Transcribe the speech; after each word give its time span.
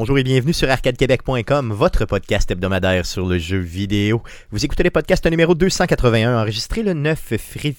Bonjour 0.00 0.16
et 0.16 0.22
bienvenue 0.22 0.54
sur 0.54 0.70
arcadequebec.com, 0.70 1.74
votre 1.74 2.06
podcast 2.06 2.50
hebdomadaire 2.50 3.04
sur 3.04 3.26
le 3.26 3.36
jeu 3.36 3.58
vidéo. 3.58 4.22
Vous 4.50 4.64
écoutez 4.64 4.82
le 4.82 4.88
podcast 4.88 5.26
numéro 5.26 5.54
281, 5.54 6.40
enregistré 6.40 6.82
le 6.82 6.94
9 6.94 7.18
février, 7.36 7.76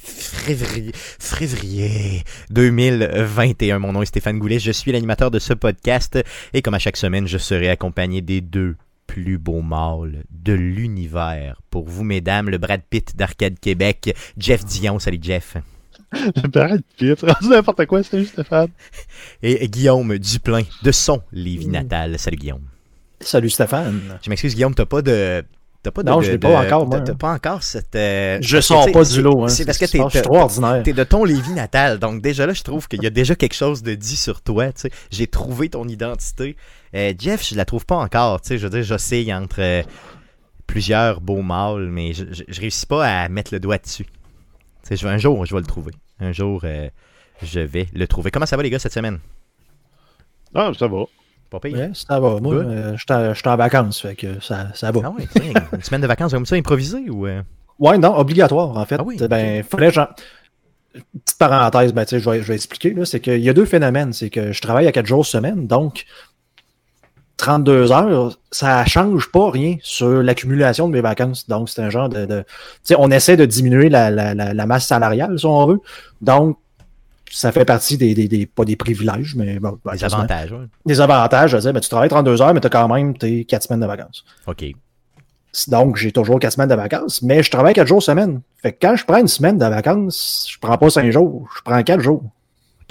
février 0.94 2.24
2021. 2.52 3.80
Mon 3.80 3.94
nom 3.94 4.04
est 4.04 4.06
Stéphane 4.06 4.38
Goulet, 4.38 4.60
je 4.60 4.72
suis 4.72 4.92
l'animateur 4.92 5.32
de 5.32 5.40
ce 5.40 5.56
podcast 5.56 6.24
et 6.54 6.62
comme 6.62 6.76
à 6.76 6.80
chaque 6.80 6.98
semaine, 6.98 7.28
je 7.28 7.40
serai 7.40 7.70
accompagné 7.70 8.22
des 8.22 8.42
deux 8.42 8.76
plus 9.08 9.40
beaux 9.40 9.64
mâles 9.64 10.24
de 10.30 10.54
l'univers. 10.54 11.60
Pour 11.72 11.90
vous, 11.90 12.04
mesdames, 12.04 12.52
le 12.52 12.60
Brad 12.60 12.84
Pitt 12.88 13.18
d'Arcade 13.18 13.60
Québec, 13.60 14.16
Jeff 14.38 14.64
Dion. 14.64 15.00
Salut 15.00 15.18
Jeff. 15.20 15.58
Brad 16.52 16.82
Pitt, 16.98 17.22
rendu 17.22 17.50
n'importe 17.50 17.86
quoi, 17.86 18.04
salut 18.04 18.26
Stéphane. 18.26 18.70
Et 19.42 19.68
Guillaume 19.70 20.18
Duplain 20.18 20.64
de 20.84 20.92
son 20.92 21.22
Lévis 21.32 21.68
natal. 21.68 22.18
Salut 22.20 22.38
Guillaume. 22.38 22.62
Salut 23.20 23.50
Stéphane. 23.50 24.02
Je 24.24 24.30
m'excuse 24.30 24.56
Guillaume, 24.56 24.74
t'as 24.76 24.86
pas 24.86 25.02
de... 25.02 25.44
T'as 25.84 25.90
pas 25.90 26.04
de, 26.04 26.10
Non, 26.12 26.18
de- 26.20 26.24
je 26.26 26.32
l'ai 26.32 26.38
de- 26.38 26.42
pas 26.48 26.64
encore, 26.64 26.86
moi. 26.88 27.00
T'as 27.02 27.16
pas 27.16 27.32
encore 27.34 27.64
cette. 27.64 27.96
euh, 27.96 28.38
Je 28.42 28.62
sors 28.62 28.92
pas 28.92 29.04
c'est- 29.04 29.16
du 29.16 29.24
lot. 29.24 29.44
Hein. 29.46 29.48
C'est 29.48 29.66
parce 29.66 29.80
que 29.80 29.86
t'es 29.86 29.98
je 29.98 30.10
suis 30.10 30.22
trop 30.22 30.38
ordinaire. 30.38 30.84
T'es 30.84 30.94
de 30.94 31.04
ton 31.04 31.24
Lévis 31.26 31.54
natal, 31.54 31.98
donc 31.98 32.22
déjà 32.22 32.46
là, 32.46 32.54
je 32.54 32.62
trouve 32.62 32.88
qu'il 32.88 33.02
y 33.02 33.08
a 33.08 33.10
déjà 33.10 33.34
quelque 33.34 33.56
chose 33.56 33.82
de 33.82 33.96
dit 33.96 34.16
sur 34.16 34.42
toi. 34.42 34.68
tu 34.74 34.82
sais. 34.82 34.92
J'ai 35.10 35.26
trouvé 35.26 35.70
ton 35.70 35.88
identité. 35.88 36.56
Euh, 36.94 37.14
Jeff, 37.18 37.44
je 37.50 37.56
la 37.56 37.66
trouve 37.66 37.88
pas 37.88 37.96
encore. 37.96 38.42
tu 38.42 38.50
sais. 38.50 38.58
Je 38.60 38.64
veux 38.66 38.70
dire, 38.70 38.84
j'oscille 38.84 39.34
entre 39.34 39.56
euh, 39.60 39.82
plusieurs 40.68 41.20
beaux 41.20 41.42
mâles, 41.42 41.90
mais 41.90 42.14
je, 42.14 42.26
je, 42.32 42.44
je 42.48 42.62
réussis 42.62 42.86
pas 42.86 43.04
à 43.24 43.28
mettre 43.30 43.52
le 43.52 43.60
doigt 43.60 43.80
dessus. 43.80 44.06
Un 45.04 45.18
jour, 45.18 45.46
je 45.46 45.54
vais 45.56 45.62
le 45.62 45.68
trouver. 45.68 45.94
Un 46.20 46.32
jour, 46.32 46.62
euh, 46.64 46.90
je 47.42 47.60
vais 47.60 47.88
le 47.94 48.08
trouver. 48.08 48.32
Comment 48.32 48.46
ça 48.46 48.58
va, 48.58 48.64
les 48.64 48.70
gars, 48.70 48.80
cette 48.80 48.94
semaine? 48.94 49.20
Ah, 50.54 50.72
ça 50.78 50.88
va. 50.88 51.04
Pas 51.50 51.60
pire? 51.60 51.78
Ouais, 51.78 51.92
ça 51.94 52.20
va. 52.20 52.40
Moi, 52.40 52.56
euh, 52.56 52.96
je 52.98 53.34
suis 53.36 53.50
en- 53.50 53.56
vacances, 53.58 54.02
fait 54.02 54.16
que 54.16 54.40
ça, 54.42 54.68
ça 54.74 54.92
va. 54.92 55.02
Ah 55.04 55.10
ouais, 55.12 55.26
une 55.74 55.82
semaine 55.82 56.02
de 56.02 56.08
vacances 56.08 56.32
comme 56.32 56.46
ça, 56.46 56.56
improvisée 56.56 57.10
ou. 57.10 57.28
euh? 57.28 57.42
Ouais, 57.80 57.98
non, 57.98 58.16
obligatoire, 58.18 58.78
en 58.78 58.86
fait. 58.86 58.96
Ah 59.00 59.04
oui, 59.04 59.18
Ben, 59.30 59.64
fallait 59.64 59.92
genre. 59.92 60.10
Petite 60.94 61.38
parenthèse, 61.40 61.94
ben, 61.94 62.06
je 62.10 62.18
vais, 62.18 62.42
je 62.42 62.48
vais 62.48 62.56
expliquer, 62.56 62.94
là, 62.94 63.06
c'est 63.06 63.22
qu'il 63.22 63.40
y 63.40 63.50
a 63.50 63.54
deux 63.54 63.66
phénomènes. 63.66 64.12
C'est 64.12 64.30
que 64.30 64.52
je 64.52 64.62
travaille 64.62 64.88
à 64.88 64.92
quatre 64.92 65.06
jours 65.06 65.26
semaine, 65.26 65.66
donc 65.68 66.06
32 67.42 67.92
heures, 67.92 68.38
ça 68.52 68.86
change 68.86 69.32
pas 69.32 69.50
rien 69.50 69.78
sur 69.82 70.22
l'accumulation 70.24 70.88
de 70.88 70.94
mes 70.94 71.02
vacances. 71.02 71.48
Donc, 71.50 71.70
c'est 71.70 71.82
un 71.82 71.90
genre 71.90 72.08
de. 72.08 72.26
de- 72.26 72.42
tu 72.44 72.46
sais, 72.84 72.96
on 72.98 73.10
essaie 73.12 73.36
de 73.36 73.46
diminuer 73.46 73.90
la, 73.90 74.10
la, 74.12 74.34
la, 74.34 74.54
la 74.54 74.66
masse 74.66 74.86
salariale, 74.88 75.38
si 75.40 75.46
on 75.46 75.66
veut. 75.66 75.80
Donc, 76.22 76.58
ça 77.32 77.52
fait 77.52 77.66
partie 77.66 77.98
des, 77.98 78.14
des, 78.14 78.28
des- 78.28 78.46
pas 78.46 78.64
des 78.64 78.76
privilèges, 78.76 79.36
mais 79.36 79.60
bon, 79.60 79.80
ben, 79.84 79.94
Des 79.94 80.04
avantages, 80.04 80.52
ouais. 80.52 80.66
des 80.86 81.02
avantages. 81.02 81.52
Je 81.52 81.56
veux 81.58 81.62
dire, 81.62 81.74
ben, 81.74 81.80
tu 81.80 81.90
travailles 81.90 82.10
32 82.10 82.42
heures, 82.42 82.54
mais 82.54 82.60
tu 82.62 82.68
as 82.68 82.70
quand 82.70 82.88
même 82.88 83.18
tes 83.18 83.44
4 83.46 83.64
semaines 83.64 83.80
de 83.82 83.88
vacances. 83.88 84.24
Ok. 84.48 84.64
Donc, 85.68 85.98
j'ai 85.98 86.12
toujours 86.12 86.40
4 86.40 86.54
semaines 86.54 86.70
de 86.70 86.76
vacances, 86.76 87.22
mais 87.22 87.42
je 87.44 87.50
travaille 87.52 87.74
4 87.74 87.88
jours 87.88 88.04
semaine. 88.04 88.42
Fait 88.62 88.72
que 88.72 88.78
quand 88.88 88.96
je 88.96 89.04
prends 89.06 89.18
une 89.18 89.28
semaine 89.28 89.58
de 89.58 89.66
vacances, 89.66 90.48
je 90.50 90.58
prends 90.60 90.78
pas 90.78 90.90
5 90.90 91.10
jours, 91.12 91.50
je 91.58 91.62
prends 91.64 91.82
4 91.82 92.00
jours. 92.02 92.24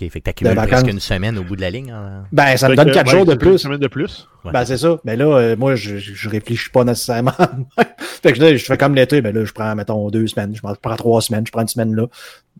Ok, 0.00 0.10
fait 0.10 0.20
que 0.20 0.24
t'accumules 0.24 0.56
presque 0.56 0.86
une 0.86 1.00
semaine 1.00 1.38
au 1.38 1.44
bout 1.44 1.56
de 1.56 1.60
la 1.60 1.70
ligne. 1.70 1.90
hein? 1.90 2.24
Ben, 2.32 2.56
ça 2.56 2.68
me 2.68 2.76
donne 2.76 2.88
que, 2.88 2.94
4 2.94 3.06
ouais, 3.06 3.12
jours 3.12 3.26
de 3.26 3.34
plus. 3.34 3.52
Une 3.52 3.58
semaine 3.58 3.78
de 3.78 3.88
plus. 3.88 4.28
Ouais. 4.44 4.52
Ben, 4.52 4.64
c'est 4.64 4.78
ça. 4.78 4.98
Mais 5.04 5.16
là, 5.16 5.26
euh, 5.26 5.56
moi, 5.56 5.74
je, 5.74 5.98
je 5.98 6.28
réfléchis 6.28 6.70
pas 6.70 6.84
nécessairement. 6.84 7.32
fait 7.98 8.32
que 8.32 8.40
là, 8.40 8.56
je 8.56 8.64
fais 8.64 8.78
comme 8.78 8.94
l'été, 8.94 9.20
ben 9.20 9.34
là, 9.34 9.44
je 9.44 9.52
prends, 9.52 9.74
mettons, 9.74 10.08
deux 10.10 10.26
semaines, 10.26 10.54
je 10.54 10.60
prends 10.60 10.96
trois 10.96 11.20
semaines, 11.20 11.46
je 11.46 11.52
prends 11.52 11.62
une 11.62 11.68
semaine 11.68 11.94
là. 11.94 12.06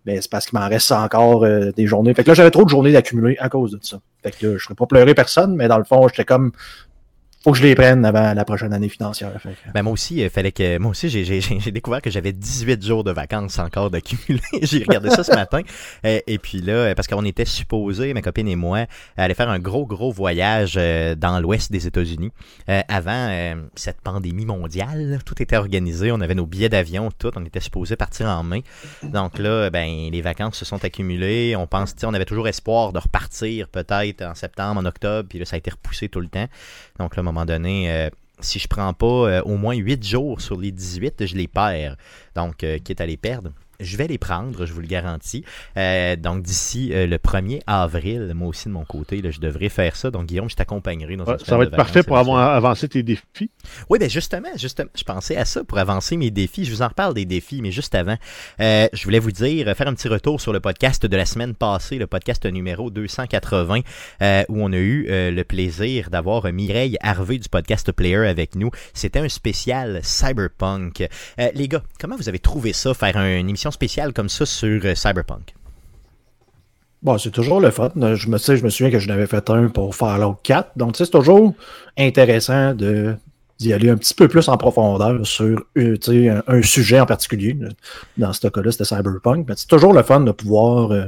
Ben, 0.05 0.19
c'est 0.21 0.31
parce 0.31 0.47
qu'il 0.47 0.59
m'en 0.59 0.69
reste 0.69 0.93
encore 0.93 1.45
euh, 1.45 1.73
des 1.73 1.87
journées. 1.87 2.15
Fait 2.15 2.25
que 2.25 2.29
là, 2.29 2.35
j'avais 2.35 2.51
trop 2.51 2.65
de 2.65 2.71
journées 2.71 2.93
d'accumuler 2.93 3.37
à 3.39 3.49
cause 3.49 3.73
de 3.73 3.79
ça. 3.83 4.01
Fait 4.23 4.31
que 4.31 4.47
là, 4.47 4.53
je 4.57 4.63
ferais 4.63 4.75
pas 4.75 4.87
pleurer 4.87 5.15
personne, 5.15 5.55
mais 5.57 5.69
dans 5.69 5.79
le 5.79 5.85
fond, 5.85 6.09
j'étais 6.09 6.25
comme, 6.25 6.53
faut 7.43 7.53
que 7.53 7.59
je 7.59 7.63
les 7.63 7.75
prenne 7.75 8.05
avant 8.05 8.35
la 8.35 8.45
prochaine 8.45 8.73
année 8.75 8.91
financière. 8.91 9.33
Ben 9.73 9.83
moi 9.83 9.95
aussi, 9.95 10.17
il 10.17 10.29
fallait 10.29 10.53
que. 10.53 10.79
Moi 10.79 10.91
aussi, 10.91 11.09
j'ai- 11.09 11.71
découvert 11.71 12.03
que 12.03 12.11
j'avais 12.11 12.33
18 12.33 12.85
jours 12.85 13.03
de 13.03 13.13
vacances 13.13 13.59
encore 13.59 13.91
d'accumuler. 13.91 14.43
j'ai 14.63 14.81
regardé 14.81 15.09
ça 15.11 15.25
ce 15.25 15.33
matin. 15.33 15.63
Euh, 16.05 16.21
et 16.27 16.39
puis 16.39 16.61
là, 16.61 16.73
euh, 16.73 16.95
parce 16.95 17.09
qu'on 17.09 17.25
était 17.25 17.45
supposés, 17.47 18.13
ma 18.13 18.21
copine 18.21 18.49
et 18.49 18.57
moi, 18.57 18.87
aller 19.17 19.35
faire 19.35 19.49
un 19.49 19.59
gros, 19.59 19.87
gros 19.87 20.13
voyage 20.13 20.75
euh, 20.77 21.15
dans 21.15 21.41
l'ouest 21.41 21.73
des 21.73 21.87
États-Unis. 21.87 22.31
Euh, 22.69 22.83
avant 22.89 23.29
euh, 23.31 23.55
cette 23.75 24.01
pandémie 24.03 24.45
mondiale, 24.45 25.21
tout 25.25 25.41
était 25.43 25.57
organisé. 25.57 26.13
On 26.13 26.21
avait 26.21 26.35
nos 26.35 26.47
billets 26.47 26.69
d'avion, 26.69 27.11
tout. 27.19 27.31
On 27.37 27.45
était 27.47 27.61
supposés 27.61 27.97
partir 27.97 28.27
en 28.27 28.43
mai. 28.43 28.65
Donc 29.03 29.39
là, 29.39 29.71
ben 29.71 30.11
les 30.11 30.21
vacances 30.21 30.57
se 30.59 30.65
sont 30.67 30.85
accumulées. 30.85 31.57
On 31.57 31.67
pense, 31.67 31.95
on 32.03 32.13
avait 32.13 32.27
toujours 32.27 32.49
espoir 32.49 32.93
de 32.93 32.99
repartir 32.99 33.69
peut-être 33.69 34.23
en 34.23 34.35
septembre, 34.35 34.81
en 34.81 34.85
octobre. 34.85 35.27
Puis 35.29 35.39
là, 35.39 35.47
ça 35.47 35.55
a 35.57 35.59
été 35.59 35.71
repoussé 35.71 36.09
tout 36.11 36.21
le 36.21 36.29
temps. 36.29 36.47
Donc 36.99 37.17
là, 37.17 37.23
moment 37.33 37.47
donné, 37.47 37.91
euh, 37.91 38.11
si 38.41 38.59
je 38.59 38.69
prends 38.69 38.93
pas 38.93 39.07
euh, 39.07 39.43
au 39.43 39.57
moins 39.57 39.75
8 39.75 40.05
jours 40.05 40.41
sur 40.41 40.59
les 40.59 40.73
18, 40.73 41.27
je 41.27 41.37
les 41.37 41.49
perds. 41.49 41.97
Donc, 42.35 42.65
euh, 42.65 42.79
quitte 42.79 43.01
à 43.01 43.07
les 43.07 43.17
perdre, 43.17 43.53
je 43.81 43.97
vais 43.97 44.07
les 44.07 44.19
prendre, 44.19 44.67
je 44.67 44.73
vous 44.73 44.81
le 44.81 44.87
garantis. 44.87 45.45
Euh, 45.77 46.17
donc, 46.17 46.43
d'ici 46.43 46.91
euh, 46.93 47.07
le 47.07 47.17
1er 47.19 47.61
avril, 47.67 48.33
moi 48.35 48.49
aussi 48.49 48.69
de 48.69 48.73
mon 48.73 48.85
côté, 48.85 49.23
là, 49.23 49.31
je 49.31 49.41
devrais 49.41 49.69
faire 49.69 49.97
ça. 49.97 50.11
Donc, 50.11 50.27
Guillaume, 50.27 50.49
je 50.51 50.57
t'accompagnerai 50.57 51.17
dans 51.17 51.25
Ouais, 51.25 51.37
ça 51.45 51.57
va 51.57 51.65
être 51.65 51.77
parfait 51.77 52.03
pour 52.03 52.19
avoir 52.19 52.51
avancé 52.55 52.89
tes 52.89 53.03
défis. 53.03 53.51
Oui, 53.89 53.99
ben 53.99 54.09
justement, 54.11 54.49
justement, 54.57 54.91
je 54.97 55.05
pensais 55.05 55.37
à 55.37 55.45
ça 55.45 55.65
pour 55.65 55.79
avancer 55.79 56.17
mes 56.17 56.31
défis. 56.31 56.65
Je 56.65 56.71
vous 56.73 56.83
en 56.83 56.89
reparle 56.89 57.15
des 57.15 57.25
défis, 57.25 57.61
mais 57.63 57.71
juste 57.71 57.95
avant, 57.95 58.17
euh, 58.61 58.89
je 58.93 59.05
voulais 59.05 59.19
vous 59.19 59.33
dire, 59.33 59.69
euh, 59.69 59.75
faire 59.75 59.89
un 59.89 59.95
petit 59.95 60.09
retour 60.09 60.41
sur 60.41 60.53
le 60.53 60.61
podcast 60.61 61.07
de 61.07 61.17
la 61.17 61.27
semaine 61.27 61.55
passée, 61.55 61.99
le 61.99 62.07
podcast 62.07 62.45
numéro 62.47 62.91
280, 62.91 63.81
euh, 64.23 64.43
où 64.49 64.63
on 64.63 64.73
a 64.73 64.77
eu 64.77 65.07
euh, 65.11 65.31
le 65.31 65.45
plaisir 65.45 66.11
d'avoir 66.11 66.51
Mireille 66.53 66.97
Harvey 67.01 67.39
du 67.39 67.49
podcast 67.49 67.93
Player 67.93 68.27
avec 68.27 68.55
nous. 68.55 68.71
C'était 68.95 69.21
un 69.21 69.29
spécial 69.29 70.01
Cyberpunk. 70.03 71.09
Euh, 71.39 71.49
les 71.55 71.69
gars, 71.69 71.83
comment 71.99 72.17
vous 72.17 72.29
avez 72.29 72.39
trouvé 72.39 72.73
ça, 72.73 72.95
faire 72.95 73.17
un- 73.17 73.39
une 73.39 73.49
émission 73.49 73.70
spéciale 73.71 74.13
comme 74.13 74.29
ça 74.29 74.47
sur 74.47 74.81
euh, 74.85 74.95
Cyberpunk? 74.95 75.55
Bon, 77.03 77.17
c'est 77.17 77.31
toujours 77.31 77.61
le 77.61 77.71
fun. 77.71 77.91
Je 77.97 78.29
me, 78.29 78.37
sais, 78.37 78.57
je 78.59 78.65
me 78.65 78.69
souviens 78.69 78.91
que 78.93 78.99
je 78.99 79.09
n'avais 79.09 79.27
fait 79.27 79.49
un 79.49 79.69
pour 79.69 79.95
Fallout 79.95 80.37
4. 80.43 80.73
Donc, 80.77 80.97
c'est 80.97 81.11
toujours 81.11 81.55
intéressant 81.99 82.75
de 82.75 83.17
d'y 83.59 83.75
aller 83.75 83.91
un 83.91 83.97
petit 83.99 84.15
peu 84.15 84.27
plus 84.27 84.49
en 84.49 84.57
profondeur 84.57 85.27
sur 85.27 85.63
euh, 85.77 85.97
un, 86.09 86.43
un 86.47 86.63
sujet 86.63 86.99
en 86.99 87.05
particulier. 87.05 87.55
Dans 88.17 88.33
ce 88.33 88.49
cas-là, 88.49 88.73
c'était 88.73 88.85
Cyberpunk. 88.85 89.47
Mais 89.49 89.55
c'est 89.57 89.67
toujours 89.67 89.93
le 89.93 90.03
fun 90.03 90.21
de 90.21 90.33
pouvoir 90.33 90.93
euh, 90.93 91.07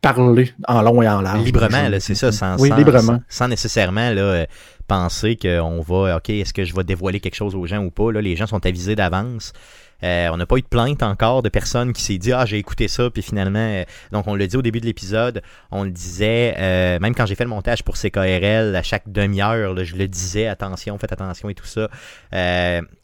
parler 0.00 0.52
en 0.68 0.80
long 0.82 1.02
et 1.02 1.08
en 1.08 1.20
large. 1.20 1.44
librement, 1.44 1.86
c'est 2.00 2.14
ça, 2.14 2.32
sans, 2.32 2.58
Oui, 2.60 2.70
sans- 2.70 2.76
librement. 2.76 3.00
sans- 3.00 3.20
sans 3.28 3.48
nécessairement 3.48 4.10
là, 4.10 4.22
euh, 4.22 4.46
penser 4.88 5.36
qu'on 5.36 5.80
va, 5.82 6.16
OK, 6.16 6.30
est-ce 6.30 6.54
que 6.54 6.64
je 6.64 6.74
vais 6.74 6.84
dévoiler 6.84 7.20
quelque 7.20 7.34
chose 7.34 7.54
aux 7.54 7.66
gens 7.66 7.82
ou 7.84 7.90
pas? 7.90 8.10
Là, 8.10 8.22
les 8.22 8.36
gens 8.36 8.46
sont 8.46 8.64
avisés 8.64 8.96
d'avance. 8.96 9.52
Euh, 10.02 10.28
on 10.32 10.36
n'a 10.36 10.46
pas 10.46 10.56
eu 10.56 10.62
de 10.62 10.66
plainte 10.66 11.02
encore 11.02 11.42
de 11.42 11.48
personne 11.48 11.92
qui 11.92 12.02
s'est 12.02 12.18
dit 12.18 12.32
Ah, 12.32 12.44
j'ai 12.44 12.58
écouté 12.58 12.88
ça, 12.88 13.10
puis 13.10 13.22
finalement, 13.22 13.58
euh, 13.58 13.84
donc 14.12 14.26
on 14.26 14.34
le 14.34 14.46
dit 14.46 14.56
au 14.56 14.62
début 14.62 14.80
de 14.80 14.86
l'épisode, 14.86 15.42
on 15.70 15.84
le 15.84 15.90
disait, 15.90 16.54
euh, 16.58 16.98
même 16.98 17.14
quand 17.14 17.26
j'ai 17.26 17.34
fait 17.34 17.44
le 17.44 17.50
montage 17.50 17.82
pour 17.82 17.96
CKRL, 17.96 18.74
à 18.76 18.82
chaque 18.82 19.10
demi-heure, 19.10 19.84
je 19.84 19.96
le 19.96 20.08
disais, 20.08 20.46
attention, 20.46 20.98
faites 20.98 21.12
attention 21.12 21.48
et 21.48 21.54
tout 21.54 21.66
ça. 21.66 21.88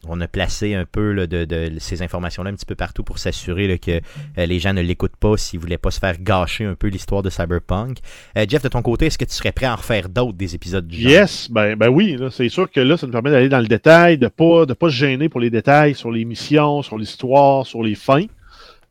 On 0.05 0.19
a 0.19 0.27
placé 0.27 0.75
un 0.75 0.85
peu 0.85 1.27
de, 1.27 1.71
ces 1.79 2.01
informations-là 2.01 2.49
un 2.49 2.53
petit 2.53 2.65
peu 2.65 2.75
partout 2.75 3.03
pour 3.03 3.19
s'assurer 3.19 3.79
que 3.79 4.01
les 4.37 4.59
gens 4.59 4.73
ne 4.73 4.81
l'écoutent 4.81 5.15
pas 5.15 5.37
s'ils 5.37 5.59
voulaient 5.59 5.77
pas 5.77 5.91
se 5.91 5.99
faire 5.99 6.15
gâcher 6.19 6.65
un 6.65 6.75
peu 6.75 6.87
l'histoire 6.87 7.23
de 7.23 7.29
Cyberpunk. 7.29 7.99
Jeff, 8.47 8.61
de 8.61 8.67
ton 8.67 8.81
côté, 8.81 9.07
est-ce 9.07 9.17
que 9.17 9.25
tu 9.25 9.33
serais 9.33 9.51
prêt 9.51 9.65
à 9.65 9.73
en 9.73 9.77
refaire 9.77 10.09
d'autres 10.09 10.37
des 10.37 10.55
épisodes 10.55 10.87
du 10.87 11.01
genre? 11.01 11.11
Yes, 11.11 11.49
ben, 11.49 11.75
ben 11.75 11.89
oui, 11.89 12.17
c'est 12.31 12.49
sûr 12.49 12.69
que 12.69 12.79
là, 12.79 12.97
ça 12.97 13.07
nous 13.07 13.13
permet 13.13 13.31
d'aller 13.31 13.49
dans 13.49 13.59
le 13.59 13.67
détail, 13.67 14.17
de 14.17 14.27
pas, 14.27 14.65
de 14.65 14.73
pas 14.73 14.89
se 14.89 14.95
gêner 14.95 15.29
pour 15.29 15.39
les 15.39 15.49
détails 15.49 15.95
sur 15.95 16.11
les 16.11 16.25
missions, 16.25 16.82
sur 16.83 16.97
l'histoire, 16.97 17.65
sur 17.65 17.81
les 17.83 17.95
fins. 17.95 18.25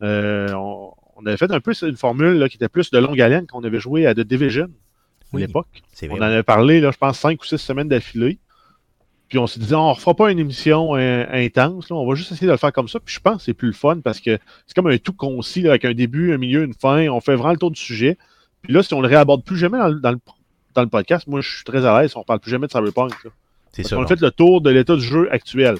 Euh, 0.02 0.52
on, 0.54 0.92
on 1.16 1.26
avait 1.26 1.36
fait 1.36 1.50
un 1.52 1.60
peu 1.60 1.72
une 1.82 1.96
formule 1.96 2.38
là, 2.38 2.48
qui 2.48 2.56
était 2.56 2.68
plus 2.68 2.90
de 2.90 2.98
longue 2.98 3.20
haleine 3.20 3.46
qu'on 3.46 3.62
avait 3.62 3.78
joué 3.80 4.06
à 4.06 4.14
The 4.14 4.20
Division 4.20 4.68
Oui, 5.32 5.42
à 5.42 5.46
l'époque. 5.46 5.68
On 6.10 6.16
en 6.18 6.22
avait 6.22 6.42
parlé, 6.42 6.80
là, 6.80 6.90
je 6.90 6.98
pense, 6.98 7.18
cinq 7.18 7.40
ou 7.42 7.44
six 7.44 7.58
semaines 7.58 7.88
d'affilée. 7.88 8.38
Puis 9.28 9.38
on 9.38 9.46
s'est 9.46 9.60
dit, 9.60 9.74
on 9.74 9.88
ne 9.88 9.94
refera 9.94 10.14
pas 10.14 10.30
une 10.30 10.38
émission 10.38 10.94
euh, 10.96 11.24
intense, 11.32 11.88
là, 11.88 11.96
on 11.96 12.06
va 12.06 12.14
juste 12.14 12.32
essayer 12.32 12.46
de 12.48 12.52
le 12.52 12.58
faire 12.58 12.72
comme 12.72 12.88
ça. 12.88 13.00
Puis 13.00 13.14
je 13.14 13.20
pense 13.20 13.36
que 13.38 13.42
c'est 13.44 13.54
plus 13.54 13.68
le 13.68 13.72
fun 13.74 14.00
parce 14.00 14.20
que 14.20 14.38
c'est 14.66 14.74
comme 14.74 14.88
un 14.88 14.98
tout 14.98 15.14
concis, 15.14 15.62
là, 15.62 15.70
avec 15.70 15.84
un 15.86 15.94
début, 15.94 16.34
un 16.34 16.38
milieu, 16.38 16.64
une 16.64 16.74
fin. 16.74 17.08
On 17.08 17.20
fait 17.20 17.34
vraiment 17.34 17.52
le 17.52 17.58
tour 17.58 17.70
du 17.70 17.80
sujet. 17.80 18.18
Puis 18.62 18.72
là, 18.74 18.82
si 18.82 18.92
on 18.92 19.00
le 19.00 19.08
réaborde 19.08 19.42
plus 19.44 19.56
jamais 19.56 19.78
dans, 19.78 19.88
le- 19.88 20.00
dans 20.00 20.10
le, 20.10 20.18
dans 20.74 20.82
le 20.82 20.88
podcast, 20.88 21.26
moi, 21.28 21.40
je 21.40 21.48
suis 21.50 21.64
très 21.64 21.86
à 21.86 22.02
l'aise. 22.02 22.12
On 22.16 22.24
parle 22.24 22.40
plus 22.40 22.50
jamais 22.50 22.66
de 22.66 22.72
Cyberpunk. 22.72 23.12
là. 23.24 23.30
C'est 23.72 23.82
Parce 23.82 23.90
ça. 23.90 23.96
qu'on 23.96 24.02
a 24.02 24.06
fait 24.06 24.20
le 24.20 24.30
tour 24.30 24.60
de 24.60 24.70
l'état 24.70 24.96
du 24.96 25.02
jeu 25.02 25.32
actuel. 25.32 25.76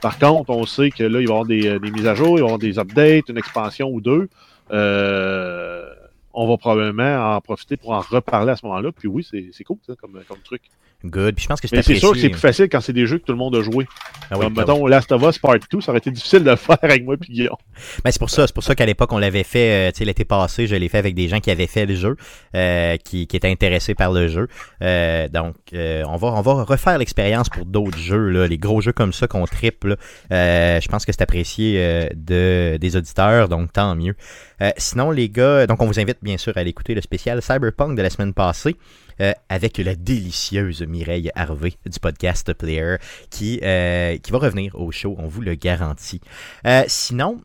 Par 0.00 0.18
contre, 0.18 0.50
on 0.50 0.64
sait 0.66 0.90
que 0.90 1.02
là, 1.04 1.20
il 1.20 1.26
va 1.26 1.34
y 1.34 1.36
avoir 1.36 1.44
des, 1.44 1.66
euh, 1.68 1.78
des 1.78 1.90
mises 1.90 2.06
à 2.06 2.14
jour, 2.14 2.30
il 2.30 2.32
va 2.34 2.38
y 2.38 2.42
avoir 2.42 2.58
des 2.58 2.78
updates, 2.78 3.28
une 3.28 3.38
expansion 3.38 3.88
ou 3.88 4.00
deux. 4.00 4.28
Euh, 4.72 5.84
on 6.32 6.48
va 6.48 6.56
probablement 6.56 7.36
en 7.36 7.40
profiter 7.40 7.76
pour 7.76 7.90
en 7.92 8.00
reparler 8.00 8.52
à 8.52 8.56
ce 8.56 8.64
moment-là. 8.66 8.90
Puis 8.92 9.08
oui, 9.08 9.26
c'est 9.28 9.50
c'est 9.52 9.64
cool 9.64 9.76
ça, 9.86 9.94
comme, 9.96 10.18
comme 10.28 10.38
truc. 10.44 10.62
Good. 11.04 11.34
Puis 11.34 11.44
je 11.44 11.48
pense 11.48 11.60
que 11.60 11.68
c'est 11.68 11.76
Mais 11.76 11.82
c'est 11.82 11.96
sûr 11.96 12.12
que 12.12 12.18
c'est 12.18 12.28
plus 12.28 12.40
facile 12.40 12.68
quand 12.68 12.80
c'est 12.80 12.92
des 12.92 13.06
jeux 13.06 13.18
que 13.18 13.24
tout 13.24 13.32
le 13.32 13.38
monde 13.38 13.56
a 13.56 13.62
joué. 13.62 13.86
Ah 14.30 14.36
oui, 14.36 14.44
Comme, 14.44 14.54
donc- 14.54 14.68
mettons, 14.68 14.86
Last 14.86 15.10
of 15.12 15.22
Us 15.22 15.38
Part 15.38 15.56
2, 15.70 15.80
ça 15.80 15.90
aurait 15.90 15.98
été 15.98 16.10
difficile 16.10 16.44
de 16.44 16.50
le 16.50 16.56
faire 16.56 16.78
avec 16.82 17.04
moi 17.04 17.16
puis 17.16 17.32
Guillaume. 17.32 17.56
Ben, 18.04 18.10
c'est 18.10 18.18
pour 18.18 18.30
ça, 18.30 18.46
c'est 18.46 18.54
pour 18.54 18.62
ça 18.64 18.74
qu'à 18.74 18.86
l'époque 18.86 19.12
on 19.12 19.18
l'avait 19.18 19.42
fait, 19.42 19.88
euh, 19.88 19.92
tu 19.92 19.98
sais, 19.98 20.04
l'été 20.04 20.24
passé, 20.24 20.66
je 20.66 20.74
l'ai 20.76 20.88
fait 20.88 20.98
avec 20.98 21.14
des 21.14 21.28
gens 21.28 21.40
qui 21.40 21.50
avaient 21.50 21.66
fait 21.66 21.86
le 21.86 21.94
jeu, 21.94 22.16
euh, 22.54 22.96
qui, 22.96 23.26
qui 23.26 23.36
étaient 23.36 23.50
intéressés 23.50 23.94
par 23.94 24.12
le 24.12 24.28
jeu. 24.28 24.48
Euh, 24.82 25.28
donc, 25.28 25.56
euh, 25.74 26.02
on 26.08 26.16
va, 26.16 26.28
on 26.28 26.40
va 26.42 26.64
refaire 26.64 26.98
l'expérience 26.98 27.48
pour 27.48 27.66
d'autres 27.66 27.98
jeux, 27.98 28.28
là, 28.28 28.46
les 28.46 28.58
gros 28.58 28.80
jeux 28.80 28.92
comme 28.92 29.12
ça 29.12 29.26
qu'on 29.26 29.44
triple. 29.46 29.96
Euh, 30.32 30.80
je 30.80 30.88
pense 30.88 31.04
que 31.04 31.12
c'est 31.12 31.22
apprécié 31.22 31.76
euh, 31.78 32.08
de 32.14 32.76
des 32.80 32.96
auditeurs, 32.96 33.48
donc 33.48 33.72
tant 33.72 33.94
mieux. 33.96 34.14
Euh, 34.60 34.70
sinon, 34.76 35.10
les 35.10 35.28
gars, 35.28 35.66
donc 35.66 35.82
on 35.82 35.86
vous 35.86 35.98
invite 35.98 36.18
bien 36.22 36.36
sûr 36.38 36.52
à 36.56 36.60
aller 36.60 36.70
écouter 36.70 36.94
le 36.94 37.00
spécial 37.00 37.42
Cyberpunk 37.42 37.96
de 37.96 38.02
la 38.02 38.10
semaine 38.10 38.32
passée. 38.32 38.76
Euh, 39.20 39.32
avec 39.48 39.78
la 39.78 39.94
délicieuse 39.94 40.82
Mireille 40.82 41.30
Harvey 41.34 41.74
du 41.86 42.00
podcast 42.00 42.52
Player 42.52 42.96
qui, 43.30 43.60
euh, 43.62 44.16
qui 44.18 44.30
va 44.32 44.38
revenir 44.38 44.74
au 44.74 44.90
show, 44.90 45.14
on 45.18 45.26
vous 45.26 45.40
le 45.40 45.54
garantit. 45.54 46.20
Euh, 46.66 46.84
sinon, 46.86 47.40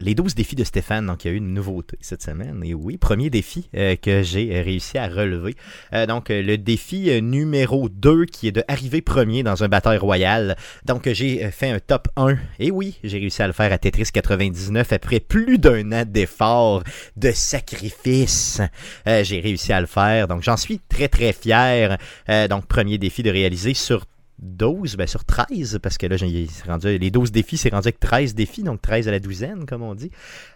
les 0.00 0.14
12 0.14 0.34
défis 0.34 0.56
de 0.56 0.64
Stéphane, 0.64 1.06
donc 1.06 1.24
il 1.24 1.28
y 1.28 1.30
a 1.30 1.34
eu 1.34 1.38
une 1.38 1.54
nouveauté 1.54 1.96
cette 2.00 2.22
semaine. 2.22 2.62
Et 2.64 2.74
oui, 2.74 2.96
premier 2.96 3.30
défi 3.30 3.68
euh, 3.76 3.96
que 3.96 4.22
j'ai 4.22 4.60
réussi 4.60 4.98
à 4.98 5.08
relever. 5.08 5.54
Euh, 5.92 6.06
donc 6.06 6.30
euh, 6.30 6.42
le 6.42 6.58
défi 6.58 7.10
euh, 7.10 7.20
numéro 7.20 7.88
2 7.88 8.26
qui 8.26 8.48
est 8.48 8.52
de 8.52 8.62
arriver 8.68 9.00
premier 9.00 9.42
dans 9.42 9.64
un 9.64 9.68
bataille 9.68 9.98
royal. 9.98 10.56
Donc 10.84 11.06
euh, 11.06 11.14
j'ai 11.14 11.44
euh, 11.44 11.50
fait 11.50 11.70
un 11.70 11.78
top 11.78 12.08
1. 12.16 12.36
Et 12.58 12.70
oui, 12.70 12.98
j'ai 13.04 13.18
réussi 13.18 13.42
à 13.42 13.46
le 13.46 13.52
faire 13.52 13.72
à 13.72 13.78
Tetris 13.78 14.08
99 14.12 14.92
après 14.92 15.20
plus 15.20 15.58
d'un 15.58 15.92
an 15.92 16.04
d'efforts, 16.06 16.82
de 17.16 17.30
sacrifices. 17.30 18.60
Euh, 19.06 19.24
j'ai 19.24 19.40
réussi 19.40 19.72
à 19.72 19.80
le 19.80 19.86
faire. 19.86 20.28
Donc 20.28 20.42
j'en 20.42 20.56
suis 20.56 20.80
très 20.88 21.08
très 21.08 21.32
fier. 21.32 21.98
Euh, 22.28 22.48
donc 22.48 22.66
premier 22.66 22.98
défi 22.98 23.22
de 23.22 23.30
réaliser 23.30 23.74
sur 23.74 24.06
12, 24.38 24.96
ben 24.96 25.06
sur 25.06 25.24
13, 25.24 25.78
parce 25.82 25.98
que 25.98 26.06
là, 26.06 26.16
j'ai 26.16 26.48
rendu, 26.66 26.98
les 26.98 27.10
12 27.10 27.32
défis, 27.32 27.56
c'est 27.56 27.70
rendu 27.70 27.88
avec 27.88 28.00
13 28.00 28.34
défis, 28.34 28.62
donc 28.62 28.82
13 28.82 29.08
à 29.08 29.10
la 29.10 29.20
douzaine, 29.20 29.66
comme 29.66 29.82
on 29.82 29.94
dit. 29.94 30.10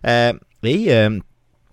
Euh, 0.06 0.32
et 0.62 0.86
euh, 0.92 1.18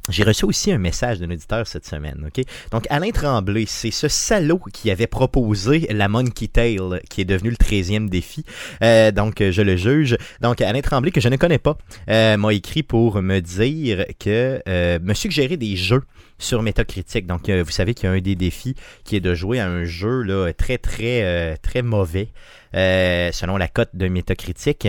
j'ai 0.10 0.24
reçu 0.24 0.46
aussi 0.46 0.72
un 0.72 0.78
message 0.78 1.20
d'un 1.20 1.32
auditeur 1.32 1.66
cette 1.68 1.86
semaine, 1.86 2.28
ok? 2.28 2.46
Donc, 2.72 2.86
Alain 2.90 3.10
Tremblay, 3.10 3.66
c'est 3.68 3.92
ce 3.92 4.08
salaud 4.08 4.62
qui 4.72 4.92
avait 4.92 5.08
proposé 5.08 5.88
la 5.90 6.08
Monkey 6.08 6.48
Tail, 6.48 6.80
qui 7.10 7.22
est 7.22 7.26
devenu 7.26 7.50
le 7.50 7.56
13e 7.56 8.08
défi. 8.08 8.46
Euh, 8.84 9.12
donc, 9.12 9.42
je 9.42 9.62
le 9.62 9.76
juge. 9.76 10.16
Donc, 10.42 10.62
Alain 10.62 10.82
Tremblay, 10.82 11.12
que 11.12 11.22
je 11.22 11.30
ne 11.30 11.38
connais 11.38 11.58
pas, 11.58 11.78
m'a 12.08 12.54
écrit 12.54 12.84
pour 12.84 13.22
me 13.22 13.40
dire 13.40 14.06
que 14.20 14.62
me 15.00 15.14
suggérer 15.16 15.58
des 15.58 15.76
jeux 15.76 16.04
sur 16.38 16.62
Metacritic. 16.62 17.26
Donc, 17.26 17.50
euh, 17.50 17.64
vous 17.64 17.72
savez 17.72 17.94
qu'il 17.94 18.06
y 18.06 18.12
a 18.12 18.12
un 18.12 18.20
des 18.20 18.36
défis 18.36 18.76
qui 19.04 19.16
est 19.16 19.20
de 19.20 19.34
jouer 19.34 19.60
à 19.60 19.68
un 19.68 19.86
jeu 19.86 20.22
là, 20.22 20.52
très, 20.54 20.78
très, 20.78 21.24
euh, 21.24 21.56
très 21.62 21.82
mauvais, 21.82 22.30
euh, 22.76 23.32
selon 23.32 23.58
la 23.58 23.68
cote 23.68 23.92
de 23.94 24.08
Metacritic. 24.08 24.88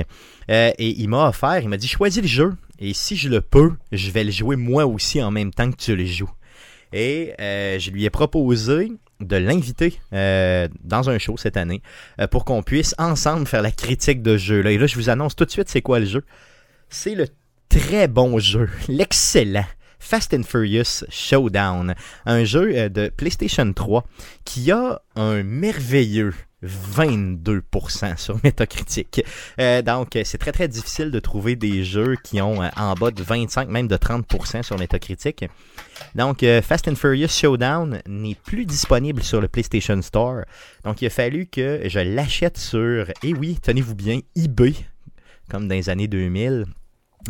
Et 0.48 0.74
il 1.00 1.08
m'a 1.08 1.28
offert, 1.28 1.60
il 1.60 1.68
m'a 1.68 1.76
dit, 1.76 1.88
choisis 1.88 2.22
le 2.22 2.28
jeu. 2.28 2.52
Et 2.78 2.92
si 2.92 3.16
je 3.16 3.28
le 3.28 3.40
peux, 3.40 3.72
je 3.92 4.10
vais 4.10 4.24
le 4.24 4.30
jouer 4.30 4.56
moi 4.56 4.86
aussi 4.86 5.22
en 5.22 5.30
même 5.30 5.52
temps 5.52 5.70
que 5.70 5.76
tu 5.76 5.96
le 5.96 6.04
joues. 6.04 6.30
Et 6.92 7.32
je 7.38 7.90
lui 7.90 8.04
ai 8.04 8.10
proposé 8.10 8.92
de 9.20 9.36
l'inviter 9.36 9.98
dans 10.12 11.08
un 11.08 11.18
show 11.18 11.36
cette 11.36 11.56
année 11.56 11.82
pour 12.30 12.44
qu'on 12.44 12.62
puisse 12.62 12.94
ensemble 12.98 13.46
faire 13.46 13.62
la 13.62 13.72
critique 13.72 14.22
de 14.22 14.36
jeu-là. 14.36 14.72
Et 14.72 14.78
là, 14.78 14.86
je 14.86 14.94
vous 14.94 15.10
annonce 15.10 15.34
tout 15.34 15.44
de 15.44 15.50
suite 15.50 15.68
c'est 15.68 15.82
quoi 15.82 15.98
le 15.98 16.06
jeu. 16.06 16.24
C'est 16.90 17.14
le 17.14 17.26
très 17.68 18.06
bon 18.08 18.38
jeu, 18.38 18.68
l'excellent 18.88 19.64
Fast 19.98 20.34
and 20.34 20.42
Furious 20.42 21.04
Showdown, 21.08 21.94
un 22.26 22.44
jeu 22.44 22.72
euh, 22.74 22.88
de 22.88 23.08
PlayStation 23.08 23.72
3 23.72 24.04
qui 24.44 24.70
a 24.70 25.00
un 25.16 25.42
merveilleux 25.42 26.34
22% 26.64 28.16
sur 28.16 28.38
Metacritic. 28.42 29.24
Euh, 29.60 29.82
donc, 29.82 30.16
euh, 30.16 30.22
c'est 30.24 30.38
très 30.38 30.52
très 30.52 30.68
difficile 30.68 31.10
de 31.10 31.18
trouver 31.20 31.54
des 31.54 31.84
jeux 31.84 32.16
qui 32.22 32.40
ont 32.40 32.60
en 32.76 32.94
bas 32.94 33.10
de 33.10 33.22
25, 33.22 33.68
même 33.68 33.88
de 33.88 33.96
30% 33.96 34.62
sur 34.62 34.78
Metacritic. 34.78 35.44
Donc, 36.14 36.44
Fast 36.62 36.88
and 36.88 36.96
Furious 36.96 37.28
Showdown 37.28 38.00
n'est 38.06 38.34
plus 38.34 38.64
disponible 38.64 39.22
sur 39.22 39.40
le 39.40 39.48
PlayStation 39.48 40.00
Store. 40.02 40.42
Donc, 40.84 41.02
il 41.02 41.06
a 41.06 41.10
fallu 41.10 41.46
que 41.46 41.82
je 41.84 42.00
l'achète 42.00 42.58
sur, 42.58 43.08
et 43.22 43.34
oui, 43.34 43.58
tenez-vous 43.62 43.94
bien, 43.94 44.20
eBay, 44.34 44.74
comme 45.50 45.68
dans 45.68 45.74
les 45.74 45.88
années 45.88 46.08
2000. 46.08 46.66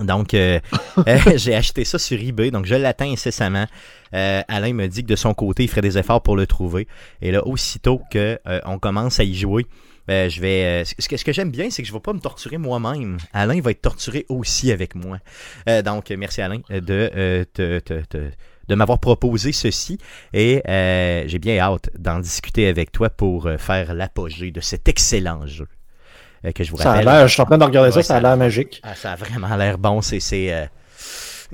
Donc, 0.02 0.34
euh, 0.34 0.60
euh, 1.08 1.18
j'ai 1.36 1.54
acheté 1.54 1.84
ça 1.84 1.98
sur 1.98 2.20
eBay, 2.20 2.50
donc 2.50 2.66
je 2.66 2.74
l'attends 2.74 3.10
incessamment. 3.10 3.66
Euh, 4.14 4.42
Alain 4.48 4.72
me 4.72 4.86
dit 4.86 5.02
que 5.02 5.08
de 5.08 5.16
son 5.16 5.34
côté, 5.34 5.64
il 5.64 5.68
ferait 5.68 5.80
des 5.80 5.98
efforts 5.98 6.22
pour 6.22 6.36
le 6.36 6.46
trouver. 6.46 6.86
Et 7.22 7.30
là, 7.30 7.46
aussitôt 7.46 8.00
que 8.10 8.38
euh, 8.46 8.60
on 8.64 8.78
commence 8.78 9.20
à 9.20 9.24
y 9.24 9.34
jouer, 9.34 9.66
euh, 10.10 10.28
je 10.28 10.40
vais. 10.40 10.84
ce 10.84 11.08
que, 11.08 11.16
ce 11.16 11.24
que 11.24 11.32
j'aime 11.32 11.50
bien, 11.50 11.70
c'est 11.70 11.82
que 11.82 11.88
je 11.88 11.92
ne 11.92 11.96
vais 11.98 12.02
pas 12.02 12.12
me 12.12 12.20
torturer 12.20 12.58
moi-même. 12.58 13.16
Alain 13.32 13.60
va 13.60 13.70
être 13.70 13.82
torturé 13.82 14.26
aussi 14.28 14.70
avec 14.70 14.94
moi. 14.94 15.18
Donc, 15.84 16.10
merci 16.10 16.42
Alain 16.42 16.60
de 16.70 17.44
te- 17.52 17.78
te- 17.80 18.30
de 18.68 18.74
m'avoir 18.74 18.98
proposé 18.98 19.52
ceci 19.52 19.98
et 20.32 20.62
j'ai 21.26 21.38
bien 21.38 21.58
hâte 21.58 21.90
d'en 21.98 22.20
discuter 22.20 22.68
avec 22.68 22.92
toi 22.92 23.10
pour 23.10 23.48
faire 23.58 23.94
l'apogée 23.94 24.50
de 24.52 24.60
cet 24.60 24.88
excellent 24.88 25.46
jeu 25.46 25.66
que 26.54 26.62
je 26.64 26.70
vous 26.70 26.76
Ça 26.78 26.90
a 26.90 26.92
rappelle. 26.92 27.04
l'air, 27.06 27.28
je 27.28 27.32
suis 27.32 27.42
en 27.42 27.46
train 27.46 27.58
de 27.58 27.64
regarder 27.64 27.90
ça, 27.90 27.96
Ouais, 27.98 28.02
ça 28.02 28.16
a 28.16 28.20
l'air 28.20 28.36
magique. 28.36 28.80
Ah, 28.84 28.94
ça 28.94 29.12
a 29.12 29.16
vraiment 29.16 29.54
l'air 29.56 29.78
bon. 29.78 30.00
C'est, 30.02 30.20
c'est, 30.20 30.52
euh, 30.52 30.66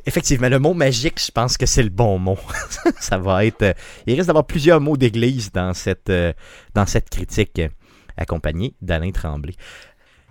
Effectivement, 0.06 0.48
le 0.48 0.58
mot 0.58 0.72
magique, 0.74 1.20
je 1.24 1.30
pense 1.30 1.56
que 1.58 1.66
c'est 1.66 1.82
le 1.82 1.90
bon 1.90 2.18
mot. 2.18 2.38
ça 3.00 3.18
va 3.18 3.44
être. 3.44 3.62
euh, 3.62 3.72
Il 4.06 4.14
risque 4.14 4.26
d'avoir 4.26 4.46
plusieurs 4.46 4.80
mots 4.80 4.96
d'église 4.96 5.52
dans 5.52 5.74
cette, 5.74 6.08
euh, 6.10 6.32
dans 6.74 6.86
cette 6.86 7.10
critique 7.10 7.58
euh, 7.58 7.68
accompagnée 8.16 8.74
d'Alain 8.80 9.10
Tremblay. 9.10 9.54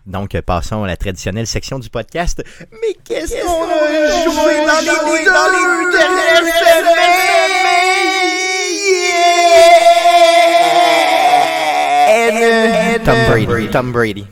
Donc, 0.07 0.33
euh, 0.33 0.42
passons 0.42 0.83
à 0.83 0.88
la 0.88 0.98
traditionnelle 0.98 1.45
section 1.45 1.77
du 1.77 1.89
podcast. 1.92 2.44
Mais 2.71 2.95
qu'est-ce 3.06 3.33
qu'on 3.44 3.63
a 3.69 4.24
joué 4.24 4.65
dans 4.65 4.81
les 4.81 4.88
deux 4.88 5.92
dernières 5.92 6.38
semaines? 6.39 6.88
Tom 13.06 13.15
Brady. 13.27 13.68
Tom 13.71 13.92
Brady. 13.92 14.25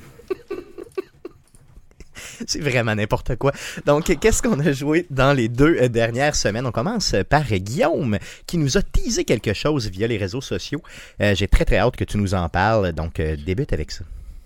C'est 2.48 2.62
vraiment 2.62 2.96
n'importe 2.96 3.36
quoi. 3.36 3.52
Donc, 3.86 4.18
qu'est-ce 4.20 4.42
qu'on 4.42 4.60
a 4.60 4.72
joué 4.72 5.06
dans 5.10 5.34
les 5.34 5.48
deux 5.48 5.78
euh, 5.82 5.88
dernières 5.88 6.36
semaines? 6.36 6.66
On 6.66 6.72
commence 6.72 7.16
par 7.30 7.44
Guillaume, 7.44 8.18
qui 8.48 8.58
nous 8.58 8.78
a 8.78 8.82
teasé 8.82 9.24
quelque 9.24 9.54
chose 9.54 9.90
via 9.90 10.08
les 10.08 10.18
réseaux 10.18 10.42
sociaux. 10.42 10.82
Euh, 11.22 11.36
J'ai 11.36 11.48
très 11.48 11.66
très 11.66 11.78
hâte 11.78 11.96
que 11.96 12.04
tu 12.04 12.18
nous 12.18 12.34
en 12.34 12.50
parles. 12.50 12.94
Donc, 12.94 13.20
euh, 13.20 13.36
débute 13.46 13.74
avec 13.74 13.92
ça. 13.92 14.04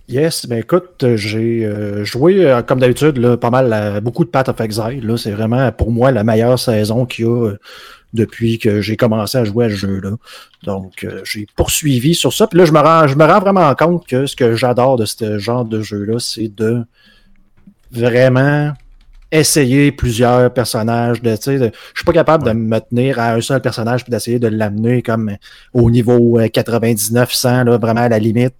Yes, 0.09 0.45
ben 0.47 0.59
écoute, 0.59 1.01
euh, 1.03 1.15
j'ai 1.15 1.65
euh, 1.65 2.03
joué 2.03 2.45
euh, 2.45 2.61
comme 2.61 2.79
d'habitude 2.79 3.37
pas 3.37 3.49
mal 3.49 4.01
beaucoup 4.01 4.25
de 4.25 4.29
Path 4.29 4.49
of 4.49 4.59
Exile. 4.59 5.13
C'est 5.17 5.31
vraiment 5.31 5.71
pour 5.71 5.91
moi 5.91 6.11
la 6.11 6.25
meilleure 6.25 6.59
saison 6.59 7.05
qu'il 7.05 7.23
y 7.23 7.27
a 7.27 7.31
euh, 7.47 7.59
depuis 8.13 8.59
que 8.59 8.81
j'ai 8.81 8.97
commencé 8.97 9.37
à 9.37 9.45
jouer 9.45 9.65
à 9.65 9.69
ce 9.69 9.75
jeu-là. 9.75 10.11
Donc 10.63 11.05
euh, 11.05 11.21
j'ai 11.23 11.47
poursuivi 11.55 12.15
sur 12.15 12.33
ça. 12.33 12.47
Puis 12.47 12.59
là, 12.59 12.65
je 12.65 12.73
me 12.73 12.79
rends, 12.79 13.07
je 13.07 13.15
me 13.15 13.23
rends 13.23 13.39
vraiment 13.39 13.73
compte 13.75 14.05
que 14.05 14.25
ce 14.25 14.35
que 14.35 14.55
j'adore 14.55 14.97
de 14.97 15.05
ce 15.05 15.39
genre 15.39 15.63
de 15.63 15.81
jeu-là, 15.81 16.19
c'est 16.19 16.53
de 16.53 16.83
vraiment 17.93 18.73
essayer 19.31 19.91
plusieurs 19.91 20.53
personnages. 20.53 21.21
De, 21.21 21.31
de- 21.31 21.71
je 21.93 21.99
suis 21.99 22.05
pas 22.05 22.13
capable 22.13 22.45
de 22.45 22.51
me 22.51 22.79
tenir 22.79 23.19
à 23.19 23.33
un 23.33 23.41
seul 23.41 23.61
personnage 23.61 24.03
puis 24.03 24.11
d'essayer 24.11 24.37
de 24.39 24.47
l'amener 24.47 25.01
comme 25.01 25.35
au 25.73 25.89
niveau 25.89 26.39
euh, 26.39 26.47
99-100, 26.47 27.63
là, 27.65 27.77
vraiment 27.77 28.01
à 28.01 28.09
la 28.09 28.19
limite. 28.19 28.53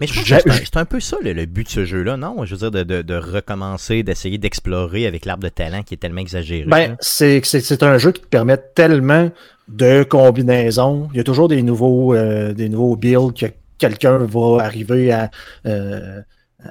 Mais 0.00 0.06
je 0.06 0.14
pense 0.14 0.42
que 0.58 0.64
c'est 0.64 0.76
un- 0.78 0.84
peu 0.86 0.98
ça 1.00 1.16
le, 1.22 1.32
le 1.34 1.44
but 1.44 1.64
de 1.66 1.70
ce 1.70 1.84
jeu-là, 1.84 2.16
non? 2.16 2.44
Je 2.46 2.54
veux 2.54 2.58
dire, 2.58 2.70
de, 2.70 2.82
de- 2.84 3.02
de 3.02 3.14
recommencer, 3.16 4.02
d'essayer 4.02 4.38
d'explorer 4.38 5.06
avec 5.06 5.24
l'arbre 5.26 5.42
de 5.44 5.48
talent 5.50 5.82
qui 5.82 5.94
est 5.94 5.98
tellement 5.98 6.20
exagéré. 6.22 6.64
Ben, 6.66 6.96
c'est 7.00 7.82
un 7.82 7.98
jeu 7.98 8.12
qui 8.12 8.22
te 8.22 8.26
permet 8.28 8.56
tellement 8.74 9.30
de 9.68 10.02
combinaisons. 10.04 11.08
Il 11.12 11.18
y 11.18 11.20
a 11.20 11.24
toujours 11.24 11.48
des 11.48 11.62
nouveaux, 11.62 12.14
euh, 12.14 12.52
des 12.54 12.68
nouveaux 12.68 12.96
builds 12.96 13.34
que 13.38 13.46
quelqu'un 13.78 14.18
va 14.18 14.62
arriver 14.64 15.12
à, 15.12 15.30
euh, 15.66 16.20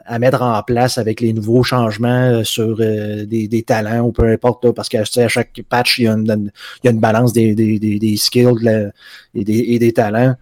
à 0.06 0.20
mettre 0.20 0.42
en 0.42 0.62
place 0.64 0.98
avec 0.98 1.22
les 1.22 1.34
nouveaux 1.34 1.64
changements 1.64 2.08
euh, 2.08 2.44
sur 2.44 2.78
euh, 2.80 3.26
des, 3.26 3.64
talents 3.64 4.02
ou 4.02 4.12
peu 4.12 4.28
importe, 4.30 4.72
parce 4.72 4.90
que 4.90 4.98
tu 4.98 5.06
sais, 5.12 5.30
chaque 5.30 5.62
patch, 5.68 6.00
il 6.00 6.04
y 6.04 6.08
a 6.08 6.14
une, 6.14 7.00
balance 7.00 7.34
des, 7.34 8.16
skills 8.18 8.92
et, 9.36 9.80
des, 9.80 9.94
talents. 9.94 10.36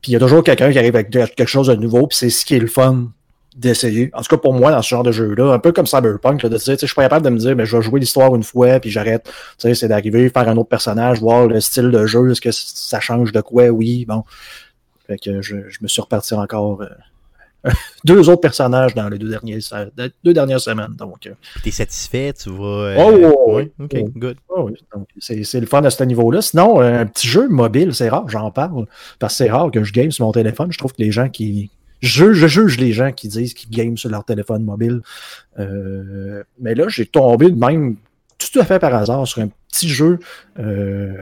Puis 0.00 0.12
il 0.12 0.14
y 0.14 0.16
a 0.16 0.20
toujours 0.20 0.44
quelqu'un 0.44 0.70
qui 0.70 0.78
arrive 0.78 0.94
avec 0.94 1.10
quelque 1.10 1.46
chose 1.46 1.68
de 1.68 1.74
nouveau, 1.74 2.06
puis 2.06 2.16
c'est 2.16 2.30
ce 2.30 2.44
qui 2.44 2.54
est 2.54 2.60
le 2.60 2.66
fun 2.66 3.08
d'essayer. 3.56 4.10
En 4.12 4.20
tout 4.20 4.28
cas, 4.28 4.36
pour 4.36 4.52
moi, 4.52 4.70
dans 4.70 4.82
ce 4.82 4.88
genre 4.88 5.02
de 5.02 5.12
jeu-là, 5.12 5.52
un 5.52 5.58
peu 5.58 5.72
comme 5.72 5.86
Cyberpunk, 5.86 6.42
de 6.42 6.48
dire, 6.48 6.58
tu 6.58 6.64
sais, 6.64 6.76
je 6.78 6.86
suis 6.86 6.94
pas 6.94 7.02
capable 7.02 7.24
de 7.24 7.30
me 7.30 7.38
dire, 7.38 7.56
mais 7.56 7.64
je 7.64 7.76
vais 7.76 7.82
jouer 7.82 8.00
l'histoire 8.00 8.34
une 8.36 8.42
fois, 8.42 8.78
puis 8.80 8.90
j'arrête. 8.90 9.24
Tu 9.24 9.32
sais, 9.68 9.74
c'est 9.74 9.88
d'arriver, 9.88 10.28
faire 10.28 10.48
un 10.48 10.56
autre 10.56 10.68
personnage, 10.68 11.20
voir 11.20 11.46
le 11.46 11.60
style 11.60 11.90
de 11.90 12.06
jeu, 12.06 12.30
est-ce 12.30 12.40
que 12.40 12.52
ça 12.52 13.00
change 13.00 13.32
de 13.32 13.40
quoi? 13.40 13.68
Oui, 13.68 14.04
bon. 14.06 14.24
Fait 15.06 15.18
que 15.18 15.40
je, 15.40 15.56
je 15.68 15.78
me 15.80 15.88
suis 15.88 16.02
reparti 16.02 16.34
encore 16.34 16.82
euh, 16.82 16.88
deux 18.04 18.28
autres 18.28 18.40
personnages 18.40 18.94
dans 18.94 19.08
les 19.08 19.18
deux, 19.18 19.28
derniers, 19.30 19.58
deux 20.24 20.32
dernières 20.32 20.60
semaines. 20.60 20.94
Donc, 20.96 21.26
euh, 21.26 21.32
T'es 21.62 21.70
satisfait? 21.70 22.32
Tu 22.32 22.50
vas... 22.50 22.64
euh, 22.64 22.96
Oh, 22.98 23.12
oh, 23.22 23.44
oh, 23.46 23.56
ouais? 23.56 23.72
OK, 23.78 23.96
oh. 24.00 24.10
good. 24.16 24.36
ah 24.54 24.62
oui, 24.62 24.74
c'est 25.20 25.60
le 25.60 25.66
fun 25.66 25.82
à 25.84 25.90
ce 25.90 26.04
niveau-là. 26.04 26.42
Sinon, 26.42 26.80
euh, 26.80 27.00
un 27.00 27.06
petit 27.06 27.28
jeu 27.28 27.48
mobile, 27.48 27.94
c'est 27.94 28.08
rare, 28.08 28.28
j'en 28.28 28.50
parle, 28.50 28.86
parce 29.18 29.34
que 29.34 29.44
c'est 29.44 29.50
rare 29.50 29.70
que 29.70 29.82
je 29.84 29.92
game 29.92 30.10
sur 30.10 30.24
mon 30.26 30.32
téléphone. 30.32 30.72
Je 30.72 30.78
trouve 30.78 30.92
que 30.92 31.02
les 31.02 31.10
gens 31.12 31.28
qui. 31.28 31.70
je, 32.00 32.32
je 32.32 32.46
juge 32.46 32.78
les 32.78 32.92
gens 32.92 33.12
qui 33.12 33.28
disent 33.28 33.54
qu'ils 33.54 33.70
game 33.70 33.96
sur 33.96 34.10
leur 34.10 34.24
téléphone 34.24 34.62
mobile. 34.64 35.00
Euh, 35.58 36.42
mais 36.60 36.74
là, 36.74 36.86
j'ai 36.88 37.06
tombé 37.06 37.50
de 37.50 37.56
même 37.58 37.96
tout 38.38 38.58
à 38.60 38.64
fait 38.64 38.78
par 38.78 38.94
hasard 38.94 39.26
sur 39.26 39.40
un 39.42 39.48
petit 39.72 39.88
jeu 39.88 40.18
euh, 40.58 41.14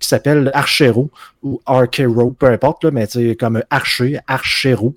qui 0.00 0.08
s'appelle 0.08 0.50
Archero 0.54 1.10
ou 1.42 1.60
Archero, 1.66 2.30
peu 2.32 2.46
importe, 2.46 2.82
là, 2.84 2.90
mais 2.90 3.06
c'est 3.08 3.36
comme 3.36 3.62
Archer, 3.70 4.18
Archero. 4.26 4.96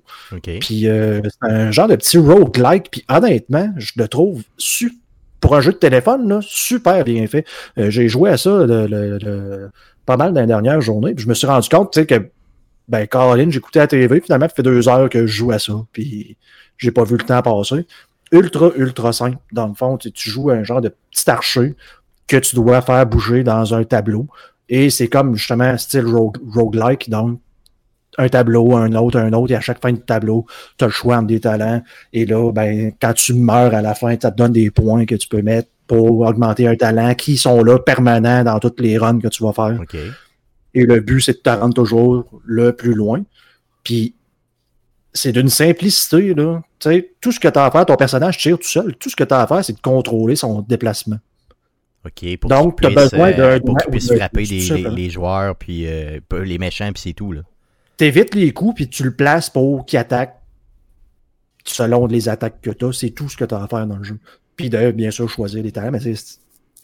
Puis 0.60 0.88
euh, 0.88 1.20
c'est 1.24 1.48
un 1.50 1.70
genre 1.70 1.86
de 1.88 1.94
petit 1.96 2.18
roguelike. 2.18 2.90
Puis 2.90 3.04
honnêtement, 3.08 3.70
je 3.76 3.92
le 3.96 4.08
trouve 4.08 4.42
su- 4.58 4.94
pour 5.40 5.54
un 5.54 5.60
jeu 5.60 5.72
de 5.72 5.76
téléphone, 5.76 6.26
là, 6.28 6.40
super 6.42 7.04
bien 7.04 7.26
fait. 7.26 7.46
Euh, 7.78 7.90
j'ai 7.90 8.08
joué 8.08 8.30
à 8.30 8.36
ça 8.38 8.50
le- 8.66 8.86
le- 8.86 9.18
le- 9.18 9.70
pas 10.06 10.16
mal 10.16 10.32
dans 10.32 10.40
les 10.40 10.46
dernières 10.46 10.80
journées. 10.80 11.14
Puis 11.14 11.24
je 11.24 11.28
me 11.28 11.34
suis 11.34 11.46
rendu 11.46 11.68
compte 11.68 12.04
que, 12.06 12.28
ben, 12.88 13.06
Caroline, 13.06 13.50
j'écoutais 13.52 13.78
la 13.80 13.86
TV. 13.86 14.20
Finalement, 14.22 14.48
ça 14.48 14.54
fait 14.54 14.62
deux 14.62 14.88
heures 14.88 15.08
que 15.10 15.26
je 15.26 15.32
joue 15.36 15.50
à 15.52 15.58
ça. 15.58 15.74
Puis 15.92 16.36
j'ai 16.78 16.90
pas 16.90 17.04
vu 17.04 17.16
le 17.18 17.24
temps 17.24 17.40
passer. 17.42 17.86
Ultra, 18.32 18.70
ultra 18.76 19.12
simple. 19.12 19.36
Dans 19.52 19.66
le 19.68 19.74
fond, 19.74 19.96
tu, 19.98 20.10
tu 20.12 20.30
joues 20.30 20.50
à 20.50 20.54
un 20.54 20.64
genre 20.64 20.80
de 20.80 20.92
petit 21.10 21.30
archer 21.30 21.74
que 22.26 22.38
tu 22.38 22.56
dois 22.56 22.80
faire 22.80 23.04
bouger 23.06 23.44
dans 23.44 23.74
un 23.74 23.84
tableau. 23.84 24.26
Et 24.76 24.90
c'est 24.90 25.06
comme 25.06 25.36
justement 25.36 25.78
style 25.78 26.04
rogue, 26.04 26.36
roguelike. 26.52 27.08
Donc, 27.08 27.38
un 28.18 28.28
tableau, 28.28 28.74
un 28.74 28.92
autre, 28.94 29.20
un 29.20 29.32
autre, 29.32 29.52
et 29.52 29.54
à 29.54 29.60
chaque 29.60 29.80
fin 29.80 29.92
de 29.92 29.98
tableau, 29.98 30.46
tu 30.76 30.84
as 30.84 30.88
le 30.88 30.92
choix 30.92 31.18
entre 31.18 31.28
des 31.28 31.38
talents. 31.38 31.80
Et 32.12 32.26
là, 32.26 32.50
ben, 32.50 32.90
quand 33.00 33.12
tu 33.12 33.34
meurs 33.34 33.72
à 33.72 33.82
la 33.82 33.94
fin, 33.94 34.16
ça 34.20 34.32
te 34.32 34.36
donne 34.36 34.50
des 34.50 34.72
points 34.72 35.06
que 35.06 35.14
tu 35.14 35.28
peux 35.28 35.42
mettre 35.42 35.68
pour 35.86 36.22
augmenter 36.22 36.66
un 36.66 36.74
talent 36.74 37.14
qui 37.14 37.36
sont 37.36 37.62
là 37.62 37.78
permanents 37.78 38.42
dans 38.42 38.58
toutes 38.58 38.80
les 38.80 38.98
runs 38.98 39.20
que 39.20 39.28
tu 39.28 39.44
vas 39.44 39.52
faire. 39.52 39.78
Et 40.74 40.84
le 40.84 40.98
but, 40.98 41.20
c'est 41.20 41.34
de 41.34 41.38
te 41.38 41.50
rendre 41.50 41.74
toujours 41.74 42.24
le 42.44 42.74
plus 42.74 42.94
loin. 42.94 43.22
Puis, 43.84 44.16
c'est 45.12 45.30
d'une 45.30 45.50
simplicité, 45.50 46.34
là. 46.34 46.62
Tout 47.20 47.30
ce 47.30 47.38
que 47.38 47.46
tu 47.46 47.58
as 47.60 47.66
à 47.66 47.70
faire, 47.70 47.86
ton 47.86 47.94
personnage 47.94 48.38
tire 48.38 48.58
tout 48.58 48.66
seul. 48.66 48.96
Tout 48.96 49.08
ce 49.08 49.14
que 49.14 49.22
tu 49.22 49.34
as 49.34 49.40
à 49.40 49.46
faire, 49.46 49.64
c'est 49.64 49.74
de 49.74 49.80
contrôler 49.80 50.34
son 50.34 50.62
déplacement. 50.62 51.18
OK. 52.06 52.36
Pour 52.38 52.50
Donc, 52.50 52.76
tu 52.76 52.82
t'as 52.82 52.88
puisses, 52.90 53.10
besoin 53.10 53.32
euh, 53.32 53.60
pour 53.60 53.76
puisses 53.90 54.08
d'un- 54.08 54.16
frapper 54.16 54.44
les, 54.44 55.10
joueurs, 55.10 55.56
puis 55.56 55.86
euh, 55.86 56.20
peu- 56.28 56.42
les 56.42 56.58
méchants, 56.58 56.90
puis 56.92 57.02
c'est 57.02 57.12
tout, 57.14 57.32
là. 57.32 57.40
T'évites 57.96 58.34
les 58.34 58.52
coups, 58.52 58.74
puis 58.74 58.88
tu 58.88 59.04
le 59.04 59.14
places 59.14 59.48
pour 59.50 59.86
qu'il 59.86 59.98
attaque 59.98 60.36
selon 61.64 62.06
les 62.06 62.28
attaques 62.28 62.60
que 62.60 62.70
tu 62.70 62.84
as. 62.84 62.92
C'est 62.92 63.10
tout 63.10 63.28
ce 63.28 63.36
que 63.36 63.44
tu 63.44 63.54
as 63.54 63.62
à 63.62 63.68
faire 63.68 63.86
dans 63.86 63.96
le 63.96 64.04
jeu. 64.04 64.18
Puis 64.56 64.68
de, 64.70 64.90
bien 64.90 65.10
sûr, 65.10 65.28
choisir 65.30 65.62
les 65.62 65.72
talents, 65.72 65.92
mais 65.92 66.00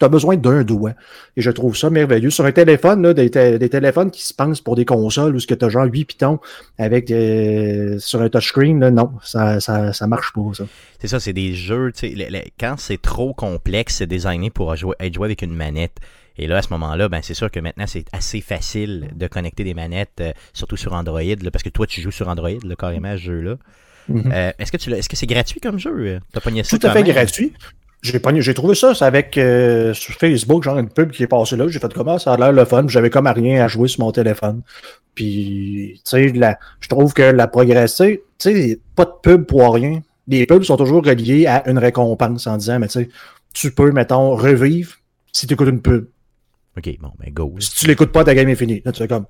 tu 0.01 0.05
as 0.05 0.09
besoin 0.09 0.37
d'un 0.37 0.65
doigt. 0.65 0.95
Et 1.37 1.43
je 1.43 1.51
trouve 1.51 1.77
ça 1.77 1.91
merveilleux. 1.91 2.31
Sur 2.31 2.45
un 2.47 2.53
téléphone, 2.53 3.03
là, 3.03 3.15
des, 3.15 3.29
des 3.31 3.69
téléphones 3.69 4.11
qui 4.11 4.23
se 4.23 4.35
pensent 4.35 4.61
pour 4.61 4.75
des 4.75 4.85
consoles 4.85 5.37
où 5.37 5.39
ce 5.39 5.47
que 5.47 5.55
tu 5.55 5.65
as 5.65 5.69
genre 5.69 5.85
8 5.87 6.05
pitons 6.07 6.41
avec 6.79 7.09
sur 8.01 8.23
un 8.23 8.29
touchscreen, 8.29 8.81
là, 8.81 8.91
non, 8.91 9.13
ça, 9.23 9.61
ça, 9.61 9.93
ça 9.93 10.07
marche 10.07 10.33
pas, 10.33 10.43
ça. 10.55 10.65
C'est 10.99 11.09
ça, 11.09 11.21
c'est 11.21 11.33
des 11.33 11.55
jeux, 11.55 11.93
tu 11.93 12.15
sais, 12.15 12.53
quand 12.59 12.75
c'est 12.79 13.01
trop 13.01 13.33
complexe, 13.35 13.97
c'est 13.97 14.07
designé 14.07 14.51
pour 14.51 14.75
jouer, 14.77 14.97
être 15.01 15.15
joué 15.15 15.27
avec 15.27 15.43
une 15.43 15.55
manette. 15.55 15.97
Et 16.39 16.47
là, 16.47 16.59
à 16.59 16.63
ce 16.63 16.69
moment-là, 16.71 17.09
ben, 17.09 17.21
c'est 17.23 17.35
sûr 17.35 17.51
que 17.51 17.61
maintenant, 17.61 17.87
c'est 17.87 18.05
assez 18.13 18.41
facile 18.41 19.11
de 19.15 19.27
connecter 19.27 19.63
des 19.65 19.75
manettes, 19.75 20.21
euh, 20.21 20.33
surtout 20.55 20.77
sur 20.79 20.95
Android, 20.95 21.21
là, 21.23 21.51
parce 21.51 21.63
que 21.63 21.69
toi, 21.69 21.87
tu 21.87 22.01
joues 22.01 22.11
sur 22.13 22.29
Android, 22.29 22.51
là, 22.65 22.77
carrément, 22.79 23.13
ce 23.17 23.21
jeu-là. 23.23 23.57
Mhm. 24.09 24.33
Euh, 24.33 24.53
est-ce 24.59 24.73
que 24.73 24.77
tu 24.79 24.89
l'as- 24.91 24.99
est-ce 24.99 25.09
que 25.09 25.17
c'est 25.17 25.27
gratuit 25.27 25.61
comme 25.61 25.79
jeu? 25.79 26.19
ça 26.65 26.79
Tout 26.79 26.87
à 26.87 26.91
fait 26.93 27.03
gratuit. 27.13 27.53
J'ai 28.03 28.55
trouvé 28.55 28.75
ça, 28.75 28.95
c'est 28.95 29.05
avec 29.05 29.37
euh, 29.37 29.93
sur 29.93 30.15
Facebook, 30.15 30.63
genre 30.65 30.79
une 30.79 30.89
pub 30.89 31.11
qui 31.11 31.23
est 31.23 31.27
passée 31.27 31.57
là. 31.57 31.69
J'ai 31.69 31.79
fait 31.79 31.93
comment 31.93 32.19
ça 32.19 32.33
a 32.33 32.37
l'air 32.39 32.53
le 32.53 32.65
fun. 32.65 32.85
J'avais 32.89 33.11
comme 33.11 33.27
rien 33.27 33.63
à 33.65 33.69
jouer 33.69 33.89
sur 33.89 34.01
mon 34.05 34.11
téléphone. 34.13 34.63
Puis, 35.15 36.01
tu 36.05 36.11
sais, 36.11 36.29
la- 36.33 36.59
je 36.81 36.89
trouve 36.89 37.13
que 37.13 37.23
la 37.23 37.47
progression, 37.47 38.07
tu 38.07 38.19
sais, 38.39 38.81
pas 38.97 39.05
de 39.05 39.13
pub 39.23 39.45
pour 39.45 39.75
rien. 39.75 40.01
Les 40.29 40.47
pubs 40.47 40.63
sont 40.63 40.77
toujours 40.77 41.05
reliés 41.05 41.47
à 41.47 41.69
une 41.69 41.79
récompense 41.79 42.47
en 42.47 42.57
disant, 42.57 42.79
mais 42.79 42.87
tu 42.87 43.01
sais, 43.01 43.09
tu 43.53 43.71
peux, 43.73 43.91
mettons, 43.93 44.35
revivre 44.37 44.93
si 45.33 45.47
tu 45.47 45.55
écoutes 45.55 45.69
une 45.69 45.83
pub. 45.83 46.07
Ok, 46.79 46.89
bon, 47.01 47.11
ben 47.19 47.33
go. 47.33 47.55
Si 47.59 47.75
tu 47.75 47.87
l'écoutes 47.87 48.13
pas, 48.13 48.25
ta 48.25 48.35
game 48.35 48.49
est 48.49 48.55
finie. 48.55 48.81
Là, 48.85 48.93
tu 48.93 48.99
fais 49.03 49.09
comme, 49.09 49.27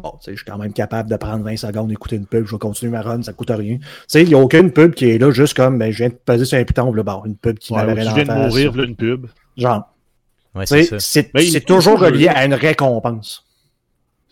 bon, 0.00 0.12
tu 0.12 0.24
sais, 0.24 0.30
je 0.32 0.36
suis 0.38 0.44
quand 0.44 0.58
même 0.58 0.72
capable 0.72 1.08
de 1.10 1.16
prendre 1.16 1.44
20 1.44 1.56
secondes, 1.56 1.88
d'écouter 1.88 2.16
une 2.16 2.26
pub, 2.26 2.46
je 2.46 2.52
vais 2.52 2.58
continuer 2.58 2.92
ma 2.92 3.02
run, 3.02 3.22
ça 3.22 3.32
coûte 3.32 3.50
rien. 3.50 3.78
Tu 3.78 3.84
sais, 4.08 4.22
il 4.22 4.28
n'y 4.28 4.34
a 4.34 4.38
aucune 4.38 4.72
pub 4.72 4.94
qui 4.94 5.10
est 5.10 5.18
là, 5.18 5.30
juste 5.30 5.54
comme, 5.54 5.78
ben, 5.78 5.92
je 5.92 5.98
viens 5.98 6.08
de 6.08 6.14
passer 6.14 6.44
sur 6.44 6.58
un 6.58 6.64
piton, 6.64 6.92
là, 6.92 7.02
bon, 7.02 7.22
une 7.24 7.36
pub 7.36 7.58
qui 7.58 7.72
Ouais, 7.72 7.84
m'avait 7.84 8.04
tu 8.04 8.14
viens 8.14 8.24
de 8.24 8.32
mourir, 8.46 8.72
voilà 8.72 8.88
une 8.88 8.96
pub. 8.96 9.26
Genre, 9.56 9.84
Ouais, 10.54 10.66
c'est 10.66 10.98
ça. 10.98 11.60
toujours 11.60 12.00
relié 12.00 12.26
à 12.28 12.44
une 12.44 12.54
récompense. 12.54 13.46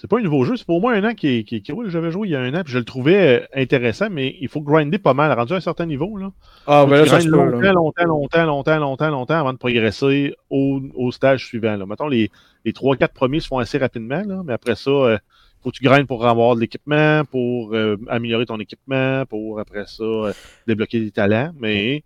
C'est 0.01 0.09
pas 0.09 0.19
un 0.19 0.23
nouveau 0.23 0.45
jeu, 0.45 0.57
c'est 0.57 0.65
pour 0.65 0.77
au 0.77 0.81
moins 0.81 0.95
un 0.95 1.11
an 1.11 1.15
qui, 1.15 1.45
qui, 1.45 1.61
qui 1.61 1.73
roule. 1.73 1.91
J'avais 1.91 2.13
joué 2.13 2.29
il 2.29 2.31
y 2.31 2.37
a 2.37 2.41
un 2.41 2.55
an, 2.55 2.63
puis 2.63 2.73
je 2.73 2.79
le 2.79 2.85
trouvais 2.85 3.41
euh, 3.41 3.47
intéressant, 3.61 4.09
mais 4.11 4.37
il 4.41 4.47
faut 4.49 4.61
grinder 4.61 4.99
pas 4.99 5.13
mal. 5.13 5.33
Rendu 5.33 5.55
à 5.55 5.57
un 5.57 5.61
certain 5.61 5.87
niveau, 5.87 6.17
là. 6.17 6.31
Ah, 6.69 6.85
Faut 6.87 6.93
que 6.93 7.03
tu 7.03 7.09
grindes 7.09 7.27
longtemps, 7.27 7.73
longtemps, 7.73 8.05
longtemps, 8.05 8.45
longtemps, 8.47 8.79
longtemps, 8.79 9.11
longtemps 9.11 9.41
avant 9.41 9.53
de 9.53 9.59
progresser 9.59 10.35
au, 10.51 10.81
au 10.95 11.11
stage 11.11 11.47
suivant. 11.47 11.75
Là. 11.77 11.85
Mettons, 11.85 12.07
les, 12.07 12.31
les 12.65 12.71
3-4 12.73 13.09
premiers 13.13 13.41
se 13.41 13.49
font 13.49 13.59
assez 13.59 13.79
rapidement, 13.79 14.23
là, 14.25 14.43
mais 14.45 14.53
après 14.53 14.77
ça, 14.77 14.91
il 14.91 15.21
faut 15.63 15.71
que 15.71 15.77
tu 15.77 15.83
grindes 15.85 16.07
pour 16.07 16.27
avoir 16.27 16.55
de 16.55 16.61
l'équipement, 16.61 17.25
pour 17.25 17.75
euh, 17.75 17.97
améliorer 18.09 18.47
ton 18.47 18.59
équipement, 18.61 19.25
pour 19.27 19.61
après 19.61 19.85
ça, 19.87 20.05
euh, 20.05 20.33
débloquer 20.67 21.01
des 21.01 21.11
talents. 21.11 21.53
Mais 21.59 22.05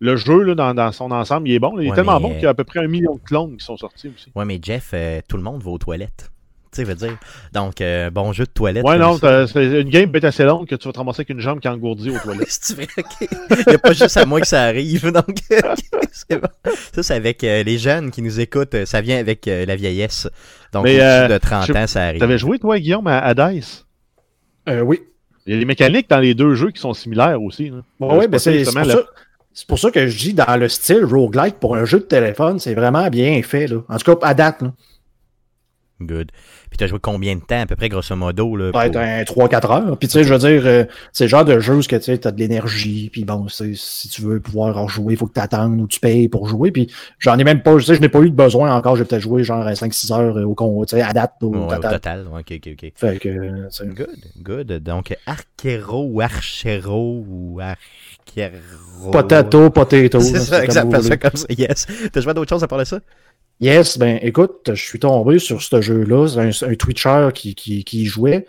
le 0.00 0.16
jeu, 0.16 0.42
là, 0.42 0.54
dans, 0.54 0.74
dans 0.74 0.92
son 0.92 1.10
ensemble, 1.10 1.48
il 1.48 1.54
est 1.54 1.58
bon. 1.58 1.76
là. 1.76 1.82
Il 1.82 1.90
est 1.90 1.94
tellement 1.94 2.20
bon 2.20 2.30
qu'il 2.34 2.42
y 2.42 2.46
a 2.46 2.50
à 2.50 2.54
peu 2.54 2.64
près 2.64 2.80
un 2.80 2.88
million 2.88 3.14
de 3.14 3.20
clones 3.20 3.56
qui 3.56 3.64
sont 3.64 3.76
sortis 3.76 4.08
aussi. 4.08 4.30
Ouais, 4.34 4.44
mais 4.44 4.58
Jeff, 4.62 4.90
euh, 4.94 5.20
tout 5.28 5.36
le 5.36 5.42
monde 5.42 5.62
va 5.62 5.70
aux 5.70 5.78
toilettes. 5.78 6.30
Tu 6.72 6.76
sais, 6.76 6.84
veut 6.84 6.94
dire. 6.94 7.18
Donc, 7.52 7.82
bon 8.12 8.32
jeu 8.32 8.44
de 8.44 8.50
toilette. 8.50 8.84
Ouais, 8.84 8.96
non, 8.96 9.18
c'est 9.18 9.80
une 9.80 9.90
game 9.90 10.08
peut-être 10.08 10.26
assez 10.26 10.44
longue 10.44 10.68
que 10.68 10.76
tu 10.76 10.86
vas 10.86 10.92
te 10.92 10.98
ramasser 10.98 11.22
avec 11.22 11.30
une 11.30 11.40
jambe 11.40 11.58
qui 11.58 11.66
engourdit 11.66 12.10
aux 12.10 12.18
toilettes. 12.20 12.46
C'est 12.62 12.74
vrai, 12.74 12.86
ok. 12.96 13.28
Il 13.50 13.64
n'y 13.66 13.74
a 13.74 13.78
pas 13.78 13.92
juste 13.92 14.16
à 14.16 14.24
moi 14.24 14.40
que 14.40 14.46
ça 14.46 14.62
arrive. 14.66 15.10
Donc, 15.12 15.36
c'est 16.12 16.38
bon. 16.40 16.48
Ça, 16.92 17.02
c'est 17.02 17.14
avec 17.14 17.42
les 17.42 17.76
jeunes 17.78 18.12
qui 18.12 18.22
nous 18.22 18.38
écoutent. 18.38 18.84
Ça 18.84 19.00
vient 19.00 19.18
avec 19.18 19.46
la 19.46 19.74
vieillesse. 19.74 20.28
Donc, 20.72 20.84
Mais, 20.84 20.94
au-dessus 20.94 21.02
euh, 21.04 21.28
de 21.28 21.38
30 21.38 21.66
je- 21.66 21.72
ans, 21.72 21.86
ça 21.86 22.04
arrive. 22.04 22.20
T'avais 22.20 22.38
joué, 22.38 22.58
toi, 22.58 22.78
Guillaume, 22.78 23.06
à, 23.06 23.18
à 23.18 23.34
DICE? 23.34 23.86
Euh, 24.68 24.80
oui. 24.82 25.00
Il 25.46 25.54
y 25.54 25.56
a 25.56 25.58
des 25.58 25.64
mécaniques 25.64 26.08
dans 26.08 26.20
les 26.20 26.34
deux 26.34 26.54
jeux 26.54 26.70
qui 26.70 26.80
sont 26.80 26.94
similaires 26.94 27.42
aussi. 27.42 27.70
Bon, 27.98 28.12
Euh, 28.14 28.18
oui, 28.20 28.28
ben 28.28 28.38
c'est 28.38 28.58
justement 28.58 28.82
pour, 28.82 29.02
pour 29.66 29.78
ça 29.78 29.90
que 29.90 30.06
je 30.06 30.16
dis 30.18 30.34
dans 30.34 30.56
le 30.56 30.68
style 30.68 31.04
roguelike 31.04 31.56
pour 31.58 31.74
un 31.76 31.84
jeu 31.84 31.98
de 31.98 32.04
téléphone, 32.04 32.58
c'est 32.60 32.74
vraiment 32.74 33.08
bien 33.08 33.42
fait. 33.42 33.66
Là. 33.66 33.78
En 33.88 33.96
tout 33.98 34.14
cas, 34.16 34.26
à 34.28 34.34
date, 34.34 34.62
là. 34.62 34.72
Good. 36.02 36.30
Puis, 36.70 36.78
tu 36.78 36.84
as 36.84 36.86
joué 36.86 37.00
combien 37.00 37.34
de 37.34 37.40
temps, 37.40 37.60
à 37.60 37.66
peu 37.66 37.74
près, 37.74 37.88
grosso 37.88 38.14
modo? 38.14 38.54
Là, 38.56 38.70
pour- 38.70 38.80
un 38.80 39.22
3-4 39.24 39.70
heures. 39.72 39.98
Puis 39.98 40.06
tu 40.08 40.12
sais, 40.12 40.24
je 40.24 40.32
veux 40.32 40.38
dire, 40.38 40.62
euh, 40.66 40.84
c'est 41.12 41.24
le 41.24 41.28
genre 41.28 41.44
de 41.44 41.58
jeu 41.58 41.74
où 41.74 41.82
tu 41.82 42.00
sais, 42.00 42.26
as 42.26 42.30
de 42.30 42.38
l'énergie, 42.38 43.10
puis 43.12 43.24
bon, 43.24 43.46
si 43.48 44.08
tu 44.08 44.22
veux 44.22 44.38
pouvoir 44.40 44.78
en 44.78 44.86
jouer, 44.86 45.14
il 45.14 45.16
faut 45.16 45.26
que 45.26 45.32
tu 45.34 45.40
attendes 45.40 45.80
ou 45.80 45.86
tu 45.88 45.98
payes 45.98 46.28
pour 46.28 46.46
jouer. 46.46 46.70
Puis 46.70 46.88
j'en 47.18 47.36
ai 47.38 47.44
même 47.44 47.62
pas, 47.62 47.74
tu 47.76 47.82
sais, 47.82 47.96
je 47.96 48.00
n'ai 48.00 48.08
pas 48.08 48.20
eu 48.20 48.30
de 48.30 48.36
besoin 48.36 48.72
encore, 48.74 48.94
j'ai 48.96 49.04
peut-être 49.04 49.20
joué 49.22 49.42
genre 49.42 49.64
5-6 49.68 50.12
heures 50.12 50.36
euh, 50.38 50.44
au 50.44 50.54
con, 50.54 50.84
tu 50.84 50.94
sais, 50.96 51.02
à 51.02 51.12
date 51.12 51.32
au 51.42 51.48
Ouais, 51.48 51.58
au 51.58 51.68
total. 51.74 51.92
total. 51.94 52.28
Ouais, 52.28 52.40
ok, 52.40 52.52
ok, 52.64 52.72
ok. 52.84 52.92
Fait 52.94 53.18
que, 53.18 53.28
euh, 53.28 53.68
Good, 53.86 54.08
good. 54.40 54.72
Donc, 54.84 55.16
Archero 55.26 56.04
ou 56.08 56.20
Archero 56.20 57.24
ou 57.28 57.60
Archero. 57.60 59.10
potato, 59.10 59.70
potato. 59.70 60.20
C'est 60.20 60.38
ça, 60.38 60.56
comme 60.56 60.64
exact. 60.66 60.86
vous 60.94 61.02
ça 61.02 61.16
comme 61.16 61.36
ça. 61.36 61.46
Yes. 61.50 61.86
T'as 62.12 62.20
joué 62.20 62.30
à 62.30 62.34
d'autres 62.34 62.48
choses 62.50 62.62
à 62.62 62.68
part 62.68 62.78
de 62.78 62.84
ça? 62.84 63.00
Yes, 63.60 63.98
ben 63.98 64.18
écoute, 64.22 64.70
je 64.72 64.82
suis 64.82 64.98
tombé 64.98 65.38
sur 65.38 65.60
ce 65.60 65.80
jeu-là, 65.80 66.28
c'est 66.28 66.64
un, 66.64 66.70
un 66.70 66.74
Twitcher 66.74 67.28
qui, 67.34 67.54
qui, 67.54 67.84
qui 67.84 68.06
jouait. 68.06 68.46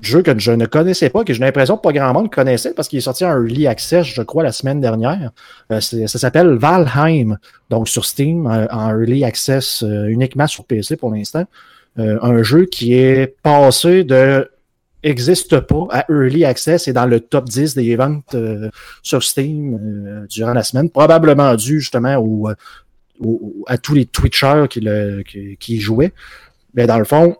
Jeu 0.00 0.22
que 0.22 0.38
je 0.38 0.52
ne 0.52 0.64
connaissais 0.64 1.10
pas, 1.10 1.24
que 1.24 1.34
j'ai 1.34 1.40
l'impression 1.40 1.76
que 1.76 1.82
pas 1.82 1.92
grand 1.92 2.12
monde 2.12 2.30
connaissait 2.30 2.72
parce 2.72 2.86
qu'il 2.86 2.98
est 2.98 3.02
sorti 3.02 3.24
en 3.24 3.30
early 3.30 3.66
access, 3.66 4.06
je 4.06 4.22
crois, 4.22 4.44
la 4.44 4.52
semaine 4.52 4.80
dernière. 4.80 5.32
Euh, 5.72 5.80
ça 5.80 6.18
s'appelle 6.18 6.54
Valheim, 6.54 7.36
donc 7.68 7.88
sur 7.88 8.04
Steam, 8.04 8.46
euh, 8.46 8.66
en 8.70 8.90
early 8.90 9.24
access 9.24 9.82
euh, 9.82 10.06
uniquement 10.06 10.46
sur 10.46 10.64
PC 10.64 10.96
pour 10.96 11.10
l'instant. 11.10 11.44
Euh, 11.98 12.18
un 12.22 12.42
jeu 12.42 12.66
qui 12.66 12.94
est 12.94 13.36
passé 13.42 14.04
de 14.04 14.48
existe 15.02 15.60
pas 15.60 15.86
à 15.90 16.04
early 16.10 16.44
access 16.44 16.88
et 16.88 16.92
dans 16.92 17.06
le 17.06 17.20
top 17.20 17.48
10 17.48 17.74
des 17.74 17.96
ventes 17.96 18.34
euh, 18.34 18.68
sur 19.02 19.22
Steam 19.22 19.78
euh, 19.80 20.26
durant 20.28 20.52
la 20.52 20.62
semaine, 20.62 20.90
probablement 20.90 21.54
dû 21.54 21.80
justement 21.80 22.16
au, 22.16 22.48
euh, 23.24 23.36
à 23.66 23.78
tous 23.78 23.94
les 23.94 24.06
Twitchers 24.06 24.66
qui, 24.68 25.80
jouaient. 25.80 26.12
Mais 26.74 26.86
dans 26.86 26.98
le 26.98 27.04
fond, 27.04 27.36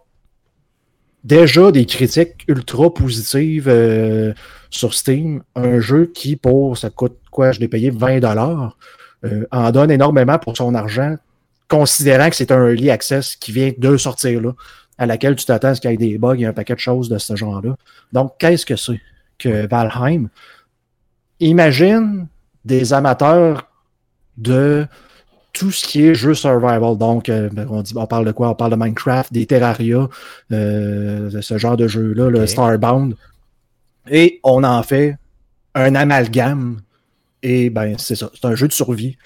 déjà 1.24 1.70
des 1.70 1.86
critiques 1.86 2.44
ultra 2.48 2.92
positives 2.92 3.68
euh, 3.68 4.32
sur 4.70 4.94
Steam. 4.94 5.42
Un 5.54 5.80
jeu 5.80 6.10
qui, 6.12 6.36
pour, 6.36 6.76
ça 6.78 6.90
coûte 6.90 7.18
quoi, 7.30 7.52
je 7.52 7.60
l'ai 7.60 7.68
payé 7.68 7.90
20 7.90 8.20
dollars, 8.20 8.76
en 9.50 9.70
donne 9.72 9.90
énormément 9.90 10.38
pour 10.38 10.56
son 10.56 10.74
argent, 10.74 11.16
considérant 11.68 12.30
que 12.30 12.36
c'est 12.36 12.52
un 12.52 12.68
early 12.68 12.90
access 12.90 13.36
qui 13.36 13.52
vient 13.52 13.72
de 13.76 13.96
sortir 13.96 14.40
là, 14.40 14.52
à 14.96 15.06
laquelle 15.06 15.36
tu 15.36 15.44
t'attends 15.44 15.68
à 15.68 15.74
ce 15.74 15.80
qu'il 15.80 15.90
y 15.90 15.94
ait 15.94 15.96
des 15.96 16.18
bugs 16.18 16.36
et 16.38 16.46
un 16.46 16.52
paquet 16.52 16.74
de 16.74 16.80
choses 16.80 17.08
de 17.08 17.18
ce 17.18 17.36
genre-là. 17.36 17.76
Donc, 18.12 18.32
qu'est-ce 18.38 18.66
que 18.66 18.76
c'est 18.76 19.00
que 19.38 19.66
Valheim? 19.66 20.28
Imagine 21.40 22.26
des 22.64 22.92
amateurs 22.92 23.68
de 24.36 24.86
tout 25.58 25.70
ce 25.70 25.86
qui 25.86 26.06
est 26.06 26.14
jeu 26.14 26.34
survival. 26.34 26.96
Donc, 26.96 27.28
euh, 27.28 27.50
on, 27.68 27.82
dit, 27.82 27.92
on 27.96 28.06
parle 28.06 28.26
de 28.26 28.32
quoi? 28.32 28.50
On 28.50 28.54
parle 28.54 28.70
de 28.70 28.76
Minecraft, 28.76 29.32
des 29.32 29.46
Terraria, 29.46 30.08
euh, 30.52 31.40
ce 31.40 31.58
genre 31.58 31.76
de 31.76 31.88
jeu-là, 31.88 32.30
le. 32.30 32.46
Starbound. 32.46 33.16
Et 34.10 34.40
on 34.42 34.64
en 34.64 34.82
fait 34.82 35.16
un 35.74 35.94
amalgame. 35.94 36.80
Et 37.42 37.70
ben, 37.70 37.96
c'est 37.98 38.16
ça. 38.16 38.30
C'est 38.34 38.46
un 38.46 38.54
jeu 38.54 38.68
de 38.68 38.72
survie 38.72 39.16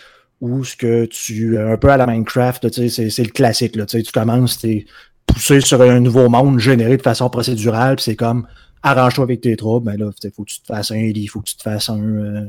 où 0.41 0.65
ce 0.65 0.77
que 0.77 1.05
tu. 1.05 1.59
Un 1.59 1.77
peu 1.77 1.91
à 1.91 1.97
la 1.97 2.07
Minecraft, 2.07 2.69
c'est 2.89 3.19
le 3.19 3.31
classique. 3.31 3.77
Là, 3.77 3.87
tu 3.87 3.99
sais, 3.99 4.03
tu 4.03 4.13
commences, 4.13 4.59
t'es 4.59 4.87
poussé 5.27 5.61
sur 5.61 5.81
un 5.81 6.01
nouveau 6.01 6.29
monde 6.29 6.59
généré 6.59 6.97
de 6.97 7.03
façon 7.03 7.31
procédurale, 7.31 7.97
puis 7.97 8.05
c'est 8.05 8.17
comme 8.17 8.47
arrange-toi 8.83 9.25
avec 9.25 9.41
tes 9.41 9.57
troubles, 9.57 9.87
ben 9.87 9.97
là, 9.97 10.11
il 10.23 10.31
faut 10.31 10.45
que 10.45 10.51
tu 10.51 10.61
te 10.61 10.67
fasses 10.67 10.91
un 10.91 10.97
lit, 10.97 11.23
il 11.23 11.29
faut 11.29 11.41
que 11.41 11.49
tu 11.49 11.57
te 11.57 11.63
fasses 11.63 11.89
un. 11.89 12.01
Euh, 12.01 12.47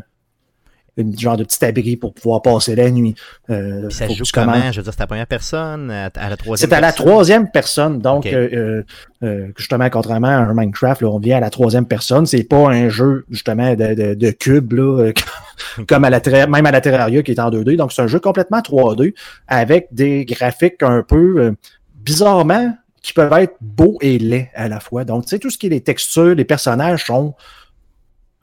une 0.97 1.17
genre 1.17 1.37
de 1.37 1.43
petit 1.43 1.63
abri 1.65 1.97
pour 1.97 2.13
pouvoir 2.13 2.41
passer 2.41 2.75
la 2.75 2.89
nuit. 2.91 3.15
Euh, 3.49 3.89
ça 3.89 4.07
joue 4.07 4.23
comment? 4.31 4.71
Je 4.71 4.77
veux 4.77 4.83
dire, 4.83 4.93
c'est 4.93 4.99
la 4.99 5.07
première 5.07 5.27
personne, 5.27 5.89
à, 5.89 6.09
la 6.29 6.37
troisième 6.37 6.69
C'est 6.69 6.75
à 6.75 6.81
la 6.81 6.91
troisième 6.91 7.49
personne, 7.49 7.99
donc 7.99 8.25
euh, 8.27 8.83
euh, 9.23 9.47
justement, 9.57 9.89
contrairement 9.89 10.27
à 10.27 10.37
un 10.37 10.53
Minecraft, 10.53 11.01
là, 11.01 11.09
on 11.09 11.19
vient 11.19 11.37
à 11.37 11.39
la 11.39 11.49
troisième 11.49 11.85
personne. 11.85 12.25
C'est 12.25 12.43
pas 12.43 12.69
un 12.69 12.89
jeu 12.89 13.25
justement 13.29 13.73
de, 13.73 13.93
de, 13.93 14.13
de 14.13 14.31
cube, 14.31 14.73
là, 14.73 15.11
comme 15.87 16.05
à 16.05 16.09
la 16.09 16.47
même 16.47 16.65
à 16.65 16.71
la 16.71 16.81
Terraria 16.81 17.23
qui 17.23 17.31
est 17.31 17.39
en 17.39 17.49
2D. 17.49 17.75
Donc, 17.75 17.91
c'est 17.91 18.01
un 18.01 18.07
jeu 18.07 18.19
complètement 18.19 18.59
3D 18.59 19.13
avec 19.47 19.87
des 19.91 20.25
graphiques 20.25 20.83
un 20.83 21.01
peu 21.01 21.55
bizarrement 21.95 22.75
qui 23.01 23.13
peuvent 23.13 23.33
être 23.33 23.55
beaux 23.59 23.97
et 24.01 24.17
laids 24.19 24.49
à 24.55 24.67
la 24.67 24.79
fois. 24.79 25.03
Donc, 25.05 25.23
tu 25.23 25.29
sais, 25.29 25.39
tout 25.39 25.49
ce 25.49 25.57
qui 25.57 25.67
est 25.67 25.69
les 25.69 25.81
textures, 25.81 26.35
les 26.35 26.45
personnages 26.45 27.05
sont 27.05 27.33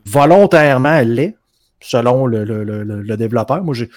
volontairement 0.05 1.01
laids 1.01 1.37
selon 1.81 2.27
le, 2.27 2.45
le, 2.45 2.65
le, 2.65 2.83
le 2.85 3.17
développeur. 3.17 3.63
Moi, 3.65 3.75
j'ai 3.75 3.89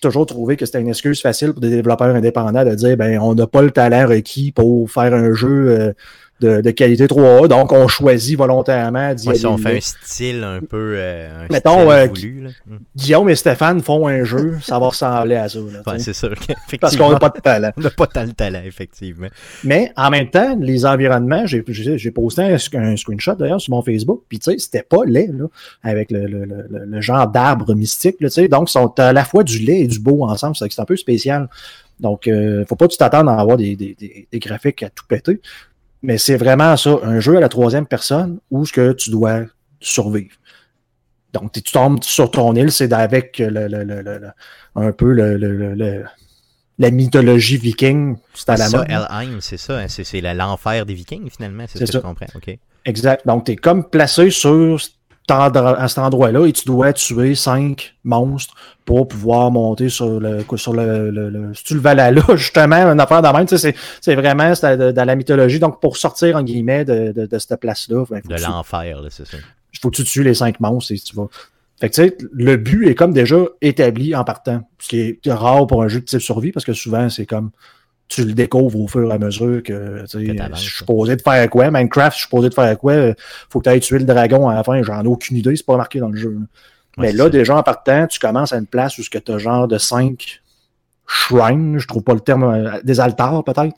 toujours 0.00 0.26
trouvé 0.26 0.56
que 0.56 0.66
c'était 0.66 0.80
une 0.80 0.88
excuse 0.88 1.20
facile 1.20 1.52
pour 1.52 1.60
des 1.60 1.70
développeurs 1.70 2.14
indépendants 2.14 2.64
de 2.64 2.74
dire 2.74 2.96
ben 2.96 3.18
on 3.18 3.34
n'a 3.34 3.46
pas 3.46 3.62
le 3.62 3.70
talent 3.70 4.06
requis 4.06 4.52
pour 4.52 4.90
faire 4.90 5.14
un 5.14 5.32
jeu 5.32 5.94
de, 6.42 6.70
qualité 6.70 7.06
3A. 7.06 7.48
Donc, 7.48 7.72
on 7.72 7.88
choisit 7.88 8.36
volontairement 8.36 9.14
d'y 9.14 9.34
Si 9.36 9.46
on 9.46 9.56
fait 9.56 9.76
un 9.76 9.80
style 9.80 10.44
un 10.44 10.60
peu 10.60 10.94
euh, 10.96 11.46
Mettons, 11.50 11.90
euh, 11.90 12.06
hmm. 12.06 12.78
Guillaume 12.96 13.28
et 13.28 13.34
Stéphane 13.34 13.80
font 13.80 14.06
un 14.06 14.24
jeu, 14.24 14.58
ça 14.62 14.78
va 14.78 14.88
ressembler 14.88 15.36
à 15.36 15.48
ça. 15.48 15.58
c'est 15.98 16.12
sûr. 16.12 16.34
Parce 16.80 16.96
qu'on 16.96 17.10
n'a 17.10 17.18
pas 17.18 17.30
de 17.30 17.40
talent. 17.40 17.70
on 17.76 17.80
n'a 17.80 17.90
pas 17.90 18.06
tant 18.06 18.26
de 18.26 18.32
talent, 18.32 18.62
effectivement. 18.64 19.28
Mais 19.64 19.92
en 19.96 20.10
même 20.10 20.30
temps, 20.30 20.56
les 20.60 20.84
environnements, 20.84 21.46
j'ai 21.46 21.62
posté 22.10 22.42
un, 22.42 22.58
screenshot 22.58 23.34
d'ailleurs 23.34 23.60
sur 23.60 23.72
mon 23.72 23.82
Facebook, 23.82 24.22
puis 24.28 24.38
tu 24.38 24.50
sais, 24.50 24.58
c'était 24.58 24.82
pas 24.82 25.04
laid, 25.06 25.32
là, 25.32 25.46
avec 25.82 26.10
le, 26.10 26.26
le, 26.26 26.66
le, 26.68 27.00
genre 27.00 27.26
d'arbre 27.28 27.74
mystique, 27.74 28.16
tu 28.18 28.28
sais. 28.28 28.48
Donc, 28.48 28.68
ils 28.68 28.72
sont 28.72 28.92
à 28.98 29.12
la 29.12 29.24
fois 29.24 29.44
du 29.44 29.58
lait 29.58 29.80
et 29.80 29.86
du 29.86 29.98
beau 29.98 30.24
ensemble, 30.24 30.56
c'est 30.56 30.78
un 30.78 30.84
peu 30.84 30.96
spécial. 30.96 31.48
Donc, 32.02 32.26
euh, 32.26 32.64
faut 32.66 32.74
pas 32.74 32.86
que 32.86 32.92
tu 32.92 32.98
t'attendre 32.98 33.30
à 33.30 33.40
avoir 33.40 33.56
des, 33.56 33.76
des, 33.76 33.96
des, 34.30 34.38
graphiques 34.40 34.82
à 34.82 34.90
tout 34.90 35.04
péter. 35.06 35.40
Mais 36.02 36.18
c'est 36.18 36.36
vraiment 36.36 36.76
ça, 36.76 36.98
un 37.02 37.20
jeu 37.20 37.36
à 37.36 37.40
la 37.40 37.48
troisième 37.48 37.86
personne 37.86 38.40
où 38.50 38.66
ce 38.66 38.72
que 38.72 38.92
tu 38.92 39.10
dois 39.10 39.42
survivre. 39.80 40.34
Donc, 41.32 41.52
tu 41.52 41.62
tombes 41.62 42.02
sur 42.02 42.30
ton 42.30 42.54
île, 42.54 42.70
c'est 42.70 42.92
avec 42.92 43.38
le, 43.38 43.68
le, 43.68 43.84
le, 43.84 44.20
un 44.74 44.92
peu 44.92 45.12
le, 45.12 46.04
la 46.78 46.90
mythologie 46.90 47.56
viking. 47.56 48.16
C'est 48.34 48.50
à 48.50 48.56
la 48.56 48.68
ça, 48.68 48.84
Elheim, 48.88 49.40
c'est 49.40 49.56
ça. 49.56 49.78
Hein, 49.78 49.86
c'est 49.88 50.20
l'enfer 50.20 50.84
des 50.84 50.94
vikings, 50.94 51.30
finalement. 51.30 51.64
C'est 51.68 51.86
ce 51.86 51.92
que 51.92 51.98
je 51.98 52.02
comprends. 52.02 52.26
Exact. 52.84 53.26
Donc, 53.26 53.44
tu 53.46 53.52
es 53.52 53.56
comme 53.56 53.88
placé 53.88 54.30
sur 54.30 54.78
à 55.28 55.88
cet 55.88 55.98
endroit-là 55.98 56.46
et 56.46 56.52
tu 56.52 56.64
dois 56.66 56.92
tuer 56.92 57.34
cinq 57.34 57.94
monstres 58.04 58.54
pour 58.84 59.08
pouvoir 59.08 59.50
monter 59.50 59.88
sur 59.88 60.20
le 60.20 60.44
sur 60.56 60.72
le, 60.72 61.10
le, 61.10 61.54
si 61.54 61.64
tu 61.64 61.74
le 61.74 61.80
Valhalla, 61.80 62.22
justement, 62.34 62.76
une 62.76 63.00
affaire 63.00 63.22
de 63.22 63.28
même, 63.28 63.46
c'est 63.46 64.14
vraiment 64.14 64.52
dans 64.52 65.04
la 65.06 65.14
mythologie. 65.14 65.58
Donc, 65.58 65.80
pour 65.80 65.96
sortir 65.96 66.36
en 66.36 66.42
guillemets 66.42 66.84
de, 66.84 67.12
de, 67.12 67.26
de 67.26 67.38
cette 67.38 67.60
place-là. 67.60 68.04
Ben, 68.10 68.20
de 68.24 68.42
l'enfer, 68.42 69.00
c'est 69.10 69.26
ça. 69.26 69.38
Il 69.72 69.78
faut 69.78 69.90
que 69.90 69.96
tu 69.96 70.04
tues 70.04 70.22
les 70.22 70.34
cinq 70.34 70.60
monstres 70.60 70.92
et 70.92 70.98
tu 70.98 71.14
vas. 71.16 71.28
Fait 71.80 71.88
que 71.88 71.94
tu 71.94 72.02
sais, 72.02 72.16
le 72.32 72.56
but 72.56 72.86
est 72.88 72.94
comme 72.94 73.12
déjà 73.12 73.38
établi 73.60 74.14
en 74.14 74.24
partant. 74.24 74.68
Ce 74.78 74.88
qui 74.88 75.00
est 75.00 75.32
rare 75.32 75.66
pour 75.66 75.82
un 75.82 75.88
jeu 75.88 76.00
de 76.00 76.04
type 76.04 76.20
survie, 76.20 76.52
parce 76.52 76.64
que 76.64 76.72
souvent, 76.72 77.08
c'est 77.08 77.26
comme 77.26 77.50
tu 78.12 78.24
le 78.24 78.34
découvres 78.34 78.78
au 78.80 78.88
fur 78.88 79.10
et 79.10 79.14
à 79.14 79.18
mesure 79.18 79.62
que, 79.62 80.04
je 80.06 80.56
suis 80.56 80.84
posé 80.84 81.16
de 81.16 81.22
faire 81.22 81.48
quoi? 81.48 81.70
Minecraft, 81.70 82.16
je 82.16 82.20
suis 82.22 82.30
posé 82.30 82.48
de 82.48 82.54
faire 82.54 82.76
quoi? 82.78 82.94
Faut 83.48 83.60
que 83.60 83.64
tu 83.64 83.70
ailles 83.70 83.80
tuer 83.80 83.98
le 83.98 84.04
dragon 84.04 84.48
à 84.48 84.54
la 84.54 84.64
fin. 84.64 84.82
J'en 84.82 85.02
ai 85.02 85.06
aucune 85.06 85.36
idée, 85.36 85.56
c'est 85.56 85.66
pas 85.66 85.76
marqué 85.76 85.98
dans 85.98 86.08
le 86.08 86.18
jeu. 86.18 86.36
Mais 86.98 87.12
là, 87.12 87.30
déjà 87.30 87.56
en 87.56 87.62
partant, 87.62 88.06
tu 88.06 88.18
commences 88.18 88.52
à 88.52 88.58
une 88.58 88.66
place 88.66 88.98
où 88.98 89.02
tu 89.02 89.32
as 89.32 89.38
genre 89.38 89.66
de 89.66 89.78
cinq 89.78 90.42
shrines, 91.06 91.78
je 91.78 91.86
trouve 91.86 92.02
pas 92.02 92.14
le 92.14 92.20
terme, 92.20 92.44
euh, 92.44 92.80
des 92.84 93.00
altars 93.00 93.44
peut-être. 93.44 93.74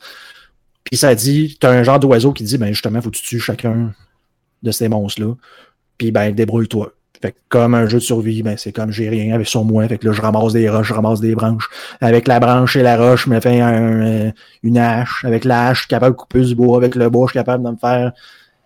Puis 0.85 0.97
ça 0.97 1.15
dit, 1.15 1.57
tu 1.61 1.67
as 1.67 1.71
un 1.71 1.83
genre 1.83 1.99
d'oiseau 1.99 2.33
qui 2.33 2.45
dit, 2.45 2.59
ben 2.59 2.69
justement, 2.69 3.01
faut 3.01 3.11
que 3.11 3.17
tu 3.17 3.23
tues 3.23 3.41
chacun 3.41 3.95
de 4.63 4.71
ces 4.71 4.89
monstres-là. 4.89 5.35
Puis 5.97 6.11
ben, 6.11 6.35
débrouille-toi. 6.35 6.93
Fait 7.25 7.35
comme 7.49 7.75
un 7.75 7.89
jeu 7.89 8.01
de 8.01 8.03
survie, 8.03 8.43
ben, 8.43 8.59
c'est 8.59 8.71
comme 8.71 8.91
j'ai 8.91 9.09
rien 9.09 9.35
avec 9.35 9.47
sur 9.47 9.65
moi. 9.65 9.89
Fait 9.89 9.97
que 9.97 10.07
là, 10.07 10.13
je 10.13 10.21
ramasse 10.21 10.53
des 10.53 10.69
roches, 10.69 10.89
je 10.89 10.93
ramasse 10.93 11.21
des 11.21 11.35
branches. 11.35 11.71
Avec 12.03 12.29
la 12.29 12.39
branche 12.39 12.77
et 12.77 12.83
la 12.83 12.99
roche, 12.99 13.25
je 13.25 13.31
me 13.31 13.41
fais 13.41 13.63
un, 13.63 14.31
une 14.63 14.77
hache. 14.77 15.25
Avec 15.25 15.47
la 15.47 15.69
hache, 15.69 15.77
je 15.77 15.83
suis 15.85 15.89
capable 15.89 16.17
de 16.17 16.21
couper 16.21 16.43
du 16.43 16.55
bois. 16.55 16.77
Avec 16.77 16.95
le 16.97 17.09
bois, 17.09 17.27
je 17.27 17.31
suis 17.31 17.39
capable 17.39 17.65
de 17.65 17.71
me 17.71 17.77
faire 17.79 18.13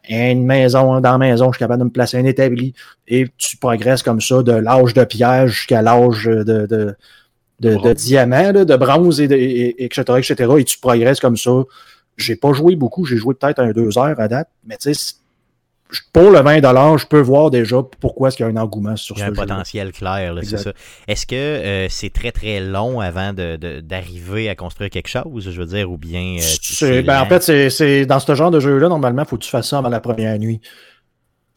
une 0.09 0.45
maison. 0.45 1.01
Dans 1.01 1.13
la 1.13 1.19
maison, 1.19 1.53
je 1.53 1.57
suis 1.57 1.61
capable 1.61 1.83
de 1.83 1.85
me 1.85 1.93
placer 1.93 2.17
un 2.17 2.25
établi. 2.25 2.75
Et 3.07 3.29
tu 3.37 3.57
progresses 3.59 4.03
comme 4.03 4.21
ça 4.21 4.43
de 4.43 4.51
l'âge 4.51 4.93
de 4.93 5.05
pierre 5.05 5.47
jusqu'à 5.47 5.81
l'âge 5.81 6.25
de, 6.25 6.43
de, 6.43 6.97
de, 7.61 7.77
de 7.77 7.93
diamant, 7.93 8.53
de 8.53 8.77
bronze, 8.77 9.21
et, 9.21 9.29
de, 9.29 9.37
et, 9.37 9.85
etc., 9.85 10.03
etc. 10.19 10.53
Et 10.59 10.65
tu 10.65 10.81
progresses 10.81 11.21
comme 11.21 11.37
ça. 11.37 11.63
J'ai 12.17 12.35
pas 12.35 12.53
joué 12.53 12.75
beaucoup. 12.75 13.05
J'ai 13.05 13.19
joué 13.19 13.35
peut-être 13.35 13.61
un 13.61 13.71
deux 13.71 13.97
heures 13.99 14.19
à 14.19 14.27
date. 14.27 14.49
Mais 14.67 14.77
tu 14.79 14.93
sais, 14.93 15.15
pour 16.13 16.31
le 16.31 16.41
20 16.41 16.99
je 16.99 17.07
peux 17.07 17.21
voir 17.21 17.51
déjà 17.51 17.79
pourquoi 18.01 18.29
est-ce 18.29 18.37
qu'il 18.37 18.47
y 18.47 18.49
a 18.49 18.53
un 18.53 18.57
engouement 18.57 18.97
sur 18.97 19.17
ce 19.17 19.21
jeu. 19.25 19.33
Il 19.33 19.37
y 19.37 19.39
a 19.39 19.43
un 19.43 19.47
potentiel 19.47 19.93
clair, 19.93 20.35
c'est 20.43 20.59
ça. 20.59 20.73
Est-ce 21.07 21.27
que 21.27 21.35
euh, 21.35 21.89
c'est 21.89 22.13
très 22.13 22.33
très 22.33 22.61
long 22.61 23.01
avant 23.01 23.33
d'arriver 23.33 24.45
de, 24.45 24.51
à 24.51 24.55
construire 24.55 24.91
quelque 24.91 25.09
chose, 25.09 25.51
je 25.51 25.61
veux 25.61 25.67
dire, 25.67 25.91
ou 25.91 25.97
bien. 25.97 26.37
Euh, 26.83 27.03
ben, 27.03 27.23
en 27.23 27.27
fait, 27.27 27.71
c'est 27.71 28.07
dans 28.07 28.21
ce 28.21 28.35
genre 28.35 28.51
de 28.51 28.61
jeu-là, 28.61 28.89
normalement, 28.89 29.23
il 29.23 29.29
faut 29.29 29.37
que 29.37 29.45
tu 29.45 29.51
fasses 29.51 29.69
ça 29.69 29.79
avant 29.79 29.89
la 29.89 30.01
première 30.01 30.39
nuit. 30.39 30.61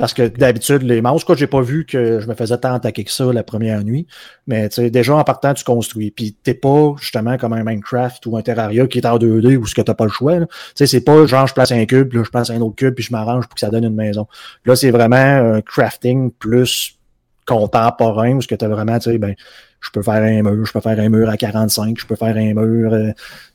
Parce 0.01 0.15
que 0.15 0.27
d'habitude, 0.27 0.81
les 0.81 0.99
monstres, 0.99 1.27
quoi, 1.27 1.35
j'ai 1.35 1.45
pas 1.45 1.61
vu 1.61 1.85
que 1.85 2.19
je 2.19 2.27
me 2.27 2.33
faisais 2.33 2.57
tant 2.57 2.73
attaquer 2.73 3.03
que 3.03 3.11
ça 3.11 3.31
la 3.31 3.43
première 3.43 3.83
nuit. 3.83 4.07
Mais 4.47 4.67
tu 4.67 4.77
sais, 4.77 4.89
déjà 4.89 5.15
en 5.15 5.23
partant, 5.23 5.53
tu 5.53 5.63
construis. 5.63 6.09
Puis 6.09 6.35
t'es 6.41 6.55
pas 6.55 6.95
justement 6.99 7.37
comme 7.37 7.53
un 7.53 7.63
Minecraft 7.63 8.25
ou 8.25 8.35
un 8.35 8.41
Terraria 8.41 8.87
qui 8.87 8.97
est 8.97 9.05
en 9.05 9.19
2D 9.19 9.57
ou 9.57 9.67
ce 9.67 9.75
que 9.75 9.81
t'as 9.81 9.93
pas 9.93 10.05
le 10.05 10.09
choix. 10.09 10.39
Tu 10.39 10.47
sais, 10.73 10.87
c'est 10.87 11.01
pas 11.01 11.27
genre 11.27 11.45
je 11.45 11.53
place 11.53 11.71
un 11.71 11.85
cube, 11.85 12.13
là, 12.13 12.23
je 12.23 12.31
place 12.31 12.49
un 12.49 12.59
autre 12.61 12.77
cube, 12.77 12.95
puis 12.95 13.03
je 13.03 13.11
m'arrange 13.11 13.45
pour 13.45 13.53
que 13.53 13.59
ça 13.59 13.69
donne 13.69 13.83
une 13.83 13.93
maison. 13.93 14.25
Là, 14.65 14.75
c'est 14.75 14.89
vraiment 14.89 15.17
un 15.17 15.61
crafting 15.61 16.31
plus 16.31 16.97
contemporain, 17.45 18.33
où 18.33 18.41
ce 18.41 18.47
que 18.47 18.55
t'as 18.55 18.69
vraiment, 18.69 18.97
tu 18.97 19.11
sais, 19.11 19.19
ben, 19.19 19.35
je 19.81 19.91
peux 19.91 20.01
faire 20.01 20.23
un 20.23 20.41
mur, 20.41 20.65
je 20.65 20.73
peux 20.73 20.81
faire 20.81 20.99
un 20.99 21.09
mur 21.09 21.29
à 21.29 21.37
45, 21.37 21.99
je 21.99 22.07
peux 22.07 22.15
faire 22.15 22.35
un 22.35 22.53
mur, 22.55 22.91
euh, 22.91 23.11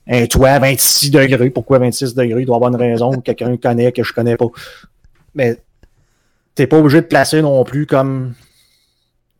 un 0.06 0.26
toit 0.26 0.50
à 0.50 0.58
26 0.60 1.10
degrés. 1.10 1.50
Pourquoi 1.50 1.80
26 1.80 2.14
degrés? 2.14 2.42
Il 2.42 2.46
doit 2.46 2.54
y 2.54 2.58
avoir 2.58 2.70
une 2.70 2.76
raison, 2.76 3.10
quelqu'un 3.20 3.56
connaît 3.56 3.90
que 3.90 4.04
je 4.04 4.12
connais 4.12 4.36
pas. 4.36 4.46
Mais 5.34 5.58
t'es 6.56 6.66
pas 6.66 6.78
obligé 6.78 7.00
de 7.00 7.06
placer 7.06 7.40
non 7.42 7.62
plus 7.62 7.86
comme 7.86 8.34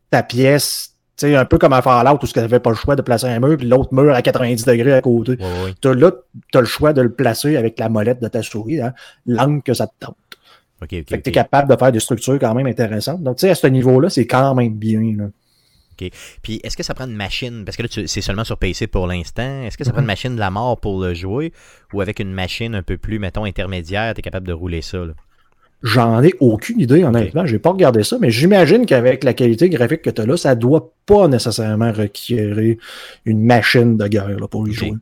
ta 0.09 0.23
pièce, 0.23 0.93
tu 1.17 1.27
sais, 1.27 1.35
un 1.35 1.43
peu 1.43 1.57
comme 1.57 1.73
à 1.73 1.81
Fallout 1.81 2.19
où 2.23 2.27
tu 2.27 2.39
n'avais 2.39 2.59
pas 2.61 2.69
le 2.69 2.75
choix 2.75 2.95
de 2.95 3.01
placer 3.01 3.25
un 3.27 3.39
mur, 3.39 3.57
puis 3.57 3.67
l'autre 3.67 3.93
mur 3.93 4.13
à 4.13 4.21
90 4.21 4.63
degrés 4.63 4.93
à 4.93 5.01
côté. 5.01 5.37
As, 5.83 5.93
là, 5.93 6.11
tu 6.51 6.57
as 6.57 6.61
le 6.61 6.67
choix 6.67 6.93
de 6.93 7.01
le 7.01 7.11
placer 7.11 7.57
avec 7.57 7.77
la 7.79 7.89
molette 7.89 8.21
de 8.21 8.27
ta 8.29 8.41
souris, 8.43 8.79
hein, 8.79 8.93
l'angle 9.25 9.61
que 9.63 9.73
ça 9.73 9.87
te 9.87 9.93
tente. 9.99 10.15
Okay, 10.81 11.03
fait 11.09 11.17
que 11.17 11.23
tu 11.23 11.29
es 11.29 11.33
capable 11.33 11.73
de 11.73 11.77
faire 11.77 11.91
des 11.91 11.99
structures 11.99 12.37
quand 12.37 12.53
même 12.53 12.67
intéressantes. 12.67 13.23
Donc, 13.23 13.37
tu 13.37 13.41
sais, 13.41 13.49
à 13.49 13.55
ce 13.55 13.65
niveau-là, 13.65 14.11
c'est 14.11 14.27
quand 14.27 14.53
même 14.53 14.75
bien. 14.75 15.15
Là. 15.17 15.25
OK. 15.99 16.11
Puis, 16.43 16.61
est-ce 16.63 16.77
que 16.77 16.83
ça 16.83 16.93
prend 16.93 17.07
une 17.07 17.15
machine? 17.15 17.65
Parce 17.65 17.75
que 17.75 17.81
là, 17.81 17.89
c'est 18.05 18.21
seulement 18.21 18.43
sur 18.43 18.59
PC 18.59 18.85
pour 18.85 19.07
l'instant. 19.07 19.63
Est-ce 19.63 19.75
que 19.75 19.83
ça 19.83 19.91
prend 19.91 20.01
une 20.01 20.05
mm-hmm. 20.05 20.07
machine 20.07 20.35
de 20.35 20.39
la 20.39 20.51
mort 20.51 20.79
pour 20.79 21.01
le 21.01 21.15
jouer? 21.15 21.51
Ou 21.93 22.01
avec 22.01 22.19
une 22.19 22.31
machine 22.31 22.75
un 22.75 22.83
peu 22.83 22.97
plus, 22.97 23.17
mettons, 23.17 23.45
intermédiaire, 23.45 24.13
tu 24.13 24.19
es 24.19 24.21
capable 24.21 24.45
de 24.45 24.53
rouler 24.53 24.83
ça? 24.83 24.99
Là? 24.99 25.13
J'en 25.83 26.23
ai 26.23 26.33
aucune 26.39 26.79
idée, 26.79 27.03
honnêtement. 27.03 27.45
Je 27.45 27.51
J'ai 27.51 27.59
pas 27.59 27.69
regardé 27.69 28.03
ça, 28.03 28.17
mais 28.19 28.31
j'imagine 28.31 28.85
qu'avec 28.85 29.23
la 29.23 29.33
qualité 29.33 29.69
graphique 29.69 30.01
que 30.01 30.09
tu 30.09 30.21
as 30.21 30.25
là, 30.25 30.37
ça 30.37 30.55
doit 30.55 30.93
pas 31.07 31.27
nécessairement 31.27 31.91
requérir 31.91 32.75
une 33.25 33.43
machine 33.43 33.97
de 33.97 34.07
guerre 34.07 34.39
là, 34.39 34.47
pour 34.47 34.67
y 34.67 34.73
jouer 34.73 34.93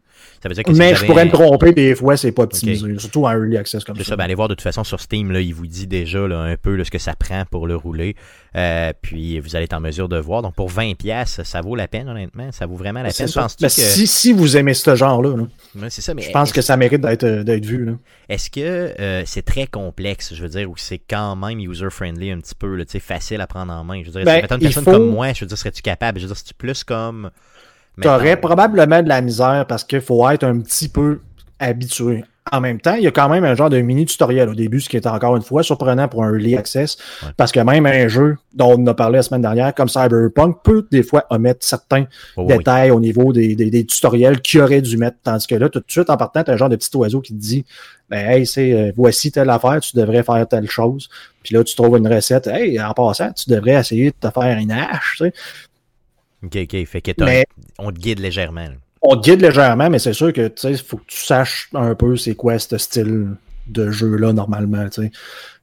mais 0.73 0.95
je 0.95 1.05
pourrais 1.05 1.25
me 1.25 1.31
tromper 1.31 1.73
des 1.73 1.95
fois, 1.95 2.17
c'est 2.17 2.31
pas 2.31 2.43
optimisé, 2.43 2.99
surtout 2.99 3.25
en 3.25 3.31
early 3.31 3.57
access 3.57 3.83
comme 3.83 3.97
ça. 3.97 4.03
ça 4.03 4.15
ben, 4.15 4.25
allez 4.25 4.35
voir 4.35 4.47
de 4.47 4.53
toute 4.53 4.61
façon 4.61 4.83
sur 4.83 4.99
Steam, 4.99 5.31
là, 5.31 5.41
il 5.41 5.53
vous 5.53 5.67
dit 5.67 5.87
déjà 5.87 6.19
un 6.19 6.55
peu 6.55 6.83
ce 6.83 6.91
que 6.91 6.99
ça 6.99 7.15
prend 7.15 7.43
pour 7.49 7.67
le 7.67 7.75
rouler. 7.75 8.15
Euh, 8.55 8.93
puis 9.01 9.39
vous 9.39 9.55
allez 9.55 9.65
être 9.65 9.73
en 9.73 9.81
mesure 9.81 10.07
de 10.07 10.17
voir. 10.17 10.41
Donc 10.41 10.55
pour 10.55 10.69
20$, 10.69 11.43
ça 11.43 11.61
vaut 11.61 11.75
la 11.75 11.87
peine, 11.87 12.07
honnêtement. 12.07 12.51
Ça 12.51 12.65
vaut 12.65 12.75
vraiment 12.75 13.01
la 13.01 13.11
peine. 13.11 13.27
que... 13.27 13.69
si, 13.69 14.07
si 14.07 14.31
vous 14.31 14.55
aimez 14.55 14.73
ce 14.73 14.95
genre-là, 14.95 15.35
je 15.75 16.31
pense 16.31 16.53
que 16.53 16.61
ça 16.61 16.77
mérite 16.77 17.01
d'être 17.01 17.65
vu. 17.65 17.95
Est-ce 18.29 18.49
que 18.49 18.59
euh, 18.61 19.23
c'est 19.25 19.43
très 19.43 19.67
complexe, 19.67 20.33
je 20.33 20.41
veux 20.41 20.49
dire, 20.49 20.69
ou 20.69 20.77
c'est 20.77 20.99
quand 20.99 21.35
même 21.35 21.59
user-friendly 21.59 22.31
un 22.31 22.39
petit 22.39 22.55
peu, 22.55 22.83
facile 22.99 23.41
à 23.41 23.47
prendre 23.47 23.73
en 23.73 23.83
main? 23.83 24.01
Je 24.01 24.09
veux 24.09 24.23
dire, 24.23 24.25
ben, 24.25 24.45
une 24.49 24.59
personne 24.59 24.85
comme 24.85 25.09
moi, 25.09 25.33
je 25.33 25.41
veux 25.41 25.47
dire, 25.47 25.57
serais-tu 25.57 25.81
capable? 25.81 25.94
Je 26.01 26.21
veux 26.21 26.27
dire, 26.27 26.35
c'est 26.37 26.53
plus 26.57 26.83
comme 26.83 27.31
tu 28.01 28.07
aurais 28.09 28.35
probablement 28.37 29.01
de 29.01 29.07
la 29.09 29.21
misère 29.21 29.65
parce 29.67 29.83
qu'il 29.83 30.01
faut 30.01 30.27
être 30.29 30.43
un 30.43 30.59
petit 30.59 30.89
peu 30.89 31.21
habitué. 31.59 32.23
En 32.51 32.61
même 32.61 32.79
temps, 32.79 32.93
il 32.93 33.01
y 33.01 33.07
a 33.07 33.11
quand 33.11 33.27
même 33.27 33.43
un 33.43 33.55
genre 33.55 33.71
de 33.71 33.81
mini 33.81 34.05
tutoriel 34.05 34.49
au 34.49 34.53
début, 34.53 34.79
ce 34.79 34.87
qui 34.87 34.97
est 34.97 35.07
encore 35.07 35.35
une 35.35 35.41
fois 35.41 35.63
surprenant 35.63 36.07
pour 36.07 36.23
un 36.23 36.29
early 36.31 36.55
access, 36.55 36.95
Ouais. 37.23 37.29
parce 37.37 37.51
que 37.51 37.59
même 37.59 37.87
un 37.87 38.07
jeu 38.07 38.37
dont 38.53 38.75
on 38.77 38.85
a 38.85 38.93
parlé 38.93 39.15
la 39.15 39.23
semaine 39.23 39.41
dernière, 39.41 39.73
comme 39.73 39.87
Cyberpunk, 39.89 40.57
peut 40.63 40.85
des 40.91 41.01
fois 41.01 41.25
omettre 41.31 41.65
certains 41.65 42.05
Oh, 42.37 42.43
oui. 42.47 42.55
détails 42.57 42.91
au 42.91 42.99
niveau 42.99 43.33
des, 43.33 43.55
des, 43.55 43.71
des 43.71 43.83
tutoriels 43.85 44.41
qu'il 44.41 44.61
aurait 44.61 44.81
dû 44.83 44.95
mettre. 44.97 45.17
Tandis 45.23 45.47
que 45.47 45.55
là, 45.55 45.69
tout 45.69 45.79
de 45.79 45.85
suite, 45.87 46.11
en 46.11 46.17
partant, 46.17 46.43
tu 46.43 46.51
un 46.51 46.57
genre 46.57 46.69
de 46.69 46.75
petit 46.75 46.95
oiseau 46.95 47.19
qui 47.19 47.33
te 47.33 47.39
dit 47.39 47.65
ben, 48.11 48.29
hey, 48.29 48.45
c'est 48.45 48.73
euh, 48.73 48.91
voici 48.95 49.31
telle 49.31 49.49
affaire, 49.49 49.79
tu 49.79 49.95
devrais 49.97 50.21
faire 50.21 50.47
telle 50.47 50.69
chose. 50.69 51.09
Puis 51.41 51.55
là, 51.55 51.63
tu 51.63 51.75
trouves 51.75 51.97
une 51.97 52.07
recette. 52.07 52.45
Hey, 52.45 52.79
en 52.79 52.93
passant, 52.93 53.31
tu 53.33 53.49
devrais 53.49 53.73
essayer 53.73 54.11
de 54.11 54.15
te 54.19 54.31
faire 54.31 54.55
une 54.59 54.71
hache. 54.71 55.15
tu 55.17 55.23
sais. 55.23 55.33
OK, 56.43 56.57
OK. 56.63 56.85
Fait 56.85 57.01
que 57.01 57.11
Mais- 57.23 57.45
on 57.79 57.91
te 57.91 57.99
guide 57.99 58.19
légèrement. 58.19 58.67
On 59.01 59.15
te 59.15 59.29
guide 59.29 59.41
légèrement, 59.41 59.89
mais 59.89 59.99
c'est 59.99 60.13
sûr 60.13 60.33
que 60.33 60.47
tu 60.47 60.61
sais, 60.61 60.71
il 60.71 60.77
faut 60.77 60.97
que 60.97 61.05
tu 61.07 61.17
saches 61.23 61.69
un 61.73 61.95
peu 61.95 62.17
c'est 62.17 62.35
quoi 62.35 62.57
ce 62.59 62.77
style 62.77 63.35
de 63.67 63.91
jeu-là 63.91 64.33
normalement. 64.33 64.87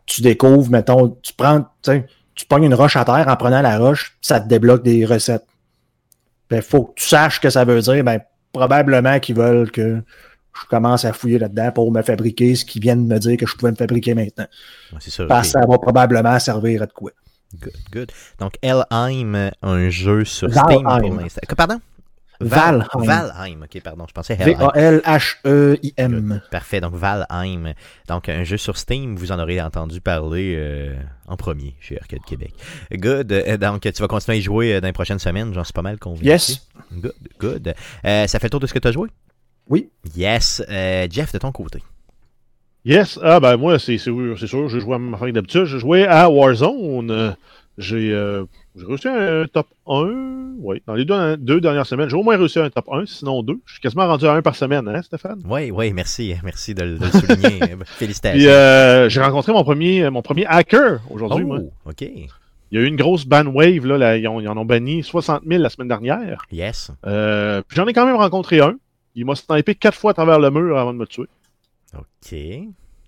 tu 0.07 0.23
découvres, 0.23 0.71
mettons, 0.71 1.17
tu 1.23 1.33
prends, 1.33 1.61
tu 1.61 1.67
sais, 1.83 2.07
tu 2.35 2.45
pognes 2.47 2.65
une 2.65 2.75
roche 2.75 2.97
à 2.97 3.05
terre, 3.05 3.27
en 3.29 3.37
prenant 3.37 3.63
la 3.63 3.79
roche, 3.79 4.17
ça 4.21 4.41
te 4.41 4.49
débloque 4.49 4.83
des 4.83 5.05
recettes. 5.05 5.47
Il 6.51 6.63
faut 6.63 6.85
que 6.85 7.01
tu 7.01 7.07
saches 7.07 7.37
ce 7.37 7.41
que 7.41 7.51
ça 7.51 7.65
veut 7.65 7.81
dire. 7.81 8.05
Ben, 8.05 8.21
probablement 8.53 9.19
qu'ils 9.21 9.37
veulent 9.37 9.71
que 9.71 10.03
je 10.55 10.67
commence 10.69 11.05
à 11.05 11.13
fouiller 11.13 11.39
là-dedans 11.39 11.73
pour 11.73 11.91
me 11.91 12.03
fabriquer 12.03 12.55
ce 12.55 12.65
qu'ils 12.65 12.83
viennent 12.83 13.09
de 13.09 13.15
me 13.15 13.19
dire 13.19 13.37
que 13.37 13.47
je 13.47 13.57
pouvais 13.57 13.71
me 13.71 13.77
fabriquer 13.77 14.15
maintenant. 14.15 14.47
Ouais, 14.93 14.99
ça. 15.01 15.25
Parce 15.27 15.49
que 15.49 15.61
ça 15.61 15.67
va 15.67 15.79
probablement 15.79 16.39
servir 16.39 16.83
à 16.83 16.87
de 16.87 16.93
quoi. 16.93 17.13
Good, 17.61 17.73
good. 17.93 18.13
Donc, 18.39 18.55
Elheim, 18.63 19.51
un 19.63 19.89
jeu 19.91 20.25
sur 20.25 20.49
Valheim. 20.49 20.79
Steam 20.81 21.11
pour 21.11 21.21
l'instant. 21.21 21.41
Pardon? 21.57 21.81
Valheim. 22.41 22.87
Valheim, 22.95 23.63
ok, 23.63 23.81
pardon, 23.83 24.05
je 24.09 24.13
pensais 24.13 24.35
Helheim. 24.35 24.59
V-A-L-H-E-I-M. 24.59 26.41
Parfait, 26.51 26.81
donc 26.81 26.95
Valheim. 26.95 27.75
Donc, 28.09 28.29
un 28.29 28.43
jeu 28.45 28.57
sur 28.57 28.77
Steam, 28.77 29.17
vous 29.17 29.31
en 29.33 29.39
aurez 29.39 29.61
entendu 29.61 30.01
parler 30.01 30.55
euh, 30.57 30.97
en 31.29 31.37
premier 31.37 31.77
chez 31.81 32.01
Arcade 32.01 32.25
Québec. 32.27 32.53
Good. 32.93 33.31
Euh, 33.33 33.57
Donc, 33.59 33.83
tu 33.83 33.93
vas 34.03 34.09
continuer 34.09 34.39
à 34.39 34.41
y 34.41 34.43
jouer 34.43 34.75
euh, 34.75 34.81
dans 34.81 34.89
les 34.89 34.93
prochaines 34.93 35.19
semaines, 35.21 35.53
j'en 35.55 35.63
suis 35.65 35.73
pas 35.73 35.83
mal 35.83 35.99
convaincu. 35.99 36.27
Yes. 36.27 36.67
Good, 36.93 37.13
good. 37.39 37.75
Euh, 38.05 38.27
ça 38.27 38.39
fait 38.39 38.47
le 38.47 38.51
tour 38.51 38.61
de 38.61 38.67
ce 38.67 38.75
que 38.75 38.79
tu 38.81 38.89
as 38.89 38.93
joué? 38.93 39.09
Oui. 39.69 39.91
Yes. 40.17 40.63
Euh, 40.69 41.07
Jeff, 41.11 41.33
de 41.33 41.39
ton 41.39 41.53
côté. 41.53 41.81
Yes, 42.85 43.19
ah 43.23 43.39
ben 43.39 43.57
moi, 43.57 43.79
c'est 43.79 43.99
sûr, 43.99 44.37
c'est 44.39 44.47
sûr, 44.49 44.69
j'ai 44.69 44.81
joué 44.81 44.95
à 44.95 44.99
ma 44.99 45.17
que 45.17 45.31
d'habitude. 45.31 45.65
J'ai 45.67 45.79
joué 45.79 46.05
à 46.07 46.29
Warzone. 46.29 47.37
J'ai 47.79 48.13
euh, 48.13 48.45
j'ai 48.77 48.85
réussi 48.87 49.09
un 49.09 49.47
top 49.53 49.67
1. 49.87 50.55
Oui, 50.59 50.83
dans 50.87 50.95
les 50.95 51.05
deux, 51.05 51.37
deux 51.37 51.61
dernières 51.61 51.87
semaines, 51.87 52.09
j'ai 52.09 52.17
au 52.17 52.23
moins 52.23 52.37
réussi 52.37 52.59
un 52.59 52.69
top 52.71 52.87
1, 52.93 53.07
sinon 53.07 53.43
deux. 53.43 53.59
Je 53.67 53.75
suis 53.75 53.81
quasiment 53.81 54.07
rendu 54.07 54.27
à 54.27 54.33
un 54.35 54.43
par 54.43 54.57
semaine, 54.57 54.87
hein, 54.89 55.01
Stéphane? 55.03 55.41
Oui, 55.49 55.71
oui, 55.71 55.93
merci. 55.93 56.35
Merci 56.45 56.75
de, 56.75 56.83
le- 56.83 56.99
de 56.99 57.05
le 57.05 57.11
souligner. 57.11 57.61
Félicitations. 57.87 58.37
Puis 58.39 58.49
euh, 58.49 59.09
j'ai 59.09 59.21
rencontré 59.23 59.53
mon 59.53 59.65
premier, 59.65 60.11
mon 60.11 60.23
premier 60.23 60.45
hacker 60.47 61.01
aujourd'hui, 61.11 61.45
moi. 61.45 61.59
oh, 61.63 61.91
OK. 61.91 62.03
Il 62.03 62.29
y 62.73 62.79
a 62.79 62.81
eu 62.85 62.87
une 62.87 62.97
grosse 62.97 63.25
ban 63.27 63.47
wave, 63.47 63.87
là, 63.87 63.97
là, 63.99 64.17
ils, 64.17 64.27
ont- 64.29 64.41
ils 64.41 64.49
en 64.49 64.57
ont 64.57 64.65
banni 64.65 65.03
60 65.03 65.43
000 65.47 65.63
la 65.63 65.69
semaine 65.71 65.89
dernière. 65.89 66.43
Yes. 66.51 66.91
Euh, 67.07 67.63
puis 67.67 67.77
j'en 67.77 67.87
ai 67.87 67.93
quand 67.93 68.07
même 68.07 68.17
rencontré 68.17 68.61
un. 68.61 68.75
Il 69.15 69.25
m'a 69.27 69.35
snipé 69.35 69.75
quatre 69.75 69.97
fois 69.97 70.11
à 70.13 70.15
travers 70.15 70.39
le 70.41 70.51
mur 70.51 70.79
avant 70.79 70.93
de 70.93 70.99
me 70.99 71.07
tuer. 71.07 71.27
OK. 71.97 72.37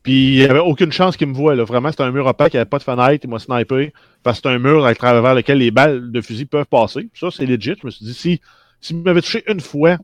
Puis 0.03 0.35
il 0.35 0.39
n'y 0.39 0.45
avait 0.45 0.59
aucune 0.59 0.93
chance 0.93 1.17
qu'il 1.17 1.29
me 1.29 1.35
voie. 1.35 1.55
Là. 1.55 1.65
Vraiment, 1.65 1.91
c'était 1.91 2.03
un 2.03 2.11
mur 2.11 2.27
opaque, 2.27 2.53
il 2.53 2.57
n'y 2.57 2.61
avait 2.61 2.69
pas 2.69 2.79
de 2.79 2.83
fenêtre, 2.83 3.25
il 3.25 3.31
m'a 3.31 3.39
snipé. 3.39 3.93
Parce 4.23 4.41
que 4.41 4.49
c'est 4.49 4.55
un 4.55 4.59
mur 4.59 4.85
à 4.85 4.95
travers 4.95 5.35
lequel 5.35 5.59
les 5.59 5.71
balles 5.71 6.13
de 6.13 6.21
fusil 6.21 6.45
peuvent 6.45 6.67
passer. 6.67 7.09
Ça, 7.15 7.31
c'est 7.31 7.47
legit. 7.47 7.75
Je 7.81 7.87
me 7.87 7.91
suis 7.91 8.05
dit, 8.05 8.15
si, 8.15 8.41
s'il 8.81 8.99
m'avait 8.99 9.23
touché 9.23 9.43
une 9.51 9.61
fois, 9.61 9.97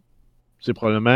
c'est 0.61 0.73
probablement 0.73 1.11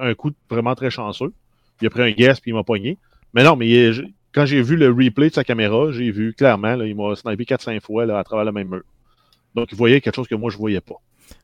un, 0.00 0.14
coup 0.14 0.30
vraiment 0.48 0.74
très 0.74 0.90
chanceux. 0.90 1.32
Il 1.80 1.86
a 1.86 1.90
pris 1.90 2.02
un 2.02 2.10
guess 2.12 2.40
puis 2.40 2.52
il 2.52 2.54
m'a 2.54 2.62
pogné. 2.62 2.96
Mais 3.34 3.42
non, 3.42 3.56
mais 3.56 3.90
quand 4.32 4.46
j'ai 4.46 4.62
vu 4.62 4.76
le 4.76 4.88
replay 4.88 5.30
de 5.30 5.34
sa 5.34 5.44
caméra, 5.44 5.90
j'ai 5.90 6.10
vu 6.10 6.32
clairement, 6.32 6.76
là, 6.76 6.86
il 6.86 6.94
m'a 6.94 7.16
snipé 7.16 7.44
4-5 7.44 7.80
fois 7.80 8.06
là, 8.06 8.18
à 8.18 8.24
travers 8.24 8.44
le 8.44 8.52
même 8.52 8.68
mur. 8.68 8.82
Donc 9.54 9.68
il 9.72 9.76
voyait 9.76 10.00
quelque 10.00 10.14
chose 10.14 10.28
que 10.28 10.34
moi 10.34 10.50
je 10.50 10.56
voyais 10.56 10.80
pas. 10.80 10.96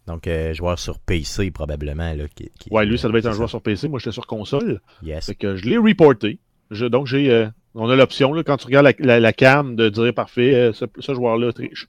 Donc, 0.06 0.26
euh, 0.26 0.52
joueur 0.54 0.78
sur 0.78 0.98
PC, 0.98 1.50
probablement. 1.50 2.12
Là, 2.14 2.24
qui, 2.34 2.50
qui- 2.58 2.68
Ouais, 2.70 2.84
lui, 2.86 2.98
ça 2.98 3.08
devait 3.08 3.20
être 3.20 3.26
un 3.26 3.32
joueur 3.32 3.48
sur 3.50 3.62
PC. 3.62 3.88
Moi, 3.88 3.98
j'étais 3.98 4.12
sur 4.12 4.26
console. 4.26 4.80
Yes. 5.02 5.26
Fait 5.26 5.34
que 5.34 5.56
je 5.56 5.64
l'ai 5.64 5.78
reporté. 5.78 6.38
Je- 6.70 6.86
donc, 6.86 7.06
j'ai, 7.06 7.30
euh, 7.30 7.46
on 7.74 7.88
a 7.90 7.96
l'option, 7.96 8.32
là, 8.32 8.42
quand 8.42 8.56
tu 8.56 8.66
regardes 8.66 8.86
la, 8.86 8.92
la, 8.98 9.20
la 9.20 9.32
cam, 9.32 9.76
de 9.76 9.88
dire 9.88 10.12
parfait, 10.14 10.54
euh, 10.54 10.72
ce, 10.72 10.84
ce 10.98 11.14
joueur-là 11.14 11.52
triche. 11.52 11.88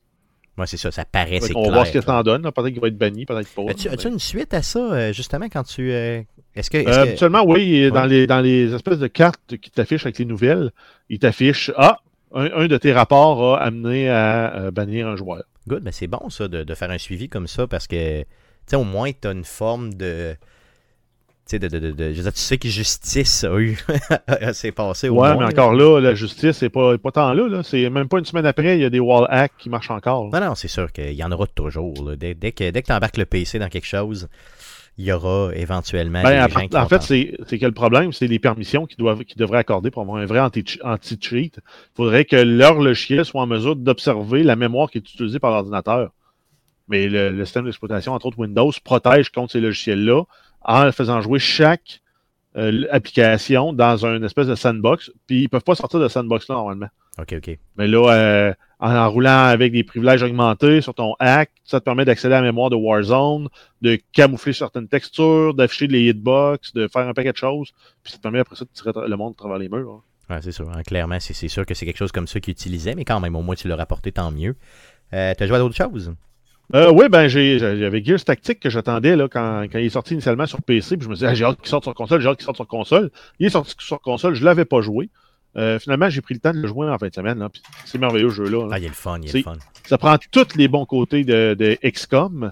Ouais, 0.57 0.67
c'est 0.67 0.77
ça, 0.77 0.89
ça 0.89 1.03
paraît, 1.03 1.39
c'est 1.41 1.51
clair. 1.53 1.65
va 1.65 1.71
voir 1.73 1.87
ce 1.87 1.91
que 1.91 1.99
ça 2.01 2.17
en 2.17 2.23
donne. 2.23 2.43
Peut-être 2.43 2.69
qu'il 2.69 2.79
va 2.79 2.87
être 2.87 2.97
banni, 2.97 3.25
peut-être 3.25 3.49
pas. 3.53 3.63
As-tu, 3.69 3.89
mais- 3.89 3.93
as-tu 3.95 4.07
une 4.07 4.19
suite 4.19 4.53
à 4.53 4.61
ça, 4.61 5.11
justement, 5.11 5.47
quand 5.51 5.63
tu. 5.63 5.91
est-ce 5.91 6.23
que. 6.69 6.77
est-ce 6.77 6.87
Euh, 6.89 7.03
que- 7.03 7.09
Habituellement, 7.09 7.43
oui, 7.45 7.91
dans, 7.91 8.05
les, 8.05 8.25
dans 8.25 8.39
les 8.39 8.73
espèces 8.73 8.99
de 8.99 9.07
cartes 9.07 9.57
qui 9.57 9.69
t'affichent 9.69 10.05
avec 10.05 10.17
les 10.17 10.23
nouvelles, 10.23 10.71
il 11.09 11.19
t'affiche 11.19 11.71
Ah, 11.75 11.97
un, 12.33 12.51
un 12.51 12.67
de 12.67 12.77
tes 12.77 12.93
rapports 12.93 13.55
a 13.55 13.61
amené 13.63 14.09
à 14.09 14.69
bannir 14.71 15.07
un 15.07 15.15
joueur. 15.15 15.43
Good, 15.67 15.83
mais 15.83 15.91
c'est 15.91 16.07
bon, 16.07 16.29
ça, 16.29 16.47
de, 16.47 16.63
de 16.63 16.75
faire 16.75 16.91
un 16.91 16.97
suivi 16.97 17.27
comme 17.29 17.47
ça, 17.47 17.65
parce 17.67 17.87
que, 17.87 18.21
tu 18.21 18.25
sais, 18.67 18.75
au 18.75 18.83
moins, 18.83 19.11
tu 19.11 19.27
as 19.27 19.31
une 19.31 19.43
forme 19.43 19.93
de. 19.93 20.35
Tu 21.47 21.51
sais, 21.51 21.59
de, 21.59 21.67
de, 21.67 21.77
de, 21.77 21.91
de- 21.91 22.11
je 22.11 22.17
veux 22.17 22.23
dire, 22.23 22.33
tu 22.33 22.39
sais 22.39 22.57
que 22.57 22.67
justice 22.67 23.43
a 23.43 23.55
eu. 23.59 23.77
c'est 24.53 24.71
passé 24.71 25.09
au 25.09 25.13
ouais, 25.13 25.33
moins. 25.33 25.37
mais 25.37 25.45
encore 25.45 25.73
là, 25.75 25.99
la 25.99 26.15
justice, 26.15 26.57
c'est 26.57 26.69
pas, 26.69 26.97
pas 26.97 27.11
tant 27.11 27.33
là, 27.33 27.47
là. 27.47 27.61
C'est 27.63 27.87
même 27.91 28.07
pas 28.07 28.17
une 28.19 28.25
semaine 28.25 28.47
après, 28.47 28.77
il 28.77 28.81
y 28.81 28.85
a 28.85 28.89
des 28.89 28.99
wall 28.99 29.27
hacks 29.29 29.53
qui 29.59 29.69
marchent 29.69 29.91
encore. 29.91 30.29
là. 30.31 30.39
Non, 30.39 30.47
non, 30.47 30.55
c'est 30.55 30.67
sûr 30.67 30.91
qu'il 30.91 31.13
y 31.13 31.23
en 31.23 31.31
aura 31.31 31.45
toujours. 31.47 32.15
Dès, 32.17 32.33
dès 32.33 32.51
que, 32.51 32.71
dès 32.71 32.81
que 32.81 32.87
tu 32.87 32.93
embarques 32.93 33.17
le 33.17 33.25
PC 33.27 33.59
dans 33.59 33.69
quelque 33.69 33.85
chose, 33.85 34.27
il 34.97 35.05
y 35.05 35.11
aura 35.11 35.51
éventuellement 35.53 36.23
Ben, 36.23 36.29
des 36.47 36.53
en, 36.53 36.59
gens 36.59 36.67
qui 36.67 36.77
en 36.77 36.81
vont 36.83 36.87
fait, 36.87 37.01
c'est 37.47 37.59
que 37.59 37.65
le 37.65 37.71
problème, 37.73 38.13
c'est 38.13 38.27
les 38.27 38.39
permissions 38.39 38.85
qu'ils 38.85 38.97
devraient 39.35 39.57
accorder 39.57 39.91
pour 39.91 40.01
avoir 40.01 40.17
un 40.17 40.25
vrai 40.25 40.39
anti- 40.39 40.79
anti-cheat. 40.83 41.57
Il 41.57 41.95
faudrait 41.95 42.25
que 42.25 42.37
leur 42.37 42.75
logiciel 42.79 43.25
soit 43.25 43.41
en 43.41 43.47
mesure 43.47 43.75
d'observer 43.75 44.43
la 44.43 44.55
mémoire 44.55 44.89
qui 44.89 44.99
est 44.99 45.01
utilisée 45.01 45.39
par 45.39 45.51
l'ordinateur. 45.51 46.11
Mais 46.87 47.07
le, 47.07 47.29
le 47.29 47.45
système 47.45 47.65
d'exploitation, 47.65 48.13
entre 48.13 48.27
autres 48.27 48.39
Windows, 48.39 48.71
protège 48.83 49.29
contre 49.31 49.51
ces 49.51 49.59
logiciels-là 49.59 50.23
en 50.61 50.91
faisant 50.91 51.19
jouer 51.21 51.39
chaque 51.39 52.01
euh, 52.57 52.85
application 52.91 53.73
dans 53.73 54.05
une 54.05 54.23
espèce 54.23 54.47
de 54.47 54.55
sandbox. 54.55 55.11
Puis 55.27 55.41
ils 55.43 55.49
peuvent 55.49 55.63
pas 55.63 55.75
sortir 55.75 55.99
de 55.99 56.07
sandbox-là 56.07 56.55
normalement. 56.55 56.87
OK, 57.19 57.33
OK. 57.37 57.57
Mais 57.75 57.87
là, 57.87 58.13
euh, 58.13 58.53
en, 58.79 59.09
roulant 59.09 59.45
avec 59.45 59.71
des 59.71 59.83
privilèges 59.83 60.23
augmentés 60.23 60.81
sur 60.81 60.93
ton 60.93 61.13
hack, 61.19 61.49
ça 61.63 61.79
te 61.79 61.85
permet 61.85 62.05
d'accéder 62.05 62.33
à 62.35 62.41
la 62.41 62.47
mémoire 62.47 62.69
de 62.69 62.75
Warzone, 62.75 63.47
de 63.81 63.97
camoufler 64.13 64.53
certaines 64.53 64.87
textures, 64.87 65.53
d'afficher 65.53 65.87
les 65.87 66.09
hitbox, 66.09 66.73
de 66.73 66.87
faire 66.87 67.07
un 67.07 67.13
paquet 67.13 67.31
de 67.31 67.37
choses. 67.37 67.71
Puis 68.03 68.11
ça 68.11 68.17
te 68.17 68.23
permet 68.23 68.39
après 68.39 68.55
ça 68.55 68.65
de 68.65 68.69
tirer 68.73 68.91
le 69.07 69.15
monde 69.17 69.33
à 69.33 69.37
travers 69.37 69.57
les 69.57 69.69
murs. 69.69 70.01
hein. 70.29 70.33
Ouais, 70.35 70.41
c'est 70.41 70.51
sûr. 70.51 70.67
hein, 70.69 70.81
clairement, 70.83 71.19
c'est, 71.19 71.33
c'est 71.33 71.47
sûr 71.47 71.65
que 71.65 71.73
c'est 71.75 71.85
quelque 71.85 71.97
chose 71.99 72.11
comme 72.11 72.27
ça 72.27 72.39
qu'ils 72.39 72.53
utilisaient, 72.53 72.95
mais 72.95 73.05
quand 73.05 73.19
même, 73.19 73.35
au 73.35 73.41
moins, 73.43 73.55
tu 73.55 73.67
l'as 73.67 73.75
rapporté, 73.75 74.11
tant 74.11 74.31
mieux. 74.31 74.55
Euh, 75.13 75.33
T'as 75.37 75.45
joué 75.45 75.55
à 75.57 75.59
d'autres 75.59 75.75
choses? 75.75 76.13
Euh, 76.73 76.91
oui, 76.91 77.09
ben 77.09 77.27
j'avais 77.27 78.03
Gears 78.03 78.23
Tactic 78.25 78.59
que 78.59 78.71
j'attendais 78.71 79.15
là, 79.15 79.27
quand, 79.31 79.65
quand 79.71 79.77
il 79.77 79.85
est 79.85 79.89
sorti 79.89 80.13
initialement 80.13 80.47
sur 80.47 80.63
PC. 80.63 80.97
Puis 80.97 81.03
je 81.05 81.09
me 81.09 81.13
disais, 81.13 81.27
ah, 81.27 81.35
j'ai 81.35 81.45
hâte 81.45 81.59
qu'il 81.59 81.69
sorte 81.69 81.83
sur 81.83 81.93
console, 81.93 82.21
j'ai 82.21 82.27
hâte 82.27 82.37
qu'il 82.37 82.45
sorte 82.45 82.55
sur 82.57 82.67
console. 82.67 83.11
Il 83.37 83.45
est 83.45 83.51
sorti 83.51 83.75
sur 83.77 84.01
console, 84.01 84.33
je 84.33 84.43
l'avais 84.43 84.65
pas 84.65 84.81
joué. 84.81 85.09
Euh, 85.57 85.79
finalement, 85.79 86.09
j'ai 86.09 86.21
pris 86.21 86.33
le 86.33 86.39
temps 86.39 86.51
de 86.51 86.59
le 86.59 86.67
jouer 86.67 86.89
en 86.89 86.97
fin 86.97 87.07
de 87.07 87.13
semaine. 87.13 87.47
Puis 87.51 87.61
c'est 87.85 87.97
merveilleux 87.97 88.29
ce 88.29 88.35
jeu-là. 88.35 88.63
là. 88.67 88.69
Ah, 88.73 88.79
il 88.79 88.85
est 88.85 88.89
le 88.89 88.93
fun, 88.93 89.19
il 89.21 89.29
est 89.29 89.33
le 89.33 89.41
fun. 89.41 89.53
ça 89.85 89.97
prend 89.97 90.17
tous 90.31 90.55
les 90.55 90.67
bons 90.67 90.85
côtés 90.85 91.23
de, 91.23 91.55
de 91.57 91.77
XCOM, 91.83 92.51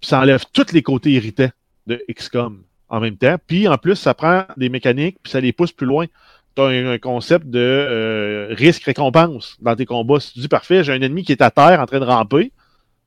puis 0.00 0.08
ça 0.08 0.20
enlève 0.20 0.44
tous 0.52 0.72
les 0.72 0.82
côtés 0.82 1.10
irritants 1.12 1.50
de 1.86 2.02
XCOM 2.12 2.62
en 2.88 3.00
même 3.00 3.16
temps. 3.16 3.36
Puis 3.46 3.68
en 3.68 3.78
plus, 3.78 3.96
ça 3.96 4.14
prend 4.14 4.44
des 4.56 4.68
mécaniques, 4.68 5.18
puis 5.22 5.30
ça 5.30 5.40
les 5.40 5.52
pousse 5.52 5.72
plus 5.72 5.86
loin. 5.86 6.06
Tu 6.56 6.62
as 6.62 6.66
un, 6.66 6.86
un 6.92 6.98
concept 6.98 7.46
de 7.46 7.58
euh, 7.60 8.48
risque-récompense 8.50 9.56
dans 9.60 9.76
tes 9.76 9.84
combats. 9.84 10.20
Si 10.20 10.32
tu 10.32 10.40
dis 10.40 10.48
parfait, 10.48 10.82
j'ai 10.82 10.92
un 10.92 11.00
ennemi 11.02 11.22
qui 11.22 11.32
est 11.32 11.42
à 11.42 11.50
terre 11.50 11.80
en 11.80 11.86
train 11.86 12.00
de 12.00 12.04
ramper, 12.04 12.52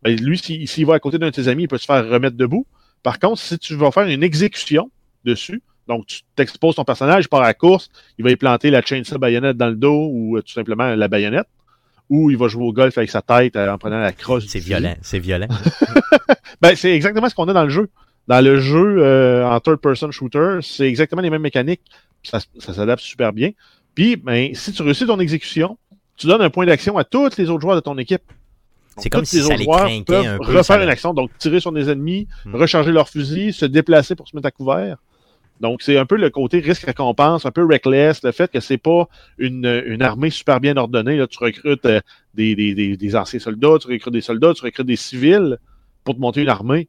ben, 0.03 0.15
lui, 0.17 0.37
s'il 0.37 0.67
s'il 0.67 0.85
va 0.85 0.93
à 0.93 0.99
côté 0.99 1.17
d'un 1.17 1.27
de 1.27 1.31
tes 1.31 1.47
amis, 1.47 1.63
il 1.63 1.67
peut 1.67 1.77
se 1.77 1.85
faire 1.85 2.07
remettre 2.07 2.37
debout. 2.37 2.65
Par 3.03 3.19
contre, 3.19 3.39
si 3.41 3.57
tu 3.57 3.75
vas 3.75 3.91
faire 3.91 4.07
une 4.07 4.23
exécution 4.23 4.89
dessus, 5.25 5.61
donc 5.89 6.05
tu 6.05 6.21
t'exposes 6.35 6.75
ton 6.75 6.85
personnage, 6.85 7.25
il 7.25 7.27
part 7.27 7.41
à 7.41 7.47
la 7.47 7.53
course, 7.53 7.89
il 8.17 8.23
va 8.23 8.31
y 8.31 8.35
planter 8.37 8.69
la 8.69 8.81
chainsaw 8.81 9.17
baïonnette 9.17 9.57
dans 9.57 9.67
le 9.67 9.75
dos 9.75 10.07
ou 10.09 10.37
euh, 10.37 10.41
tout 10.41 10.53
simplement 10.53 10.95
la 10.95 11.07
baïonnette, 11.09 11.47
ou 12.09 12.29
il 12.31 12.37
va 12.37 12.47
jouer 12.47 12.63
au 12.63 12.71
golf 12.71 12.97
avec 12.97 13.09
sa 13.09 13.21
tête 13.21 13.55
euh, 13.55 13.73
en 13.73 13.77
prenant 13.77 13.99
la 13.99 14.13
crosse. 14.13 14.45
C'est 14.47 14.59
violent, 14.59 14.95
c'est 15.01 15.19
violent. 15.19 15.49
Ben, 16.61 16.75
c'est 16.75 16.93
exactement 16.93 17.29
ce 17.29 17.35
qu'on 17.35 17.47
a 17.47 17.53
dans 17.53 17.63
le 17.63 17.69
jeu. 17.69 17.89
Dans 18.27 18.43
le 18.43 18.59
jeu 18.59 18.97
euh, 18.99 19.47
en 19.47 19.59
third-person 19.61 20.11
shooter, 20.11 20.59
c'est 20.61 20.87
exactement 20.87 21.21
les 21.21 21.29
mêmes 21.29 21.41
mécaniques. 21.41 21.81
Ça, 22.21 22.39
ça 22.57 22.73
s'adapte 22.73 23.01
super 23.01 23.31
bien. 23.31 23.51
Puis, 23.95 24.17
ben, 24.17 24.53
si 24.53 24.73
tu 24.73 24.81
réussis 24.81 25.05
ton 25.05 25.19
exécution, 25.19 25.77
tu 26.17 26.27
donnes 26.27 26.41
un 26.41 26.49
point 26.49 26.65
d'action 26.65 26.97
à 26.97 27.05
tous 27.05 27.37
les 27.37 27.49
autres 27.49 27.61
joueurs 27.61 27.77
de 27.77 27.81
ton 27.81 27.97
équipe. 27.97 28.23
C'est 28.97 29.09
comme 29.09 29.23
si 29.23 29.41
ça 29.41 29.55
les 29.55 29.63
joueurs 29.63 29.89
peuvent 30.05 30.25
un 30.27 30.37
peu, 30.37 30.43
ça 30.45 30.57
refaire 30.57 30.81
une 30.81 30.89
action, 30.89 31.13
donc 31.13 31.31
tirer 31.37 31.61
sur 31.61 31.71
des 31.71 31.89
ennemis, 31.89 32.27
Hmm. 32.45 32.55
recharger 32.55 32.91
leur 32.91 33.07
fusil, 33.07 33.53
se 33.53 33.65
déplacer 33.65 34.15
pour 34.15 34.27
se 34.27 34.35
mettre 34.35 34.47
à 34.47 34.51
couvert. 34.51 34.97
Donc, 35.59 35.81
c'est 35.81 35.97
un 35.97 36.05
peu 36.05 36.15
le 36.15 36.29
côté 36.29 36.59
risque-récompense, 36.59 37.45
un 37.45 37.51
peu 37.51 37.65
reckless, 37.65 38.23
le 38.23 38.31
fait 38.31 38.49
que 38.51 38.59
c'est 38.59 38.77
pas 38.77 39.07
une, 39.37 39.83
une 39.85 40.01
armée 40.01 40.29
super 40.29 40.59
bien 40.59 40.77
ordonnée. 40.77 41.17
Là, 41.17 41.27
tu 41.27 41.37
recrutes 41.39 41.85
euh, 41.85 41.99
des, 42.33 42.55
des, 42.55 42.73
des, 42.73 42.95
des 42.95 43.15
anciens 43.15 43.39
soldats, 43.39 43.77
tu 43.81 43.87
recrutes 43.87 44.13
des 44.13 44.21
soldats, 44.21 44.53
tu 44.53 44.63
recrutes 44.63 44.87
des 44.87 44.95
civils 44.95 45.57
pour 46.03 46.15
te 46.15 46.19
monter 46.21 46.41
une 46.41 46.49
armée. 46.49 46.87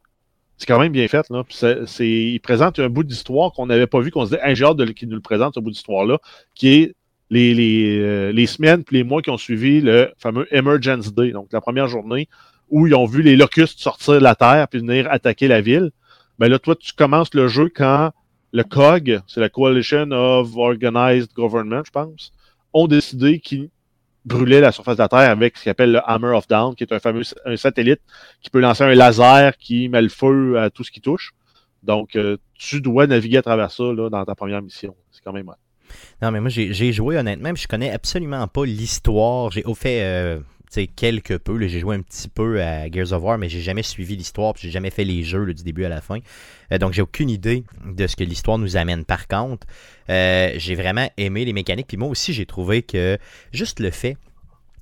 c'est 0.61 0.67
quand 0.67 0.79
même 0.79 0.93
bien 0.93 1.09
fait. 1.09 1.27
Là. 1.31 1.43
C'est, 1.49 2.09
il 2.09 2.39
présente 2.41 2.79
un 2.79 2.91
bout 2.91 3.03
d'histoire 3.03 3.53
qu'on 3.53 3.67
n'avait 3.67 3.87
pas 3.87 4.01
vu, 4.01 4.11
qu'on 4.11 4.27
se 4.27 4.31
dit, 4.31 4.55
j'ai 4.55 4.65
hâte 4.65 4.93
qu'il 4.93 5.09
nous 5.09 5.15
le 5.15 5.23
présente, 5.23 5.55
ce 5.55 5.61
bout 5.61 5.71
d'histoire-là, 5.71 6.19
qui 6.55 6.69
est 6.69 6.95
les, 7.31 7.55
les, 7.55 7.99
euh, 7.99 8.31
les 8.31 8.47
semaines 8.47 8.81
et 8.93 8.95
les 8.95 9.03
mois 9.03 9.23
qui 9.23 9.31
ont 9.31 9.39
suivi 9.39 9.81
le 9.81 10.13
fameux 10.19 10.47
Emergence 10.55 11.15
Day, 11.15 11.31
donc 11.31 11.49
la 11.53 11.63
première 11.63 11.89
journée 11.89 12.29
où 12.69 12.87
ils 12.87 12.95
ont 12.95 13.07
vu 13.07 13.23
les 13.23 13.37
locustes 13.37 13.81
sortir 13.81 14.15
de 14.15 14.19
la 14.19 14.35
Terre 14.35 14.69
puis 14.69 14.81
venir 14.81 15.11
attaquer 15.11 15.49
la 15.49 15.63
ville. 15.63 15.93
Ben 16.39 16.49
là, 16.49 16.59
toi, 16.59 16.77
tu 16.77 16.93
commences 16.93 17.33
le 17.35 17.49
jeu 17.49 17.71
quand 17.75 18.11
le 18.53 18.65
COG, 18.65 19.21
c'est 19.27 19.41
la 19.41 19.49
Coalition 19.49 20.11
of 20.11 20.57
Organized 20.57 21.33
Government, 21.35 21.83
je 21.85 21.91
pense, 21.91 22.33
ont 22.73 22.87
décidé 22.87 23.41
qu'ils 23.41 23.71
brûlaient 24.25 24.61
la 24.61 24.73
surface 24.73 24.97
de 24.97 25.03
la 25.03 25.09
Terre 25.09 25.31
avec 25.31 25.57
ce 25.57 25.63
qu'ils 25.63 25.71
appelle 25.71 25.93
le 25.93 26.01
Hammer 26.05 26.35
of 26.35 26.47
Down, 26.49 26.75
qui 26.75 26.85
est 26.85 26.93
un 26.93 26.99
fameux 26.99 27.23
un 27.45 27.57
satellite 27.57 28.01
qui 28.43 28.51
peut 28.51 28.61
lancer 28.61 28.85
un 28.85 28.95
laser 28.95 29.57
qui 29.57 29.89
met 29.89 30.03
le 30.03 30.09
feu 30.09 30.59
à 30.59 30.71
tout 30.71 30.85
ce 30.85 30.91
qui 30.91 31.01
touche. 31.01 31.33
Donc, 31.83 32.17
euh, 32.17 32.37
tu 32.55 32.81
dois 32.81 33.07
naviguer 33.07 33.39
à 33.39 33.43
travers 33.43 33.71
ça 33.71 33.85
là, 33.85 34.11
dans 34.11 34.25
ta 34.25 34.35
première 34.35 34.61
mission. 34.61 34.95
C'est 35.11 35.23
quand 35.25 35.33
même 35.33 35.47
mal. 35.47 35.57
Non, 36.23 36.31
mais 36.31 36.41
moi, 36.41 36.51
j'ai 36.51 36.93
joué 36.93 37.17
honnêtement, 37.17 37.55
je 37.55 37.67
connais 37.67 37.91
absolument 37.91 38.47
pas 38.47 38.65
l'histoire. 38.65 39.51
J'ai 39.51 39.65
au 39.65 39.75
fait 39.75 40.03
euh, 40.03 40.41
quelque 40.97 41.35
peu. 41.35 41.59
J'ai 41.67 41.81
joué 41.81 41.97
un 41.97 42.03
petit 42.03 42.29
peu 42.29 42.63
à 42.63 42.91
Gears 42.91 43.13
of 43.13 43.23
War, 43.23 43.39
mais 43.39 43.49
j'ai 43.49 43.61
jamais 43.61 43.83
suivi 43.83 44.17
l'histoire, 44.17 44.55
j'ai 44.57 44.71
jamais 44.71 44.91
fait 44.91 45.05
les 45.05 45.23
jeux 45.23 45.53
du 45.53 45.63
début 45.63 45.85
à 45.85 45.89
la 45.89 46.01
fin. 46.01 46.19
Euh, 46.73 46.79
donc, 46.79 46.93
j'ai 46.93 47.03
aucune 47.03 47.31
idée 47.31 47.65
de 47.85 48.07
ce 48.07 48.17
que 48.17 48.25
l'histoire 48.25 48.59
nous 48.59 48.77
amène. 48.77 49.05
Par 49.05 49.27
contre, 49.29 49.67
euh, 50.09 50.53
j'ai 50.57 50.75
vraiment 50.75 51.09
aimé 51.17 51.45
les 51.45 51.53
mécaniques. 51.53 51.89
Puis 51.89 51.97
moi 51.97 52.09
aussi, 52.09 52.33
j'ai 52.33 52.47
trouvé 52.47 52.83
que 52.83 53.19
juste 53.53 53.81
le 53.81 53.91
fait 53.91 54.17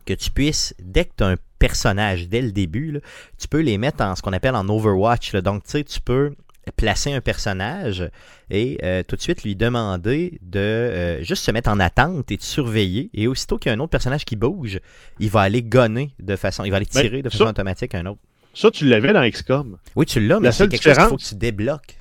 que 0.06 0.14
tu 0.14 0.30
puisses, 0.30 0.74
dès 0.82 1.04
que 1.04 1.12
tu 1.16 1.24
as 1.24 1.28
un 1.28 1.36
personnage 1.58 2.28
dès 2.28 2.40
le 2.40 2.52
début, 2.52 3.00
tu 3.38 3.48
peux 3.48 3.60
les 3.60 3.78
mettre 3.78 4.02
en 4.02 4.14
ce 4.14 4.22
qu'on 4.22 4.32
appelle 4.32 4.54
en 4.54 4.68
Overwatch. 4.68 5.34
Donc, 5.36 5.64
tu 5.64 5.70
sais, 5.70 5.84
tu 5.84 6.00
peux 6.00 6.34
placer 6.76 7.12
un 7.12 7.20
personnage 7.20 8.08
et 8.50 8.78
euh, 8.82 9.02
tout 9.02 9.16
de 9.16 9.20
suite 9.20 9.42
lui 9.42 9.56
demander 9.56 10.38
de 10.42 10.58
euh, 10.58 11.22
juste 11.22 11.44
se 11.44 11.50
mettre 11.50 11.70
en 11.70 11.80
attente 11.80 12.30
et 12.30 12.36
de 12.36 12.42
surveiller. 12.42 13.10
Et 13.14 13.26
aussitôt 13.26 13.58
qu'il 13.58 13.70
y 13.70 13.74
a 13.74 13.76
un 13.76 13.80
autre 13.80 13.90
personnage 13.90 14.24
qui 14.24 14.36
bouge, 14.36 14.80
il 15.18 15.30
va 15.30 15.42
aller 15.42 15.62
gonner 15.62 16.10
de 16.18 16.36
façon, 16.36 16.64
il 16.64 16.70
va 16.70 16.76
aller 16.76 16.86
tirer 16.86 17.22
de 17.22 17.28
façon 17.28 17.44
automatique 17.44 17.94
un 17.94 18.06
autre. 18.06 18.20
Ça, 18.54 18.70
tu 18.70 18.86
l'avais 18.86 19.12
dans 19.12 19.28
XCOM. 19.28 19.78
Oui, 19.94 20.06
tu 20.06 20.26
l'as, 20.26 20.40
mais 20.40 20.52
c'est 20.52 20.68
quelque 20.68 20.82
chose 20.82 20.96
qu'il 20.96 21.06
faut 21.06 21.16
que 21.16 21.22
tu 21.22 21.34
débloques 21.36 21.98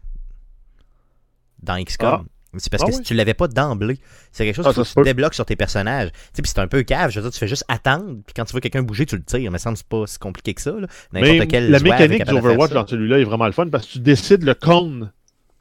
dans 1.62 1.84
XCOM. 1.84 2.26
Ah. 2.26 2.37
C'est 2.58 2.72
parce 2.72 2.84
ah 2.84 2.88
que 2.88 2.94
si 2.94 3.02
tu 3.02 3.14
l'avais 3.14 3.34
pas 3.34 3.48
d'emblée, 3.48 4.00
c'est 4.32 4.46
quelque 4.46 4.56
chose 4.56 4.66
ah, 4.68 4.74
que 4.74 4.82
tu 4.82 5.04
débloques 5.04 5.34
sur 5.34 5.46
tes 5.46 5.56
personnages. 5.56 6.12
Tu 6.34 6.42
sais, 6.42 6.42
c'est 6.46 6.60
un 6.60 6.68
peu 6.68 6.84
cave. 6.84 7.12
Je 7.12 7.20
veux 7.20 7.24
dire, 7.24 7.32
tu 7.32 7.40
fais 7.40 7.48
juste 7.48 7.66
attendre, 7.68 8.22
puis 8.26 8.34
quand 8.34 8.46
tu 8.46 8.52
vois 8.52 8.62
quelqu'un 8.62 8.84
bouger, 8.84 9.06
tu 9.06 9.18
le 9.18 9.24
tires. 9.24 9.52
Mais 9.52 9.58
ça 9.58 9.70
me 9.70 9.76
semble 9.76 9.88
pas 9.90 10.08
si 10.08 10.18
compliqué 10.18 10.54
que 10.54 10.62
ça. 10.62 10.74
Mais 11.12 11.38
la 11.38 11.80
mécanique 11.80 12.26
d'Overwatch 12.26 12.72
dans 12.72 12.88
celui-là 12.88 13.20
est 13.20 13.26
vraiment 13.26 13.46
le 13.46 13.52
fun 13.52 13.68
parce 13.68 13.86
que 13.86 13.94
tu 13.94 14.00
décides 14.00 14.44
le 14.44 14.54
cône 14.54 15.12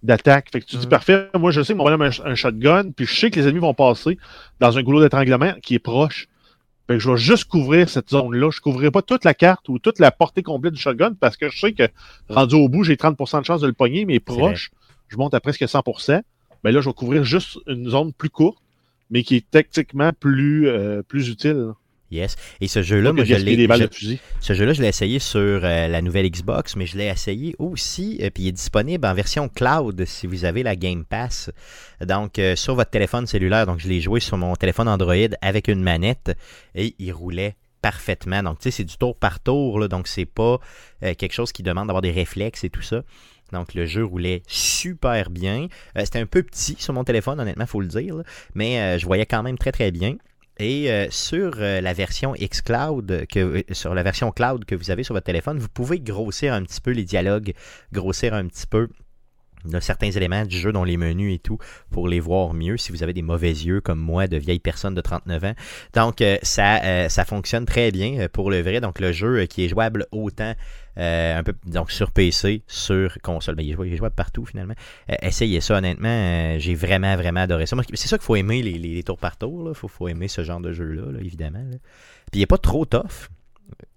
d'attaque. 0.03 0.51
Fait 0.53 0.61
que 0.61 0.66
tu 0.66 0.77
dis, 0.77 0.87
mm. 0.87 0.90
parfait, 0.90 1.29
moi 1.35 1.51
je 1.51 1.62
sais 1.62 1.72
que 1.72 1.79
mon 1.79 1.85
bonhomme 1.85 2.03
a 2.03 2.11
un, 2.25 2.35
shotgun, 2.35 2.90
puis 2.92 3.07
je 3.07 3.14
sais 3.14 3.31
que 3.31 3.40
les 3.40 3.49
ennemis 3.49 3.61
vont 3.61 3.75
passer 3.75 4.18
dans 4.61 4.79
un 4.79 4.83
goulot 4.83 5.01
d'étranglement 5.01 5.55
qui 5.62 5.75
est 5.75 5.81
proche. 5.81 6.29
Fait 6.87 6.94
que 6.94 7.01
je 7.01 7.11
vais 7.11 7.16
juste 7.16 7.46
couvrir 7.46 7.88
cette 7.88 8.11
zone-là. 8.11 8.51
Je 8.51 8.61
couvrirai 8.61 8.92
pas 8.92 9.03
toute 9.03 9.25
la 9.25 9.35
carte 9.35 9.68
ou 9.68 9.81
toute 9.81 9.99
la 9.99 10.12
portée 10.12 10.44
complète 10.44 10.75
du 10.75 10.81
shotgun 10.81 11.14
parce 11.18 11.37
que 11.37 11.51
je 11.51 11.59
sais 11.59 11.72
que 11.72 11.88
rendu 12.29 12.55
au 12.55 12.68
bout, 12.68 12.85
j'ai 12.85 12.94
30% 12.94 13.40
de 13.40 13.44
chance 13.44 13.61
de 13.61 13.66
le 13.66 13.72
pogner, 13.72 14.05
mais 14.05 14.20
proche, 14.20 14.70
je 15.09 15.16
monte 15.16 15.35
à 15.35 15.40
presque 15.40 15.62
100% 15.62 16.22
ben 16.67 16.75
là, 16.75 16.81
je 16.81 16.89
vais 16.89 16.95
couvrir 16.95 17.23
juste 17.23 17.61
une 17.69 17.89
zone 17.89 18.13
plus 18.13 18.29
courte, 18.29 18.59
mais 19.09 19.23
qui 19.23 19.37
est 19.37 19.49
techniquement 19.49 20.11
plus, 20.19 20.67
euh, 20.67 21.01
plus 21.01 21.29
utile. 21.29 21.75
Yes. 22.11 22.35
Et 22.61 22.67
ce 22.67 22.83
jeu-là, 22.83 23.13
moi, 23.13 23.23
je 23.23 23.37
l'ai. 23.37 23.69
Ce 24.41 24.53
jeu-là, 24.53 24.73
je 24.73 24.83
l'ai 24.83 24.89
essayé 24.89 25.21
sur 25.21 25.39
euh, 25.39 25.87
la 25.87 26.03
nouvelle 26.03 26.29
Xbox, 26.29 26.75
mais 26.75 26.85
je 26.85 26.99
l'ai 26.99 27.07
essayé 27.07 27.55
aussi, 27.61 28.19
euh, 28.21 28.31
puis 28.35 28.43
il 28.43 28.49
est 28.49 28.53
disponible 28.53 29.07
en 29.07 29.15
version 29.15 29.49
cloud 29.49 30.05
si 30.07 30.27
vous 30.27 30.45
avez 30.45 30.65
la 30.65 30.75
Game 30.75 31.05
Pass. 31.05 31.53
Donc, 32.05 32.41
sur 32.57 32.75
votre 32.75 32.91
téléphone 32.91 33.29
cellulaire. 33.29 33.65
Donc, 33.67 33.79
je 33.79 33.87
l'ai 33.87 34.01
joué 34.01 34.19
sur 34.19 34.37
mon 34.37 34.57
téléphone 34.57 34.89
Android 34.89 35.15
avec 35.43 35.69
une 35.69 35.85
manette 35.85 36.37
et 36.75 36.97
il 36.99 37.13
roulait 37.13 37.55
parfaitement. 37.81 38.43
Donc, 38.43 38.59
tu 38.59 38.65
sais, 38.65 38.71
c'est 38.79 38.85
du 38.85 38.97
tour 38.97 39.17
par 39.17 39.39
tour, 39.39 39.79
là, 39.79 39.87
donc 39.87 40.09
c'est 40.09 40.27
pas 40.27 40.59
quelque 41.01 41.33
chose 41.33 41.53
qui 41.53 41.63
demande 41.63 41.87
d'avoir 41.87 42.03
des 42.03 42.11
réflexes 42.11 42.65
et 42.65 42.71
tout 42.71 42.83
ça. 42.83 43.05
Donc 43.53 43.75
le 43.75 43.87
jeu 43.87 44.05
roulait 44.05 44.43
super 44.47 45.31
bien. 45.31 45.69
Euh, 45.97 46.05
c'était 46.05 46.19
un 46.19 46.27
peu 46.27 46.43
petit 46.43 46.77
sur 46.79 46.93
mon 46.95 47.05
téléphone, 47.05 47.41
honnêtement, 47.41 47.67
faut 47.67 47.81
le 47.81 47.87
dire, 47.87 48.23
mais 48.55 48.81
euh, 48.81 48.99
je 48.99 49.07
voyais 49.07 49.27
quand 49.27 49.43
même 49.43 49.59
très 49.59 49.73
très 49.73 49.91
bien. 49.91 50.17
Et 50.59 50.91
euh, 50.91 51.07
sur 51.11 51.57
la 51.57 51.93
version 51.93 52.35
sur 53.73 53.95
la 53.95 54.03
version 54.03 54.33
cloud 54.33 54.65
que 54.65 54.75
vous 54.75 54.91
avez 54.91 55.03
sur 55.03 55.15
votre 55.15 55.27
téléphone, 55.27 55.59
vous 55.59 55.69
pouvez 55.69 56.01
grossir 56.01 56.55
un 56.55 56.63
petit 56.63 56.81
peu 56.81 56.93
les 56.93 57.05
dialogues, 57.05 57.53
grossir 57.93 58.33
un 58.33 58.47
petit 58.47 58.67
peu 58.67 58.89
de 59.64 59.81
certains 59.81 60.11
éléments 60.11 60.45
du 60.45 60.57
jeu, 60.57 60.73
dont 60.73 60.85
les 60.85 60.97
menus 60.97 61.35
et 61.35 61.38
tout, 61.38 61.59
pour 61.90 62.09
les 62.09 62.21
voir 62.21 62.55
mieux 62.55 62.77
si 62.77 62.92
vous 62.92 63.03
avez 63.03 63.12
des 63.12 63.23
mauvais 63.23 63.51
yeux 63.51 63.81
comme 63.81 63.99
moi, 63.99 64.27
de 64.27 64.37
vieille 64.37 64.61
personne 64.61 64.95
de 64.95 65.01
39 65.01 65.45
ans. 65.45 65.55
Donc, 65.95 66.23
ça, 66.42 67.09
ça 67.09 67.25
fonctionne 67.25 67.66
très 67.66 67.90
bien 67.90 68.29
pour 68.33 68.51
le 68.51 68.61
vrai. 68.61 68.81
Donc, 68.81 69.01
le 69.01 69.12
jeu 69.12 69.47
qui 69.47 69.64
est 69.64 69.69
jouable 69.69 70.07
autant 70.12 70.55
euh, 70.99 71.42
donc 71.66 71.90
sur 71.90 72.11
PC, 72.11 72.62
sur 72.66 73.19
console. 73.23 73.55
Ben, 73.55 73.66
il, 73.66 73.73
est 73.73 73.97
jouable, 73.97 74.14
partout 74.14 74.47
finalement. 74.47 74.75
Euh, 75.11 75.14
essayez 75.23 75.61
ça 75.61 75.77
honnêtement. 75.77 76.09
Euh, 76.09 76.59
j'ai 76.59 76.75
vraiment, 76.75 77.16
vraiment 77.16 77.40
adoré 77.40 77.66
ça. 77.66 77.77
C'est 77.95 78.09
ça 78.09 78.16
qu'il 78.16 78.25
faut 78.25 78.37
aimer 78.37 78.62
les, 78.62 78.79
les, 78.79 79.03
tours 79.03 79.19
par 79.19 79.37
tour. 79.37 79.69
Il 79.69 79.88
faut, 79.88 80.09
aimer 80.09 80.29
ce 80.29 80.42
genre 80.42 80.61
de 80.61 80.73
jeu-là, 80.73 81.19
évidemment. 81.21 81.64
Puis 82.31 82.35
il 82.35 82.38
n'est 82.40 82.47
pas 82.47 82.59
trop 82.59 82.87
tough. 82.87 83.29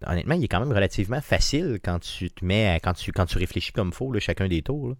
Honnêtement, 0.06 0.36
il 0.36 0.43
est 0.43 0.48
quand 0.48 0.60
même 0.60 0.74
relativement 0.74 1.22
facile 1.22 1.80
quand 1.84 2.00
tu 2.00 2.32
te 2.32 2.43
mets 2.43 2.80
quand 2.84 2.93
tu 2.93 3.12
quand 3.12 3.28
tu 3.28 3.38
réfléchis 3.38 3.72
comme 3.72 3.89
il 3.89 3.93
faut, 3.93 4.19
chacun 4.19 4.48
des 4.48 4.62
tours. 4.62 4.95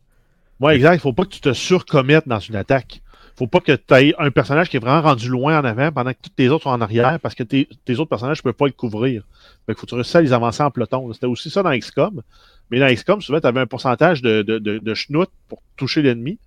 Oui, 0.60 0.74
exact. 0.74 0.96
Il 0.96 1.00
faut 1.00 1.14
pas 1.14 1.24
que 1.26 1.30
tu 1.30 1.42
te 1.42 1.54
surcommettes 1.54 2.28
dans 2.28 2.40
une 2.40 2.56
attaque 2.56 3.02
faut 3.40 3.48
pas 3.48 3.62
que 3.62 3.72
tu 3.72 3.94
aies 3.94 4.14
un 4.20 4.32
personnage 4.32 4.70
qui 4.70 4.76
est 4.76 4.82
vraiment 4.82 5.02
rendu 5.02 5.30
loin 5.30 5.58
en 5.58 5.64
avant 5.64 5.94
pendant 5.94 6.12
que 6.12 6.18
tous 6.22 6.30
tes 6.30 6.50
autres 6.50 6.64
sont 6.64 6.72
en 6.72 6.82
arrière 6.82 7.22
parce 7.22 7.36
que 7.36 7.44
tes, 7.44 7.68
autres 7.92 8.10
personnages 8.10 8.40
ne 8.40 8.44
peuvent 8.44 8.54
pas 8.54 8.66
le 8.66 8.74
couvrir. 8.74 9.24
Fait 9.66 9.74
faut 9.74 9.84
que 9.84 9.86
tu 9.86 9.96
réussisses 9.96 10.16
à 10.16 10.22
les 10.22 10.34
avancer 10.34 10.62
en 10.62 10.72
peloton. 10.72 11.12
C'était 11.14 11.26
aussi 11.26 11.50
ça 11.50 11.64
dans 11.64 11.72
XCOM. 11.72 12.22
Mais 12.70 12.80
dans 12.80 12.94
XCOM, 12.94 13.22
souvent, 13.22 13.40
tu 13.40 13.48
avais 13.48 13.62
un 13.62 13.66
pourcentage 13.66 14.22
de, 14.22 14.42
de, 14.42 14.94
schnout 14.94 15.30
pour 15.48 15.62
toucher 15.78 16.02
l'ennemi. 16.02 16.38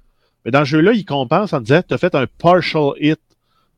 Mais 0.44 0.51
dans 0.51 0.66
ce 0.66 0.70
jeu-là, 0.70 0.92
il 0.92 1.07
compense 1.07 1.55
en 1.55 1.61
disant 1.61 1.81
tu 1.87 1.94
as 1.94 1.98
fait 1.98 2.14
un 2.14 2.27
partial 2.27 2.92
hit. 3.01 3.20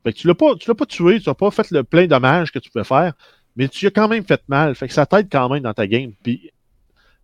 Fait 0.02 0.12
que 0.12 0.18
tu 0.18 0.26
l'as 0.26 0.34
pas, 0.34 0.56
tu 0.56 0.68
l'as 0.68 0.74
pas 0.74 0.86
tué, 0.86 1.20
tu 1.20 1.28
n'as 1.28 1.34
pas 1.34 1.52
fait 1.52 1.70
le 1.70 1.84
plein 1.84 2.08
dommages 2.08 2.50
que 2.50 2.58
tu 2.58 2.68
pouvais 2.68 2.84
faire, 2.84 3.12
mais 3.54 3.68
tu 3.68 3.86
as 3.86 3.90
quand 3.90 4.08
même 4.08 4.24
fait 4.24 4.42
mal. 4.48 4.74
Fait 4.74 4.88
que 4.88 4.92
ça 4.92 5.06
t'aide 5.06 5.28
quand 5.30 5.48
même 5.48 5.62
dans 5.62 5.72
ta 5.72 5.86
game. 5.86 6.12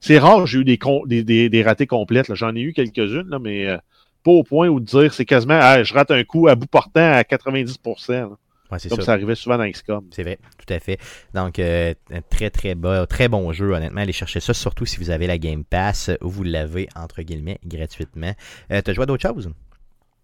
C'est 0.00 0.18
rare, 0.18 0.46
j'ai 0.46 0.58
eu 0.60 0.64
des, 0.64 0.78
des, 1.06 1.22
des, 1.22 1.48
des 1.48 1.62
ratés 1.62 1.86
complètes. 1.86 2.34
J'en 2.34 2.54
ai 2.54 2.60
eu 2.60 2.72
quelques-unes, 2.72 3.38
mais 3.40 3.66
euh, 3.66 3.76
pas 4.24 4.32
au 4.32 4.42
point 4.42 4.68
où 4.68 4.80
de 4.80 4.84
dire 4.84 5.12
c'est 5.12 5.24
quasiment 5.24 5.58
ah, 5.60 5.82
je 5.82 5.94
rate 5.94 6.10
un 6.10 6.24
coup 6.24 6.48
à 6.48 6.54
bout 6.54 6.66
portant 6.66 7.12
à 7.12 7.22
90%. 7.22 8.30
Comme 8.70 8.78
ça. 8.78 9.02
ça. 9.02 9.12
arrivait 9.12 9.34
souvent 9.34 9.58
dans 9.58 9.68
XCOM. 9.68 10.06
C'est 10.12 10.22
vrai, 10.22 10.38
tout 10.56 10.72
à 10.72 10.78
fait. 10.78 10.98
Donc, 11.34 11.58
euh, 11.58 11.92
un 12.12 12.20
très, 12.22 12.50
très, 12.50 12.76
bas, 12.76 13.04
très 13.06 13.26
bon 13.26 13.52
jeu, 13.52 13.72
honnêtement. 13.72 14.00
Allez 14.00 14.12
chercher 14.12 14.38
ça, 14.38 14.54
surtout 14.54 14.86
si 14.86 14.98
vous 14.98 15.10
avez 15.10 15.26
la 15.26 15.38
Game 15.38 15.64
Pass 15.64 16.10
ou 16.20 16.28
vous 16.28 16.44
l'avez, 16.44 16.88
entre 16.94 17.22
guillemets, 17.22 17.58
gratuitement. 17.66 18.32
Euh, 18.70 18.80
T'as 18.80 18.92
joué 18.92 19.02
à 19.02 19.06
d'autres 19.06 19.28
choses? 19.28 19.50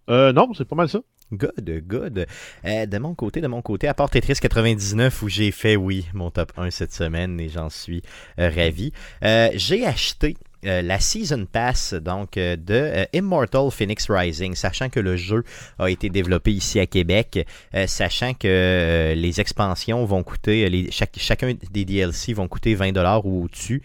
Euh, 0.08 0.32
non, 0.32 0.54
c'est 0.54 0.64
pas 0.64 0.76
mal 0.76 0.88
ça. 0.88 1.00
Good, 1.32 1.82
good. 1.86 2.26
Euh, 2.64 2.86
de 2.86 2.98
mon 2.98 3.14
côté, 3.14 3.40
de 3.40 3.48
mon 3.48 3.62
côté, 3.62 3.88
à 3.88 3.94
part 3.94 4.10
Tetris 4.10 4.34
99 4.40 5.22
où 5.22 5.28
j'ai 5.28 5.50
fait, 5.50 5.76
oui, 5.76 6.06
mon 6.14 6.30
top 6.30 6.52
1 6.56 6.70
cette 6.70 6.92
semaine 6.92 7.40
et 7.40 7.48
j'en 7.48 7.68
suis 7.68 8.02
ravi, 8.38 8.92
j'ai 9.22 9.86
acheté 9.86 10.36
euh, 10.66 10.82
la 10.82 10.98
Season 10.98 11.46
Pass 11.50 11.94
donc 11.94 12.36
euh, 12.36 12.56
de 12.56 12.74
euh, 12.74 13.04
Immortal 13.12 13.70
Phoenix 13.70 14.10
Rising, 14.10 14.54
sachant 14.54 14.88
que 14.88 15.00
le 15.00 15.16
jeu 15.16 15.44
a 15.78 15.88
été 15.90 16.10
développé 16.10 16.52
ici 16.52 16.80
à 16.80 16.86
Québec, 16.86 17.46
sachant 17.86 18.34
que 18.34 19.14
les 19.16 19.40
expansions 19.40 20.04
vont 20.04 20.22
coûter, 20.22 20.68
les, 20.68 20.90
chacun 20.90 21.54
des 21.72 21.84
DLC 21.84 22.32
vont 22.32 22.48
coûter 22.48 22.74
20$ 22.74 23.22
ou 23.24 23.44
au-dessus. 23.44 23.82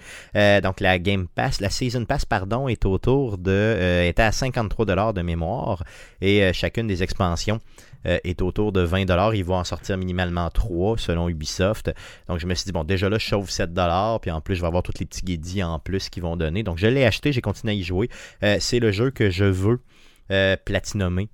donc 0.63 0.79
la 0.79 0.99
Game 0.99 1.27
Pass, 1.27 1.61
la 1.61 1.69
Season 1.69 2.05
Pass 2.05 2.25
pardon, 2.25 2.67
est 2.67 2.85
autour 2.85 3.37
de, 3.37 4.05
était 4.07 4.21
à 4.21 4.31
53$ 4.31 5.13
de 5.13 5.21
mémoire 5.21 5.83
et 6.21 6.51
chacune 6.53 6.87
des 6.87 7.03
expansions 7.03 7.59
est 8.05 8.41
autour 8.41 8.71
de 8.71 8.81
20 8.81 9.05
Ils 9.33 9.43
vont 9.43 9.57
en 9.57 9.63
sortir 9.63 9.97
minimalement 9.97 10.49
3 10.49 10.97
selon 10.97 11.29
Ubisoft. 11.29 11.93
Donc 12.27 12.39
je 12.39 12.47
me 12.47 12.55
suis 12.55 12.65
dit, 12.65 12.71
bon, 12.71 12.83
déjà 12.83 13.09
là, 13.09 13.17
je 13.17 13.25
chauffe 13.25 13.49
7 13.49 13.71
Puis 14.21 14.31
en 14.31 14.41
plus, 14.41 14.55
je 14.55 14.61
vais 14.61 14.67
avoir 14.67 14.83
tous 14.83 14.93
les 14.99 15.05
petits 15.05 15.21
guédis 15.21 15.63
en 15.63 15.79
plus 15.79 16.09
qui 16.09 16.19
vont 16.19 16.35
donner. 16.35 16.63
Donc 16.63 16.70
je 16.77 16.87
l'ai 16.87 17.05
acheté, 17.05 17.31
j'ai 17.31 17.41
continué 17.41 17.73
à 17.73 17.75
y 17.75 17.83
jouer. 17.83 18.09
Euh, 18.43 18.57
c'est 18.59 18.79
le 18.79 18.91
jeu 18.91 19.11
que 19.11 19.29
je 19.29 19.45
veux. 19.45 19.79
Euh, 20.29 20.55
platinomer, 20.63 21.27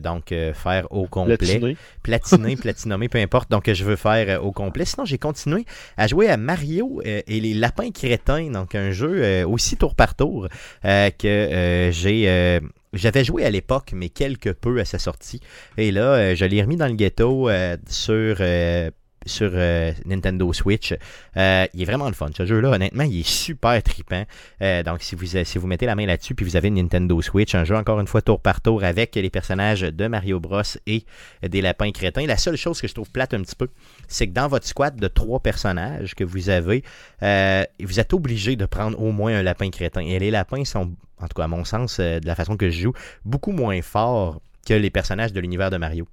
donc 0.00 0.28
faire 0.54 0.86
au 0.90 1.06
complet. 1.06 1.36
Platiner, 1.36 1.76
Platiner, 2.02 2.56
platinomer, 2.62 3.08
peu 3.10 3.18
importe. 3.18 3.50
Donc 3.50 3.70
je 3.70 3.84
veux 3.84 3.96
faire 3.96 4.42
au 4.42 4.52
complet. 4.52 4.86
Sinon, 4.86 5.04
j'ai 5.04 5.18
continué 5.18 5.66
à 5.98 6.06
jouer 6.06 6.30
à 6.30 6.38
Mario 6.38 7.02
et 7.04 7.40
les 7.40 7.52
lapins 7.52 7.90
crétins, 7.90 8.50
donc 8.50 8.74
un 8.74 8.90
jeu 8.90 9.44
aussi 9.44 9.76
tour 9.76 9.94
par 9.94 10.14
tour 10.14 10.48
que 10.82 11.90
j'ai 11.92 12.60
j'avais 12.96 13.24
joué 13.24 13.44
à 13.44 13.50
l'époque, 13.50 13.90
mais 13.94 14.08
quelque 14.08 14.50
peu 14.50 14.80
à 14.80 14.84
sa 14.84 14.98
sortie. 14.98 15.40
Et 15.76 15.90
là, 15.90 16.14
euh, 16.14 16.34
je 16.34 16.44
l'ai 16.44 16.62
remis 16.62 16.76
dans 16.76 16.86
le 16.86 16.94
ghetto 16.94 17.48
euh, 17.48 17.76
sur 17.88 18.36
euh, 18.40 18.90
sur 19.26 19.50
euh, 19.52 19.92
Nintendo 20.04 20.52
Switch. 20.52 20.94
Euh, 21.36 21.66
il 21.74 21.82
est 21.82 21.84
vraiment 21.84 22.06
le 22.06 22.14
fun. 22.14 22.28
Ce 22.36 22.46
jeu-là, 22.46 22.70
honnêtement, 22.70 23.04
il 23.04 23.20
est 23.20 23.28
super 23.28 23.82
trippant. 23.82 24.24
Euh, 24.62 24.82
donc, 24.82 25.02
si 25.02 25.14
vous, 25.14 25.26
si 25.26 25.58
vous 25.58 25.66
mettez 25.66 25.86
la 25.86 25.94
main 25.94 26.06
là-dessus, 26.06 26.34
puis 26.34 26.44
vous 26.44 26.56
avez 26.56 26.70
Nintendo 26.70 27.20
Switch, 27.20 27.54
un 27.54 27.64
jeu 27.64 27.76
encore 27.76 28.00
une 28.00 28.06
fois 28.06 28.22
tour 28.22 28.40
par 28.40 28.60
tour 28.60 28.84
avec 28.84 29.14
les 29.14 29.30
personnages 29.30 29.82
de 29.82 30.06
Mario 30.06 30.40
Bros 30.40 30.62
et 30.86 31.04
des 31.42 31.60
lapins 31.60 31.90
crétins. 31.90 32.26
La 32.26 32.36
seule 32.36 32.56
chose 32.56 32.80
que 32.80 32.88
je 32.88 32.94
trouve 32.94 33.10
plate 33.10 33.34
un 33.34 33.42
petit 33.42 33.56
peu, 33.56 33.68
c'est 34.08 34.26
que 34.26 34.32
dans 34.32 34.48
votre 34.48 34.66
squad 34.66 34.96
de 34.96 35.08
trois 35.08 35.40
personnages 35.40 36.14
que 36.14 36.24
vous 36.24 36.48
avez, 36.48 36.82
vous 37.20 38.00
êtes 38.00 38.14
obligé 38.14 38.56
de 38.56 38.66
prendre 38.66 39.00
au 39.00 39.12
moins 39.12 39.34
un 39.36 39.42
lapin 39.42 39.70
crétin. 39.70 40.00
Et 40.00 40.18
les 40.18 40.30
lapins 40.30 40.64
sont, 40.64 40.92
en 41.20 41.28
tout 41.28 41.34
cas 41.34 41.44
à 41.44 41.48
mon 41.48 41.64
sens, 41.64 41.98
de 42.00 42.26
la 42.26 42.34
façon 42.34 42.56
que 42.56 42.70
je 42.70 42.82
joue, 42.82 42.92
beaucoup 43.24 43.52
moins 43.52 43.82
forts 43.82 44.40
que 44.66 44.74
les 44.74 44.90
personnages 44.90 45.32
de 45.32 45.40
l'univers 45.40 45.70
de 45.70 45.76
Mario 45.76 46.06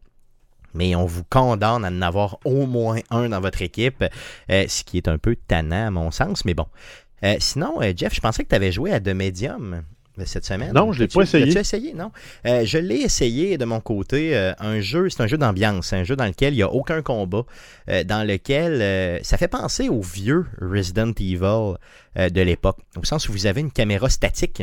mais 0.74 0.96
on 0.96 1.06
vous 1.06 1.24
condamne 1.24 1.86
à 1.86 1.90
en 1.90 2.02
avoir 2.02 2.38
au 2.46 2.66
moins 2.66 3.00
un 3.10 3.30
dans 3.30 3.42
votre 3.42 3.62
équipe, 3.62 4.04
euh, 4.50 4.66
ce 4.68 4.84
qui 4.84 4.98
est 4.98 5.08
un 5.08 5.18
peu 5.18 5.36
tannant 5.36 5.88
à 5.88 5.92
mon 5.92 6.12
sens, 6.12 6.46
mais 6.46 6.54
bon. 6.54 6.68
Euh, 7.24 7.36
sinon, 7.40 7.82
euh, 7.82 7.94
Jeff, 7.96 8.14
je 8.14 8.20
pensais 8.20 8.44
que 8.44 8.50
tu 8.50 8.56
avais 8.56 8.72
joué 8.72 8.92
à 8.92 9.00
The 9.00 9.10
Medium 9.10 9.84
cette 10.26 10.46
semaine. 10.46 10.74
Non, 10.74 10.92
je 10.92 11.00
l'ai 11.00 11.08
pas 11.08 11.22
essayé. 11.22 11.52
Tu 11.52 11.58
essayé, 11.58 11.94
non? 11.94 12.12
je 12.46 12.78
l'ai 12.78 12.98
essayé 12.98 13.58
de 13.58 13.66
mon 13.66 13.80
côté. 13.80 14.36
un 14.60 14.80
jeu, 14.80 15.10
c'est 15.10 15.24
un 15.24 15.28
jeu 15.28 15.38
d'ambiance, 15.38 15.92
un 15.92 16.04
jeu 16.04 16.16
dans 16.16 16.28
lequel 16.28 16.54
il 16.54 16.58
n'y 16.58 16.64
a 16.64 16.70
aucun 16.70 17.02
combat, 17.02 17.46
dans 17.88 18.28
lequel 18.28 19.24
ça 19.24 19.38
fait 19.40 19.48
penser 19.48 19.90
au 19.90 20.02
vieux 20.02 20.46
Resident 20.62 21.14
Evil 21.20 21.78
de 22.16 22.42
l'époque, 22.42 22.78
au 22.96 23.04
sens 23.04 23.28
où 23.28 23.32
vous 23.32 23.48
avez 23.48 23.62
une 23.62 23.72
caméra 23.72 24.08
statique. 24.08 24.62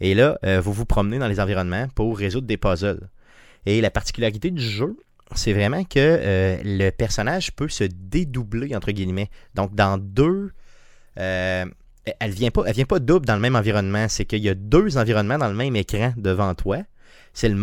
Et 0.00 0.14
là, 0.14 0.36
vous 0.60 0.72
vous 0.72 0.84
promenez 0.84 1.20
dans 1.20 1.28
les 1.28 1.38
environnements 1.38 1.86
pour 1.94 2.18
résoudre 2.18 2.48
des 2.48 2.56
puzzles. 2.56 3.08
Et 3.66 3.80
la 3.80 3.90
particularité 3.90 4.50
du 4.50 4.62
jeu, 4.62 4.96
c'est 5.34 5.52
vraiment 5.52 5.84
que 5.84 5.98
euh, 5.98 6.56
le 6.64 6.90
personnage 6.90 7.52
peut 7.52 7.68
se 7.68 7.84
dédoubler, 7.84 8.74
entre 8.74 8.90
guillemets. 8.92 9.30
Donc, 9.54 9.74
dans 9.74 9.98
deux. 9.98 10.52
Euh, 11.18 11.64
elle 12.18 12.30
vient 12.30 12.50
vient 12.66 12.84
pas 12.86 12.98
double 12.98 13.26
dans 13.26 13.34
le 13.34 13.40
même 13.40 13.56
environnement. 13.56 14.06
C'est 14.08 14.24
qu'il 14.24 14.40
y 14.40 14.48
a 14.48 14.54
deux 14.54 14.96
environnements 14.96 15.38
dans 15.38 15.48
le 15.48 15.54
même 15.54 15.76
écran 15.76 16.12
devant 16.16 16.54
toi. 16.54 16.78
C'est 17.32 17.48
le 17.48 17.56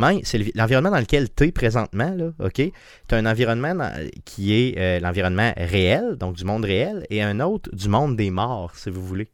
l'environnement 0.56 0.92
dans 0.92 1.00
lequel 1.00 1.28
tu 1.34 1.46
es 1.46 1.52
présentement, 1.52 2.14
là, 2.16 2.32
OK? 2.40 2.54
Tu 2.54 2.72
as 3.12 3.18
un 3.18 3.26
environnement 3.26 3.76
qui 4.24 4.54
est 4.54 4.78
euh, 4.78 5.00
l'environnement 5.02 5.52
réel, 5.58 6.16
donc 6.18 6.36
du 6.38 6.46
monde 6.46 6.64
réel, 6.64 7.06
et 7.10 7.22
un 7.22 7.42
autre 7.42 7.70
du 7.76 7.90
monde 7.90 8.16
des 8.16 8.30
morts, 8.30 8.76
si 8.76 8.90
vous 8.90 9.06
voulez. 9.06 9.30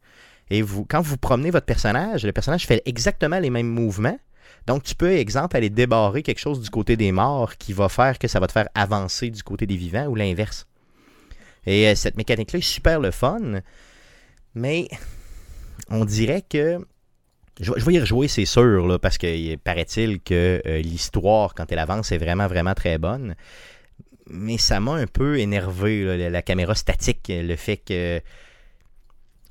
Et 0.50 0.60
vous, 0.60 0.84
quand 0.84 1.00
vous 1.00 1.16
promenez 1.16 1.50
votre 1.50 1.66
personnage, 1.66 2.24
le 2.24 2.32
personnage 2.32 2.66
fait 2.66 2.82
exactement 2.84 3.38
les 3.38 3.50
mêmes 3.50 3.68
mouvements, 3.68 4.18
donc, 4.66 4.82
tu 4.82 4.94
peux, 4.94 5.12
exemple, 5.12 5.56
aller 5.56 5.70
débarrer 5.70 6.22
quelque 6.22 6.38
chose 6.38 6.60
du 6.60 6.70
côté 6.70 6.96
des 6.96 7.12
morts 7.12 7.56
qui 7.56 7.72
va 7.72 7.88
faire 7.88 8.18
que 8.18 8.28
ça 8.28 8.40
va 8.40 8.46
te 8.46 8.52
faire 8.52 8.68
avancer 8.74 9.30
du 9.30 9.42
côté 9.42 9.66
des 9.66 9.76
vivants 9.76 10.06
ou 10.06 10.14
l'inverse. 10.14 10.66
Et 11.66 11.88
euh, 11.88 11.94
cette 11.94 12.16
mécanique-là 12.16 12.58
est 12.58 12.62
super 12.62 13.00
le 13.00 13.10
fun, 13.10 13.60
mais 14.54 14.88
on 15.90 16.04
dirait 16.04 16.42
que. 16.42 16.78
Je, 17.60 17.70
vais 17.72 17.94
y 17.94 18.00
rejouer, 18.00 18.26
c'est 18.26 18.46
sûr, 18.46 18.98
parce 19.00 19.16
que 19.16 19.54
paraît-il 19.56 20.20
que 20.20 20.60
euh, 20.66 20.78
l'histoire, 20.82 21.54
quand 21.54 21.70
elle 21.70 21.78
avance, 21.78 22.10
est 22.10 22.18
vraiment, 22.18 22.48
vraiment 22.48 22.74
très 22.74 22.98
bonne. 22.98 23.36
Mais 24.26 24.58
ça 24.58 24.80
m'a 24.80 24.94
un 24.94 25.06
peu 25.06 25.38
énervé, 25.38 26.30
la, 26.30 26.42
caméra 26.42 26.74
statique, 26.74 27.30
le 27.30 27.54
fait 27.56 27.76
que. 27.76 28.20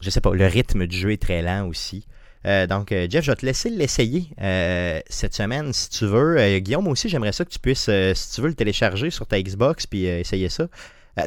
Je 0.01 0.09
sais 0.09 0.19
pas, 0.19 0.33
le 0.33 0.47
rythme 0.47 0.85
du 0.85 0.97
jeu 0.97 1.11
est 1.11 1.21
très 1.21 1.41
lent 1.41 1.65
aussi. 1.67 2.05
Euh, 2.45 2.67
donc, 2.67 2.91
euh, 2.91 3.07
Jeff, 3.09 3.23
je 3.23 3.31
vais 3.31 3.35
te 3.35 3.45
laisser 3.45 3.69
l'essayer 3.69 4.29
euh, 4.41 4.99
cette 5.07 5.33
semaine 5.33 5.71
si 5.73 5.89
tu 5.89 6.05
veux. 6.05 6.59
Guillaume 6.59 6.87
aussi, 6.87 7.09
j'aimerais 7.09 7.31
ça 7.31 7.45
que 7.45 7.49
tu 7.49 7.59
puisses, 7.59 7.89
si 8.15 8.35
tu 8.35 8.41
veux, 8.41 8.49
le 8.49 8.53
télécharger 8.53 9.09
sur 9.09 9.27
ta 9.27 9.41
Xbox 9.41 9.87
puis 9.87 10.05
essayer 10.05 10.49
ça. 10.49 10.67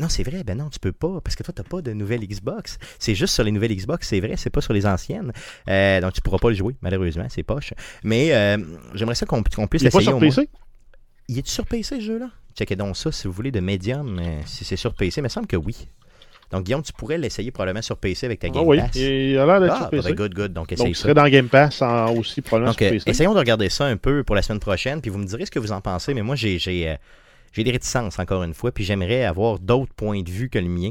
non, 0.01 0.09
c'est 0.09 0.23
vrai, 0.23 0.45
ben 0.45 0.59
non, 0.59 0.69
tu 0.69 0.79
peux 0.79 0.93
pas, 0.93 1.21
parce 1.23 1.37
que 1.37 1.43
toi, 1.43 1.55
tu 1.55 1.63
n'as 1.63 1.69
pas 1.69 1.81
de 1.81 1.93
nouvelle 1.93 2.21
Xbox. 2.21 2.79
C'est 2.99 3.15
juste 3.15 3.35
sur 3.35 3.45
les 3.45 3.53
nouvelles 3.53 3.75
Xbox, 3.75 4.09
c'est 4.09 4.21
vrai, 4.21 4.35
c'est 4.37 4.51
pas 4.51 4.61
sur 4.61 4.73
les 4.73 4.87
anciennes. 4.87 5.33
donc, 5.67 6.13
tu 6.13 6.21
pourras 6.21 6.39
pas 6.39 6.51
le 6.51 6.57
jouer, 6.57 6.77
malheureusement, 6.83 7.27
c'est 7.29 7.43
poche. 7.43 7.73
Mais 8.03 8.29
j'aimerais 8.95 9.15
ça 9.15 9.27
qu'on 9.27 9.43
puisse 9.43 9.83
l'essayer. 9.83 10.05
Il 10.09 10.09
est 10.09 10.11
sur 10.11 10.19
PC? 10.19 10.49
Il 11.29 11.39
est 11.39 11.47
sur 11.47 11.67
PC, 11.67 11.97
ce 11.97 12.01
jeu-là? 12.01 12.31
Checkez 12.57 12.77
donc 12.77 12.97
ça, 12.97 13.13
si 13.13 13.27
vous 13.27 13.33
voulez, 13.33 13.51
de 13.51 13.61
Medium, 13.61 14.21
si 14.45 14.65
c'est 14.65 14.77
sur 14.77 14.95
PC. 14.95 15.21
Il 15.21 15.25
me 15.25 15.29
semble 15.29 15.47
que 15.47 15.57
oui. 15.57 15.89
Donc, 16.53 16.65
Guillaume, 16.65 16.83
tu 16.83 16.93
pourrais 16.93 17.19
l'essayer 17.19 17.51
probablement 17.51 17.83
sur 17.83 17.97
PC 17.97 18.27
avec 18.27 18.39
ta 18.39 18.49
Game 18.49 18.63
oh 18.65 18.71
oui, 18.71 18.79
Pass. 18.79 18.95
il 18.95 19.37
a 19.39 19.47
l'air 19.47 19.61
d'être 19.61 19.77
sur 19.77 19.91
PC. 19.91 20.15
Good, 20.15 20.35
good. 20.35 20.53
Donc, 20.53 20.73
Donc 20.75 20.89
il 20.89 20.95
serait 20.95 21.15
dans 21.15 21.29
Game 21.29 21.49
Pass 21.49 21.83
aussi 22.17 22.41
probablement 22.41 22.71
Donc, 22.71 22.79
sur 22.79 22.91
PC. 22.91 23.11
essayons 23.11 23.35
de 23.35 23.39
regarder 23.39 23.69
ça 23.69 23.87
un 23.87 23.97
peu 23.97 24.23
pour 24.23 24.37
la 24.37 24.43
semaine 24.43 24.61
prochaine, 24.61 25.01
puis 25.01 25.11
vous 25.11 25.19
me 25.19 25.27
direz 25.27 25.47
ce 25.47 25.51
que 25.51 25.59
vous 25.59 25.73
en 25.73 25.81
pensez. 25.81 26.15
Mais 26.15 26.23
moi, 26.23 26.37
j'ai 26.37 26.59
j'ai 26.59 26.89
euh, 26.89 26.97
des 27.65 27.71
réticences 27.71 28.19
encore 28.19 28.43
une 28.43 28.55
fois, 28.55 28.71
puis 28.71 28.85
j'aimerais 28.85 29.25
avoir 29.25 29.59
d'autres 29.59 29.95
points 29.95 30.23
de 30.23 30.31
vue 30.31 30.49
que 30.49 30.59
le 30.59 30.69
mien. 30.69 30.91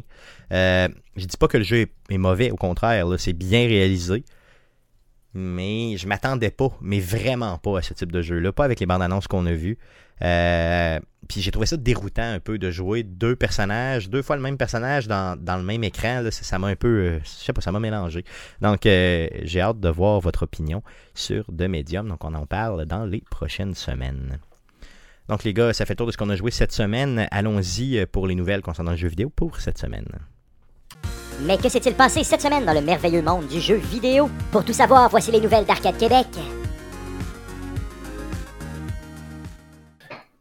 Euh, 0.51 0.87
je 1.15 1.25
dis 1.25 1.37
pas 1.37 1.47
que 1.47 1.57
le 1.57 1.63
jeu 1.63 1.87
est, 2.09 2.17
mauvais, 2.17 2.51
au 2.51 2.57
contraire, 2.57 3.07
c'est 3.17 3.33
bien 3.33 3.67
réalisé. 3.67 4.23
Mais 5.33 5.97
je 5.97 6.07
m'attendais 6.07 6.49
pas, 6.49 6.69
mais 6.81 6.99
vraiment 6.99 7.57
pas 7.57 7.79
à 7.79 7.81
ce 7.81 7.93
type 7.93 8.11
de 8.11 8.21
jeu-là. 8.21 8.53
Pas 8.53 8.63
avec 8.63 8.79
les 8.79 8.85
bandes 8.85 9.01
annonces 9.01 9.27
qu'on 9.27 9.45
a 9.45 9.51
vues. 9.51 9.77
Euh, 10.21 10.99
puis 11.27 11.41
j'ai 11.41 11.51
trouvé 11.51 11.65
ça 11.65 11.77
déroutant 11.77 12.33
un 12.33 12.39
peu 12.39 12.57
de 12.57 12.71
jouer 12.71 13.03
deux 13.03 13.35
personnages, 13.35 14.09
deux 14.09 14.21
fois 14.21 14.35
le 14.35 14.41
même 14.41 14.57
personnage 14.57 15.07
dans, 15.07 15.37
le 15.37 15.63
même 15.63 15.83
écran. 15.83 16.23
ça 16.29 16.59
m'a 16.59 16.67
un 16.67 16.75
peu, 16.75 16.87
euh, 16.87 17.19
je 17.23 17.29
sais 17.29 17.53
pas, 17.53 17.61
ça 17.61 17.71
m'a 17.71 17.79
mélangé. 17.79 18.23
Donc 18.61 18.85
euh, 18.85 19.27
j'ai 19.43 19.61
hâte 19.61 19.79
de 19.79 19.89
voir 19.89 20.19
votre 20.19 20.43
opinion 20.43 20.83
sur 21.13 21.45
The 21.45 21.63
Medium. 21.63 22.07
Donc 22.07 22.23
on 22.23 22.33
en 22.33 22.45
parle 22.45 22.85
dans 22.85 23.05
les 23.05 23.23
prochaines 23.29 23.75
semaines. 23.75 24.39
Donc 25.27 25.43
les 25.43 25.53
gars, 25.53 25.73
ça 25.73 25.85
fait 25.85 25.95
tour 25.95 26.07
de 26.07 26.11
ce 26.11 26.17
qu'on 26.17 26.29
a 26.29 26.35
joué 26.35 26.51
cette 26.51 26.71
semaine. 26.71 27.27
Allons-y 27.31 28.05
pour 28.05 28.27
les 28.27 28.35
nouvelles 28.35 28.61
concernant 28.61 28.91
le 28.91 28.97
jeu 28.97 29.07
vidéo 29.07 29.31
pour 29.35 29.59
cette 29.59 29.77
semaine. 29.77 30.07
Mais 31.41 31.57
que 31.57 31.67
s'est-il 31.67 31.93
passé 31.95 32.23
cette 32.23 32.41
semaine 32.41 32.65
dans 32.65 32.73
le 32.73 32.81
merveilleux 32.81 33.21
monde 33.21 33.47
du 33.47 33.59
jeu 33.59 33.75
vidéo? 33.75 34.29
Pour 34.51 34.63
tout 34.63 34.73
savoir, 34.73 35.09
voici 35.09 35.31
les 35.31 35.41
nouvelles 35.41 35.65
d'Arcade 35.65 35.97
Québec. 35.97 36.27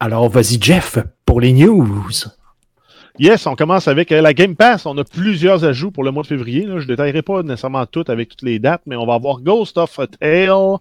Alors, 0.07 0.29
vas-y, 0.29 0.61
Jeff, 0.61 0.99
pour 1.25 1.41
les 1.41 1.55
news. 1.55 2.11
Yes, 3.19 3.47
on 3.47 3.55
commence 3.55 3.89
avec 3.89 4.13
euh, 4.13 4.21
la 4.21 4.35
Game 4.35 4.55
Pass. 4.55 4.85
On 4.85 4.99
a 4.99 5.03
plusieurs 5.03 5.65
ajouts 5.65 5.91
pour 5.91 6.05
le 6.05 6.11
mois 6.11 6.23
de 6.23 6.27
février. 6.27 6.67
Je 6.67 6.73
ne 6.75 6.85
détaillerai 6.85 7.23
pas 7.23 7.43
nécessairement 7.43 7.87
toutes 7.87 8.11
avec 8.11 8.29
toutes 8.29 8.43
les 8.43 8.59
dates, 8.59 8.83
mais 8.85 8.97
on 8.97 9.07
va 9.07 9.15
avoir 9.15 9.41
Ghost 9.41 9.79
of 9.79 9.99
a 9.99 10.07
Tale, 10.07 10.77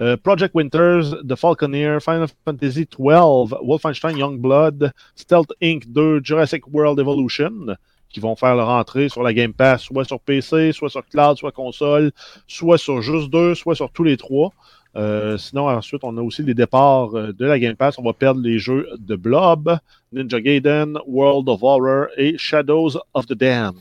euh, 0.00 0.16
Project 0.16 0.56
Winters, 0.56 1.22
The 1.24 1.36
Falconeer, 1.36 2.00
Final 2.00 2.26
Fantasy 2.44 2.88
XII, 2.90 3.56
Wolfenstein 3.62 4.18
Youngblood, 4.18 4.90
Stealth 5.14 5.52
Inc. 5.62 5.84
2, 5.86 6.22
Jurassic 6.24 6.66
World 6.72 6.98
Evolution, 6.98 7.76
qui 8.08 8.18
vont 8.18 8.34
faire 8.34 8.56
leur 8.56 8.70
entrée 8.70 9.08
sur 9.08 9.22
la 9.22 9.32
Game 9.32 9.52
Pass, 9.52 9.82
soit 9.82 10.04
sur 10.04 10.18
PC, 10.18 10.72
soit 10.72 10.90
sur 10.90 11.06
cloud, 11.06 11.38
soit 11.38 11.52
console, 11.52 12.10
soit 12.48 12.78
sur 12.78 13.02
juste 13.02 13.30
deux, 13.30 13.54
soit 13.54 13.76
sur 13.76 13.92
tous 13.92 14.02
les 14.02 14.16
trois. 14.16 14.50
Euh, 14.96 15.36
sinon, 15.38 15.68
ensuite, 15.68 16.04
on 16.04 16.16
a 16.16 16.22
aussi 16.22 16.42
les 16.42 16.54
départs 16.54 17.14
euh, 17.14 17.32
de 17.32 17.44
la 17.44 17.58
Game 17.58 17.76
Pass. 17.76 17.98
On 17.98 18.02
va 18.02 18.12
perdre 18.12 18.40
les 18.40 18.58
jeux 18.58 18.88
de 18.98 19.16
Blob, 19.16 19.76
Ninja 20.12 20.40
Gaiden, 20.40 20.98
World 21.06 21.48
of 21.48 21.62
Horror 21.62 22.06
et 22.16 22.38
Shadows 22.38 22.98
of 23.12 23.26
the 23.26 23.32
Dam. 23.34 23.74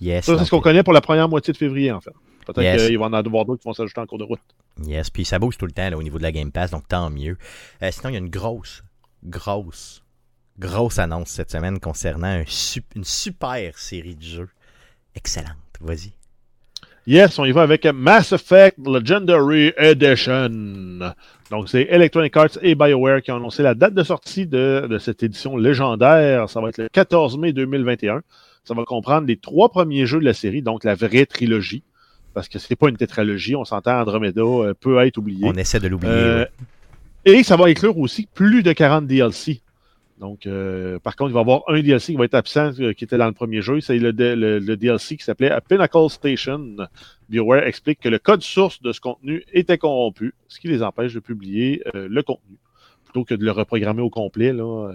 Yes, 0.00 0.26
ça, 0.26 0.38
c'est 0.38 0.44
ce 0.44 0.50
qu'on 0.50 0.60
connaît 0.60 0.82
pour 0.82 0.92
la 0.92 1.00
première 1.00 1.28
moitié 1.28 1.52
de 1.52 1.58
février, 1.58 1.90
en 1.90 2.00
fait. 2.00 2.12
Peut-être 2.46 2.86
qu'il 2.86 2.98
va 2.98 3.06
en 3.06 3.12
avoir 3.12 3.44
d'autres 3.44 3.60
qui 3.62 3.68
vont 3.68 3.74
s'ajouter 3.74 4.00
en 4.00 4.06
cours 4.06 4.18
de 4.18 4.24
route. 4.24 4.40
Yes, 4.84 5.10
puis 5.10 5.24
ça 5.24 5.38
bouge 5.38 5.58
tout 5.58 5.66
le 5.66 5.72
temps 5.72 5.90
au 5.94 6.02
niveau 6.02 6.18
de 6.18 6.22
la 6.22 6.32
Game 6.32 6.52
Pass, 6.52 6.70
donc 6.70 6.86
tant 6.86 7.10
mieux. 7.10 7.36
Euh, 7.82 7.90
sinon, 7.90 8.10
il 8.10 8.12
y 8.12 8.16
a 8.16 8.20
une 8.20 8.30
grosse, 8.30 8.84
grosse, 9.24 10.04
grosse 10.58 10.98
annonce 10.98 11.30
cette 11.30 11.50
semaine 11.50 11.80
concernant 11.80 12.42
une 12.94 13.04
super 13.04 13.78
série 13.78 14.14
de 14.14 14.22
jeux. 14.22 14.50
Excellente. 15.14 15.56
Vas-y. 15.80 16.15
Yes, 17.08 17.38
on 17.38 17.44
y 17.44 17.52
va 17.52 17.62
avec 17.62 17.86
Mass 17.86 18.32
Effect 18.32 18.78
Legendary 18.84 19.72
Edition. 19.76 20.48
Donc, 21.52 21.68
c'est 21.68 21.82
Electronic 21.82 22.36
Arts 22.36 22.58
et 22.62 22.74
BioWare 22.74 23.22
qui 23.22 23.30
ont 23.30 23.36
annoncé 23.36 23.62
la 23.62 23.74
date 23.74 23.94
de 23.94 24.02
sortie 24.02 24.44
de, 24.48 24.98
cette 24.98 25.22
édition 25.22 25.56
légendaire. 25.56 26.50
Ça 26.50 26.60
va 26.60 26.70
être 26.70 26.78
le 26.78 26.88
14 26.88 27.38
mai 27.38 27.52
2021. 27.52 28.22
Ça 28.64 28.74
va 28.74 28.82
comprendre 28.82 29.28
les 29.28 29.36
trois 29.36 29.68
premiers 29.68 30.04
jeux 30.04 30.18
de 30.18 30.24
la 30.24 30.34
série, 30.34 30.62
donc 30.62 30.82
la 30.82 30.96
vraie 30.96 31.26
trilogie. 31.26 31.84
Parce 32.34 32.48
que 32.48 32.58
c'est 32.58 32.74
pas 32.74 32.88
une 32.88 32.96
tétralogie, 32.96 33.54
on 33.54 33.64
s'entend 33.64 34.00
Andromeda 34.00 34.42
euh, 34.42 34.74
peut 34.74 34.98
être 35.06 35.16
oublié. 35.16 35.46
On 35.46 35.54
essaie 35.54 35.78
de 35.78 35.86
l'oublier. 35.86 36.12
Euh, 36.12 36.44
et 37.24 37.44
ça 37.44 37.56
va 37.56 37.66
inclure 37.66 37.96
aussi 37.98 38.26
plus 38.34 38.64
de 38.64 38.72
40 38.72 39.06
DLC. 39.06 39.62
Donc, 40.18 40.46
euh, 40.46 40.98
par 40.98 41.14
contre, 41.14 41.30
il 41.30 41.34
va 41.34 41.40
y 41.40 41.42
avoir 41.42 41.62
un 41.68 41.80
DLC 41.80 42.12
qui 42.12 42.18
va 42.18 42.24
être 42.24 42.34
absent, 42.34 42.72
euh, 42.80 42.94
qui 42.94 43.04
était 43.04 43.18
dans 43.18 43.26
le 43.26 43.32
premier 43.32 43.60
jeu. 43.60 43.80
C'est 43.80 43.98
le, 43.98 44.12
DLC 44.76 45.16
qui 45.16 45.24
s'appelait 45.24 45.50
A 45.50 45.60
Pinnacle 45.60 46.08
Station. 46.08 46.76
BioWare 47.28 47.64
explique 47.64 48.00
que 48.00 48.08
le 48.08 48.18
code 48.18 48.42
source 48.42 48.80
de 48.80 48.92
ce 48.92 49.00
contenu 49.00 49.44
était 49.52 49.76
corrompu, 49.76 50.34
ce 50.48 50.58
qui 50.58 50.68
les 50.68 50.82
empêche 50.82 51.12
de 51.12 51.20
publier 51.20 51.82
euh, 51.94 52.08
le 52.10 52.22
contenu. 52.22 52.56
Plutôt 53.04 53.24
que 53.24 53.34
de 53.34 53.44
le 53.44 53.50
reprogrammer 53.50 54.02
au 54.02 54.10
complet, 54.10 54.52
là, 54.52 54.90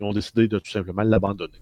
ils 0.00 0.04
ont 0.04 0.12
décidé 0.12 0.48
de 0.48 0.58
tout 0.58 0.70
simplement 0.70 1.02
l'abandonner. 1.02 1.58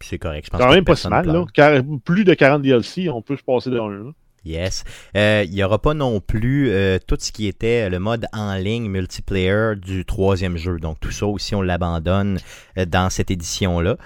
C'est 0.00 0.18
correct, 0.18 0.46
je 0.46 0.50
pense. 0.50 0.60
C'est 0.60 0.66
quand 0.66 0.72
même 0.72 0.84
pas 0.84 0.96
si 0.96 1.08
mal, 1.08 1.26
là. 1.26 1.82
plus 2.04 2.24
de 2.24 2.34
40 2.34 2.62
DLC, 2.62 3.08
on 3.08 3.20
peut 3.22 3.36
se 3.36 3.42
passer 3.42 3.70
d'un. 3.70 4.12
Yes. 4.44 4.84
Euh, 5.16 5.44
Il 5.46 5.52
n'y 5.52 5.62
aura 5.62 5.78
pas 5.78 5.94
non 5.94 6.20
plus 6.20 6.70
euh, 6.70 6.98
tout 7.06 7.16
ce 7.18 7.30
qui 7.30 7.46
était 7.46 7.90
le 7.90 7.98
mode 7.98 8.26
en 8.32 8.54
ligne 8.54 8.88
multiplayer 8.88 9.74
du 9.76 10.04
troisième 10.04 10.56
jeu. 10.56 10.78
Donc 10.78 10.98
tout 11.00 11.10
ça 11.10 11.26
aussi, 11.26 11.54
on 11.54 11.62
l'abandonne 11.62 12.38
euh, 12.78 12.86
dans 12.86 13.10
cette 13.10 13.30
édition-là. 13.30 13.96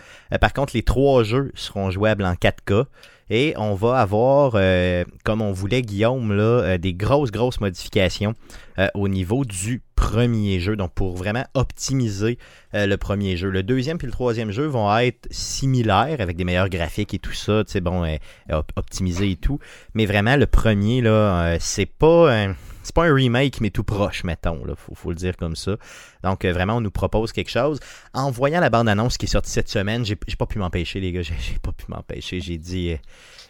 Par 0.40 0.52
contre, 0.52 0.72
les 0.74 0.82
trois 0.82 1.22
jeux 1.22 1.52
seront 1.54 1.90
jouables 1.90 2.24
en 2.24 2.34
4K. 2.34 2.86
Et 3.30 3.54
on 3.56 3.74
va 3.74 4.00
avoir, 4.00 4.52
euh, 4.54 5.04
comme 5.24 5.40
on 5.40 5.52
voulait 5.52 5.82
Guillaume, 5.82 6.32
là, 6.32 6.42
euh, 6.42 6.78
des 6.78 6.92
grosses, 6.92 7.30
grosses 7.30 7.60
modifications 7.60 8.34
euh, 8.78 8.88
au 8.94 9.08
niveau 9.08 9.44
du 9.44 9.82
premier 9.94 10.60
jeu. 10.60 10.76
Donc 10.76 10.92
pour 10.92 11.16
vraiment 11.16 11.44
optimiser 11.54 12.38
le 12.72 12.96
premier 12.96 13.36
jeu. 13.36 13.48
Le 13.48 13.62
deuxième 13.62 13.96
puis 13.96 14.06
le 14.06 14.12
troisième 14.12 14.50
jeu 14.50 14.66
vont 14.66 14.94
être 14.98 15.26
similaires 15.30 16.20
avec 16.20 16.36
des 16.36 16.44
meilleurs 16.44 16.68
graphiques 16.68 17.14
et 17.14 17.18
tout 17.18 17.32
ça, 17.32 17.64
tu 17.64 17.72
sais, 17.72 17.80
bon, 17.80 18.04
op- 18.50 18.72
optimisé 18.76 19.30
et 19.30 19.36
tout. 19.36 19.58
Mais 19.94 20.04
vraiment, 20.04 20.36
le 20.36 20.46
premier, 20.46 21.00
là, 21.00 21.56
c'est 21.60 21.86
pas. 21.86 22.48
C'est 22.84 22.94
pas 22.94 23.04
un 23.06 23.14
remake, 23.14 23.60
mais 23.60 23.70
tout 23.70 23.82
proche, 23.82 24.22
mettons. 24.24 24.64
Là, 24.64 24.74
faut, 24.76 24.94
faut 24.94 25.08
le 25.08 25.16
dire 25.16 25.36
comme 25.36 25.56
ça. 25.56 25.76
Donc, 26.22 26.44
euh, 26.44 26.52
vraiment, 26.52 26.76
on 26.76 26.80
nous 26.80 26.90
propose 26.92 27.32
quelque 27.32 27.50
chose. 27.50 27.80
En 28.12 28.30
voyant 28.30 28.60
la 28.60 28.70
bande-annonce 28.70 29.16
qui 29.18 29.24
est 29.26 29.28
sortie 29.28 29.50
cette 29.50 29.68
semaine, 29.70 30.04
j'ai 30.04 30.14
pas 30.16 30.46
pu 30.46 30.58
m'empêcher, 30.58 31.00
les 31.00 31.10
gars. 31.10 31.22
J'ai 31.22 31.58
pas 31.62 31.72
pu 31.72 31.86
m'empêcher. 31.88 32.40
J'ai 32.40 32.58
dit, 32.58 32.92
euh, 32.92 32.96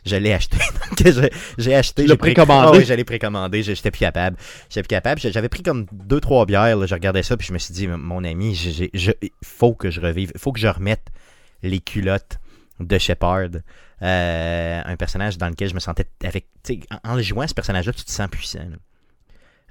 je 0.07 0.17
l'ai 0.17 0.33
acheté. 0.33 0.57
Donc, 1.03 1.31
j'ai 1.59 1.75
acheté. 1.75 2.03
J'ai 2.07 2.17
pré- 2.17 2.33
précommandé? 2.35 2.69
Ah 2.73 2.79
oui, 2.79 2.85
je 2.85 2.95
l'ai 2.95 3.05
précommandé. 3.05 3.63
J'ai- 3.63 3.75
J'étais 3.75 3.91
plus 3.91 4.01
capable. 4.01 4.37
J'étais 4.71 4.83
plus 4.83 4.89
capable. 4.89 5.21
J'avais 5.21 5.49
pris 5.49 5.63
comme 5.63 5.87
deux, 5.93 6.21
trois 6.21 6.47
bières. 6.47 6.77
là. 6.77 6.87
Je 6.87 6.95
regardais 6.95 7.23
ça, 7.23 7.37
puis 7.37 7.47
je 7.49 7.53
me 7.53 7.59
suis 7.59 7.75
dit, 7.75 7.89
mon 7.89 8.23
ami, 8.25 8.55
il 8.93 9.15
faut 9.43 9.75
que 9.75 9.91
je 9.91 10.01
revive. 10.01 10.31
Il 10.35 10.41
faut 10.41 10.53
que 10.53 10.61
je 10.61 10.69
remette 10.69 11.09
les 11.63 11.81
culottes 11.81 12.39
de 12.81 12.99
Shepard. 12.99 13.49
Euh, 14.03 14.83
un 14.85 14.97
personnage 14.97 15.39
dans 15.39 15.49
lequel 15.49 15.69
je 15.71 15.75
me 15.75 15.81
sentais 15.81 16.07
avec. 16.25 16.47
En, 17.05 17.13
en 17.13 17.15
le 17.17 17.23
jouant, 17.23 17.47
ce 17.49 17.55
personnage-là, 17.55 17.93
tu 17.93 18.05
te 18.05 18.11
sens 18.11 18.29
puissant. 18.31 18.59
là. 18.71 18.77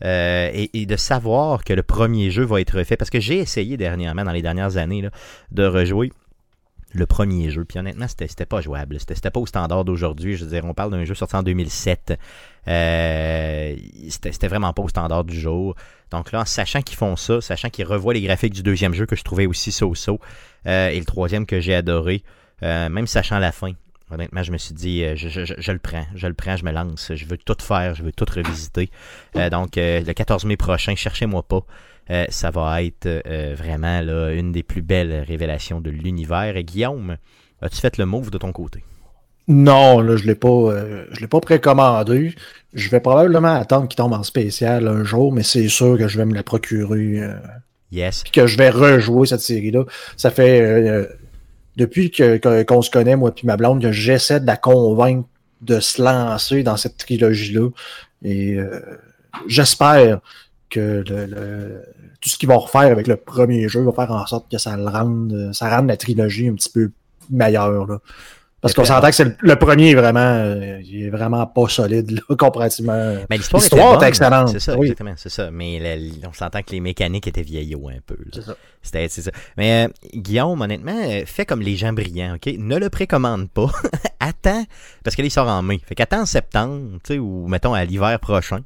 Euh, 0.03 0.51
et, 0.53 0.85
de 0.85 0.95
savoir 0.97 1.63
que 1.63 1.73
le 1.73 1.83
premier 1.83 2.29
jeu 2.29 2.43
va 2.43 2.59
être 2.59 2.77
refait, 2.77 2.97
parce 2.97 3.09
que 3.09 3.19
j'ai 3.19 3.37
essayé 3.37 3.77
dernièrement, 3.77 4.23
dans 4.23 4.33
les 4.33 4.41
dernières 4.41 4.77
années, 4.77 5.07
de 5.51 5.65
rejouer 5.65 6.11
le 6.93 7.05
premier 7.05 7.49
jeu. 7.49 7.65
Puis 7.65 7.79
honnêtement, 7.79 8.07
c'était, 8.07 8.45
pas 8.45 8.61
jouable. 8.61 8.97
C'était, 8.99 9.29
pas 9.29 9.39
au 9.39 9.45
standard 9.45 9.83
d'aujourd'hui. 9.85 10.35
Je 10.35 10.45
veux 10.45 10.51
dire, 10.51 10.63
on 10.65 10.73
parle 10.73 10.91
d'un 10.91 11.03
jeu 11.05 11.15
sorti 11.15 11.35
en 11.35 11.43
2007. 11.43 12.19
Euh, 12.67 13.75
c'était, 14.09 14.31
c'était 14.31 14.47
vraiment 14.47 14.73
pas 14.73 14.83
au 14.83 14.87
standard 14.87 15.23
du 15.23 15.39
jour. 15.39 15.75
Donc 16.11 16.31
là, 16.31 16.41
en 16.41 16.45
sachant 16.45 16.81
qu'ils 16.81 16.97
font 16.97 17.15
ça, 17.15 17.41
sachant 17.41 17.69
qu'ils 17.69 17.85
revoient 17.85 18.13
les 18.13 18.21
graphiques 18.21 18.53
du 18.53 18.63
deuxième 18.63 18.93
jeu 18.93 19.05
que 19.05 19.15
je 19.15 19.23
trouvais 19.23 19.45
aussi 19.45 19.71
so-so, 19.71 20.19
euh, 20.67 20.89
et 20.89 20.99
le 20.99 21.05
troisième 21.05 21.45
que 21.45 21.59
j'ai 21.59 21.73
adoré, 21.73 22.23
euh, 22.61 22.89
même 22.89 23.07
sachant 23.07 23.39
la 23.39 23.51
fin, 23.51 23.71
honnêtement, 24.13 24.43
je 24.43 24.51
me 24.51 24.57
suis 24.57 24.73
dit, 24.73 25.03
euh, 25.03 25.15
je, 25.15 25.27
je- 25.29 25.45
je- 25.45 25.53
je 25.57 25.71
le 25.71 25.79
prends, 25.79 26.05
je 26.15 26.27
le 26.27 26.33
prends, 26.33 26.55
je 26.57 26.65
me 26.65 26.71
lance, 26.71 27.11
je 27.13 27.25
veux 27.25 27.37
tout 27.37 27.55
faire, 27.61 27.95
je 27.95 28.03
veux 28.03 28.11
tout 28.11 28.25
revisiter. 28.33 28.89
Euh, 29.35 29.49
donc, 29.49 29.77
euh, 29.77 30.01
le 30.01 30.13
14 30.13 30.45
mai 30.45 30.57
prochain, 30.57 30.95
cherchez-moi 30.95 31.43
pas. 31.43 31.61
Euh, 32.09 32.25
ça 32.29 32.51
va 32.51 32.83
être 32.83 33.07
vraiment 33.55 34.01
là, 34.01 34.31
une 34.31 34.51
des 34.51 34.63
plus 34.63 34.81
belles 34.81 35.23
révélations 35.27 35.79
de 35.81 35.89
l'univers. 35.89 36.57
Et 36.57 36.63
Guillaume, 36.63 37.15
as-tu 37.61 37.77
fait 37.77 37.97
le 37.97 38.05
move 38.05 38.29
de 38.29 38.37
ton 38.37 38.51
côté? 38.51 38.83
Non, 39.47 39.99
là, 40.01 40.15
je 40.17 40.25
l'ai 40.25 40.35
pas, 40.35 40.71
je 41.11 41.19
l'ai 41.19 41.27
pas 41.27 41.39
précommandé. 41.41 42.33
Je 42.73 42.89
vais 42.89 42.99
probablement 42.99 43.53
attendre 43.55 43.87
qu'il 43.87 43.97
tombe 43.97 44.13
en 44.13 44.23
spécial 44.23 44.87
un 44.87 45.03
jour, 45.03 45.31
mais 45.33 45.43
c'est 45.43 45.67
sûr 45.69 45.97
que 45.97 46.07
je 46.07 46.17
vais 46.17 46.25
me 46.25 46.33
la 46.33 46.43
procurer, 46.43 47.21
Yes. 47.91 48.23
puis 48.23 48.31
que 48.31 48.47
je 48.47 48.57
vais 48.57 48.69
rejouer 48.69 49.27
cette 49.27 49.41
série-là. 49.41 49.83
Ça 50.17 50.31
fait 50.31 51.07
depuis 51.75 52.11
que, 52.11 52.63
qu'on 52.63 52.81
se 52.81 52.91
connaît, 52.91 53.15
moi 53.15 53.33
puis 53.33 53.47
ma 53.47 53.57
blonde, 53.57 53.81
que 53.81 53.91
j'essaie 53.91 54.39
de 54.39 54.47
la 54.47 54.57
convaincre 54.57 55.27
de 55.61 55.79
se 55.79 56.01
lancer 56.01 56.63
dans 56.63 56.77
cette 56.77 56.97
trilogie-là. 56.97 57.69
Et 58.23 58.55
euh, 58.55 58.79
j'espère 59.47 60.19
que 60.69 61.03
tout 62.21 62.29
ce 62.29 62.37
qu'ils 62.37 62.49
vont 62.49 62.59
refaire 62.59 62.91
avec 62.91 63.07
le 63.07 63.15
premier 63.15 63.67
jeu 63.69 63.81
va 63.81 63.91
faire 63.91 64.11
en 64.11 64.25
sorte 64.25 64.49
que 64.51 64.57
ça 64.57 64.75
le 64.75 64.85
rende, 64.85 65.51
ça 65.53 65.69
rende 65.69 65.87
la 65.87 65.97
trilogie 65.97 66.47
un 66.47 66.55
petit 66.55 66.69
peu 66.69 66.91
meilleure. 67.29 67.87
Là. 67.87 67.99
Parce 68.63 68.73
qu'on 68.73 68.83
s'entend 68.85 69.07
que 69.09 69.13
c'est 69.15 69.25
le, 69.25 69.35
le 69.41 69.55
premier 69.57 69.91
est 69.91 69.95
vraiment, 69.95 70.19
euh, 70.21 70.79
il 70.83 71.03
est 71.05 71.09
vraiment 71.11 71.45
pas 71.45 71.67
solide 71.67 72.09
là, 72.09 72.21
comparativement. 72.37 73.17
Mais 73.29 73.37
l'histoire, 73.37 73.61
L'histoire 73.61 73.89
était 73.89 73.97
bonne. 73.99 74.07
excellente. 74.07 74.49
C'est 74.49 74.59
ça, 74.59 74.75
Oui. 74.75 74.87
exactement, 74.87 75.13
c'est 75.17 75.29
ça. 75.29 75.51
Mais 75.51 75.79
la- 75.79 76.27
on 76.29 76.33
s'entend 76.33 76.61
que 76.63 76.71
les 76.71 76.79
mécaniques 76.79 77.27
étaient 77.27 77.41
vieillots 77.43 77.89
un 77.89 77.99
peu. 78.05 78.15
là. 78.15 78.31
C'est 78.33 78.41
ça. 78.41 78.55
C'était, 78.81 79.07
c'est 79.09 79.21
ça. 79.21 79.31
Mais 79.57 79.85
euh, 79.85 79.89
Guillaume, 80.15 80.59
honnêtement, 80.61 80.97
euh, 81.05 81.21
fais 81.25 81.45
comme 81.45 81.61
les 81.61 81.75
gens 81.75 81.93
brillants, 81.93 82.35
ok? 82.35 82.53
Ne 82.57 82.77
le 82.79 82.89
précommande 82.89 83.49
pas. 83.49 83.67
attends, 84.19 84.65
parce 85.03 85.15
que 85.15 85.21
là, 85.21 85.27
il 85.27 85.31
sort 85.31 85.47
en 85.47 85.61
mai. 85.61 85.79
Fait 85.85 85.95
qu'attends 85.95 86.21
en 86.21 86.25
septembre, 86.25 86.97
tu 87.03 87.13
sais, 87.13 87.19
ou 87.19 87.47
mettons 87.47 87.73
à 87.73 87.85
l'hiver 87.85 88.17
prochain. 88.19 88.59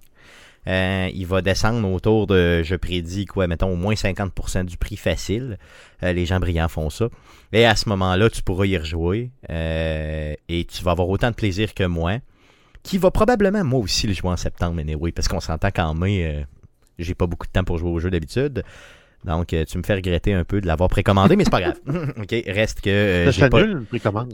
Euh, 0.68 1.09
il 1.13 1.26
va 1.26 1.41
descendre 1.41 1.89
autour 1.89 2.28
de, 2.28 2.61
je 2.63 2.76
prédis, 2.76 3.26
quoi, 3.26 3.47
mettons, 3.47 3.72
au 3.72 3.76
moins 3.76 3.93
50% 3.93 4.65
du 4.65 4.78
prix 4.78 4.97
facile. 4.97 5.57
Euh, 6.03 6.11
les 6.11 6.26
gens 6.26 6.39
brillants 6.39 6.68
font 6.68 6.89
ça. 6.89 7.07
Et 7.53 7.65
à 7.65 7.76
ce 7.76 7.88
moment-là, 7.89 8.30
tu 8.30 8.43
pourras 8.43 8.65
y 8.65 8.78
rejouer. 8.78 9.32
euh, 9.49 10.34
et 10.49 10.65
tu 10.65 10.84
vas 10.84 10.91
avoir 10.91 11.07
autant 11.09 11.30
de 11.30 11.36
plaisir 11.36 11.74
que 11.74 11.86
moi. 11.86 12.18
Qui 12.84 12.97
va 12.97 13.11
probablement, 13.11 13.63
moi 13.63 13.80
aussi, 13.80 14.07
le 14.07 14.13
jouer 14.13 14.30
en 14.30 14.38
septembre, 14.38 14.80
anyway, 14.80 15.11
parce 15.11 15.28
qu'on 15.28 15.39
s'entend 15.39 15.72
qu'en 15.72 15.93
mai, 15.93 16.45
j'ai 16.99 17.15
pas 17.15 17.28
beaucoup 17.28 17.47
de 17.47 17.51
temps 17.51 17.63
pour 17.63 17.78
jouer 17.78 17.89
au 17.89 17.99
jeu 17.99 18.09
d'habitude. 18.09 18.63
Donc, 19.28 19.51
euh, 19.51 19.65
tu 19.65 19.78
me 19.78 19.84
fais 19.84 19.95
regretter 19.95 20.34
un 20.34 20.45
peu 20.45 20.61
de 20.61 20.67
l'avoir 20.67 20.89
précommandé, 20.89 21.36
mais 21.36 21.43
c'est 21.43 21.49
pas 21.49 21.59
grave. 21.59 21.75
ok, 22.17 22.34
reste 22.47 22.80
que 22.80 22.89
euh, 22.89 23.32
Ça 23.34 23.49
pas. 23.49 23.61
nul, 23.61 23.84
précommande. 23.84 24.34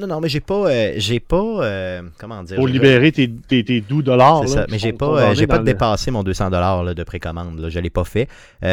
Non, 0.00 0.06
non, 0.06 0.20
mais 0.20 0.28
j'ai 0.28 0.38
pas, 0.38 0.70
euh, 0.70 0.92
j'ai 0.96 1.18
pas, 1.18 1.36
euh, 1.36 2.02
comment 2.18 2.44
dire. 2.44 2.54
Pour 2.54 2.68
libérer 2.68 3.10
tes, 3.10 3.28
tes, 3.28 3.64
tes 3.64 3.80
doux 3.80 4.00
dollars. 4.00 4.42
c'est 4.46 4.54
ça, 4.54 4.66
mais 4.70 4.78
j'ai 4.78 4.92
pas, 4.92 5.34
j'ai 5.34 5.48
pas 5.48 5.58
le- 5.58 5.64
dépassé 5.64 6.12
mon 6.12 6.22
200 6.22 6.50
dollars 6.50 6.94
de 6.94 7.02
précommande. 7.02 7.58
Là. 7.58 7.68
Je 7.68 7.80
l'ai 7.80 7.90
pas 7.90 8.04
fait. 8.04 8.28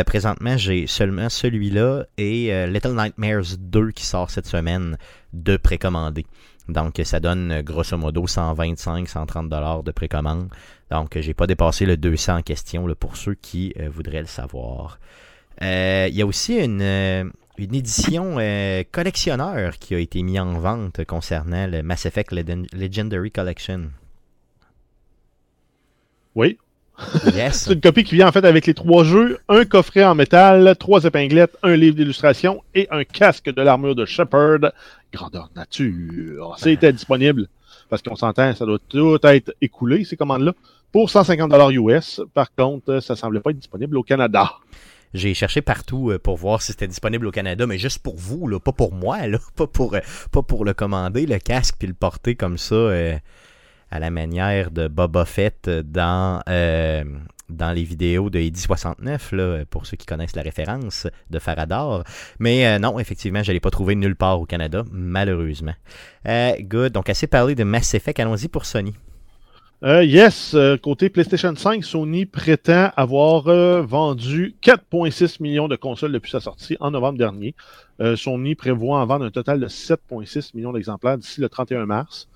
Présentement, 0.05 0.55
j'ai 0.55 0.85
seulement 0.85 1.29
celui-là 1.29 2.05
et 2.19 2.67
Little 2.67 2.95
Nightmares 2.95 3.57
2 3.59 3.89
qui 3.89 4.05
sort 4.05 4.29
cette 4.29 4.45
semaine 4.45 4.97
de 5.33 5.57
précommandé. 5.57 6.27
Donc, 6.69 7.01
ça 7.03 7.19
donne 7.19 7.61
grosso 7.63 7.97
modo 7.97 8.27
125, 8.27 9.07
130 9.09 9.49
dollars 9.49 9.81
de 9.81 9.91
précommande. 9.91 10.49
Donc, 10.91 11.17
j'ai 11.19 11.33
pas 11.33 11.47
dépassé 11.47 11.87
le 11.87 11.97
200 11.97 12.37
en 12.37 12.41
question 12.43 12.85
là, 12.85 12.93
pour 12.93 13.17
ceux 13.17 13.33
qui 13.33 13.73
voudraient 13.91 14.21
le 14.21 14.27
savoir. 14.27 14.99
Euh, 15.61 16.07
Il 16.09 16.15
y 16.15 16.21
a 16.21 16.25
aussi 16.25 16.55
une, 16.57 16.81
euh, 16.81 17.23
une 17.57 17.75
édition 17.75 18.35
euh, 18.39 18.83
collectionneur 18.91 19.77
qui 19.79 19.95
a 19.95 19.99
été 19.99 20.21
mise 20.23 20.39
en 20.39 20.53
vente 20.59 21.03
concernant 21.05 21.67
le 21.67 21.81
Mass 21.83 22.05
Effect 22.05 22.31
Legend- 22.31 22.67
Legendary 22.73 23.31
Collection. 23.31 23.89
Oui. 26.35 26.57
Yes. 27.33 27.63
C'est 27.65 27.73
une 27.73 27.81
copie 27.81 28.03
qui 28.03 28.15
vient 28.15 28.27
en 28.27 28.31
fait 28.31 28.45
avec 28.45 28.65
les 28.67 28.73
trois 28.73 29.03
jeux, 29.03 29.39
un 29.49 29.65
coffret 29.65 30.03
en 30.05 30.15
métal, 30.15 30.75
trois 30.79 31.03
épinglettes, 31.03 31.57
un 31.63 31.75
livre 31.75 31.95
d'illustration 31.95 32.63
et 32.73 32.87
un 32.89 33.03
casque 33.03 33.53
de 33.53 33.61
l'armure 33.61 33.95
de 33.95 34.05
Shepard, 34.05 34.71
grandeur 35.11 35.49
nature. 35.55 36.55
C'était 36.57 36.93
disponible, 36.93 37.47
parce 37.89 38.01
qu'on 38.01 38.15
s'entend, 38.15 38.53
ça 38.55 38.65
doit 38.65 38.79
tout 38.89 39.17
être 39.23 39.53
écoulé, 39.61 40.05
ces 40.05 40.15
commandes-là, 40.15 40.53
pour 40.93 41.09
150 41.09 41.51
US. 41.73 42.21
Par 42.33 42.53
contre, 42.55 43.01
ça 43.01 43.17
semblait 43.17 43.41
pas 43.41 43.49
être 43.51 43.59
disponible 43.59 43.97
au 43.97 44.03
Canada. 44.03 44.53
J'ai 45.15 45.33
cherché 45.33 45.61
partout 45.61 46.11
euh, 46.11 46.19
pour 46.19 46.35
voir 46.35 46.61
si 46.61 46.73
c'était 46.73 46.89
disponible 46.89 47.25
au 47.25 47.31
Canada, 47.31 47.65
mais 47.65 47.77
juste 47.77 47.99
pour 47.99 48.17
vous, 48.17 48.47
là, 48.47 48.59
pas 48.59 48.73
pour 48.73 48.93
moi, 48.93 49.25
là, 49.27 49.39
pas 49.55 49.65
pour, 49.65 49.95
euh, 49.95 50.01
pas 50.31 50.43
pour 50.43 50.65
le 50.65 50.73
commander, 50.73 51.25
le 51.25 51.39
casque, 51.39 51.75
puis 51.79 51.87
le 51.87 51.93
porter 51.93 52.35
comme 52.35 52.57
ça 52.57 52.75
euh, 52.75 53.17
à 53.91 53.99
la 53.99 54.09
manière 54.09 54.71
de 54.71 54.89
Boba 54.89 55.23
Fett 55.23 55.69
dans, 55.69 56.41
dans 56.45 57.71
les 57.71 57.83
vidéos 57.83 58.29
de 58.29 58.39
Eddie 58.39 58.59
69, 58.59 59.31
là, 59.31 59.63
pour 59.69 59.85
ceux 59.85 59.95
qui 59.95 60.05
connaissent 60.05 60.35
la 60.35 60.41
référence 60.41 61.07
de 61.29 61.39
Faradar. 61.39 62.03
Mais 62.39 62.77
non, 62.79 62.99
effectivement, 62.99 63.41
je 63.41 63.51
ne 63.51 63.53
l'ai 63.53 63.59
pas 63.61 63.69
trouvé 63.69 63.95
nulle 63.95 64.17
part 64.17 64.41
au 64.41 64.45
Canada, 64.45 64.83
malheureusement. 64.91 65.75
Good, 66.25 66.91
donc 66.91 67.09
assez 67.09 67.27
parlé 67.27 67.55
de 67.55 67.63
Mass 67.63 67.93
Effect, 67.93 68.19
allons-y 68.19 68.49
pour 68.49 68.65
Sony. 68.65 68.93
Euh, 69.85 70.03
yes, 70.03 70.55
euh, 70.55 70.77
côté 70.77 71.09
PlayStation 71.09 71.55
5, 71.55 71.85
Sony 71.85 72.25
prétend 72.25 72.89
avoir 72.97 73.47
euh, 73.49 73.83
vendu 73.83 74.55
4,6 74.63 75.43
millions 75.43 75.67
de 75.67 75.75
consoles 75.75 76.11
depuis 76.11 76.31
sa 76.31 76.39
sortie 76.39 76.75
en 76.79 76.89
novembre 76.89 77.19
dernier. 77.19 77.53
Sony 78.15 78.55
prévoit 78.55 78.99
en 78.99 79.05
vendre 79.05 79.25
un 79.25 79.29
total 79.29 79.59
de 79.59 79.67
7,6 79.67 80.55
millions 80.55 80.73
d'exemplaires 80.73 81.19
d'ici 81.19 81.39
le 81.39 81.49
31 81.49 81.85
mars. 81.85 82.27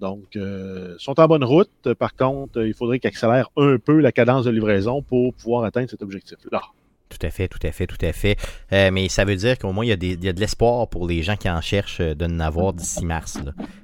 Donc, 0.00 0.34
euh, 0.34 0.96
sont 0.98 1.18
en 1.20 1.28
bonne 1.28 1.44
route. 1.44 1.94
Par 1.96 2.16
contre, 2.16 2.60
il 2.60 2.74
faudrait 2.74 2.98
qu'ils 2.98 3.08
accélèrent 3.08 3.50
un 3.56 3.78
peu 3.78 4.00
la 4.00 4.10
cadence 4.10 4.44
de 4.44 4.50
livraison 4.50 5.00
pour 5.00 5.32
pouvoir 5.32 5.62
atteindre 5.62 5.88
cet 5.88 6.02
objectif-là. 6.02 6.60
Tout 7.08 7.24
à 7.24 7.30
fait, 7.30 7.46
tout 7.48 7.64
à 7.64 7.70
fait, 7.70 7.86
tout 7.86 8.04
à 8.04 8.12
fait. 8.12 8.36
Euh, 8.72 8.90
mais 8.90 9.08
ça 9.08 9.24
veut 9.24 9.36
dire 9.36 9.56
qu'au 9.58 9.72
moins, 9.72 9.84
il 9.84 9.88
y, 9.88 9.92
a 9.92 9.96
des- 9.96 10.14
il 10.14 10.24
y 10.24 10.28
a 10.28 10.32
de 10.32 10.40
l'espoir 10.40 10.88
pour 10.88 11.06
les 11.06 11.22
gens 11.22 11.36
qui 11.36 11.48
en 11.48 11.60
cherchent 11.60 12.00
euh, 12.00 12.14
de 12.14 12.26
n'avoir 12.26 12.72
d'ici 12.72 13.06
mars, 13.06 13.38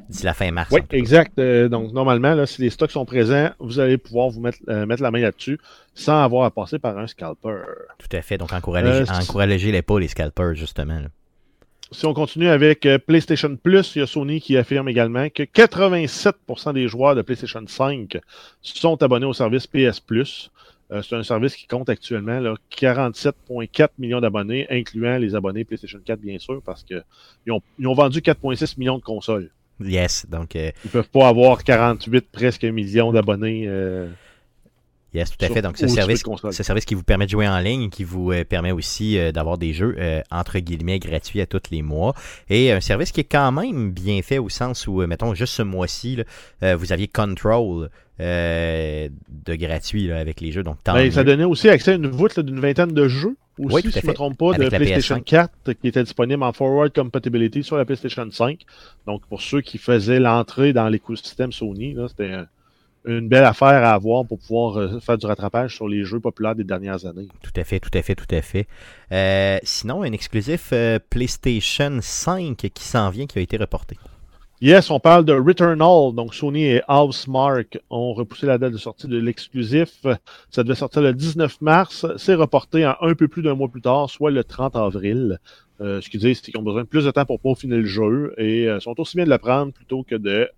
d'ici 0.08 0.24
la 0.24 0.34
fin 0.34 0.50
mars. 0.50 0.68
Oui, 0.72 0.80
en 0.80 0.96
exact. 0.96 1.38
Euh, 1.38 1.68
donc, 1.68 1.92
normalement, 1.92 2.34
là, 2.34 2.46
si 2.46 2.60
les 2.62 2.68
stocks 2.70 2.90
sont 2.90 3.04
présents, 3.04 3.50
vous 3.60 3.78
allez 3.78 3.96
pouvoir 3.96 4.28
vous 4.30 4.40
mettre, 4.40 4.58
euh, 4.68 4.86
mettre 4.86 5.02
la 5.02 5.10
main 5.12 5.20
là-dessus 5.20 5.58
sans 5.94 6.22
avoir 6.24 6.44
à 6.46 6.50
passer 6.50 6.78
par 6.80 6.98
un 6.98 7.06
scalper. 7.06 7.62
Tout 7.98 8.16
à 8.16 8.22
fait. 8.22 8.38
Donc, 8.38 8.52
encourager, 8.52 8.88
Euh, 8.88 9.04
c'est- 9.06 9.12
encourager 9.30 9.70
les 9.72 9.82
pas, 9.82 10.00
les 10.00 10.08
scalpers, 10.08 10.54
justement. 10.54 10.98
là. 10.98 11.06
Si 11.92 12.06
on 12.06 12.14
continue 12.14 12.48
avec 12.48 12.88
PlayStation 13.06 13.54
Plus, 13.56 13.94
il 13.94 13.98
y 13.98 14.02
a 14.02 14.06
Sony 14.06 14.40
qui 14.40 14.56
affirme 14.56 14.88
également 14.88 15.28
que 15.28 15.42
87% 15.44 16.72
des 16.72 16.88
joueurs 16.88 17.14
de 17.14 17.20
PlayStation 17.22 17.62
5 17.66 18.18
sont 18.62 19.02
abonnés 19.02 19.26
au 19.26 19.34
service 19.34 19.66
PS 19.66 20.00
Plus. 20.00 20.50
Euh, 20.92 21.02
c'est 21.02 21.16
un 21.16 21.22
service 21.22 21.56
qui 21.56 21.66
compte 21.66 21.88
actuellement 21.88 22.38
là, 22.38 22.54
47,4 22.76 23.88
millions 23.98 24.20
d'abonnés, 24.20 24.66
incluant 24.70 25.16
les 25.16 25.34
abonnés 25.34 25.64
PlayStation 25.64 25.98
4, 26.04 26.20
bien 26.20 26.38
sûr, 26.38 26.60
parce 26.62 26.82
qu'ils 26.82 27.02
ont, 27.48 27.62
ils 27.78 27.86
ont 27.86 27.94
vendu 27.94 28.20
4,6 28.20 28.78
millions 28.78 28.98
de 28.98 29.02
consoles. 29.02 29.50
Yes, 29.80 30.26
donc 30.28 30.54
euh, 30.54 30.70
Ils 30.84 30.90
peuvent 30.90 31.08
pas 31.08 31.28
avoir 31.28 31.64
48, 31.64 32.26
presque 32.30 32.64
un 32.64 32.72
million 32.72 33.10
d'abonnés. 33.10 33.64
euh, 33.66 34.08
yes, 35.14 35.30
tout 35.30 35.44
à 35.44 35.48
fait. 35.48 35.62
Donc 35.62 35.78
ce 35.78 35.88
service, 35.88 36.22
ce 36.50 36.62
service 36.62 36.84
qui 36.84 36.94
vous 36.94 37.02
permet 37.02 37.24
de 37.24 37.30
jouer 37.30 37.48
en 37.48 37.58
ligne, 37.58 37.88
qui 37.88 38.04
vous 38.04 38.30
euh, 38.32 38.44
permet 38.44 38.70
aussi 38.70 39.18
euh, 39.18 39.32
d'avoir 39.32 39.58
des 39.58 39.72
jeux 39.72 39.96
euh, 39.98 40.20
entre 40.30 40.58
guillemets 40.58 40.98
gratuits 40.98 41.40
à 41.40 41.46
tous 41.46 41.62
les 41.70 41.82
mois, 41.82 42.14
et 42.48 42.70
un 42.70 42.80
service 42.80 43.12
qui 43.12 43.20
est 43.20 43.24
quand 43.24 43.50
même 43.50 43.90
bien 43.92 44.20
fait 44.22 44.38
au 44.38 44.48
sens 44.48 44.86
où, 44.86 45.04
mettons, 45.06 45.34
juste 45.34 45.54
ce 45.54 45.62
mois-ci, 45.62 46.22
vous 46.60 46.92
aviez 46.92 47.08
Control 47.08 47.88
euh, 48.22 49.08
de 49.28 49.54
gratuit 49.56 50.06
là, 50.06 50.18
avec 50.18 50.40
les 50.40 50.52
jeux, 50.52 50.62
donc 50.62 50.76
Ben, 50.86 51.10
ça 51.10 51.24
donnait 51.24 51.44
aussi 51.44 51.68
accès 51.68 51.92
à 51.92 51.94
une 51.94 52.06
voûte 52.08 52.38
d'une 52.40 52.60
vingtaine 52.60 52.92
de 52.92 53.08
jeux 53.08 53.36
aussi, 53.58 53.74
Oui, 53.74 53.82
si 53.92 54.00
je 54.00 54.06
ne 54.06 54.10
me 54.10 54.14
trompe 54.14 54.38
pas, 54.38 54.52
de 54.54 54.62
Avec 54.64 54.74
PlayStation 54.74 55.16
PS5. 55.16 55.24
4 55.24 55.72
qui 55.74 55.88
était 55.88 56.02
disponible 56.04 56.42
en 56.42 56.52
Forward 56.52 56.92
Compatibility 56.94 57.62
sur 57.62 57.76
la 57.76 57.84
PlayStation 57.84 58.26
5. 58.30 58.60
Donc, 59.06 59.22
pour 59.26 59.42
ceux 59.42 59.60
qui 59.60 59.76
faisaient 59.78 60.20
l'entrée 60.20 60.72
dans 60.72 60.88
l'écosystème 60.88 61.52
Sony, 61.52 61.96
c'était 62.08 62.32
un- 62.32 62.46
une 63.04 63.28
belle 63.28 63.44
affaire 63.44 63.66
à 63.84 63.94
avoir 63.94 64.24
pour 64.24 64.38
pouvoir 64.38 64.78
euh, 64.78 65.00
faire 65.00 65.18
du 65.18 65.26
rattrapage 65.26 65.74
sur 65.74 65.88
les 65.88 66.04
jeux 66.04 66.20
populaires 66.20 66.54
des 66.54 66.62
dernières 66.64 67.04
années. 67.04 67.26
Tout 67.42 67.50
à 67.56 67.64
fait, 67.64 67.80
tout 67.80 67.90
à 67.94 68.00
fait, 68.00 68.14
tout 68.14 68.32
à 68.32 68.40
fait. 68.42 68.68
Euh, 69.10 69.58
sinon, 69.64 70.02
un 70.04 70.12
exclusif 70.12 70.68
euh, 70.72 71.00
PlayStation 71.10 71.98
5 72.00 72.56
qui 72.72 72.84
s'en 72.84 73.10
vient, 73.10 73.26
qui 73.26 73.38
a 73.40 73.42
été 73.42 73.56
reporté. 73.56 73.96
Yes, 74.62 74.90
on 74.90 75.00
parle 75.00 75.24
de 75.24 75.32
Returnal. 75.32 76.14
Donc, 76.14 76.34
Sony 76.34 76.66
et 76.66 76.82
Housemark 76.88 77.78
ont 77.90 78.14
repoussé 78.14 78.46
la 78.46 78.58
date 78.58 78.72
de 78.72 78.78
sortie 78.78 79.08
de 79.08 79.18
l'exclusif. 79.18 79.90
Ça 80.50 80.62
devait 80.62 80.76
sortir 80.76 81.02
le 81.02 81.12
19 81.12 81.60
mars. 81.60 82.06
C'est 82.16 82.34
reporté 82.34 82.84
à 82.84 82.96
un 83.00 83.14
peu 83.14 83.26
plus 83.26 83.42
d'un 83.42 83.54
mois 83.56 83.66
plus 83.68 83.80
tard, 83.82 84.08
soit 84.08 84.30
le 84.30 84.44
30 84.44 84.76
avril. 84.76 85.40
Euh, 85.80 86.00
ce 86.00 86.08
qui 86.08 86.16
dit, 86.18 86.32
c'est 86.36 86.42
qu'ils 86.52 86.58
ont 86.60 86.62
besoin 86.62 86.82
de 86.82 86.86
plus 86.86 87.04
de 87.04 87.10
temps 87.10 87.24
pour 87.24 87.40
peaufiner 87.40 87.76
le 87.78 87.86
jeu 87.86 88.34
et 88.38 88.68
euh, 88.68 88.78
sont 88.78 88.94
aussi 89.00 89.16
bien 89.16 89.24
de 89.24 89.30
le 89.30 89.38
prendre 89.38 89.72
plutôt 89.72 90.04
que 90.04 90.14
de 90.14 90.48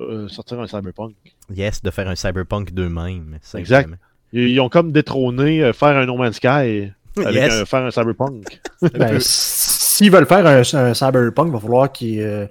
euh, 0.00 0.28
sortir 0.28 0.60
un 0.60 0.68
Cyberpunk. 0.68 1.14
Yes, 1.52 1.82
de 1.82 1.90
faire 1.90 2.08
un 2.08 2.14
Cyberpunk 2.14 2.72
d'eux-mêmes. 2.72 3.40
Exact. 3.56 3.90
Ils, 4.32 4.48
ils 4.50 4.60
ont 4.60 4.68
comme 4.68 4.92
détrôné 4.92 5.60
euh, 5.64 5.72
faire 5.72 5.96
un 5.96 6.06
No 6.06 6.16
Man's 6.16 6.36
Sky 6.36 6.46
avec 7.16 7.34
Yes. 7.34 7.52
un- 7.52 7.64
faire 7.64 7.82
un 7.84 7.90
Cyberpunk. 7.90 8.60
Ben, 8.96 9.18
S'ils 9.20 10.12
veulent 10.12 10.26
faire 10.26 10.46
un, 10.46 10.60
un 10.60 10.94
Cyberpunk, 10.94 11.48
il 11.48 11.52
va 11.52 11.58
falloir 11.58 11.90
qu'ils 11.90 12.48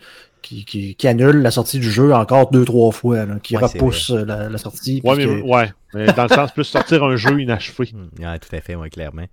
qu'ils 0.66 1.08
annulent 1.08 1.42
la 1.42 1.52
sortie 1.52 1.80
du 1.80 1.90
jeu 1.92 2.14
encore 2.14 2.50
deux, 2.52 2.66
trois 2.66 2.92
fois, 2.92 3.26
là, 3.26 3.36
Ouais, 3.52 3.58
repoussent 3.58 4.12
euh, 4.12 4.26
la, 4.26 4.50
la 4.50 4.58
sortie. 4.58 5.02
Ouais, 5.04 5.16
puis 5.16 5.26
mais, 5.28 5.42
que- 5.42 5.46
ouais, 5.48 5.72
mais 5.94 6.06
dans 6.14 6.24
le 6.24 6.30
sens 6.30 6.52
plus 6.52 6.64
sortir 6.64 7.04
un 7.04 7.16
jeu 7.16 7.40
inachevé. 7.42 7.92
Hmm, 7.94 8.24
ouais, 8.24 8.40
tout 8.40 8.56
à 8.56 8.62
fait, 8.62 8.76
ouais, 8.76 8.90
clairement. 8.90 9.26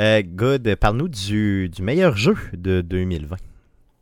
Euh, 0.00 0.22
Good, 0.24 0.74
parle-nous 0.76 1.08
du, 1.08 1.68
du 1.68 1.82
meilleur 1.82 2.16
jeu 2.16 2.34
de 2.56 2.80
2020. 2.80 3.36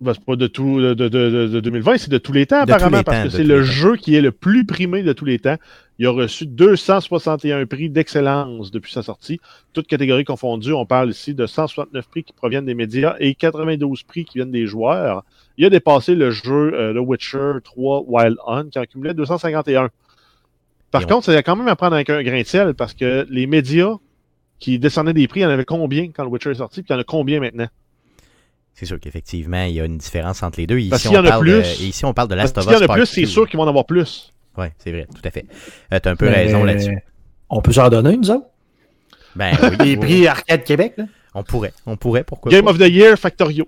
Ben, 0.00 0.14
c'est 0.14 0.24
pas 0.24 0.34
de 0.34 0.48
tout 0.48 0.80
de, 0.80 0.94
de, 0.94 1.08
de, 1.08 1.46
de 1.48 1.60
2020, 1.60 1.96
c'est 1.98 2.10
de 2.10 2.18
tous 2.18 2.32
les 2.32 2.46
temps, 2.46 2.64
De 2.64 2.72
apparemment, 2.72 2.98
les 2.98 3.04
parce 3.04 3.18
temps, 3.18 3.24
que 3.24 3.30
c'est 3.30 3.44
le 3.44 3.58
temps. 3.58 3.62
jeu 3.64 3.96
qui 3.96 4.16
est 4.16 4.20
le 4.20 4.32
plus 4.32 4.64
primé 4.66 5.02
de 5.04 5.12
tous 5.12 5.24
les 5.24 5.38
temps. 5.38 5.56
Il 6.02 6.06
a 6.08 6.10
reçu 6.10 6.46
261 6.46 7.64
prix 7.66 7.88
d'excellence 7.88 8.72
depuis 8.72 8.92
sa 8.92 9.04
sortie, 9.04 9.38
toutes 9.72 9.86
catégories 9.86 10.24
confondues. 10.24 10.72
On 10.72 10.84
parle 10.84 11.10
ici 11.10 11.32
de 11.32 11.46
169 11.46 12.08
prix 12.08 12.24
qui 12.24 12.32
proviennent 12.32 12.64
des 12.64 12.74
médias 12.74 13.14
et 13.20 13.36
92 13.36 14.02
prix 14.02 14.24
qui 14.24 14.38
viennent 14.38 14.50
des 14.50 14.66
joueurs. 14.66 15.22
Il 15.58 15.64
a 15.64 15.70
dépassé 15.70 16.16
le 16.16 16.32
jeu 16.32 16.74
euh, 16.74 16.92
The 16.92 17.06
Witcher 17.06 17.52
3 17.62 18.02
Wild 18.08 18.36
Hunt 18.48 18.70
qui 18.70 18.80
en 18.80 18.84
cumulait 18.84 19.14
251. 19.14 19.90
Par 20.90 21.02
Et 21.02 21.06
contre, 21.06 21.26
ça 21.26 21.32
a 21.38 21.42
quand 21.44 21.54
même 21.54 21.68
à 21.68 21.76
prendre 21.76 21.94
avec 21.94 22.10
un 22.10 22.20
grain 22.24 22.40
de 22.42 22.46
sel 22.48 22.74
parce 22.74 22.94
que 22.94 23.24
les 23.30 23.46
médias 23.46 23.94
qui 24.58 24.80
descendaient 24.80 25.12
des 25.12 25.28
prix, 25.28 25.38
il 25.38 25.42
y 25.44 25.46
en 25.46 25.50
avait 25.50 25.64
combien 25.64 26.08
quand 26.10 26.24
le 26.24 26.30
Witcher 26.30 26.50
est 26.50 26.54
sorti, 26.54 26.82
puis 26.82 26.88
il 26.90 26.94
y 26.94 26.96
en 26.96 27.00
a 27.00 27.04
combien 27.04 27.38
maintenant? 27.38 27.68
C'est 28.74 28.86
sûr 28.86 28.98
qu'effectivement, 28.98 29.62
il 29.66 29.74
y 29.74 29.80
a 29.80 29.84
une 29.84 29.98
différence 29.98 30.42
entre 30.42 30.58
les 30.58 30.66
deux. 30.66 30.78
Ici, 30.78 30.92
on 30.92 30.96
qu'il 30.98 31.12
y 31.12 31.16
en 31.18 31.24
a 31.26 31.28
parle 31.28 31.42
plus. 31.44 31.52
de- 31.52 31.84
ici, 31.84 32.04
on 32.04 32.12
parle 32.12 32.26
de 32.28 32.34
Last 32.34 32.58
of 32.58 32.64
qu'il 32.64 32.72
y 32.72 32.76
Us 32.76 32.82
en 32.82 32.90
a 32.90 32.94
plus, 32.96 33.06
c'est 33.06 33.20
2. 33.20 33.26
sûr 33.28 33.48
qu'ils 33.48 33.56
vont 33.58 33.64
en 33.64 33.68
avoir 33.68 33.86
plus. 33.86 34.32
Oui, 34.58 34.66
c'est 34.78 34.92
vrai, 34.92 35.06
tout 35.14 35.22
à 35.24 35.30
fait. 35.30 35.46
Euh, 35.92 35.98
T'as 36.00 36.10
un 36.10 36.16
peu 36.16 36.26
Mais, 36.26 36.44
raison 36.44 36.64
là-dessus. 36.64 36.98
On 37.48 37.60
peut 37.62 37.72
s'en 37.72 37.88
donner, 37.88 38.16
nous 38.16 38.30
autres? 38.30 38.46
Ben 39.34 39.52
oui, 39.62 39.76
Les 39.84 39.96
prix 39.96 40.26
Arcade 40.26 40.64
Québec, 40.64 40.94
là? 40.98 41.04
on 41.34 41.42
pourrait, 41.42 41.72
on 41.86 41.96
pourrait, 41.96 42.24
pourquoi 42.24 42.52
Game 42.52 42.64
pas. 42.64 42.70
of 42.72 42.78
the 42.78 42.88
Year, 42.88 43.18
Factorio. 43.18 43.66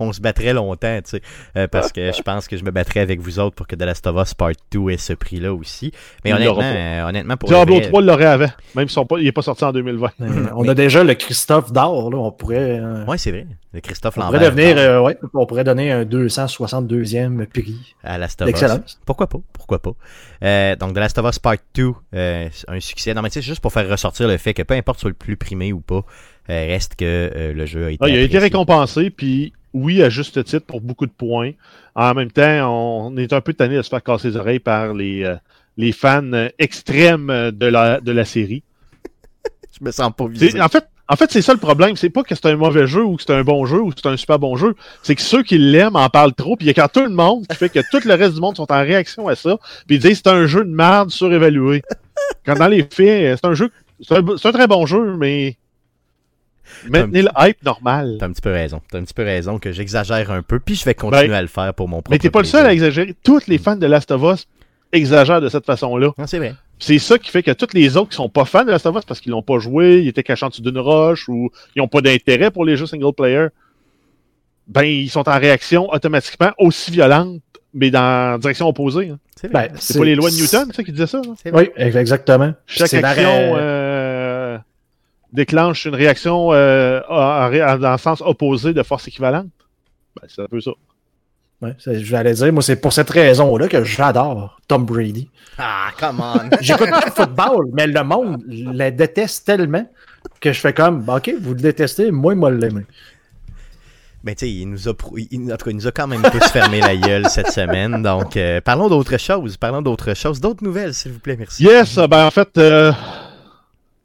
On 0.00 0.12
se 0.12 0.20
battrait 0.20 0.52
longtemps, 0.52 0.98
tu 1.02 1.10
sais, 1.10 1.22
euh, 1.56 1.66
parce 1.68 1.92
que 1.92 2.12
je 2.12 2.22
pense 2.22 2.48
que 2.48 2.56
je 2.56 2.64
me 2.64 2.70
battrais 2.70 3.00
avec 3.00 3.20
vous 3.20 3.38
autres 3.38 3.54
pour 3.56 3.66
que 3.66 3.76
The 3.76 3.82
Last 3.82 4.06
of 4.06 4.16
Us 4.22 4.34
Part 4.34 4.52
2 4.70 4.90
ait 4.90 4.96
ce 4.96 5.12
prix-là 5.12 5.52
aussi. 5.54 5.92
Mais 6.24 6.30
Il 6.30 6.34
honnêtement, 6.34 6.62
euh, 6.62 7.08
honnêtement, 7.08 7.36
pour 7.36 7.48
Diablo 7.48 7.74
le 7.74 7.80
vrai, 7.80 7.88
3 7.88 8.02
l'aurait 8.02 8.24
avant, 8.26 8.50
même 8.74 8.88
s'il 8.88 9.02
n'est 9.22 9.32
pas 9.32 9.42
sorti 9.42 9.64
en 9.64 9.72
2020. 9.72 10.10
Euh, 10.20 10.46
on 10.56 10.68
a 10.68 10.74
déjà 10.74 11.04
le 11.04 11.14
Christophe 11.14 11.72
d'or, 11.72 12.10
là. 12.10 12.18
On 12.18 12.32
pourrait, 12.32 12.80
euh, 12.80 13.04
Ouais, 13.06 13.18
c'est 13.18 13.30
vrai. 13.30 13.46
Le 13.74 13.80
Christophe 13.80 14.18
on 14.18 14.20
Lambert 14.20 14.40
pourrait 14.40 14.50
devenir, 14.50 14.78
euh, 14.78 15.00
ouais, 15.00 15.16
on 15.32 15.46
pourrait 15.46 15.64
donner 15.64 15.90
un 15.90 16.04
262e 16.04 17.46
prix 17.46 17.94
à 18.04 18.18
Last 18.18 18.42
of 18.42 18.48
Us. 18.50 18.98
Pourquoi 19.06 19.26
pas? 19.28 19.38
Pourquoi 19.52 19.80
pas? 19.80 19.92
Euh, 20.44 20.76
donc, 20.76 20.94
The 20.94 20.98
Last 20.98 21.18
of 21.18 21.26
Us 21.26 21.38
Part 21.38 21.56
2, 21.74 21.92
euh, 22.14 22.48
un 22.68 22.80
succès. 22.80 23.14
Non, 23.14 23.22
mais 23.22 23.30
tu 23.30 23.34
sais, 23.34 23.42
juste 23.42 23.60
pour 23.60 23.72
faire 23.72 23.88
ressortir 23.88 24.28
le 24.28 24.36
fait 24.36 24.52
que 24.54 24.62
peu 24.62 24.74
importe 24.74 24.98
sur 24.98 25.08
le 25.08 25.14
plus 25.14 25.36
primé 25.36 25.72
ou 25.72 25.80
pas, 25.80 26.04
euh, 26.50 26.66
reste 26.66 26.96
que 26.96 27.04
euh, 27.34 27.52
le 27.54 27.64
jeu 27.66 27.86
a 27.86 27.90
été 27.90 27.98
Ah, 28.04 28.08
il 28.08 28.16
a 28.16 28.20
été 28.20 28.38
récompensé, 28.38 29.10
puis 29.10 29.52
oui, 29.74 30.02
à 30.02 30.08
juste 30.08 30.42
titre, 30.44 30.66
pour 30.66 30.80
beaucoup 30.80 31.06
de 31.06 31.12
points. 31.12 31.52
En 31.94 32.14
même 32.14 32.30
temps, 32.30 33.08
on 33.08 33.16
est 33.16 33.32
un 33.32 33.40
peu 33.40 33.52
tanné 33.54 33.76
de 33.76 33.82
se 33.82 33.88
faire 33.88 34.02
casser 34.02 34.28
les 34.28 34.36
oreilles 34.36 34.58
par 34.58 34.94
les, 34.94 35.24
euh, 35.24 35.36
les 35.76 35.92
fans 35.92 36.32
euh, 36.32 36.48
extrêmes 36.58 37.30
euh, 37.30 37.50
de 37.50 37.66
la, 37.66 38.00
de 38.00 38.12
la 38.12 38.24
série. 38.24 38.62
Je 39.78 39.84
me 39.84 39.90
sens 39.90 40.12
pas 40.16 40.26
visé. 40.26 40.60
En 40.60 40.68
fait, 40.68 40.86
en 41.08 41.16
fait 41.16 41.30
c'est 41.30 41.42
ça 41.42 41.52
le 41.52 41.58
problème. 41.58 41.96
C'est 41.96 42.10
pas 42.10 42.22
que 42.22 42.34
c'est 42.34 42.46
un 42.46 42.56
mauvais 42.56 42.86
jeu 42.86 43.04
ou 43.04 43.16
que 43.16 43.22
c'est 43.22 43.34
un 43.34 43.44
bon 43.44 43.64
jeu 43.66 43.80
ou 43.80 43.90
que 43.90 43.94
c'est 44.02 44.08
un 44.08 44.16
super 44.16 44.38
bon 44.38 44.56
jeu. 44.56 44.74
C'est 45.02 45.14
que 45.14 45.22
ceux 45.22 45.42
qui 45.42 45.58
l'aiment 45.58 45.96
en 45.96 46.08
parlent 46.08 46.34
trop, 46.34 46.56
puis 46.56 46.66
il 46.66 46.68
y 46.68 46.70
a 46.70 46.74
quand 46.74 46.92
tout 46.92 47.06
le 47.06 47.14
monde 47.14 47.46
qui 47.46 47.56
fait 47.56 47.68
que 47.68 47.80
tout 47.90 48.06
le 48.06 48.14
reste 48.14 48.34
du 48.34 48.40
monde 48.40 48.56
sont 48.56 48.70
en 48.70 48.80
réaction 48.80 49.28
à 49.28 49.36
ça, 49.36 49.56
puis 49.86 49.96
ils 49.96 50.02
disent 50.02 50.20
c'est 50.24 50.30
un 50.30 50.46
jeu 50.46 50.64
de 50.64 50.70
merde 50.70 51.10
surévalué. 51.10 51.82
quand 52.46 52.54
dans 52.54 52.68
les 52.68 52.82
faits, 52.82 53.38
c'est 53.40 53.46
un 53.46 53.54
jeu, 53.54 53.70
c'est 54.00 54.16
un, 54.16 54.24
c'est 54.36 54.48
un 54.48 54.52
très 54.52 54.66
bon 54.66 54.86
jeu, 54.86 55.16
mais 55.16 55.56
maintenez 56.88 57.22
le 57.22 57.28
hype 57.38 57.62
normal. 57.64 58.16
T'as 58.20 58.26
un 58.26 58.32
petit 58.32 58.40
peu 58.42 58.50
raison. 58.52 58.80
T'as 58.90 58.98
un 58.98 59.02
petit 59.04 59.14
peu 59.14 59.22
raison 59.24 59.58
que 59.58 59.72
j'exagère 59.72 60.30
un 60.30 60.42
peu, 60.42 60.58
puis 60.60 60.74
je 60.74 60.84
vais 60.84 60.94
continuer 60.94 61.28
Ben, 61.28 61.34
à 61.34 61.42
le 61.42 61.48
faire 61.48 61.72
pour 61.74 61.88
mon 61.88 61.96
propre 61.96 62.10
Mais 62.10 62.18
t'es 62.18 62.30
pas 62.30 62.40
le 62.40 62.46
seul 62.46 62.66
à 62.66 62.72
exagérer. 62.72 63.14
Tous 63.22 63.46
les 63.46 63.58
fans 63.58 63.76
de 63.76 63.86
Last 63.86 64.10
of 64.10 64.22
Us 64.22 64.46
exagèrent 64.92 65.40
de 65.40 65.48
cette 65.48 65.64
façon-là. 65.66 66.10
Non, 66.18 66.26
c'est 66.26 66.38
vrai. 66.38 66.54
C'est 66.78 66.98
ça 66.98 67.16
qui 67.18 67.30
fait 67.30 67.42
que 67.44 67.52
tous 67.52 67.68
les 67.74 67.96
autres 67.96 68.10
qui 68.10 68.16
sont 68.16 68.28
pas 68.28 68.44
fans 68.44 68.64
de 68.64 68.70
Last 68.70 68.86
of 68.86 68.96
Us 68.96 69.04
parce 69.04 69.20
qu'ils 69.20 69.30
l'ont 69.32 69.42
pas 69.42 69.58
joué, 69.58 70.00
ils 70.02 70.08
étaient 70.08 70.22
cachés 70.24 70.44
en 70.44 70.48
dessous 70.48 70.62
d'une 70.62 70.78
roche 70.78 71.28
ou 71.28 71.50
ils 71.76 71.80
ont 71.82 71.88
pas 71.88 72.00
d'intérêt 72.00 72.50
pour 72.50 72.64
les 72.64 72.76
jeux 72.76 72.86
single 72.86 73.12
player, 73.12 73.46
ben 74.66 74.82
ils 74.82 75.08
sont 75.10 75.28
en 75.28 75.38
réaction 75.38 75.88
automatiquement 75.92 76.50
aussi 76.58 76.90
violente, 76.90 77.40
mais 77.74 77.90
dans 77.90 78.32
la 78.32 78.38
direction 78.38 78.68
opposée. 78.68 79.10
hein. 79.10 79.18
C'est. 79.40 79.50
Ben, 79.52 79.68
C'est 79.76 79.98
pas 79.98 80.04
les 80.04 80.14
lois 80.14 80.30
de 80.30 80.36
Newton, 80.36 80.70
ça 80.72 80.82
qui 80.84 80.92
disait 80.92 81.06
ça. 81.06 81.20
hein? 81.26 81.50
Oui, 81.52 81.70
exactement. 81.76 82.52
Chaque 82.66 82.88
C'est 82.88 83.00
la- 83.00 83.08
action 83.10 83.28
euh, 83.56 84.11
déclenche 85.32 85.84
une 85.86 85.94
réaction 85.94 86.52
euh, 86.52 87.00
en- 87.08 87.52
en- 87.52 87.78
dans 87.78 87.92
le 87.92 87.98
sens 87.98 88.22
opposé 88.24 88.72
de 88.72 88.82
force 88.82 89.08
équivalente? 89.08 89.46
Ben, 90.20 90.28
c'est 90.28 90.42
un 90.42 90.46
peu 90.46 90.60
ça. 90.60 90.72
Ouais, 91.62 91.76
J'allais 91.86 92.34
dire, 92.34 92.52
moi, 92.52 92.60
c'est 92.62 92.76
pour 92.76 92.92
cette 92.92 93.08
raison-là 93.10 93.68
que 93.68 93.84
j'adore 93.84 94.60
Tom 94.66 94.84
Brady. 94.84 95.28
Ah, 95.58 95.90
come 95.98 96.20
on. 96.20 96.56
J'écoute 96.60 96.90
pas 96.90 97.02
le 97.06 97.12
football, 97.12 97.66
mais 97.72 97.86
le 97.86 98.02
monde 98.02 98.42
le 98.48 98.90
déteste 98.90 99.46
tellement 99.46 99.88
que 100.40 100.52
je 100.52 100.58
fais 100.58 100.72
comme, 100.72 101.08
OK, 101.08 101.32
vous 101.40 101.50
le 101.54 101.60
détestez, 101.60 102.10
moi, 102.10 102.34
moi, 102.34 102.50
l'aimer. 102.50 102.84
Ben, 104.24 104.34
tu 104.36 104.46
sais, 104.46 104.52
il 104.52 104.66
nous 104.70 104.88
a, 104.88 104.92
prou- 104.94 105.16
il- 105.18 105.52
en 105.52 105.56
tout 105.56 105.64
cas, 105.64 105.70
il 105.70 105.76
nous 105.76 105.86
a 105.86 105.92
quand 105.92 106.06
même 106.08 106.22
tous 106.22 106.48
fermé 106.50 106.80
la 106.80 106.96
gueule 106.96 107.28
cette 107.28 107.50
semaine. 107.50 108.02
Donc, 108.02 108.36
euh, 108.36 108.60
parlons 108.60 108.88
d'autre 108.88 109.16
chose. 109.18 109.56
Parlons 109.56 109.82
d'autre 109.82 110.14
chose. 110.14 110.40
D'autres 110.40 110.62
nouvelles, 110.64 110.94
s'il 110.94 111.12
vous 111.12 111.18
plaît, 111.20 111.36
merci. 111.36 111.64
Yes, 111.64 111.96
ben 111.96 112.26
en 112.26 112.30
fait, 112.30 112.56
euh, 112.58 112.92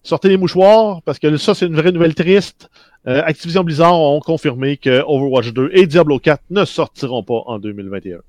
sortez 0.08 0.30
les 0.30 0.38
mouchoirs, 0.38 1.02
parce 1.04 1.20
que 1.20 1.38
ça, 1.38 1.54
c'est 1.54 1.66
une 1.68 1.76
vraie 1.76 1.92
nouvelle 1.92 2.16
triste. 2.16 2.70
Euh, 3.08 3.22
Activision 3.26 3.64
Blizzard 3.64 4.00
ont 4.00 4.20
confirmé 4.20 4.78
que 4.78 5.04
Overwatch 5.06 5.54
2 5.54 5.70
et 5.74 5.86
Diablo 5.88 6.20
4 6.20 6.42
ne 6.50 6.66
sortiront 6.66 7.24
pas 7.24 7.42
en 7.46 7.60
2021. 7.60 8.20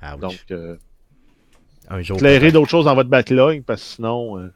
Ah 0.00 0.14
oui. 0.14 0.20
Donc, 0.20 0.38
euh, 0.50 0.76
un 1.90 2.02
jour. 2.02 2.18
clairez 2.18 2.52
d'autres 2.52 2.70
choses 2.70 2.84
dans 2.86 2.94
votre 2.94 3.10
backlog, 3.10 3.62
parce 3.64 3.82
que 3.82 3.88
sinon, 3.96 4.38
euh, 4.38 4.52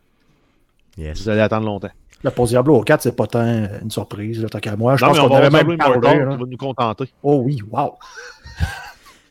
Yes. 0.96 1.22
vous 1.22 1.28
allez 1.28 1.40
attendre 1.40 1.66
longtemps. 1.66 1.90
Là, 2.24 2.30
pour 2.30 2.46
Diablo 2.46 2.80
4, 2.82 3.02
c'est 3.02 3.16
pas 3.16 3.26
tant 3.26 3.44
une 3.44 3.90
surprise, 3.90 4.40
là, 4.40 4.48
tant 4.48 4.60
qu'à 4.60 4.76
moi. 4.76 4.96
Je 4.96 5.04
non, 5.04 5.10
pense 5.10 5.18
qu'on 5.18 5.34
avait 5.34 5.46
avoir 5.46 5.64
même 5.64 5.78
parlé. 5.78 6.24
Va 6.24 6.36
nous 6.36 6.56
contenter. 6.56 7.12
Oh 7.22 7.42
oui, 7.44 7.60
wow. 7.70 7.98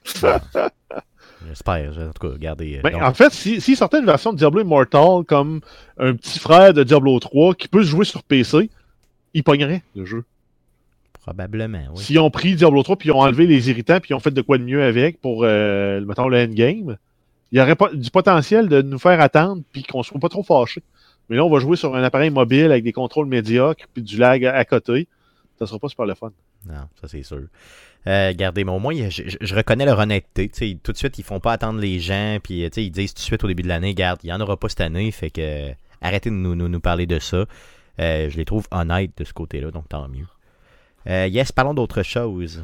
J'espère. 1.47 1.91
En 1.97 2.11
tout 2.13 2.27
cas, 2.27 2.33
regardez. 2.33 2.77
euh, 2.77 2.81
Ben, 2.83 2.91
donc, 2.93 3.01
en 3.03 3.13
fait, 3.13 3.31
s'ils 3.33 3.61
si, 3.61 3.75
sortaient 3.75 3.99
une 3.99 4.05
version 4.05 4.31
de 4.33 4.37
Diablo 4.37 4.61
Immortal 4.61 5.23
comme 5.27 5.61
un 5.97 6.15
petit 6.15 6.39
frère 6.39 6.73
de 6.73 6.83
Diablo 6.83 7.19
3 7.19 7.55
qui 7.55 7.67
peut 7.67 7.83
se 7.83 7.89
jouer 7.89 8.05
sur 8.05 8.23
PC, 8.23 8.69
il 9.33 9.43
pognerait 9.43 9.81
le 9.95 10.05
jeu. 10.05 10.23
Probablement, 11.21 11.83
oui. 11.93 12.01
S'ils 12.01 12.19
ont 12.19 12.31
pris 12.31 12.55
Diablo 12.55 12.81
3 12.83 12.95
puis 12.95 13.09
ils 13.09 13.11
ont 13.11 13.19
enlevé 13.21 13.45
les 13.45 13.69
irritants 13.69 13.99
puis 13.99 14.11
ils 14.11 14.13
ont 14.15 14.19
fait 14.19 14.31
de 14.31 14.41
quoi 14.41 14.57
de 14.57 14.63
mieux 14.63 14.83
avec 14.83 15.21
pour, 15.21 15.43
euh, 15.43 16.01
mettons, 16.01 16.27
le 16.27 16.37
endgame, 16.43 16.97
il 17.51 17.59
y 17.59 17.61
aurait 17.61 17.75
pas 17.75 17.89
du 17.93 18.09
potentiel 18.09 18.67
de 18.69 18.81
nous 18.81 18.97
faire 18.99 19.21
attendre 19.21 19.61
puis 19.71 19.83
qu'on 19.83 20.03
soit 20.03 20.19
pas 20.19 20.29
trop 20.29 20.43
fâchés. 20.43 20.81
Mais 21.29 21.35
là, 21.37 21.45
on 21.45 21.49
va 21.49 21.59
jouer 21.59 21.77
sur 21.77 21.95
un 21.95 22.03
appareil 22.03 22.29
mobile 22.31 22.71
avec 22.71 22.83
des 22.83 22.91
contrôles 22.91 23.27
médiocres 23.27 23.85
puis 23.93 24.01
du 24.03 24.17
lag 24.17 24.43
à 24.45 24.65
côté. 24.65 25.07
Ça 25.61 25.67
sera 25.67 25.77
pas 25.77 25.89
super 25.89 26.07
le 26.07 26.15
fun. 26.15 26.31
Non, 26.65 26.87
ça 26.99 27.07
c'est 27.07 27.21
sûr. 27.21 27.43
Euh, 28.07 28.29
regardez, 28.29 28.63
mais 28.63 28.71
au 28.71 28.79
moins, 28.79 28.95
je, 28.95 29.55
reconnais 29.55 29.85
leur 29.85 29.99
honnêteté. 29.99 30.49
Tout 30.81 30.91
de 30.91 30.97
suite, 30.97 31.19
ils 31.19 31.23
font 31.23 31.39
pas 31.39 31.51
attendre 31.51 31.79
les 31.79 31.99
gens, 31.99 32.39
puis 32.41 32.67
sais, 32.73 32.83
ils 32.83 32.89
disent 32.89 33.13
tout 33.13 33.19
de 33.19 33.25
suite 33.25 33.43
au 33.43 33.47
début 33.47 33.61
de 33.61 33.67
l'année, 33.67 33.93
garde, 33.93 34.21
il 34.23 34.27
n'y 34.27 34.33
en 34.33 34.41
aura 34.41 34.57
pas 34.57 34.69
cette 34.69 34.81
année, 34.81 35.11
fait 35.11 35.29
que 35.29 35.69
euh, 35.69 35.71
arrêtez 36.01 36.31
de 36.31 36.35
nous, 36.35 36.55
nous, 36.55 36.67
nous 36.67 36.79
parler 36.79 37.05
de 37.05 37.19
ça. 37.19 37.45
Euh, 37.99 38.27
je 38.27 38.37
les 38.37 38.45
trouve 38.45 38.67
honnêtes 38.71 39.11
de 39.17 39.23
ce 39.23 39.33
côté-là, 39.33 39.69
donc 39.69 39.87
tant 39.87 40.07
mieux. 40.07 40.25
Euh, 41.05 41.27
yes, 41.27 41.51
parlons 41.51 41.75
d'autre 41.75 42.01
chose. 42.01 42.63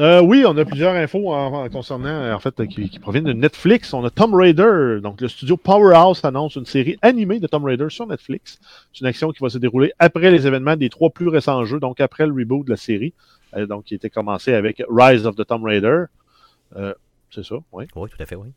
Euh, 0.00 0.20
oui, 0.20 0.44
on 0.44 0.56
a 0.56 0.64
plusieurs 0.64 0.92
infos 0.94 1.32
en- 1.32 1.64
en- 1.64 1.68
concernant, 1.68 2.32
en 2.34 2.38
fait, 2.40 2.58
euh, 2.58 2.66
qui, 2.66 2.88
qui 2.90 2.98
proviennent 2.98 3.24
de 3.24 3.32
Netflix. 3.32 3.94
On 3.94 4.04
a 4.04 4.10
Tomb 4.10 4.34
Raider. 4.34 4.98
Donc, 5.00 5.20
le 5.20 5.28
studio 5.28 5.56
Powerhouse 5.56 6.24
annonce 6.24 6.56
une 6.56 6.66
série 6.66 6.96
animée 7.00 7.38
de 7.38 7.46
Tomb 7.46 7.64
Raider 7.64 7.86
sur 7.90 8.04
Netflix. 8.06 8.58
C'est 8.92 9.02
une 9.02 9.06
action 9.06 9.30
qui 9.30 9.40
va 9.40 9.50
se 9.50 9.58
dérouler 9.58 9.92
après 10.00 10.32
les 10.32 10.48
événements 10.48 10.74
des 10.76 10.88
trois 10.88 11.10
plus 11.10 11.28
récents 11.28 11.64
jeux, 11.64 11.78
donc 11.78 12.00
après 12.00 12.26
le 12.26 12.32
reboot 12.32 12.64
de 12.66 12.70
la 12.72 12.76
série, 12.76 13.12
euh, 13.56 13.66
donc 13.66 13.84
qui 13.84 13.94
était 13.94 14.10
commencé 14.10 14.52
avec 14.52 14.82
Rise 14.90 15.26
of 15.26 15.36
the 15.36 15.46
Tomb 15.46 15.62
Raider. 15.62 16.04
Euh, 16.76 16.92
c'est 17.30 17.44
ça, 17.44 17.54
oui, 17.72 17.84
Oui, 17.94 18.08
tout 18.10 18.20
à 18.20 18.26
fait, 18.26 18.34
oui. 18.34 18.48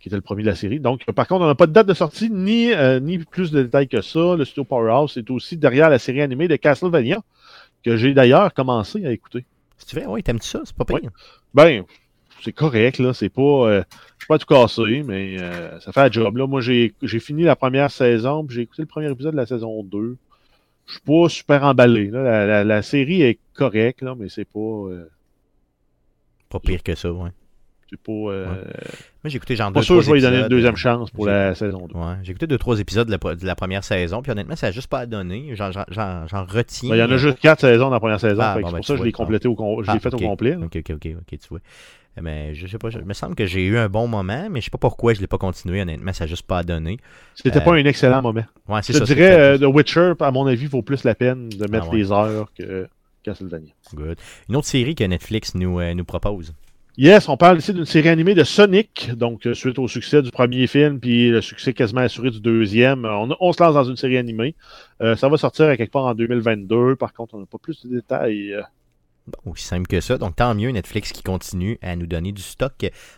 qui 0.00 0.08
était 0.08 0.16
le 0.16 0.22
premier 0.22 0.42
de 0.42 0.48
la 0.48 0.56
série. 0.56 0.80
Donc, 0.80 1.02
euh, 1.08 1.12
par 1.12 1.28
contre, 1.28 1.44
on 1.44 1.46
n'a 1.46 1.54
pas 1.54 1.68
de 1.68 1.72
date 1.72 1.86
de 1.86 1.94
sortie 1.94 2.30
ni, 2.30 2.72
euh, 2.72 2.98
ni 2.98 3.18
plus 3.18 3.52
de 3.52 3.62
détails 3.62 3.86
que 3.86 4.00
ça. 4.00 4.34
Le 4.36 4.44
studio 4.44 4.64
Powerhouse 4.64 5.16
est 5.18 5.30
aussi 5.30 5.56
derrière 5.56 5.88
la 5.88 6.00
série 6.00 6.20
animée 6.20 6.48
de 6.48 6.56
Castlevania, 6.56 7.20
que 7.84 7.96
j'ai 7.96 8.12
d'ailleurs 8.12 8.52
commencé 8.52 9.06
à 9.06 9.12
écouter. 9.12 9.44
Si 9.78 9.86
tu 9.86 9.96
veux, 9.96 10.06
oui, 10.08 10.22
t'aimes 10.22 10.40
ça? 10.40 10.60
C'est 10.64 10.74
pas 10.76 10.84
pire. 10.84 10.98
Oui. 11.02 11.08
Ben, 11.52 11.84
c'est 12.42 12.52
correct, 12.52 12.98
là. 12.98 13.12
C'est 13.14 13.28
pas. 13.28 13.42
euh, 13.42 13.82
je 14.18 14.24
suis 14.24 14.28
pas 14.28 14.38
tout 14.38 14.46
cassé, 14.46 15.02
mais 15.04 15.36
euh, 15.40 15.78
ça 15.80 15.92
fait 15.92 16.00
un 16.00 16.10
job. 16.10 16.36
Là. 16.36 16.46
Moi, 16.46 16.60
j'ai 16.60 16.94
j'ai 17.02 17.20
fini 17.20 17.42
la 17.42 17.56
première 17.56 17.90
saison, 17.90 18.44
puis 18.44 18.56
j'ai 18.56 18.62
écouté 18.62 18.82
le 18.82 18.88
premier 18.88 19.10
épisode 19.10 19.32
de 19.32 19.36
la 19.38 19.46
saison 19.46 19.82
2. 19.82 20.16
Je 20.86 20.92
suis 20.92 21.00
pas 21.02 21.28
super 21.28 21.64
emballé. 21.64 22.08
Là. 22.08 22.22
La, 22.22 22.46
la- 22.46 22.64
la 22.64 22.82
série 22.82 23.22
est 23.22 23.38
correcte, 23.54 24.02
là, 24.02 24.14
mais 24.18 24.28
c'est 24.28 24.44
pas. 24.44 24.58
euh, 24.58 25.08
Pas 26.50 26.60
pire 26.60 26.82
que 26.82 26.94
ça, 26.94 27.10
ouais. 27.12 27.30
C'est 27.90 28.00
pas. 28.00 28.12
euh, 28.12 28.54
Moi, 28.54 28.64
j'ai 29.26 29.36
écouté 29.36 29.56
genre 29.56 29.72
pas 29.72 29.80
deux, 29.80 29.84
sûr 29.84 29.96
que 29.96 30.02
je 30.02 30.08
vais 30.08 30.14
lui 30.14 30.22
donner 30.22 30.40
une 30.40 30.48
deuxième 30.48 30.74
euh, 30.74 30.76
chance 30.76 31.10
pour 31.10 31.26
la 31.26 31.54
saison 31.54 31.86
2. 31.86 31.94
Ouais, 31.98 32.14
j'ai 32.22 32.30
écouté 32.32 32.46
deux, 32.46 32.58
trois 32.58 32.78
épisodes 32.80 33.06
de 33.08 33.12
la, 33.22 33.34
de 33.34 33.46
la 33.46 33.54
première 33.54 33.84
saison, 33.84 34.22
puis 34.22 34.32
honnêtement, 34.32 34.56
ça 34.56 34.66
n'a 34.68 34.72
juste 34.72 34.88
pas 34.88 35.06
donné. 35.06 35.54
J'en, 35.54 35.66
retiens. 35.68 36.90
Ben, 36.90 36.96
Il 36.96 36.98
y 36.98 37.02
en 37.02 37.10
a 37.10 37.16
juste 37.16 37.38
quatre 37.38 37.60
saisons 37.60 37.84
dans 37.86 37.90
la 37.90 38.00
première 38.00 38.20
saison. 38.20 38.40
Ah, 38.42 38.54
bon, 38.54 38.60
c'est 38.60 38.72
ben, 38.72 38.76
pour 38.78 38.80
tu 38.80 38.86
ça 38.88 38.94
que 38.94 38.98
je 39.00 39.04
l'ai 39.04 39.12
complété 39.12 39.48
au 39.48 39.54
con- 39.54 39.82
je 39.82 39.90
l'ai 39.90 39.96
Ah, 39.96 40.00
fait 40.00 40.14
au 40.14 40.18
complet. 40.18 40.56
Ok, 40.56 40.76
ok, 40.76 40.90
ok, 40.94 41.08
ok, 41.20 41.38
tu 41.38 41.48
vois. 41.50 41.60
Mais 42.20 42.54
je 42.54 42.68
sais 42.68 42.78
pas, 42.78 42.90
je- 42.90 43.00
il 43.00 43.04
me 43.04 43.12
semble 43.12 43.34
que 43.34 43.44
j'ai 43.44 43.64
eu 43.66 43.76
un 43.76 43.88
bon 43.88 44.06
moment, 44.06 44.46
mais 44.48 44.60
je 44.60 44.66
sais 44.66 44.70
pas 44.70 44.78
pourquoi 44.78 45.14
je 45.14 45.20
l'ai 45.20 45.26
pas 45.26 45.38
continué, 45.38 45.82
honnêtement, 45.82 46.12
ça 46.12 46.24
n'a 46.24 46.28
juste 46.28 46.46
pas 46.46 46.62
donné. 46.62 46.98
C'était 47.34 47.58
Euh, 47.58 47.62
pas 47.64 47.72
un 47.72 47.84
excellent 47.84 48.22
moment. 48.22 48.44
Ouais, 48.68 48.80
c'est 48.82 48.92
Je 48.92 48.98
ça. 48.98 49.06
c'est 49.06 49.16
dirais, 49.16 49.36
euh, 49.36 49.58
The 49.58 49.64
Witcher, 49.64 50.12
à 50.20 50.30
mon 50.30 50.46
avis, 50.46 50.66
vaut 50.66 50.82
plus 50.82 51.02
la 51.02 51.16
peine 51.16 51.48
de 51.48 51.66
mettre 51.66 51.86
Ah 51.88 51.90
ouais. 51.92 51.98
les 51.98 52.12
heures 52.12 52.52
que 52.56 52.86
Castlevania. 53.24 53.72
good. 53.94 54.16
Une 54.48 54.54
autre 54.56 54.68
série 54.68 54.94
que 54.94 55.02
Netflix 55.02 55.56
nous, 55.56 55.80
euh, 55.80 55.92
nous 55.94 56.04
propose. 56.04 56.54
Yes, 56.96 57.28
on 57.28 57.36
parle 57.36 57.58
ici 57.58 57.74
d'une 57.74 57.86
série 57.86 58.08
animée 58.08 58.34
de 58.34 58.44
Sonic, 58.44 59.10
donc 59.16 59.48
euh, 59.48 59.54
suite 59.54 59.80
au 59.80 59.88
succès 59.88 60.22
du 60.22 60.30
premier 60.30 60.68
film, 60.68 61.00
puis 61.00 61.28
le 61.28 61.40
succès 61.40 61.72
quasiment 61.72 62.02
assuré 62.02 62.30
du 62.30 62.40
deuxième. 62.40 63.04
euh, 63.04 63.34
On, 63.40 63.52
se 63.52 63.60
lance 63.60 63.74
dans 63.74 63.82
une 63.82 63.96
série 63.96 64.16
animée. 64.16 64.54
Euh, 65.00 65.16
ça 65.16 65.28
va 65.28 65.36
sortir 65.36 65.66
à 65.66 65.76
quelque 65.76 65.90
part 65.90 66.04
en 66.04 66.14
2022. 66.14 66.94
Par 66.94 67.12
contre, 67.12 67.34
on 67.34 67.40
n'a 67.40 67.46
pas 67.46 67.58
plus 67.58 67.84
de 67.84 67.96
détails. 67.96 68.54
Bon, 69.26 69.52
aussi 69.52 69.64
simple 69.64 69.86
que 69.86 70.02
ça. 70.02 70.18
Donc, 70.18 70.36
tant 70.36 70.54
mieux, 70.54 70.68
Netflix 70.70 71.10
qui 71.10 71.22
continue 71.22 71.78
à 71.80 71.96
nous 71.96 72.06
donner 72.06 72.32
du 72.32 72.42
stock 72.42 72.74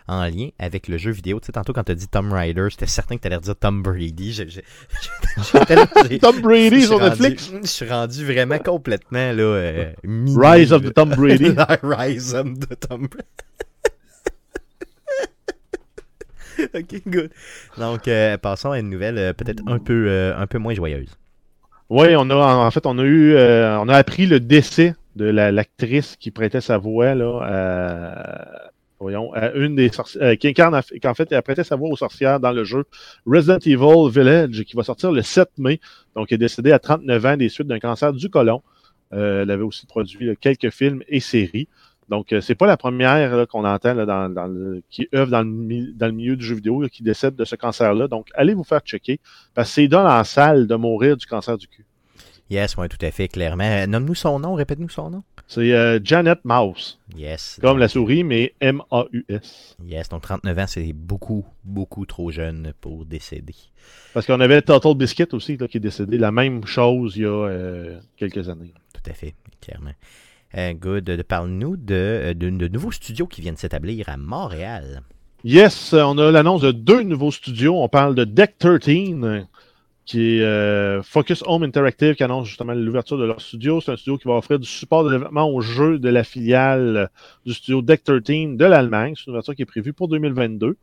en 0.07 0.25
lien 0.27 0.51
avec 0.61 0.87
le 0.87 0.99
jeu 0.99 1.11
vidéo. 1.11 1.41
Tu 1.41 1.47
sais, 1.47 1.53
tantôt, 1.53 1.73
quand 1.73 1.83
tu 1.83 1.91
as 1.93 1.97
dit 1.97 2.07
Tom 2.07 2.33
Rider, 2.33 2.69
j'étais 2.71 2.87
certain 2.87 3.17
que 3.17 3.23
tu 3.23 3.27
allais 3.27 3.41
dire 3.41 3.57
Tom 3.57 3.83
Brady. 3.83 4.47
Tom 6.21 6.41
Brady 6.41 6.83
sur 6.83 7.01
rendu- 7.01 7.23
Netflix? 7.23 7.51
Je 7.61 7.67
suis 7.67 7.89
rendu 7.89 8.25
vraiment 8.25 8.59
complètement, 8.61 9.33
là, 9.33 9.43
euh, 9.43 9.93
Rise 10.05 10.73
of 10.73 10.85
the 10.85 10.95
Tom 10.95 11.09
Brady. 11.11 11.53
Rise 11.83 12.35
of 12.37 12.57
the 12.61 12.79
Tom 12.79 13.09
Brady. 13.09 13.27
ok, 16.75 17.03
good. 17.07 17.31
Donc, 17.79 18.07
euh, 18.09 18.37
passons 18.39 18.71
à 18.71 18.79
une 18.79 18.91
nouvelle 18.91 19.19
euh, 19.19 19.33
peut-être 19.33 19.63
un 19.67 19.79
peu, 19.79 20.07
euh, 20.09 20.37
un 20.39 20.47
peu 20.47 20.59
moins 20.59 20.75
joyeuse. 20.75 21.11
Oui, 21.89 22.17
on 22.17 22.31
a 22.31 22.35
en 22.35 22.71
fait 22.73 22.85
on 22.85 22.99
a 22.99 23.03
eu 23.05 23.37
on 23.37 23.89
a 23.89 23.97
appris 23.97 24.27
le 24.27 24.41
décès 24.41 24.97
de 25.17 25.25
la- 25.25 25.51
l'actrice 25.53 26.17
qui 26.17 26.31
prêtait 26.31 26.61
sa 26.61 26.79
voix 26.79 27.15
là 27.15 27.41
à, 27.43 28.71
voyons 29.01 29.33
à 29.35 29.53
une 29.53 29.75
des 29.77 29.89
sorci- 29.89 30.19
euh, 30.23 30.37
qui 30.37 30.49
incarne 30.49 30.75
en 30.75 30.83
fait- 31.15 31.33
elle 31.33 31.43
prêtait 31.43 31.65
sa 31.65 31.77
voix 31.77 31.89
aux 31.91 31.97
sorcières 31.97 32.39
dans 32.41 32.53
le 32.53 32.65
jeu 32.65 32.85
Resident 33.27 33.59
Evil 33.59 34.11
Village 34.11 34.63
qui 34.65 34.77
va 34.77 34.83
sortir 34.83 35.13
le 35.13 35.23
7 35.23 35.51
mai. 35.59 35.81
Donc 36.15 36.31
elle 36.31 36.37
est 36.37 36.39
décédée 36.39 36.73
à 36.73 36.79
39 36.79 37.25
ans 37.27 37.37
des 37.37 37.49
suites 37.49 37.67
d'un 37.69 37.79
cancer 37.81 38.13
du 38.13 38.29
côlon. 38.31 38.63
Euh, 39.15 39.43
elle 39.43 39.51
avait 39.51 39.63
aussi 39.63 39.87
produit 39.87 40.27
là, 40.27 40.35
quelques 40.37 40.71
films 40.71 41.03
et 41.09 41.21
séries. 41.21 41.69
Donc 42.09 42.33
euh, 42.33 42.41
c'est 42.43 42.55
pas 42.55 42.67
la 42.67 42.77
première 42.77 43.47
qu'on 43.49 43.65
entend 43.65 43.95
là, 43.95 44.05
dans, 44.07 44.29
dans 44.29 44.47
le, 44.47 44.83
qui 44.91 45.09
œuvre 45.15 45.31
dans 45.31 45.43
le, 45.43 45.93
dans 45.95 46.07
le 46.07 46.13
milieu 46.13 46.37
du 46.37 46.45
jeu 46.45 46.55
vidéo 46.57 46.83
là, 46.83 46.89
qui 46.91 47.03
décède 47.03 47.35
de 47.37 47.45
ce 47.45 47.57
cancer-là. 47.57 48.07
Donc 48.09 48.29
allez 48.35 48.53
vous 48.55 48.65
faire 48.65 48.81
checker 48.81 49.19
parce 49.55 49.69
que 49.71 49.75
c'est 49.77 49.89
dans 49.89 50.03
la 50.05 50.23
salle 50.25 50.67
de 50.67 50.75
mourir 50.75 51.17
du 51.17 51.25
cancer 51.27 51.57
du 51.57 51.67
cul. 51.69 51.86
Yes, 52.49 52.77
oui, 52.77 52.89
tout 52.89 53.05
à 53.05 53.11
fait, 53.11 53.27
clairement. 53.29 53.65
Euh, 53.65 53.87
Nomme-nous 53.87 54.15
son 54.15 54.39
nom, 54.39 54.55
répète-nous 54.55 54.89
son 54.89 55.11
nom. 55.11 55.23
C'est 55.49 55.73
euh, 55.73 55.99
Janet 56.03 56.39
Mouse, 56.45 56.99
Yes. 57.17 57.59
comme 57.61 57.79
la 57.79 57.89
souris, 57.89 58.23
mais 58.23 58.55
M-A-U-S. 58.61 59.77
Yes, 59.85 60.09
donc 60.09 60.23
39 60.23 60.59
ans, 60.59 60.65
c'est 60.69 60.93
beaucoup, 60.93 61.45
beaucoup 61.65 62.07
trop 62.07 62.31
jeune 62.31 62.73
pour 62.81 63.05
décéder. 63.05 63.55
Parce 64.15 64.27
qu'on 64.27 64.41
avait 64.41 64.63
Total 64.63 64.95
Biscuit 64.95 65.27
aussi, 65.33 65.57
là, 65.57 65.67
qui 65.69 65.79
est 65.79 65.81
décédé. 65.81 66.19
La 66.19 66.31
même 66.33 66.65
chose 66.67 67.15
il 67.17 67.23
y 67.23 67.27
a 67.27 67.29
euh, 67.49 67.99
quelques 68.17 68.49
années. 68.49 68.73
Tout 68.95 69.11
à 69.11 69.15
fait, 69.15 69.35
clairement. 69.61 69.93
Euh, 70.57 70.73
good. 70.73 71.23
Parle-nous 71.25 71.77
de, 71.77 72.33
de, 72.37 72.49
de 72.51 72.69
nouveaux 72.69 72.93
studios 72.93 73.27
qui 73.27 73.41
viennent 73.41 73.57
s'établir 73.57 74.09
à 74.09 74.17
Montréal. 74.17 75.03
Yes, 75.45 75.93
on 75.93 76.17
a 76.19 76.31
l'annonce 76.31 76.63
de 76.63 76.73
deux 76.73 77.03
nouveaux 77.03 77.31
studios. 77.31 77.81
On 77.83 77.89
parle 77.89 78.15
de 78.15 78.25
Deck 78.25 78.57
13, 78.59 78.81
euh, 79.23 79.43
qui 80.07 80.39
est 80.39 80.43
euh, 80.43 81.03
Focus 81.03 81.43
Home 81.47 81.65
Interactive, 81.65 82.15
qui 82.15 82.23
annonce 82.23 82.47
justement 82.47 82.73
l'ouverture 82.73 83.19
de 83.19 83.25
leur 83.25 83.41
studio. 83.41 83.81
C'est 83.81 83.91
un 83.91 83.97
studio 83.97 84.17
qui 84.17 84.29
va 84.29 84.35
offrir 84.35 84.61
du 84.61 84.67
support 84.67 85.03
de 85.05 85.11
développement 85.11 85.51
aux 85.51 85.61
jeux 85.61 85.99
de 85.99 86.09
la 86.09 86.23
filiale 86.23 86.97
euh, 86.97 87.07
du 87.45 87.53
studio 87.53 87.83
Deck 87.83 88.05
13 88.05 88.57
de 88.57 88.65
l'Allemagne. 88.65 89.15
C'est 89.17 89.27
une 89.27 89.33
ouverture 89.33 89.57
qui 89.57 89.63
est 89.63 89.67
prévue 89.67 89.93
pour 89.93 90.07
2022. 90.07 90.77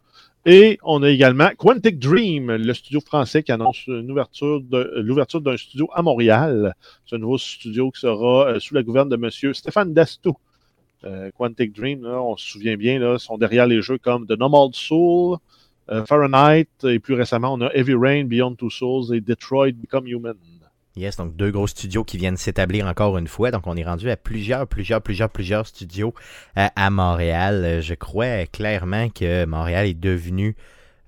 Et 0.46 0.78
on 0.84 1.02
a 1.04 1.10
également 1.10 1.50
Quantic 1.58 2.00
Dream, 2.00 2.52
le 2.52 2.74
studio 2.74 3.00
français 3.00 3.44
qui 3.44 3.54
annonce 3.54 3.88
euh, 3.88 4.02
l'ouverture 4.02 5.42
d'un 5.42 5.58
studio 5.58 5.90
à 5.94 6.02
Montréal. 6.02 6.76
C'est 7.06 7.16
un 7.16 7.20
nouveau 7.20 7.38
studio 7.38 7.92
qui 7.92 8.02
sera 8.02 8.60
sous 8.60 8.76
la 8.76 8.84
gouverne 8.84 9.08
de 9.08 9.16
Monsieur 9.16 9.54
Stéphane 9.54 9.94
Dastou. 9.94 10.36
Quantic 11.36 11.74
Dream, 11.76 12.06
on 12.06 12.38
se 12.38 12.50
souvient 12.52 12.78
bien, 12.78 12.98
là, 12.98 13.20
sont 13.20 13.38
derrière 13.38 13.68
les 13.68 13.82
jeux 13.82 13.98
comme 13.98 14.26
The 14.26 14.40
Nomad 14.40 14.74
Soul, 14.74 15.38
euh, 15.90 16.06
Fahrenheit, 16.06 16.68
et 16.84 17.00
plus 17.00 17.14
récemment, 17.14 17.54
on 17.54 17.62
a 17.62 17.70
Heavy 17.74 17.96
Rain, 17.96 18.26
Beyond 18.26 18.56
Two 18.56 18.70
Souls 18.70 19.14
et 19.14 19.22
Detroit 19.22 19.72
Become 19.74 20.08
Human. 20.08 20.36
Yes, 20.96 21.18
donc 21.18 21.36
deux 21.36 21.50
gros 21.50 21.66
studios 21.66 22.04
qui 22.04 22.18
viennent 22.18 22.38
s'établir 22.38 22.86
encore 22.86 23.18
une 23.18 23.28
fois. 23.28 23.50
Donc 23.50 23.66
on 23.66 23.76
est 23.76 23.84
rendu 23.84 24.12
à 24.12 24.16
plusieurs, 24.16 24.68
plusieurs, 24.68 25.02
plusieurs, 25.02 25.30
plusieurs 25.30 25.66
studios 25.66 26.14
à, 26.56 26.72
à 26.76 26.90
Montréal. 26.92 27.64
Euh, 27.66 27.82
Je 27.82 27.96
crois 27.96 28.46
clairement 28.46 29.10
que 29.10 29.46
Montréal 29.46 29.88
est 29.88 30.00
devenu 30.00 30.56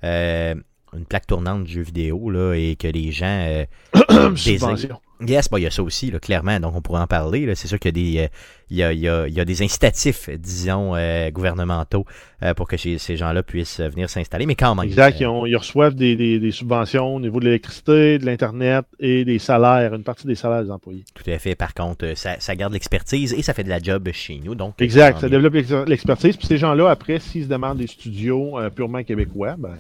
euh, 0.04 0.56
une 0.94 1.06
plaque 1.06 1.28
tournante 1.28 1.64
de 1.64 1.68
jeux 1.68 1.82
vidéo 1.82 2.32
là, 2.32 2.56
et 2.56 2.76
que 2.76 2.88
les 2.88 3.12
gens 3.12 3.26
euh. 3.48 3.66
Yes, 5.26 5.50
bah, 5.50 5.60
il 5.60 5.64
y 5.64 5.66
a 5.66 5.72
ça 5.72 5.82
aussi, 5.82 6.12
là, 6.12 6.20
clairement. 6.20 6.60
Donc, 6.60 6.76
on 6.76 6.82
pourrait 6.82 7.02
en 7.02 7.08
parler. 7.08 7.46
là. 7.46 7.56
C'est 7.56 7.68
sûr 7.68 7.80
qu'il 7.80 7.98
y 7.98 8.20
a 8.20 8.22
des, 8.22 8.26
euh, 8.26 8.28
y 8.76 8.84
a, 8.84 8.92
y 8.94 9.08
a- 9.08 9.28
y 9.28 9.40
a 9.40 9.46
des 9.46 9.62
incitatifs, 9.64 10.30
disons, 10.38 10.94
euh, 10.96 11.30
gouvernementaux 11.32 12.06
euh, 12.44 12.54
pour 12.54 12.68
que 12.68 12.76
ces, 12.76 12.98
ces 12.98 13.16
gens-là 13.16 13.42
puissent 13.42 13.80
euh, 13.80 13.88
venir 13.88 14.10
s'installer. 14.10 14.46
Mais 14.46 14.56
quand 14.56 14.76
même. 14.76 14.86
Exact, 14.86 15.16
euh, 15.16 15.18
ils, 15.22 15.26
ont- 15.28 15.46
ils 15.46 15.56
reçoivent 15.56 15.96
des, 15.96 16.16
des- 16.18 16.40
des 16.40 16.52
subventions 16.52 17.16
au 17.16 17.20
niveau 17.22 17.40
de 17.40 17.46
l'électricité, 17.46 18.20
de 18.20 18.26
l'Internet 18.26 18.86
et 19.00 19.24
des 19.24 19.40
salaires, 19.40 19.94
une 19.94 20.04
partie 20.04 20.28
des 20.28 20.36
salaires 20.36 20.64
des 20.64 20.72
employés. 20.72 21.06
tout 21.14 21.30
à 21.30 21.40
fait. 21.40 21.56
Par 21.56 21.74
contre, 21.74 22.14
ça, 22.16 22.40
ça 22.40 22.56
garde 22.56 22.74
l'expertise 22.74 23.34
et 23.34 23.42
ça 23.42 23.54
fait 23.54 23.64
de 23.64 23.70
la 23.70 23.80
job 23.80 24.10
chez 24.12 24.42
nous. 24.44 24.54
Donc, 24.56 24.82
Exact, 24.82 25.20
ça 25.20 25.30
développe 25.30 25.54
l'ex- 25.54 25.72
l'expertise. 25.88 26.36
Puis 26.36 26.48
ces 26.48 26.58
gens-là, 26.58 26.90
après, 26.90 27.20
s'ils 27.20 27.44
se 27.46 27.48
demandent 27.50 27.78
des 27.78 27.88
studios 27.88 28.60
euh, 28.60 28.70
purement 28.70 29.04
québécois, 29.04 29.56
ben, 29.58 29.78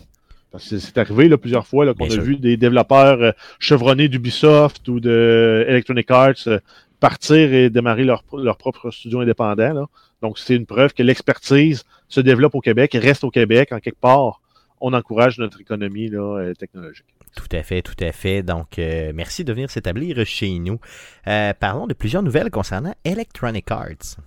c'est 0.59 0.97
arrivé 0.97 1.27
là, 1.27 1.37
plusieurs 1.37 1.67
fois 1.67 1.93
qu'on 1.93 2.05
a 2.05 2.09
sûr. 2.09 2.23
vu 2.23 2.37
des 2.37 2.57
développeurs 2.57 3.21
euh, 3.21 3.31
chevronnés 3.59 4.07
d'Ubisoft 4.07 4.87
ou 4.87 4.99
de 4.99 5.65
Electronic 5.67 6.09
Arts 6.11 6.33
euh, 6.47 6.59
partir 6.99 7.53
et 7.53 7.69
démarrer 7.69 8.03
leur, 8.03 8.23
leur 8.37 8.57
propre 8.57 8.91
studio 8.91 9.19
indépendant. 9.19 9.73
là. 9.73 9.85
Donc, 10.21 10.39
c'est 10.39 10.55
une 10.55 10.65
preuve 10.65 10.93
que 10.93 11.03
l'expertise 11.03 11.83
se 12.07 12.21
développe 12.21 12.55
au 12.55 12.61
Québec, 12.61 12.97
reste 12.99 13.23
au 13.23 13.31
Québec 13.31 13.71
en 13.71 13.79
quelque 13.79 13.99
part. 13.99 14.41
On 14.81 14.93
encourage 14.93 15.37
notre 15.37 15.61
économie 15.61 16.09
là, 16.09 16.39
euh, 16.39 16.53
technologique. 16.53 17.05
Tout 17.35 17.47
à 17.51 17.63
fait, 17.63 17.81
tout 17.81 17.95
à 17.99 18.11
fait. 18.11 18.43
Donc, 18.43 18.79
euh, 18.79 19.11
merci 19.13 19.43
de 19.43 19.53
venir 19.53 19.69
s'établir 19.69 20.25
chez 20.25 20.57
nous. 20.59 20.79
Euh, 21.27 21.53
parlons 21.59 21.87
de 21.87 21.93
plusieurs 21.93 22.23
nouvelles 22.23 22.49
concernant 22.49 22.93
Electronic 23.03 23.69
Arts. 23.71 24.17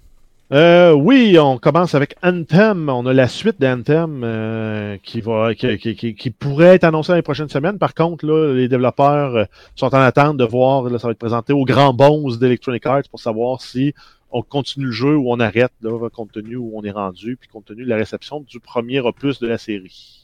Euh, 0.50 0.92
oui, 0.92 1.38
on 1.38 1.58
commence 1.58 1.94
avec 1.94 2.16
Anthem. 2.22 2.88
On 2.88 3.04
a 3.04 3.12
la 3.12 3.28
suite 3.28 3.60
d'Anthem 3.60 4.22
euh, 4.24 4.96
qui 5.02 5.20
va 5.20 5.54
qui, 5.54 5.78
qui, 5.94 6.30
pourrait 6.30 6.76
être 6.76 6.84
annoncée 6.84 7.12
dans 7.12 7.16
les 7.16 7.22
prochaines 7.22 7.50
semaines. 7.50 7.78
Par 7.78 7.94
contre, 7.94 8.24
là, 8.24 8.54
les 8.54 8.66
développeurs 8.66 9.36
euh, 9.36 9.44
sont 9.74 9.94
en 9.94 10.00
attente 10.00 10.38
de 10.38 10.44
voir, 10.44 10.84
là, 10.84 10.98
ça 10.98 11.08
va 11.08 11.12
être 11.12 11.18
présenté 11.18 11.52
au 11.52 11.64
grand 11.66 11.92
bonze 11.92 12.38
d'Electronic 12.38 12.86
Arts 12.86 13.02
pour 13.10 13.20
savoir 13.20 13.60
si 13.60 13.92
on 14.30 14.40
continue 14.42 14.86
le 14.86 14.92
jeu 14.92 15.16
ou 15.16 15.30
on 15.30 15.38
arrête, 15.38 15.72
là, 15.82 16.08
compte 16.08 16.32
tenu 16.32 16.56
où 16.56 16.72
on 16.74 16.82
est 16.82 16.90
rendu, 16.90 17.36
puis 17.36 17.48
compte 17.48 17.66
tenu 17.66 17.84
de 17.84 17.88
la 17.88 17.96
réception 17.96 18.40
du 18.40 18.58
premier 18.58 19.00
opus 19.00 19.40
de 19.40 19.48
la 19.48 19.58
série. 19.58 20.17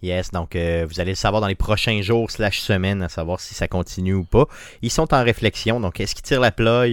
Yes, 0.00 0.30
donc 0.30 0.54
euh, 0.54 0.86
vous 0.88 1.00
allez 1.00 1.10
le 1.12 1.16
savoir 1.16 1.40
dans 1.40 1.48
les 1.48 1.56
prochains 1.56 2.00
jours 2.02 2.30
slash 2.30 2.60
semaines, 2.60 3.02
à 3.02 3.08
savoir 3.08 3.40
si 3.40 3.54
ça 3.54 3.66
continue 3.66 4.14
ou 4.14 4.24
pas. 4.24 4.46
Ils 4.82 4.90
sont 4.92 5.12
en 5.12 5.24
réflexion, 5.24 5.80
donc 5.80 5.98
est-ce 6.00 6.14
qu'ils 6.14 6.22
tirent 6.22 6.40
la 6.40 6.52
ploie 6.52 6.84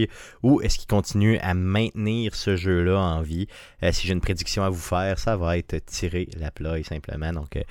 ou 0.42 0.60
est-ce 0.62 0.78
qu'ils 0.80 0.88
continuent 0.88 1.38
à 1.42 1.54
maintenir 1.54 2.34
ce 2.36 2.56
jeu-là 2.56 2.98
en 3.00 3.22
vie? 3.22 3.48
Euh, 3.84 3.92
si 3.92 4.08
j'ai 4.08 4.14
une 4.14 4.22
prédiction 4.22 4.64
à 4.64 4.70
vous 4.70 4.80
faire, 4.82 5.20
ça 5.20 5.36
va 5.38 5.58
être 5.58 5.76
tirer 5.86 6.28
la 6.40 6.50
ploie 6.50 6.82
simplement. 6.84 7.32
Donc 7.32 7.58
euh, 7.58 7.62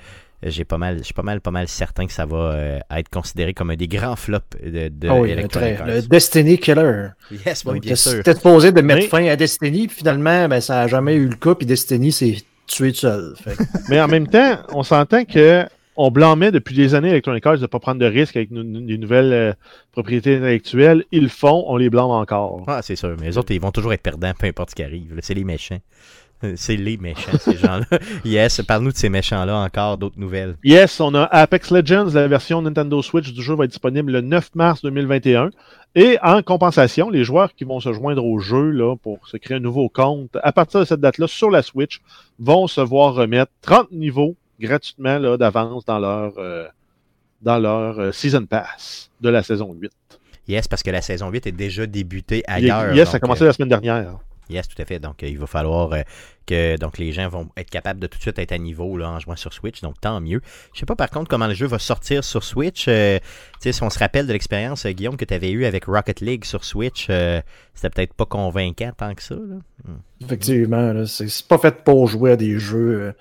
j'ai 0.43 0.63
pas 0.63 0.77
mal, 0.77 0.99
je 0.99 1.03
suis 1.03 1.13
pas 1.13 1.23
mal, 1.23 1.41
pas 1.41 1.51
mal 1.51 1.67
certain 1.67 2.05
que 2.05 2.13
ça 2.13 2.25
va 2.25 2.37
euh, 2.53 2.79
être 2.91 3.09
considéré 3.09 3.53
comme 3.53 3.71
un 3.71 3.75
des 3.75 3.87
grands 3.89 4.15
flops 4.15 4.55
de, 4.63 4.87
de 4.89 5.07
Ah 5.09 5.15
oui, 5.15 5.31
Electronic 5.31 5.79
Arts. 5.81 5.87
le 5.87 6.01
Destiny 6.03 6.57
Killer. 6.59 7.07
Yes, 7.45 7.63
oui, 7.65 7.81
bien 7.81 7.95
sûr. 7.95 8.11
C'était 8.11 8.35
supposé 8.35 8.71
de 8.71 8.79
mettre 8.79 9.09
fin 9.09 9.25
à 9.25 9.35
Destiny, 9.35 9.87
puis 9.87 9.97
finalement, 9.97 10.47
ben, 10.47 10.61
ça 10.61 10.75
n'a 10.75 10.87
jamais 10.87 11.15
eu 11.15 11.27
le 11.27 11.35
cas, 11.35 11.55
puis 11.55 11.65
Destiny 11.65 12.11
s'est 12.13 12.37
tué 12.67 12.91
tout 12.91 12.99
seul. 12.99 13.33
Fait 13.41 13.55
Mais 13.89 14.01
en 14.01 14.07
même 14.07 14.27
temps, 14.27 14.57
on 14.69 14.83
s'entend 14.83 15.25
que 15.25 15.65
on 15.97 16.11
blâmait 16.11 16.51
depuis 16.51 16.75
des 16.75 16.93
années 16.93 17.09
Electronic 17.09 17.45
Arts 17.45 17.55
de 17.55 17.61
ne 17.61 17.67
pas 17.67 17.79
prendre 17.79 17.99
de 17.99 18.05
risques 18.05 18.35
avec 18.35 18.51
des 18.51 18.97
nouvelles 18.97 19.33
euh, 19.33 19.53
propriétés 19.93 20.35
intellectuelles. 20.35 21.05
Ils 21.11 21.23
le 21.23 21.29
font, 21.29 21.63
on 21.67 21.77
les 21.77 21.89
blâme 21.89 22.09
encore. 22.09 22.63
Ah, 22.67 22.81
c'est 22.81 22.97
sûr, 22.97 23.15
mais 23.19 23.27
les 23.27 23.37
autres, 23.37 23.53
ils 23.53 23.61
vont 23.61 23.71
toujours 23.71 23.93
être 23.93 24.01
perdants, 24.01 24.33
peu 24.37 24.47
importe 24.47 24.71
ce 24.71 24.75
qui 24.75 24.83
arrive. 24.83 25.17
C'est 25.21 25.33
les 25.33 25.45
méchants. 25.45 25.79
C'est 26.55 26.75
les 26.75 26.97
méchants, 26.97 27.37
ces 27.39 27.57
gens-là. 27.57 27.85
Yes, 28.25 28.61
parle-nous 28.61 28.91
de 28.91 28.97
ces 28.97 29.09
méchants-là 29.09 29.57
encore, 29.57 29.97
d'autres 29.97 30.19
nouvelles. 30.19 30.55
Yes, 30.63 30.99
on 30.99 31.13
a 31.15 31.23
Apex 31.23 31.71
Legends, 31.71 32.09
la 32.13 32.27
version 32.27 32.61
Nintendo 32.61 33.01
Switch 33.01 33.31
du 33.33 33.41
jeu 33.41 33.55
va 33.55 33.65
être 33.65 33.71
disponible 33.71 34.11
le 34.11 34.21
9 34.21 34.53
mars 34.55 34.81
2021. 34.81 35.49
Et 35.95 36.17
en 36.21 36.41
compensation, 36.41 37.09
les 37.09 37.23
joueurs 37.23 37.55
qui 37.55 37.63
vont 37.63 37.79
se 37.79 37.93
joindre 37.93 38.25
au 38.25 38.39
jeu 38.39 38.69
là, 38.71 38.95
pour 38.97 39.27
se 39.27 39.37
créer 39.37 39.57
un 39.57 39.61
nouveau 39.61 39.87
compte, 39.87 40.35
à 40.43 40.51
partir 40.51 40.81
de 40.81 40.85
cette 40.85 40.99
date-là, 40.99 41.27
sur 41.27 41.49
la 41.49 41.61
Switch, 41.61 42.01
vont 42.37 42.67
se 42.67 42.81
voir 42.81 43.13
remettre 43.13 43.51
30 43.61 43.91
niveaux 43.93 44.35
gratuitement 44.59 45.17
là, 45.19 45.37
d'avance 45.37 45.85
dans 45.85 45.99
leur, 45.99 46.33
euh, 46.37 46.67
dans 47.41 47.57
leur 47.59 47.99
euh, 47.99 48.11
Season 48.11 48.45
Pass 48.45 49.09
de 49.21 49.29
la 49.29 49.41
saison 49.41 49.73
8. 49.73 49.89
Yes, 50.49 50.67
parce 50.67 50.83
que 50.83 50.91
la 50.91 51.01
saison 51.01 51.29
8 51.29 51.47
est 51.47 51.51
déjà 51.53 51.85
débutée 51.85 52.43
Il- 52.47 52.53
ailleurs. 52.53 52.93
yes, 52.93 53.09
ça 53.09 53.17
a 53.17 53.19
commencé 53.19 53.43
euh, 53.43 53.47
la 53.47 53.53
semaine 53.53 53.69
dernière. 53.69 54.17
Yes, 54.49 54.67
tout 54.67 54.79
à 54.81 54.85
fait. 54.85 54.99
Donc, 54.99 55.23
euh, 55.23 55.27
il 55.27 55.37
va 55.37 55.47
falloir 55.47 55.91
euh, 55.93 56.01
que 56.45 56.77
donc 56.77 56.97
les 56.97 57.11
gens 57.11 57.27
vont 57.29 57.49
être 57.57 57.69
capables 57.69 57.99
de 57.99 58.07
tout 58.07 58.17
de 58.17 58.21
suite 58.21 58.39
être 58.39 58.51
à 58.51 58.57
niveau 58.57 58.97
là, 58.97 59.09
en 59.09 59.19
jouant 59.19 59.35
sur 59.35 59.53
Switch. 59.53 59.81
Donc, 59.81 59.99
tant 59.99 60.21
mieux. 60.21 60.41
Je 60.73 60.79
sais 60.79 60.85
pas 60.85 60.95
par 60.95 61.09
contre 61.09 61.29
comment 61.29 61.47
le 61.47 61.53
jeu 61.53 61.67
va 61.67 61.79
sortir 61.79 62.23
sur 62.23 62.43
Switch. 62.43 62.85
Euh, 62.87 63.19
si 63.59 63.83
on 63.83 63.89
se 63.89 63.99
rappelle 63.99 64.27
de 64.27 64.33
l'expérience, 64.33 64.85
Guillaume, 64.85 65.17
que 65.17 65.25
tu 65.25 65.33
avais 65.33 65.51
eue 65.51 65.65
avec 65.65 65.85
Rocket 65.85 66.21
League 66.21 66.45
sur 66.45 66.63
Switch, 66.63 67.07
euh, 67.09 67.41
c'était 67.73 67.89
peut-être 67.89 68.13
pas 68.13 68.25
convaincant 68.25 68.91
tant 68.95 69.13
que 69.15 69.23
ça. 69.23 69.35
Là. 69.35 69.55
Effectivement, 70.21 70.93
là, 70.93 71.05
c'est 71.05 71.47
pas 71.47 71.57
fait 71.57 71.83
pour 71.83 72.07
jouer 72.07 72.31
à 72.31 72.35
des 72.35 72.59
jeux 72.59 73.13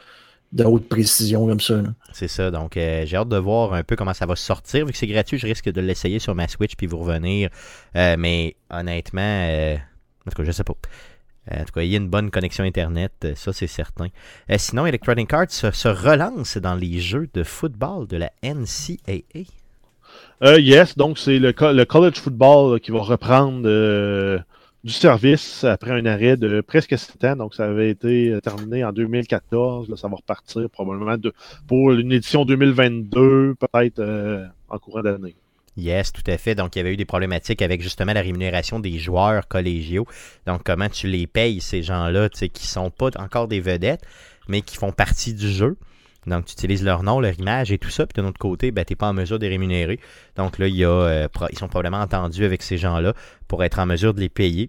de 0.54 0.64
haute 0.64 0.88
précision 0.88 1.46
comme 1.46 1.60
ça. 1.60 1.82
C'est 2.12 2.28
ça. 2.28 2.50
Donc, 2.50 2.76
euh, 2.76 3.04
j'ai 3.04 3.16
hâte 3.16 3.28
de 3.28 3.36
voir 3.36 3.74
un 3.74 3.82
peu 3.82 3.96
comment 3.96 4.14
ça 4.14 4.24
va 4.24 4.36
sortir. 4.36 4.86
Vu 4.86 4.92
que 4.92 4.98
c'est 4.98 5.08
gratuit, 5.08 5.36
je 5.36 5.46
risque 5.46 5.68
de 5.68 5.80
l'essayer 5.80 6.20
sur 6.20 6.34
ma 6.34 6.46
Switch 6.46 6.76
puis 6.76 6.86
vous 6.86 6.98
revenir. 6.98 7.50
Euh, 7.96 8.14
mais 8.16 8.54
honnêtement, 8.70 9.20
euh, 9.22 9.74
en 9.74 10.30
tout 10.30 10.36
cas, 10.36 10.44
je 10.44 10.52
sais 10.52 10.64
pas. 10.64 10.74
Euh, 11.50 11.60
En 11.60 11.64
tout 11.64 11.72
cas, 11.72 11.82
il 11.82 11.90
y 11.90 11.94
a 11.94 11.98
une 11.98 12.08
bonne 12.08 12.30
connexion 12.30 12.64
Internet, 12.64 13.12
euh, 13.24 13.34
ça 13.34 13.52
c'est 13.52 13.66
certain. 13.66 14.08
Euh, 14.50 14.56
sinon, 14.58 14.86
Electronic 14.86 15.32
Arts 15.32 15.50
se, 15.50 15.70
se 15.70 15.88
relance 15.88 16.56
dans 16.58 16.74
les 16.74 16.98
jeux 17.00 17.28
de 17.34 17.42
football 17.42 18.06
de 18.06 18.16
la 18.16 18.30
NCAA. 18.42 19.44
Yes, 20.42 20.96
donc 20.96 21.18
c'est 21.18 21.38
le, 21.38 21.54
le 21.58 21.84
college 21.84 22.16
football 22.16 22.78
qui 22.80 22.90
va 22.90 23.00
reprendre 23.00 23.62
du 24.84 24.92
service 24.92 25.64
après 25.64 25.92
un 25.92 26.04
arrêt 26.04 26.36
de 26.36 26.60
presque 26.60 26.98
7 26.98 27.24
ans. 27.24 27.36
Donc 27.36 27.54
ça 27.54 27.64
avait 27.64 27.90
été 27.90 28.38
terminé 28.42 28.84
en 28.84 28.92
2014. 28.92 29.88
Là, 29.88 29.96
ça 29.96 30.08
va 30.08 30.16
repartir 30.16 30.68
probablement 30.68 31.16
pour 31.66 31.92
une 31.92 32.12
édition 32.12 32.44
2022, 32.44 33.54
peut-être 33.54 34.50
en 34.68 34.78
courant 34.78 35.02
d'année. 35.02 35.34
Yes, 35.76 36.12
tout 36.12 36.22
à 36.28 36.38
fait. 36.38 36.54
Donc, 36.54 36.76
il 36.76 36.78
y 36.78 36.80
avait 36.80 36.92
eu 36.92 36.96
des 36.96 37.04
problématiques 37.04 37.60
avec 37.60 37.82
justement 37.82 38.12
la 38.12 38.20
rémunération 38.20 38.78
des 38.78 38.98
joueurs 38.98 39.48
collégiaux. 39.48 40.06
Donc, 40.46 40.62
comment 40.64 40.88
tu 40.88 41.08
les 41.08 41.26
payes, 41.26 41.60
ces 41.60 41.82
gens-là, 41.82 42.28
qui 42.28 42.66
sont 42.66 42.90
pas 42.90 43.10
encore 43.18 43.48
des 43.48 43.60
vedettes, 43.60 44.02
mais 44.48 44.62
qui 44.62 44.76
font 44.76 44.92
partie 44.92 45.34
du 45.34 45.50
jeu. 45.50 45.76
Donc, 46.26 46.46
tu 46.46 46.52
utilises 46.52 46.84
leur 46.84 47.02
nom, 47.02 47.20
leur 47.20 47.38
image 47.38 47.72
et 47.72 47.78
tout 47.78 47.90
ça. 47.90 48.06
Puis, 48.06 48.20
de 48.20 48.26
l'autre 48.26 48.38
côté, 48.38 48.70
ben, 48.70 48.84
tu 48.84 48.92
n'es 48.92 48.96
pas 48.96 49.08
en 49.08 49.12
mesure 49.12 49.38
de 49.38 49.44
les 49.44 49.50
rémunérer. 49.50 49.98
Donc, 50.36 50.58
là, 50.58 50.66
euh, 50.66 51.28
ils 51.50 51.58
sont 51.58 51.68
probablement 51.68 52.00
entendus 52.00 52.44
avec 52.44 52.62
ces 52.62 52.78
gens-là 52.78 53.12
pour 53.48 53.64
être 53.64 53.78
en 53.78 53.86
mesure 53.86 54.14
de 54.14 54.20
les 54.20 54.28
payer. 54.28 54.68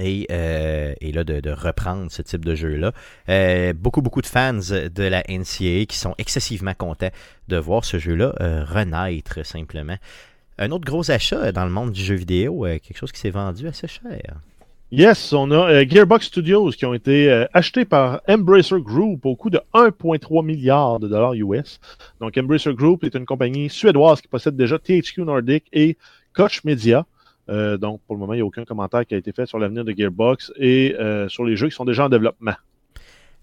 Et, 0.00 0.28
euh, 0.30 0.94
et 1.00 1.10
là, 1.10 1.24
de, 1.24 1.50
reprendre 1.50 2.10
ce 2.10 2.22
type 2.22 2.44
de 2.44 2.54
jeu-là. 2.54 2.92
Euh, 3.28 3.72
beaucoup, 3.72 4.00
beaucoup 4.00 4.22
de 4.22 4.26
fans 4.26 4.54
de 4.54 5.02
la 5.02 5.22
NCAA 5.28 5.86
qui 5.86 5.96
sont 5.96 6.14
excessivement 6.18 6.74
contents 6.74 7.10
de 7.48 7.56
voir 7.56 7.84
ce 7.84 7.98
jeu-là 7.98 8.32
euh, 8.40 8.64
renaître, 8.64 9.44
simplement. 9.44 9.96
Un 10.58 10.70
autre 10.70 10.84
gros 10.84 11.10
achat 11.10 11.50
dans 11.50 11.64
le 11.64 11.70
monde 11.70 11.92
du 11.92 12.00
jeu 12.00 12.14
vidéo, 12.14 12.64
quelque 12.64 12.96
chose 12.96 13.12
qui 13.12 13.20
s'est 13.20 13.30
vendu 13.30 13.66
assez 13.66 13.88
cher. 13.88 14.36
Yes, 14.90 15.32
on 15.32 15.50
a 15.50 15.84
Gearbox 15.84 16.26
Studios 16.26 16.70
qui 16.70 16.86
ont 16.86 16.94
été 16.94 17.46
achetés 17.52 17.84
par 17.84 18.22
Embracer 18.28 18.80
Group 18.80 19.26
au 19.26 19.36
coût 19.36 19.50
de 19.50 19.60
1,3 19.74 20.44
milliard 20.44 20.98
de 20.98 21.08
dollars 21.08 21.34
US. 21.34 21.78
Donc 22.20 22.38
Embracer 22.38 22.72
Group 22.72 23.04
est 23.04 23.14
une 23.14 23.26
compagnie 23.26 23.68
suédoise 23.68 24.20
qui 24.20 24.28
possède 24.28 24.56
déjà 24.56 24.78
THQ 24.78 25.22
Nordic 25.22 25.64
et 25.72 25.96
Koch 26.32 26.64
Media. 26.64 27.04
Euh, 27.50 27.76
donc 27.78 28.00
pour 28.06 28.14
le 28.14 28.20
moment, 28.20 28.34
il 28.34 28.36
n'y 28.36 28.42
a 28.42 28.46
aucun 28.46 28.64
commentaire 28.64 29.06
qui 29.06 29.14
a 29.14 29.18
été 29.18 29.32
fait 29.32 29.46
sur 29.46 29.58
l'avenir 29.58 29.84
de 29.84 29.92
Gearbox 29.96 30.52
et 30.56 30.94
euh, 30.98 31.28
sur 31.28 31.44
les 31.44 31.56
jeux 31.56 31.68
qui 31.68 31.74
sont 31.74 31.84
déjà 31.84 32.04
en 32.06 32.08
développement. 32.08 32.54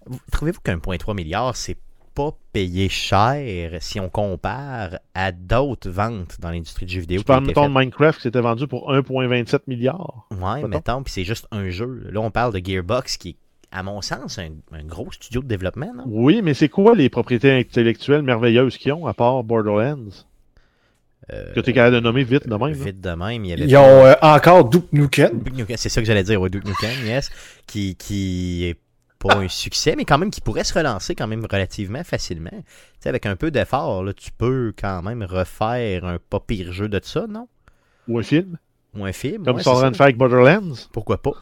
Vous- 0.06 0.20
Trouvez-vous 0.30 0.60
qu'un 0.60 0.78
point 0.78 0.96
3 0.96 1.14
milliard, 1.14 1.56
c'est 1.56 1.76
pas 2.14 2.30
payé 2.52 2.88
cher 2.88 3.70
si 3.80 4.00
on 4.00 4.08
compare 4.08 4.98
à 5.14 5.32
d'autres 5.32 5.90
ventes 5.90 6.36
dans 6.40 6.50
l'industrie 6.50 6.86
du 6.86 6.94
jeu 6.94 7.00
vidéo? 7.00 7.18
Tu 7.20 7.24
parles, 7.24 7.44
mettons, 7.44 7.68
de 7.68 7.74
Minecraft 7.78 8.16
qui 8.18 8.22
s'était 8.22 8.40
vendu 8.40 8.66
pour 8.66 8.90
1,27 8.92 9.60
milliard. 9.66 10.26
Ouais, 10.30 10.56
mettons. 10.62 10.68
mettons, 10.68 11.02
puis 11.02 11.12
c'est 11.12 11.24
juste 11.24 11.46
un 11.50 11.68
jeu. 11.68 12.08
Là, 12.10 12.20
on 12.20 12.30
parle 12.30 12.54
de 12.58 12.64
Gearbox 12.64 13.16
qui 13.18 13.30
est, 13.30 13.36
à 13.70 13.82
mon 13.82 14.00
sens, 14.00 14.38
un, 14.38 14.50
un 14.72 14.84
gros 14.84 15.10
studio 15.12 15.42
de 15.42 15.46
développement, 15.48 15.92
non? 15.94 16.04
Oui, 16.06 16.40
mais 16.40 16.54
c'est 16.54 16.70
quoi 16.70 16.94
les 16.94 17.10
propriétés 17.10 17.50
intellectuelles 17.52 18.22
merveilleuses 18.22 18.78
qu'ils 18.78 18.92
ont 18.94 19.06
à 19.06 19.12
part 19.12 19.42
Borderlands? 19.44 20.08
Euh, 21.32 21.52
que 21.54 21.60
tu 21.60 21.70
es 21.70 21.72
capable 21.72 21.96
de 21.96 22.00
nommer 22.00 22.22
vite 22.24 22.46
de 22.48 22.54
même? 22.54 22.72
Vite 22.72 23.00
de 23.00 23.10
même, 23.10 23.44
il 23.44 23.48
y 23.48 23.52
avait 23.52 23.64
Ils 23.64 23.76
ont 23.76 24.06
euh, 24.06 24.14
encore 24.22 24.68
Duke 24.68 24.92
Nukem. 24.92 25.40
Duke 25.42 25.56
Nukem, 25.56 25.76
c'est 25.76 25.88
ça 25.88 26.00
que 26.00 26.06
j'allais 26.06 26.22
dire, 26.22 26.40
ouais, 26.40 26.50
Duke 26.50 26.64
Nukem, 26.64 27.04
yes, 27.04 27.30
qui, 27.66 27.96
qui 27.96 28.64
est 28.66 28.76
pas 29.18 29.34
un 29.36 29.48
succès, 29.48 29.94
mais 29.96 30.04
quand 30.04 30.18
même 30.18 30.30
qui 30.30 30.40
pourrait 30.40 30.62
se 30.62 30.74
relancer 30.74 31.14
quand 31.14 31.26
même 31.26 31.44
relativement 31.50 32.04
facilement. 32.04 32.50
Tu 32.50 32.62
sais, 33.00 33.08
avec 33.08 33.26
un 33.26 33.34
peu 33.34 33.50
d'effort, 33.50 34.04
là, 34.04 34.12
tu 34.12 34.30
peux 34.30 34.72
quand 34.78 35.02
même 35.02 35.22
refaire 35.24 36.04
un 36.04 36.18
pas 36.18 36.38
pire 36.38 36.70
jeu 36.72 36.88
de 36.88 37.00
ça, 37.02 37.26
non? 37.28 37.48
Ou 38.08 38.18
un 38.18 38.22
film? 38.22 38.58
Ou 38.94 39.04
un 39.04 39.12
film. 39.12 39.42
Comme 39.44 39.56
ouais, 39.56 39.62
ils 39.62 39.64
sont 39.64 39.70
en 39.70 39.78
train 39.78 39.90
de 39.90 39.94
ça. 39.94 39.98
faire 39.98 40.04
avec 40.04 40.16
Borderlands? 40.18 40.74
Pourquoi 40.92 41.20
pas? 41.20 41.32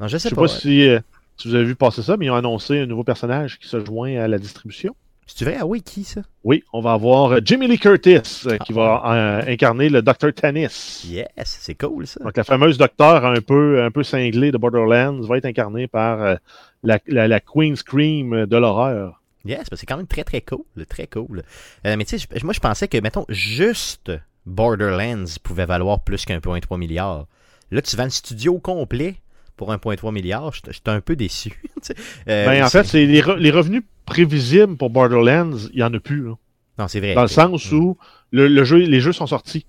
Non, 0.00 0.08
je 0.08 0.16
sais 0.18 0.28
Je 0.30 0.30
sais 0.30 0.34
pas. 0.34 0.42
pas 0.42 0.48
si, 0.48 0.88
euh, 0.88 0.98
si 1.36 1.48
vous 1.48 1.54
avez 1.54 1.64
vu 1.64 1.76
passer 1.76 2.02
ça, 2.02 2.16
mais 2.16 2.26
ils 2.26 2.30
ont 2.30 2.36
annoncé 2.36 2.80
un 2.80 2.86
nouveau 2.86 3.04
personnage 3.04 3.58
qui 3.60 3.68
se 3.68 3.84
joint 3.84 4.16
à 4.16 4.26
la 4.26 4.38
distribution. 4.38 4.96
Tu 5.36 5.44
veux, 5.44 5.54
ah 5.60 5.66
oui, 5.66 5.82
qui 5.82 6.04
ça? 6.04 6.22
Oui, 6.42 6.64
on 6.72 6.80
va 6.80 6.92
avoir 6.92 7.32
euh, 7.32 7.38
Jimmy 7.44 7.68
Lee 7.68 7.78
Curtis 7.78 8.20
euh, 8.46 8.56
qui 8.58 8.72
va 8.72 9.02
euh, 9.06 9.42
incarner 9.52 9.88
le 9.88 10.02
Dr. 10.02 10.32
Tannis. 10.34 11.04
Yes, 11.08 11.26
c'est 11.44 11.74
cool 11.74 12.06
ça. 12.06 12.20
Donc 12.24 12.36
la 12.36 12.44
fameuse 12.44 12.78
docteur 12.78 13.24
un 13.24 13.40
peu, 13.40 13.82
un 13.84 13.90
peu 13.90 14.02
cinglée 14.02 14.50
de 14.50 14.58
Borderlands 14.58 15.20
va 15.20 15.36
être 15.38 15.44
incarnée 15.44 15.86
par 15.86 16.22
euh, 16.22 16.34
la, 16.82 16.98
la, 17.06 17.28
la 17.28 17.40
Queen 17.40 17.76
Scream 17.76 18.46
de 18.46 18.56
l'horreur. 18.56 19.22
Yes, 19.44 19.66
c'est 19.72 19.86
quand 19.86 19.96
même 19.96 20.06
très 20.08 20.24
très 20.24 20.40
cool, 20.40 20.64
très 20.88 21.06
cool. 21.06 21.42
Euh, 21.86 21.96
mais 21.96 22.04
tu 22.04 22.18
sais, 22.18 22.26
moi 22.42 22.52
je 22.52 22.60
pensais 22.60 22.88
que, 22.88 22.98
mettons, 22.98 23.24
juste 23.28 24.10
Borderlands 24.46 25.24
pouvait 25.42 25.66
valoir 25.66 26.00
plus 26.00 26.24
qu'un 26.24 26.38
1,3 26.38 26.78
milliard. 26.78 27.26
Là, 27.70 27.82
tu 27.82 27.96
vends 27.96 28.04
le 28.04 28.10
studio 28.10 28.58
complet 28.58 29.16
pour 29.56 29.72
1,3 29.72 30.12
milliard, 30.12 30.52
je 30.52 30.60
suis 30.72 30.82
un 30.86 31.00
peu 31.00 31.16
déçu. 31.16 31.60
Ben, 32.26 32.62
en 32.64 32.68
c'est- 32.68 32.78
fait, 32.82 32.88
c'est 32.88 33.06
les, 33.06 33.22
re- 33.22 33.36
les 33.36 33.50
revenus 33.50 33.82
prévisibles 34.08 34.76
pour 34.76 34.90
Borderlands, 34.90 35.56
il 35.72 35.76
n'y 35.76 35.82
en 35.82 35.92
a 35.92 36.00
plus. 36.00 36.22
là. 36.22 36.34
non, 36.78 36.88
c'est 36.88 37.00
vrai. 37.00 37.14
Dans 37.14 37.22
le 37.22 37.28
sens 37.28 37.70
où 37.72 37.96
le, 38.30 38.48
le 38.48 38.64
jeu, 38.64 38.78
les 38.78 39.00
jeux 39.00 39.12
sont 39.12 39.26
sortis. 39.26 39.66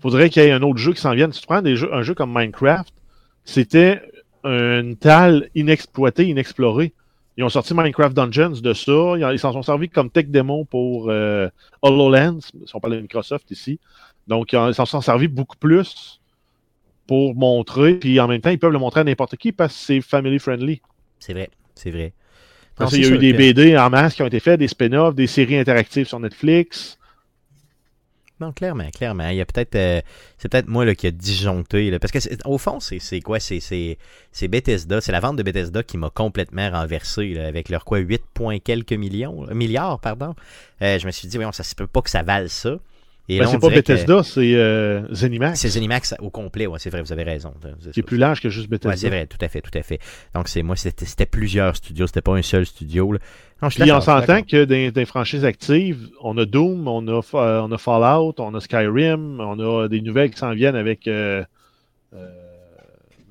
faudrait 0.00 0.30
qu'il 0.30 0.42
y 0.42 0.46
ait 0.46 0.52
un 0.52 0.62
autre 0.62 0.78
jeu 0.78 0.92
qui 0.92 1.00
s'en 1.00 1.14
vienne. 1.14 1.32
Si 1.32 1.40
tu 1.40 1.46
prends 1.46 1.62
des 1.62 1.76
jeux, 1.76 1.92
un 1.92 2.02
jeu 2.02 2.14
comme 2.14 2.32
Minecraft, 2.32 2.92
c'était 3.44 4.00
une 4.44 4.96
talle 4.96 5.50
inexploitée, 5.54 6.24
inexplorée. 6.26 6.92
Ils 7.36 7.44
ont 7.44 7.48
sorti 7.48 7.74
Minecraft 7.74 8.16
Dungeons 8.16 8.60
de 8.62 8.72
ça. 8.72 9.32
Ils 9.32 9.38
s'en 9.38 9.52
sont 9.52 9.62
servis 9.62 9.88
comme 9.88 10.10
tech 10.10 10.26
démo 10.28 10.64
pour 10.64 11.10
euh, 11.10 11.48
HoloLens, 11.82 12.40
si 12.40 12.74
on 12.74 12.80
parle 12.80 12.94
de 12.94 13.00
Microsoft 13.00 13.50
ici. 13.50 13.78
Donc, 14.26 14.52
ils 14.52 14.74
s'en 14.74 14.86
sont 14.86 15.00
servis 15.00 15.28
beaucoup 15.28 15.56
plus 15.56 16.20
pour 17.06 17.34
montrer. 17.34 17.94
Puis 17.94 18.18
en 18.20 18.28
même 18.28 18.40
temps, 18.40 18.50
ils 18.50 18.58
peuvent 18.58 18.72
le 18.72 18.78
montrer 18.78 19.00
à 19.00 19.04
n'importe 19.04 19.36
qui 19.36 19.52
parce 19.52 19.74
que 19.74 19.80
c'est 19.80 20.00
family 20.00 20.38
friendly. 20.38 20.80
C'est 21.18 21.34
vrai, 21.34 21.50
c'est 21.74 21.90
vrai. 21.90 22.12
Qu'il 22.90 23.00
y 23.00 23.04
a 23.04 23.08
eu 23.08 23.18
des 23.18 23.32
BD 23.54 23.78
en 23.78 23.90
masse 23.90 24.14
qui 24.14 24.22
ont 24.22 24.26
été 24.26 24.40
faits, 24.40 24.58
des 24.58 24.68
spin-offs, 24.68 25.14
des 25.14 25.26
séries 25.26 25.56
interactives 25.58 26.06
sur 26.06 26.20
Netflix. 26.20 26.98
Non, 28.38 28.52
clairement, 28.52 28.90
clairement. 28.90 29.28
Il 29.30 29.36
y 29.36 29.40
a 29.40 29.46
peut-être. 29.46 29.76
euh, 29.76 30.02
c'est 30.36 30.50
peut-être 30.50 30.68
moi 30.68 30.84
là, 30.84 30.94
qui 30.94 31.06
a 31.06 31.10
disjoncté. 31.10 31.90
là, 31.90 31.98
parce 31.98 32.12
que 32.12 32.18
au 32.44 32.58
fond, 32.58 32.80
c'est 32.80 32.98
c'est 32.98 33.20
quoi? 33.20 33.40
C'est 33.40 33.60
c'est- 33.60 33.96
c'est 34.30 34.46
Bethesda. 34.48 35.00
C'est 35.00 35.10
la 35.12 35.20
vente 35.20 35.36
de 35.36 35.42
Bethesda 35.42 35.82
qui 35.82 35.96
m'a 35.96 36.10
complètement 36.10 36.68
renversé 36.70 37.28
là, 37.32 37.46
avec 37.46 37.70
leur 37.70 37.86
quoi? 37.86 37.98
8 37.98 38.22
points 38.34 38.58
quelques 38.58 38.92
millions, 38.92 39.46
milliards, 39.54 39.98
pardon. 40.00 40.34
Euh, 40.82 40.98
je 40.98 41.06
me 41.06 41.12
suis 41.12 41.28
dit, 41.28 41.36
voyons, 41.38 41.52
ça 41.52 41.62
se 41.62 41.74
peut 41.74 41.86
pas 41.86 42.02
que 42.02 42.10
ça 42.10 42.22
vale 42.22 42.50
ça. 42.50 42.76
Et 43.28 43.40
Ben, 43.40 43.46
c'est 43.46 43.58
pas 43.58 43.68
que- 43.70 43.74
Bethesda, 43.74 44.22
c'est 44.22 44.54
euh, 44.54 45.12
Zenimax. 45.12 45.58
C'est 45.58 45.68
Zenimax 45.68 46.14
au 46.20 46.30
complet, 46.30 46.66
ouais, 46.66 46.78
c'est 46.78 46.90
vrai, 46.90 47.02
vous 47.02 47.12
avez 47.12 47.24
raison. 47.24 47.52
C'est 47.92 48.02
plus 48.02 48.18
large 48.18 48.40
que 48.40 48.48
juste 48.50 48.68
Bethesda. 48.68 48.90
Ouais, 48.90 48.96
c'est 48.96 49.08
vrai, 49.08 49.26
tout 49.26 49.38
à 49.40 49.48
fait, 49.48 49.60
tout 49.60 49.76
à 49.76 49.82
fait. 49.82 49.98
Donc, 50.34 50.46
c'est 50.48 50.62
moi, 50.62 50.76
c'était 50.76 51.26
plusieurs 51.26 51.74
studios, 51.74 52.06
c'était 52.06 52.20
pas 52.20 52.36
un 52.36 52.42
seul 52.42 52.64
studio. 52.66 53.12
Là. 53.12 53.18
Non, 53.62 53.68
Puis 53.68 53.90
on 53.90 54.00
s'entend 54.00 54.42
que 54.42 54.64
des 54.64 55.04
franchises 55.06 55.44
actives, 55.44 56.08
on 56.22 56.36
a 56.38 56.44
Doom, 56.44 56.86
on 56.86 57.06
a, 57.08 57.20
euh, 57.34 57.60
on 57.62 57.72
a 57.72 57.78
Fallout, 57.78 58.34
on 58.38 58.54
a 58.54 58.60
Skyrim, 58.60 59.40
on 59.40 59.58
a 59.58 59.88
des 59.88 60.00
nouvelles 60.02 60.30
qui 60.30 60.38
s'en 60.38 60.52
viennent 60.52 60.76
avec. 60.76 61.08
Euh, 61.08 61.42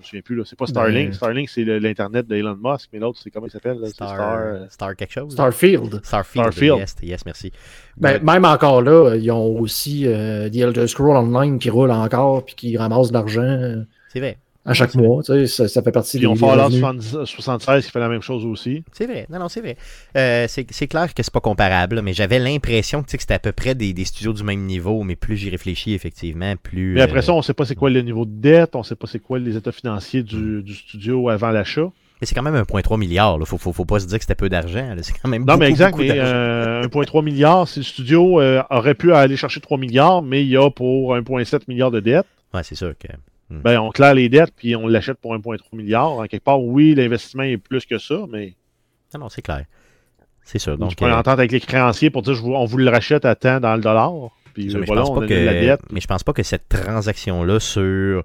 me 0.06 0.10
souviens 0.10 0.22
plus, 0.22 0.36
là. 0.36 0.44
c'est 0.46 0.58
pas 0.58 0.66
Starlink. 0.68 1.10
Ben- 1.10 1.14
Starlink, 1.14 1.50
c'est 1.50 1.64
le- 1.64 1.80
l'Internet 1.80 2.28
d'Elon 2.28 2.58
Musk, 2.62 2.90
mais 2.94 3.00
l'autre, 3.00 3.20
c'est 3.22 3.30
comment 3.32 3.48
il 3.48 3.52
s'appelle? 3.52 3.78
C'est 3.84 3.90
Star, 3.94 4.10
Star, 4.16 4.38
euh, 4.38 4.66
Star 4.70 4.96
quelque 4.96 5.12
chose 5.14 5.34
Starfield. 5.34 6.02
Starfield. 6.04 6.44
Starfield. 6.52 6.78
Yes, 6.80 6.96
yes, 7.02 7.26
merci. 7.26 7.52
Ben, 7.98 8.14
Ouais. 8.14 8.20
Même 8.20 8.46
encore 8.46 8.82
là, 8.82 9.16
ils 9.16 9.32
ont 9.32 9.60
aussi 9.60 10.04
euh, 10.08 10.50
The 10.50 10.56
Elder 10.58 10.88
Scroll 10.88 11.16
Online 11.18 11.60
qui 11.60 11.70
roule 11.70 11.92
encore 11.92 12.46
puis 12.46 12.56
qui 12.56 12.78
ramasse 12.78 13.10
de 13.10 13.14
l'argent 13.14 13.42
euh, 13.42 13.84
C'est 14.14 14.20
vrai. 14.20 14.38
À 14.66 14.74
chaque 14.74 14.96
mois. 14.96 15.22
tu 15.24 15.32
sais, 15.32 15.48
Ça, 15.48 15.68
ça 15.68 15.82
fait 15.84 15.92
partie 15.92 16.18
Puis 16.18 16.22
des, 16.22 16.28
on 16.28 16.34
des 16.34 16.40
Fallout 16.40 16.64
revenus. 16.64 16.80
70 16.82 17.26
76 17.26 17.86
qui 17.86 17.92
fait 17.92 18.00
la 18.00 18.10
même 18.10 18.22
chose 18.22 18.46
aussi. 18.46 18.84
C'est 18.92 19.06
vrai. 19.06 19.28
Non, 19.30 19.40
non, 19.40 19.48
c'est 19.50 19.62
vrai. 19.62 19.78
Euh, 20.18 20.46
c'est 20.50 20.66
c'est 20.72 20.88
clair 20.88 21.14
que 21.14 21.22
c'est 21.24 21.34
pas 21.34 21.40
comparable, 21.40 22.02
mais 22.02 22.14
j'avais 22.14 22.40
l'impression 22.40 23.02
que, 23.02 23.08
tu 23.08 23.12
sais, 23.12 23.18
que 23.18 23.24
c'était 23.24 23.36
à 23.36 23.40
peu 23.40 23.52
près 23.52 23.76
des, 23.76 23.94
des 23.94 24.06
studios 24.06 24.34
du 24.34 24.44
même 24.44 24.62
niveau, 24.62 25.04
mais 25.04 25.16
plus 25.16 25.38
j'y 25.38 25.50
réfléchis, 25.50 25.94
effectivement, 25.94 26.56
plus. 26.62 26.96
Mais 26.96 27.02
après 27.02 27.20
euh, 27.20 27.22
ça, 27.22 27.34
on 27.34 27.42
sait 27.42 27.54
pas 27.54 27.66
c'est 27.66 27.76
quoi 27.76 27.90
le 27.90 28.02
niveau 28.02 28.26
de 28.26 28.32
dette, 28.34 28.76
on 28.76 28.84
sait 28.84 28.96
pas 28.96 29.08
c'est 29.08 29.20
quoi 29.20 29.38
les 29.40 29.56
états 29.56 29.72
financiers 29.72 30.24
du, 30.24 30.64
du 30.64 30.74
studio 30.74 31.30
avant 31.30 31.52
l'achat. 31.52 31.90
mais 32.20 32.26
c'est 32.26 32.34
quand 32.34 32.42
même 32.44 32.56
1,3 32.56 32.98
milliard. 32.98 33.38
Là. 33.38 33.46
Faut, 33.46 33.58
faut, 33.58 33.72
faut 33.74 33.86
pas 33.86 34.00
se 34.00 34.08
dire 34.08 34.18
que 34.18 34.24
c'était 34.24 34.36
peu 34.36 34.50
d'argent. 34.50 34.96
là. 34.96 35.04
C'est 35.04 35.14
quand 35.22 35.30
même 35.30 35.42
Non, 35.42 35.54
beaucoup, 35.54 35.60
mais 35.60 35.70
exact, 35.70 35.98
mais 35.98 36.10
euh, 36.12 36.88
1,3 36.88 37.24
milliard, 37.24 37.68
si 37.68 37.80
le 37.80 37.86
studio 37.86 38.42
euh, 38.42 38.64
aurait 38.72 38.96
pu 38.96 39.14
aller 39.14 39.38
chercher 39.38 39.60
3 39.62 39.78
milliards, 39.78 40.22
mais 40.24 40.42
il 40.44 40.50
y 40.50 40.58
a 40.58 40.70
pour 40.72 41.16
1,7 41.16 41.62
milliard 41.68 41.92
de 41.92 42.00
dettes, 42.00 42.26
Ouais, 42.54 42.64
c'est 42.64 42.76
sûr 42.76 42.94
que. 42.98 43.08
Ben 43.50 43.80
on 43.80 43.90
claire 43.92 44.14
les 44.16 44.28
dettes 44.30 44.52
puis 44.56 44.76
on 44.76 44.88
l'achète 44.88 45.18
pour 45.20 45.34
1,3 45.36 45.58
milliard. 45.74 46.12
En 46.14 46.26
quelque 46.26 46.44
part, 46.44 46.62
oui, 46.62 46.96
l'investissement 46.96 47.44
est 47.44 47.58
plus 47.58 47.86
que 47.86 47.98
ça, 47.98 48.26
mais 48.30 48.56
Non, 49.14 49.22
non, 49.22 49.30
c'est 49.30 49.42
clair. 49.42 49.66
C'est 50.44 50.60
sûr. 50.60 50.78
donc, 50.78 50.94
on 51.02 51.06
euh, 51.08 51.12
entente 51.14 51.40
avec 51.40 51.52
les 51.52 51.60
créanciers 51.60 52.10
pour 52.10 52.22
dire 52.22 52.34
je 52.36 52.42
vous- 52.42 52.54
on 52.54 52.66
vous 52.66 52.78
le 52.78 52.90
rachète 52.90 53.26
à 53.26 53.36
temps 53.36 53.60
dans 53.60 53.76
le 53.76 53.82
dollar. 53.82 54.12
Puis 54.54 54.72
Ça, 54.72 54.78
euh, 54.78 54.80
mais, 54.82 54.86
voilà, 54.86 55.02
je 55.02 55.08
pense 55.08 55.18
on 55.18 55.20
pas 55.20 55.26
a 55.26 55.28
que, 55.28 55.34
la 55.34 55.54
dette. 55.54 55.82
mais 55.92 56.00
je 56.02 56.08
pense 56.08 56.24
pas 56.24 56.34
que 56.34 56.44
cette 56.44 56.70
transaction-là 56.70 57.60
sur 57.60 58.24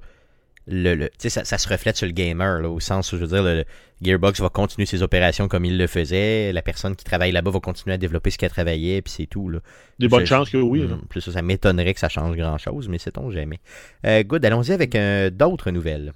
le. 0.70 1.10
ça, 1.18 1.44
ça 1.44 1.58
se 1.58 1.68
reflète 1.68 1.96
sur 1.96 2.06
le 2.06 2.12
gamer, 2.12 2.60
là, 2.60 2.68
au 2.68 2.80
sens 2.80 3.12
où 3.12 3.16
je 3.16 3.22
veux 3.22 3.28
dire, 3.28 3.42
le, 3.42 3.56
le 3.56 3.64
Gearbox 4.02 4.40
va 4.40 4.48
continuer 4.48 4.86
ses 4.86 5.02
opérations 5.02 5.48
comme 5.48 5.64
il 5.64 5.76
le 5.76 5.86
faisait. 5.86 6.52
La 6.52 6.62
personne 6.62 6.96
qui 6.96 7.04
travaille 7.04 7.32
là-bas 7.32 7.50
va 7.50 7.60
continuer 7.60 7.94
à 7.94 7.98
développer 7.98 8.30
ce 8.30 8.38
qu'elle 8.38 8.50
travaillait, 8.50 9.02
puis 9.02 9.12
c'est 9.12 9.26
tout. 9.26 9.48
Là. 9.48 9.60
Des 9.98 10.08
bonnes 10.08 10.26
chances 10.26 10.50
que 10.50 10.58
oui. 10.58 10.82
Hmm, 10.82 11.02
Plus 11.08 11.20
ça, 11.20 11.32
ça 11.32 11.42
m'étonnerait 11.42 11.94
que 11.94 12.00
ça 12.00 12.08
change 12.08 12.36
grand-chose, 12.36 12.88
mais 12.88 12.98
sait-on 12.98 13.30
jamais. 13.30 13.60
Euh, 14.06 14.22
good, 14.22 14.44
allons-y 14.44 14.72
avec 14.72 14.94
euh, 14.94 15.30
d'autres 15.30 15.70
nouvelles. 15.70 16.12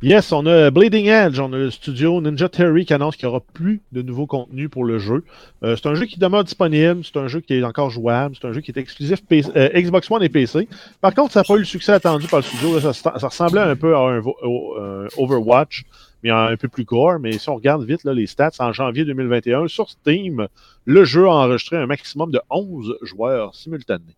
Yes, 0.00 0.30
on 0.30 0.46
a 0.46 0.70
Bleeding 0.70 1.06
Edge, 1.06 1.40
on 1.40 1.52
a 1.52 1.56
le 1.56 1.72
studio 1.72 2.20
Ninja 2.20 2.48
Theory 2.48 2.86
qui 2.86 2.94
annonce 2.94 3.16
qu'il 3.16 3.26
n'y 3.26 3.30
aura 3.30 3.40
plus 3.40 3.80
de 3.90 4.00
nouveau 4.00 4.28
contenu 4.28 4.68
pour 4.68 4.84
le 4.84 5.00
jeu. 5.00 5.24
Euh, 5.64 5.74
c'est 5.74 5.88
un 5.88 5.94
jeu 5.96 6.06
qui 6.06 6.20
demeure 6.20 6.44
disponible, 6.44 7.04
c'est 7.04 7.18
un 7.18 7.26
jeu 7.26 7.40
qui 7.40 7.54
est 7.54 7.64
encore 7.64 7.90
jouable, 7.90 8.36
c'est 8.40 8.46
un 8.46 8.52
jeu 8.52 8.60
qui 8.60 8.70
est 8.70 8.78
exclusif 8.78 9.18
euh, 9.32 9.68
Xbox 9.74 10.08
One 10.08 10.22
et 10.22 10.28
PC. 10.28 10.68
Par 11.00 11.12
contre, 11.14 11.32
ça 11.32 11.40
n'a 11.40 11.44
pas 11.44 11.54
eu 11.54 11.58
le 11.58 11.64
succès 11.64 11.90
attendu 11.90 12.28
par 12.28 12.38
le 12.38 12.44
studio. 12.44 12.78
Ça, 12.78 13.10
ressemblait 13.10 13.60
un 13.60 13.74
peu 13.74 13.96
à 13.96 13.98
un 13.98 14.22
euh, 14.22 15.08
Overwatch, 15.16 15.82
mais 16.22 16.30
un 16.30 16.56
peu 16.56 16.68
plus 16.68 16.84
gore. 16.84 17.18
Mais 17.18 17.32
si 17.32 17.48
on 17.48 17.56
regarde 17.56 17.84
vite 17.84 18.04
les 18.04 18.28
stats, 18.28 18.52
en 18.60 18.72
janvier 18.72 19.04
2021, 19.04 19.66
sur 19.66 19.90
Steam, 19.90 20.46
le 20.84 21.04
jeu 21.04 21.26
a 21.26 21.32
enregistré 21.32 21.76
un 21.76 21.86
maximum 21.86 22.30
de 22.30 22.40
11 22.50 22.98
joueurs 23.02 23.52
simultanés. 23.56 24.14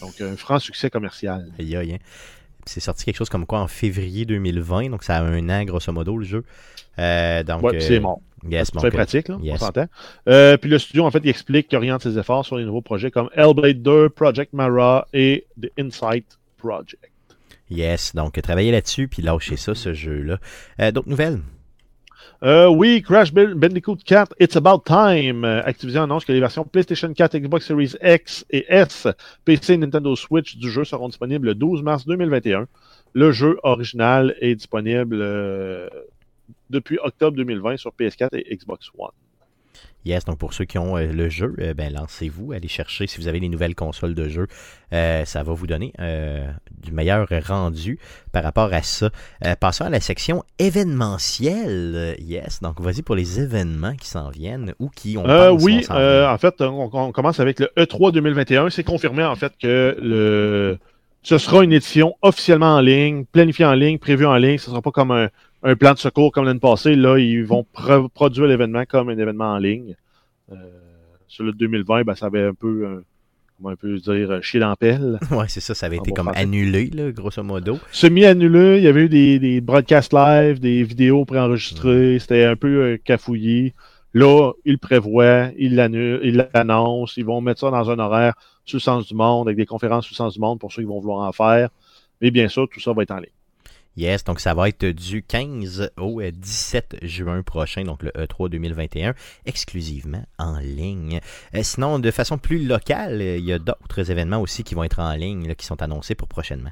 Donc, 0.00 0.22
un 0.22 0.36
franc 0.36 0.58
succès 0.58 0.88
commercial. 0.88 1.48
Aïe, 1.58 1.76
aïe, 1.76 1.94
hein. 1.94 1.98
C'est 2.68 2.80
sorti 2.80 3.04
quelque 3.06 3.16
chose 3.16 3.30
comme 3.30 3.46
quoi 3.46 3.60
en 3.60 3.66
février 3.66 4.24
2020, 4.26 4.90
donc 4.90 5.02
ça 5.02 5.16
a 5.16 5.22
un 5.22 5.48
an 5.48 5.64
grosso 5.64 5.90
modo 5.90 6.18
le 6.18 6.24
jeu. 6.24 6.44
Euh, 6.98 7.42
donc, 7.42 7.62
Ouais, 7.62 7.80
c'est 7.80 7.96
euh, 7.96 8.00
mort. 8.00 8.20
Yes, 8.48 8.68
C'est 8.72 8.78
très 8.78 8.88
euh, 8.88 8.90
pratique, 8.90 9.28
là, 9.28 9.38
yes. 9.42 9.54
on 9.54 9.66
s'entend. 9.66 9.86
Euh, 10.28 10.56
puis 10.56 10.70
le 10.70 10.78
studio, 10.78 11.04
en 11.04 11.10
fait, 11.10 11.20
il 11.24 11.28
explique 11.30 11.68
qu'il 11.68 11.76
oriente 11.78 12.02
ses 12.02 12.18
efforts 12.18 12.44
sur 12.44 12.56
les 12.56 12.64
nouveaux 12.64 12.82
projets 12.82 13.10
comme 13.10 13.30
Hellblade 13.34 13.82
2, 13.82 14.10
Project 14.10 14.52
Mara 14.52 15.08
et 15.12 15.46
The 15.60 15.70
Insight 15.78 16.26
Project. 16.58 17.10
Yes, 17.70 18.14
donc 18.14 18.40
travaillez 18.40 18.72
là-dessus, 18.72 19.08
puis 19.08 19.22
lâchez 19.22 19.56
ça, 19.56 19.74
ce 19.74 19.92
jeu-là. 19.92 20.38
Euh, 20.80 20.90
D'autres 20.90 21.08
nouvelles? 21.08 21.40
Euh, 22.44 22.68
oui, 22.68 23.02
Crash 23.02 23.32
Ban- 23.32 23.54
Bandicoot 23.56 23.96
4, 24.04 24.34
It's 24.38 24.56
About 24.56 24.82
Time. 24.86 25.44
Euh, 25.44 25.60
Activision 25.64 26.02
annonce 26.04 26.24
que 26.24 26.32
les 26.32 26.38
versions 26.40 26.64
PlayStation 26.64 27.12
4, 27.12 27.36
Xbox 27.38 27.66
Series 27.66 27.94
X 28.02 28.44
et 28.50 28.64
S, 28.68 29.08
PC 29.44 29.72
et 29.74 29.76
Nintendo 29.76 30.14
Switch 30.14 30.56
du 30.56 30.70
jeu 30.70 30.84
seront 30.84 31.08
disponibles 31.08 31.48
le 31.48 31.54
12 31.56 31.82
mars 31.82 32.06
2021. 32.06 32.66
Le 33.14 33.32
jeu 33.32 33.58
original 33.64 34.36
est 34.40 34.54
disponible 34.54 35.18
euh, 35.20 35.88
depuis 36.70 36.98
octobre 37.02 37.36
2020 37.36 37.76
sur 37.76 37.92
PS4 37.98 38.28
et 38.34 38.54
Xbox 38.56 38.88
One. 38.96 39.10
Yes, 40.04 40.24
donc 40.24 40.38
pour 40.38 40.54
ceux 40.54 40.64
qui 40.64 40.78
ont 40.78 40.96
euh, 40.96 41.12
le 41.12 41.28
jeu, 41.28 41.54
euh, 41.58 41.74
ben 41.74 41.92
lancez-vous, 41.92 42.52
allez 42.52 42.68
chercher 42.68 43.06
si 43.06 43.20
vous 43.20 43.28
avez 43.28 43.40
les 43.40 43.48
nouvelles 43.48 43.74
consoles 43.74 44.14
de 44.14 44.28
jeu. 44.28 44.46
Euh, 44.92 45.24
ça 45.24 45.42
va 45.42 45.52
vous 45.52 45.66
donner 45.66 45.92
du 46.80 46.92
meilleur 46.92 47.28
rendu 47.46 47.98
par 48.32 48.42
rapport 48.42 48.72
à 48.72 48.82
ça. 48.82 49.10
Passons 49.60 49.84
à 49.84 49.90
la 49.90 50.00
section 50.00 50.44
événementielle. 50.58 52.16
Yes, 52.20 52.60
donc 52.62 52.80
vas-y 52.80 53.02
pour 53.02 53.16
les 53.16 53.40
événements 53.40 53.96
qui 53.96 54.08
s'en 54.08 54.30
viennent 54.30 54.74
ou 54.78 54.88
qui 54.88 55.18
ont 55.18 55.24
oui, 55.58 55.84
en 55.90 56.38
fait, 56.38 56.60
on, 56.60 56.88
on 56.92 57.12
commence 57.12 57.40
avec 57.40 57.60
le 57.60 57.70
E 57.78 57.84
E3 57.84 58.12
2021. 58.12 58.70
C'est 58.70 58.84
confirmé 58.84 59.24
en 59.24 59.34
fait 59.34 59.52
que 59.60 59.96
le 60.00 60.78
ce 61.22 61.36
sera 61.36 61.64
une 61.64 61.72
édition 61.72 62.14
officiellement 62.22 62.76
en 62.76 62.80
ligne, 62.80 63.24
planifiée 63.24 63.66
en 63.66 63.74
ligne, 63.74 63.98
prévue 63.98 64.24
en 64.24 64.36
ligne. 64.36 64.56
Ce 64.56 64.66
ne 64.66 64.70
sera 64.70 64.82
pas 64.82 64.92
comme 64.92 65.10
un, 65.10 65.28
un 65.62 65.76
plan 65.76 65.92
de 65.92 65.98
secours 65.98 66.32
comme 66.32 66.44
l'année 66.44 66.60
passée. 66.60 66.94
Là, 66.94 67.18
ils 67.18 67.44
vont 67.44 67.64
pro- 67.72 68.08
produire 68.08 68.46
l'événement 68.46 68.84
comme 68.86 69.08
un 69.08 69.18
événement 69.18 69.52
en 69.52 69.58
ligne. 69.58 69.94
Euh, 70.52 70.54
sur 71.26 71.44
le 71.44 71.52
2020, 71.52 72.04
ben, 72.04 72.14
ça 72.14 72.26
avait 72.26 72.42
un 72.42 72.54
peu, 72.54 72.84
euh, 72.86 73.04
comment 73.56 73.72
on 73.74 73.76
peut 73.76 73.96
dire, 73.98 74.30
euh, 74.30 74.40
chier 74.40 74.60
dans 74.60 74.74
pelle. 74.76 75.18
Ouais, 75.30 75.44
c'est 75.48 75.60
ça, 75.60 75.74
ça 75.74 75.86
avait 75.86 75.96
été 75.96 76.12
comme 76.12 76.28
annulé, 76.34 76.90
là, 76.90 77.10
grosso 77.12 77.42
modo. 77.42 77.78
Semi-annulé, 77.92 78.78
il 78.78 78.84
y 78.84 78.88
avait 78.88 79.02
eu 79.02 79.08
des, 79.08 79.38
des 79.38 79.60
broadcasts 79.60 80.12
live, 80.14 80.58
des 80.60 80.82
vidéos 80.84 81.24
préenregistrées. 81.24 82.18
C'était 82.18 82.44
un 82.44 82.56
peu 82.56 82.68
euh, 82.82 82.96
cafouillé. 83.02 83.74
Là, 84.14 84.52
ils 84.64 84.72
le 84.72 84.78
prévoient, 84.78 85.48
ils 85.58 85.74
l'annulent, 85.74 86.20
ils 86.24 86.48
l'annoncent, 86.54 87.12
ils 87.18 87.26
vont 87.26 87.40
mettre 87.42 87.60
ça 87.60 87.70
dans 87.70 87.90
un 87.90 87.98
horaire 87.98 88.32
sur 88.64 88.76
le 88.76 88.80
sens 88.80 89.06
du 89.06 89.14
monde, 89.14 89.48
avec 89.48 89.56
des 89.58 89.66
conférences 89.66 90.06
sur 90.06 90.14
le 90.14 90.16
sens 90.16 90.34
du 90.34 90.40
monde 90.40 90.58
pour 90.58 90.72
ceux 90.72 90.82
qui 90.82 90.88
vont 90.88 90.98
vouloir 91.00 91.28
en 91.28 91.32
faire. 91.32 91.68
Mais 92.22 92.30
bien 92.30 92.48
sûr, 92.48 92.66
tout 92.72 92.80
ça 92.80 92.92
va 92.94 93.02
être 93.02 93.10
en 93.10 93.16
ligne. 93.18 93.26
Yes, 93.98 94.22
donc 94.22 94.38
ça 94.38 94.54
va 94.54 94.68
être 94.68 94.86
du 94.86 95.24
15 95.24 95.90
au 95.98 96.20
euh, 96.20 96.30
17 96.30 96.98
juin 97.02 97.42
prochain, 97.42 97.82
donc 97.82 98.04
le 98.04 98.10
E 98.16 98.26
E3 98.26 98.48
2021, 98.48 99.12
exclusivement 99.44 100.22
en 100.38 100.60
ligne. 100.60 101.18
Euh, 101.56 101.64
sinon, 101.64 101.98
de 101.98 102.12
façon 102.12 102.38
plus 102.38 102.64
locale, 102.64 103.20
euh, 103.20 103.38
il 103.38 103.44
y 103.44 103.52
a 103.52 103.58
d'autres 103.58 104.08
événements 104.08 104.40
aussi 104.40 104.62
qui 104.62 104.76
vont 104.76 104.84
être 104.84 105.00
en 105.00 105.14
ligne, 105.14 105.52
qui 105.56 105.66
sont 105.66 105.82
annoncés 105.82 106.14
pour 106.14 106.28
prochainement. 106.28 106.70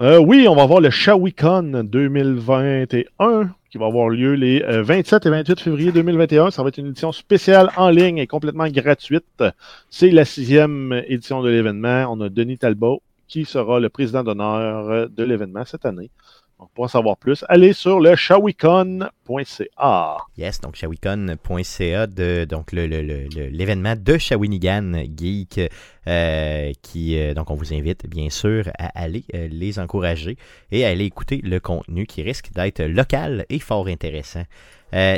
Euh, 0.00 0.20
oui, 0.20 0.46
on 0.48 0.54
va 0.54 0.62
avoir 0.62 0.80
le 0.80 0.90
ShawiCon 0.90 1.82
2021 1.82 3.52
qui 3.68 3.78
va 3.78 3.86
avoir 3.86 4.08
lieu 4.08 4.34
les 4.34 4.62
euh, 4.62 4.84
27 4.84 5.26
et 5.26 5.30
28 5.30 5.60
février 5.60 5.90
2021. 5.90 6.52
Ça 6.52 6.62
va 6.62 6.68
être 6.68 6.78
une 6.78 6.86
édition 6.86 7.10
spéciale 7.10 7.70
en 7.76 7.90
ligne 7.90 8.18
et 8.18 8.28
complètement 8.28 8.68
gratuite. 8.68 9.42
C'est 9.90 10.12
la 10.12 10.24
sixième 10.24 11.02
édition 11.08 11.42
de 11.42 11.50
l'événement. 11.50 12.06
On 12.12 12.20
a 12.20 12.28
Denis 12.28 12.58
Talbot 12.58 13.02
qui 13.28 13.44
sera 13.44 13.78
le 13.78 13.88
président 13.90 14.24
d'honneur 14.24 14.90
euh, 14.90 15.06
de 15.08 15.22
l'événement 15.22 15.64
cette 15.64 15.84
année. 15.84 16.10
Donc, 16.58 16.70
pour 16.74 16.84
en 16.84 16.88
savoir 16.88 17.16
plus, 17.16 17.44
allez 17.48 17.72
sur 17.72 18.00
le 18.00 18.16
shawicon.ca. 18.16 20.16
Yes, 20.36 20.60
donc 20.60 20.76
shawicon.ca, 20.76 22.06
donc 22.46 22.72
le- 22.72 22.86
le- 22.86 23.02
le- 23.02 23.28
le- 23.34 23.46
l'événement 23.48 23.94
de 23.96 24.18
Shawinigan 24.18 24.92
Geek, 25.16 25.60
euh, 26.06 26.72
qui, 26.82 27.18
euh, 27.18 27.34
donc 27.34 27.50
on 27.50 27.54
vous 27.54 27.72
invite 27.74 28.08
bien 28.08 28.30
sûr 28.30 28.64
à 28.78 28.86
aller 29.00 29.24
euh, 29.34 29.48
les 29.50 29.78
encourager 29.78 30.36
et 30.72 30.84
à 30.84 30.88
aller 30.88 31.04
écouter 31.04 31.40
le 31.44 31.60
contenu 31.60 32.06
qui 32.06 32.22
risque 32.22 32.50
d'être 32.54 32.82
local 32.82 33.44
et 33.50 33.58
fort 33.58 33.86
intéressant. 33.88 34.42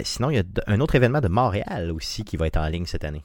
Sinon, 0.02 0.30
il 0.30 0.36
y 0.36 0.40
a 0.40 0.42
un 0.66 0.80
autre 0.80 0.96
événement 0.96 1.20
de 1.20 1.28
Montréal 1.28 1.92
aussi 1.92 2.24
qui 2.24 2.36
va 2.36 2.48
être 2.48 2.56
en 2.58 2.66
ligne 2.66 2.86
cette 2.86 3.04
année. 3.04 3.22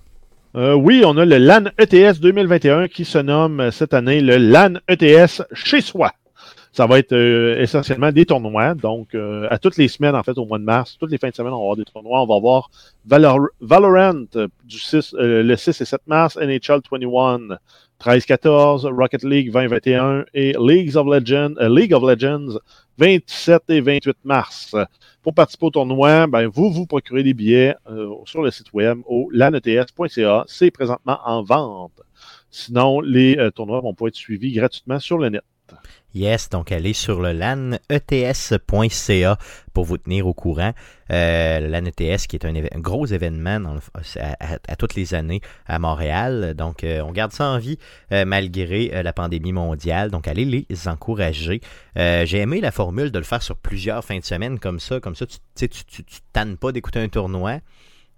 Euh, 0.56 0.74
oui, 0.76 1.02
on 1.06 1.18
a 1.18 1.26
le 1.26 1.38
LAN 1.38 1.66
ETS 1.80 2.20
2021 2.22 2.88
qui 2.88 3.04
se 3.04 3.18
nomme 3.18 3.72
cette 3.72 3.94
année 3.96 4.22
le 4.22 4.38
LAN 4.38 4.76
ETS 4.88 5.42
chez 5.54 5.82
soi. 5.82 6.14
Ça 6.76 6.88
va 6.88 7.00
être 7.00 7.14
euh, 7.14 7.58
essentiellement 7.62 8.12
des 8.12 8.26
tournois. 8.26 8.74
Donc, 8.76 9.16
euh, 9.16 9.48
à 9.50 9.58
toutes 9.58 9.78
les 9.78 9.88
semaines, 9.88 10.14
en 10.14 10.24
fait, 10.24 10.38
au 10.38 10.46
mois 10.46 10.60
de 10.60 10.66
mars, 10.66 10.98
toutes 11.00 11.10
les 11.10 11.18
fins 11.18 11.30
de 11.30 11.34
semaine, 11.34 11.54
on 11.54 11.58
va 11.58 11.62
avoir 11.62 11.76
des 11.78 11.86
tournois. 11.86 12.22
On 12.22 12.26
va 12.26 12.36
avoir 12.36 12.70
Valor- 13.08 13.48
Valorant 13.62 14.26
euh, 14.36 14.50
du 14.66 14.78
6, 14.78 15.14
euh, 15.14 15.42
le 15.42 15.56
6 15.56 15.80
et 15.80 15.86
7 15.86 16.02
mars, 16.06 16.36
NHL 16.36 16.82
21, 16.92 17.58
13-14, 18.02 18.88
Rocket 18.94 19.24
League 19.24 19.54
2021 19.54 20.26
et 20.34 20.54
Leagues 20.60 20.98
of 20.98 21.08
Legends, 21.08 21.54
euh, 21.62 21.70
League 21.74 21.94
of 21.94 22.04
Legends 22.04 22.60
27 22.98 23.64
et 23.70 23.80
28 23.80 24.18
mars. 24.26 24.76
Pour 25.24 25.34
participer 25.34 25.68
au 25.68 25.72
tournoi, 25.72 26.28
ben, 26.28 26.48
vous 26.48 26.72
vous 26.72 26.86
procurez 26.86 27.24
des 27.24 27.34
billets 27.34 27.74
euh, 27.90 28.10
sur 28.26 28.42
le 28.42 28.52
site 28.52 28.74
web 28.74 29.00
au 29.06 29.30
lanets.ca. 29.32 30.44
C'est 30.48 30.72
présentement 30.72 31.20
en 31.26 31.42
vente. 31.42 32.02
Sinon, 32.52 33.00
les 33.00 33.38
tournois 33.56 33.80
vont 33.80 33.94
pouvoir 33.94 34.10
être 34.10 34.16
suivis 34.16 34.52
gratuitement 34.52 35.00
sur 35.00 35.18
le 35.18 35.30
net. 35.30 35.44
Yes, 36.16 36.50
donc 36.50 36.72
allez 36.72 36.94
sur 36.94 37.22
le 37.22 37.34
lanets.ca 37.34 39.38
pour 39.74 39.86
vous 39.86 39.98
tenir 39.98 40.28
au 40.28 40.34
courant. 40.34 40.72
Euh, 41.12 41.60
le 41.60 41.68
LAN 41.68 41.86
ETS 41.86 42.26
qui 42.28 42.38
est 42.38 42.46
un, 42.46 42.54
gros 42.80 43.06
événement 43.06 43.60
dans 43.60 43.74
le- 43.74 43.82
à, 44.22 44.32
à- 44.54 44.58
à 44.68 44.76
toutes 44.76 44.96
les 44.96 45.14
années 45.14 45.42
à 45.68 45.78
Montréal. 45.78 46.54
Donc 46.58 46.84
euh, 46.84 47.02
on 47.02 47.12
garde 47.12 47.32
ça 47.34 47.50
en 47.50 47.58
vie 47.58 47.78
euh, 48.12 48.26
malgré 48.26 48.92
euh, 48.94 49.04
la 49.04 49.14
pandémie 49.14 49.52
mondiale. 49.52 50.10
Donc 50.10 50.28
allez 50.28 50.46
les 50.46 50.66
encourager. 50.88 51.62
Euh, 51.98 52.26
J'ai 52.26 52.40
aimé 52.40 52.62
la 52.62 52.72
formule 52.72 53.12
de 53.12 53.20
le 53.20 53.26
faire 53.26 53.44
sur 53.44 53.58
plusieurs 53.58 54.04
fins 54.04 54.20
de 54.20 54.24
semaine 54.26 54.58
comme 54.58 54.80
ça. 54.80 55.00
Comme 55.00 55.16
ça, 55.16 55.26
tu 55.26 55.38
tu, 55.56 55.70
tu, 55.70 55.84
tu, 55.86 56.04
tu 56.06 56.16
te 56.22 56.26
tannes 56.34 56.58
pas 56.58 56.72
d'écouter 56.72 57.00
un 57.00 57.10
tournoi. 57.10 57.60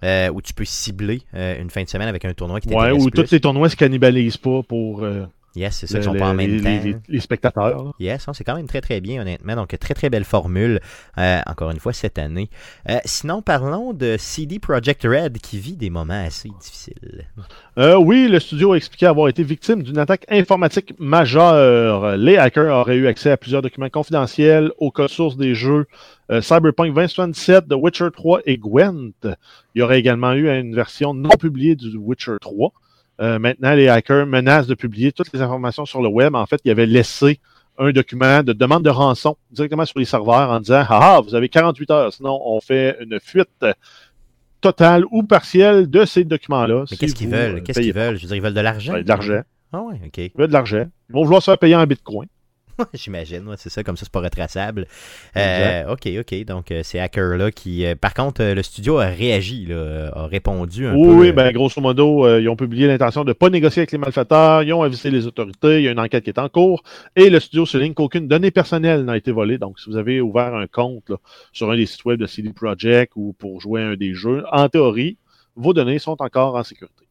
Euh, 0.04 0.30
où 0.30 0.44
tu 0.44 0.54
peux 0.54 0.64
cibler 0.64 1.24
euh, 1.34 1.60
une 1.60 1.72
fin 1.72 1.82
de 1.82 1.90
semaine 1.90 2.08
avec 2.08 2.24
un 2.24 2.32
tournoi 2.32 2.62
qui 2.62 2.68
Ouais, 2.70 2.76
t'intéresse 2.76 3.04
où 3.04 3.10
plus. 3.10 3.24
tous 3.24 3.32
les 3.32 3.40
tournois 3.40 3.68
se 3.68 3.76
cannibalisent 3.76 4.38
pas 4.38 4.62
pour 4.62 5.04
euh, 5.04 5.26
Yes, 5.58 5.76
c'est 5.78 5.88
ça, 5.88 5.98
le- 5.98 6.04
ils 6.04 6.06
sont 6.06 6.14
pas 6.14 6.30
en 6.30 6.34
même 6.34 6.52
les, 6.52 6.62
temps. 6.62 6.70
les- 6.84 6.96
les 7.08 7.20
spectateurs. 7.20 7.84
là. 7.84 7.92
Yes, 8.00 8.28
c'est 8.32 8.44
quand 8.44 8.56
même 8.56 8.68
très 8.68 8.82
très 8.82 9.02
bien 9.02 9.22
honnêtement. 9.22 9.56
Donc 9.56 9.76
très 9.80 9.94
très 9.96 10.10
belle 10.10 10.24
formule 10.24 10.80
euh, 11.18 11.40
encore 11.48 11.72
une 11.72 11.80
fois 11.80 11.94
cette 11.94 12.20
année. 12.20 12.50
Euh, 12.90 13.00
sinon 13.06 13.42
parlons 13.42 13.94
de 13.94 14.16
CD 14.20 14.60
Projekt 14.60 15.04
Red 15.04 15.40
qui 15.40 15.58
vit 15.60 15.76
des 15.76 15.90
moments 15.90 16.24
assez 16.26 16.50
difficiles. 16.62 17.26
Euh, 17.78 17.96
oui, 17.98 18.28
le 18.28 18.40
studio 18.40 18.74
a 18.74 18.78
expliqué 18.78 19.06
avoir 19.08 19.28
été 19.30 19.44
victime 19.44 19.82
d'une 19.84 19.98
attaque 19.98 20.26
informatique 20.30 20.94
majeure. 21.00 22.18
Les 22.18 22.38
hackers 22.38 22.74
auraient 22.74 22.98
eu 22.98 23.08
accès 23.08 23.32
à 23.32 23.38
plusieurs 23.38 23.62
documents 23.62 23.90
confidentiels, 23.90 24.72
au 24.78 24.92
code 24.92 25.10
source 25.10 25.38
des 25.38 25.56
jeux 25.56 25.86
euh, 26.32 26.42
Cyberpunk 26.42 26.94
2077, 26.94 27.68
The 27.70 27.74
Witcher 27.74 28.10
3 28.14 28.42
et 28.46 28.58
Gwent. 28.58 29.12
Il 29.76 29.80
y 29.80 29.82
aurait 29.82 30.00
également 30.00 30.34
eu 30.34 30.50
une 30.50 30.76
version 30.76 31.14
non 31.14 31.30
publiée 31.30 31.76
du 31.76 31.96
Witcher 31.98 32.34
3. 32.42 32.72
Euh, 33.20 33.40
maintenant, 33.40 33.74
les 33.74 33.88
hackers 33.88 34.26
menacent 34.26 34.68
de 34.68 34.76
publier 34.76 35.12
toutes 35.12 35.32
les 35.34 35.42
informations 35.42 35.86
sur 35.86 36.02
le 36.02 36.08
web. 36.08 36.36
En 36.36 36.46
fait, 36.46 36.62
ils 36.66 36.72
avaient 36.72 36.86
laissé 36.86 37.40
un 37.80 37.92
document 37.92 38.44
de 38.44 38.54
demande 38.54 38.84
de 38.84 38.90
rançon 38.90 39.38
directement 39.52 39.86
sur 39.86 40.00
les 40.00 40.06
serveurs 40.06 40.50
en 40.52 40.60
disant 40.60 40.84
Ah, 40.88 41.16
ah, 41.18 41.22
vous 41.22 41.36
avez 41.36 41.50
48 41.50 41.92
heures, 41.92 42.14
sinon 42.14 42.40
on 42.44 42.60
fait 42.60 42.98
une 43.02 43.20
fuite 43.20 43.66
totale 44.62 45.04
ou 45.12 45.24
partielle 45.24 45.90
de 45.90 46.06
ces 46.06 46.24
documents-là. 46.24 46.82
Mais 46.82 46.88
si 46.88 46.98
qu'est-ce 46.98 47.16
qu'ils 47.16 47.30
vous, 47.30 47.36
euh, 47.36 47.52
veulent 47.54 47.64
Qu'est-ce 47.64 47.80
qu'ils 47.80 47.94
veulent? 47.94 48.18
Je 48.18 48.22
veux 48.24 48.28
dire, 48.28 48.38
ils 48.38 48.42
veulent 48.42 48.54
de 48.54 48.62
l'argent. 48.62 48.94
Ouais, 48.94 49.04
de 49.04 49.08
l'argent. 49.08 49.42
Ah 49.74 49.82
ouais, 49.82 50.00
ok. 50.06 50.18
Ils 50.18 50.32
veulent 50.36 50.48
de 50.48 50.54
l'argent. 50.54 50.86
Ils 51.10 51.14
vont 51.14 51.24
vouloir 51.24 51.42
se 51.42 51.52
faire 51.52 51.58
payer 51.58 51.76
en 51.76 51.86
bitcoin. 51.86 52.28
J'imagine, 52.94 53.48
ouais, 53.48 53.56
c'est 53.58 53.70
ça, 53.70 53.84
comme 53.84 53.98
ça 53.98 54.06
c'est 54.06 54.12
pas 54.12 54.22
retraçable. 54.22 54.88
Euh, 55.36 55.92
ok, 55.92 56.08
ok. 56.20 56.46
Donc 56.46 56.72
euh, 56.72 56.84
ces 56.84 57.00
hackers-là 57.00 57.52
qui. 57.52 57.86
euh, 57.86 57.96
par 57.96 58.14
contre, 58.14 58.42
euh, 58.44 58.54
le 58.54 58.64
studio 58.64 58.98
a 59.00 59.08
réagi, 59.08 59.66
là, 59.66 60.12
a 60.14 60.28
répondu 60.28 60.86
un 60.86 60.96
Oui, 60.96 61.02
peu. 61.02 61.14
oui, 61.14 61.32
ben, 61.32 61.52
grosso 61.52 61.82
modo, 61.82 62.28
ils 62.40 62.48
ont 62.50 62.56
publié 62.56 62.88
l'intention 62.88 63.24
de 63.24 63.30
ne 63.30 63.34
pas 63.34 63.50
négocier 63.50 63.82
avec 63.82 63.92
les 63.92 63.98
malfaiteurs, 63.98 64.64
ils 64.64 64.74
ont 64.74 64.84
avisé 64.84 65.12
les 65.12 65.28
autorités, 65.28 65.80
il 65.80 65.84
y 65.84 65.88
a 65.88 65.92
une 65.92 66.00
enquête 66.00 66.24
qui 66.24 66.30
est 66.30 66.40
en 66.40 66.50
cours, 66.50 66.84
et 67.16 67.30
le 67.30 67.40
studio 67.40 67.66
souligne 67.66 67.94
qu'aucune 67.94 68.28
donnée 68.28 68.52
personnelle 68.52 69.04
n'a 69.06 69.18
été 69.18 69.32
volée. 69.32 69.58
Donc, 69.58 69.80
si 69.80 69.90
vous 69.90 69.98
avez 69.98 70.22
ouvert 70.22 70.56
un 70.56 70.68
compte 70.68 71.10
là, 71.10 71.18
sur 71.52 71.70
un 71.72 71.76
des 71.76 71.86
sites 71.86 72.06
web 72.06 72.20
de 72.20 72.26
CD 72.28 72.54
Projekt 72.54 73.14
ou 73.16 73.34
pour 73.34 73.60
jouer 73.60 73.82
à 73.84 73.88
un 73.90 73.96
des 73.96 74.14
jeux, 74.14 74.44
en 74.52 74.70
théorie, 74.70 75.18
vos 75.56 75.74
données 75.74 76.00
sont 76.00 76.22
encore 76.22 76.56
en 76.56 76.64
sécurité. 76.64 77.07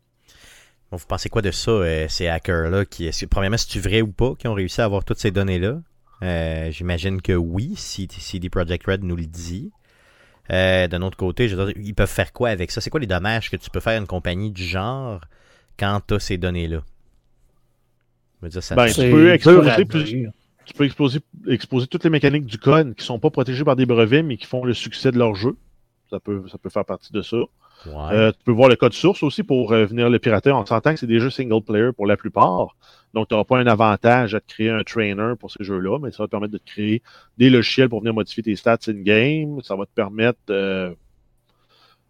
Vous 0.97 1.07
pensez 1.07 1.29
quoi 1.29 1.43
de 1.43 1.51
ça, 1.51 1.71
euh, 1.71 2.07
ces 2.09 2.29
hackers-là 2.29 2.85
qui, 2.85 3.07
est-ce 3.07 3.25
que- 3.25 3.31
Premièrement, 3.31 3.57
c'est-tu 3.57 3.81
vrai 3.81 4.03
ou 4.03 4.09
pas 4.13 4.35
qui 4.39 4.49
ont 4.49 4.55
réussi 4.55 4.81
à 4.81 4.85
avoir 4.85 5.05
toutes 5.05 5.19
ces 5.19 5.31
données-là? 5.31 5.81
Euh, 6.23 6.71
J'imagine 6.71 7.21
que 7.23 7.33
oui, 7.33 7.75
si 7.77 8.09
CD 8.11 8.49
Projekt 8.51 8.87
Red 8.87 9.05
nous 9.05 9.17
le 9.17 9.27
dit. 9.27 9.71
Euh, 10.51 10.87
D'un 10.89 11.03
autre 11.03 11.17
côté, 11.17 11.49
je 11.49 11.57
veux 11.57 11.73
dire, 11.73 11.83
ils 11.85 11.95
peuvent 11.95 12.09
faire 12.11 12.33
quoi 12.33 12.49
avec 12.51 12.71
ça? 12.71 12.81
C'est 12.81 12.91
quoi 12.91 13.01
les 13.01 13.07
dommages 13.07 13.51
que 13.51 13.57
tu 13.57 13.69
peux 13.71 13.81
faire 13.81 13.95
à 13.95 13.97
une 13.99 14.07
compagnie 14.07 14.51
du 14.51 14.65
genre 14.65 15.21
quand 15.79 16.01
tu 16.07 16.15
as 16.15 16.21
ces 16.21 16.39
données-là? 16.39 16.83
Je 18.41 18.47
veux 18.47 18.51
dire, 18.51 18.63
ça 18.63 18.75
Ben, 18.75 18.87
tu 18.87 19.11
peux 19.11 19.33
exposer 19.33 19.61
dur 19.61 19.71
à 19.73 19.77
plus- 19.85 20.05
dire. 20.05 20.31
Tu 20.65 20.75
peux 20.75 20.85
exposer, 20.85 21.21
exposer 21.47 21.87
toutes 21.87 22.03
les 22.05 22.11
mécaniques 22.11 22.47
du 22.47 22.59
code 22.59 22.95
qui 22.95 23.03
ne 23.03 23.07
sont 23.07 23.19
pas 23.21 23.31
protégées 23.31 23.63
par 23.65 23.77
des 23.77 23.87
brevets, 23.87 24.23
mais 24.25 24.37
qui 24.37 24.47
font 24.47 24.65
le 24.65 24.75
succès 24.75 25.13
de 25.13 25.19
leur 25.19 25.35
jeu. 25.37 25.57
Ça 26.11 26.19
peut, 26.21 26.43
ça 26.51 26.59
peut 26.59 26.71
faire 26.71 26.85
partie 26.85 27.13
de 27.13 27.23
ça. 27.23 27.37
Ouais. 27.85 27.93
Euh, 28.13 28.33
tu 28.33 28.39
peux 28.45 28.53
voir 28.53 28.69
le 28.69 28.77
code 28.77 28.93
source 28.95 29.23
aussi 29.23 29.43
pour 29.43 29.73
euh, 29.73 29.85
venir 29.87 30.09
le 30.11 30.19
pirater. 30.19 30.51
On 30.51 30.65
s'entend 30.67 30.93
que 30.95 30.99
c'est 30.99 31.07
des 31.07 31.21
jeux 31.21 31.31
single 31.31 31.63
player 31.63 31.91
pour 31.95 32.07
la 32.07 32.17
plupart. 32.17 32.77
Donc, 33.15 33.29
tu 33.29 33.35
n'auras 33.35 33.45
pas 33.45 33.59
un 33.59 33.67
avantage 33.67 34.35
à 34.35 34.41
te 34.41 34.47
créer 34.49 34.71
un 34.71 34.83
trainer 34.83 35.35
pour 35.39 35.51
ces 35.51 35.63
jeux-là, 35.63 35.99
mais 36.03 36.11
ça 36.11 36.23
va 36.23 36.27
te 36.27 36.31
permettre 36.31 36.53
de 36.55 36.59
te 36.59 36.65
créer 36.67 37.03
des 37.39 37.49
logiciels 37.51 37.89
pour 37.89 38.01
venir 38.01 38.13
modifier 38.15 38.43
tes 38.43 38.57
stats 38.57 38.79
in-game. 38.89 39.61
Ça 39.63 39.77
va 39.77 39.85
te 39.87 39.91
permettre. 39.95 40.39
euh, 40.51 40.91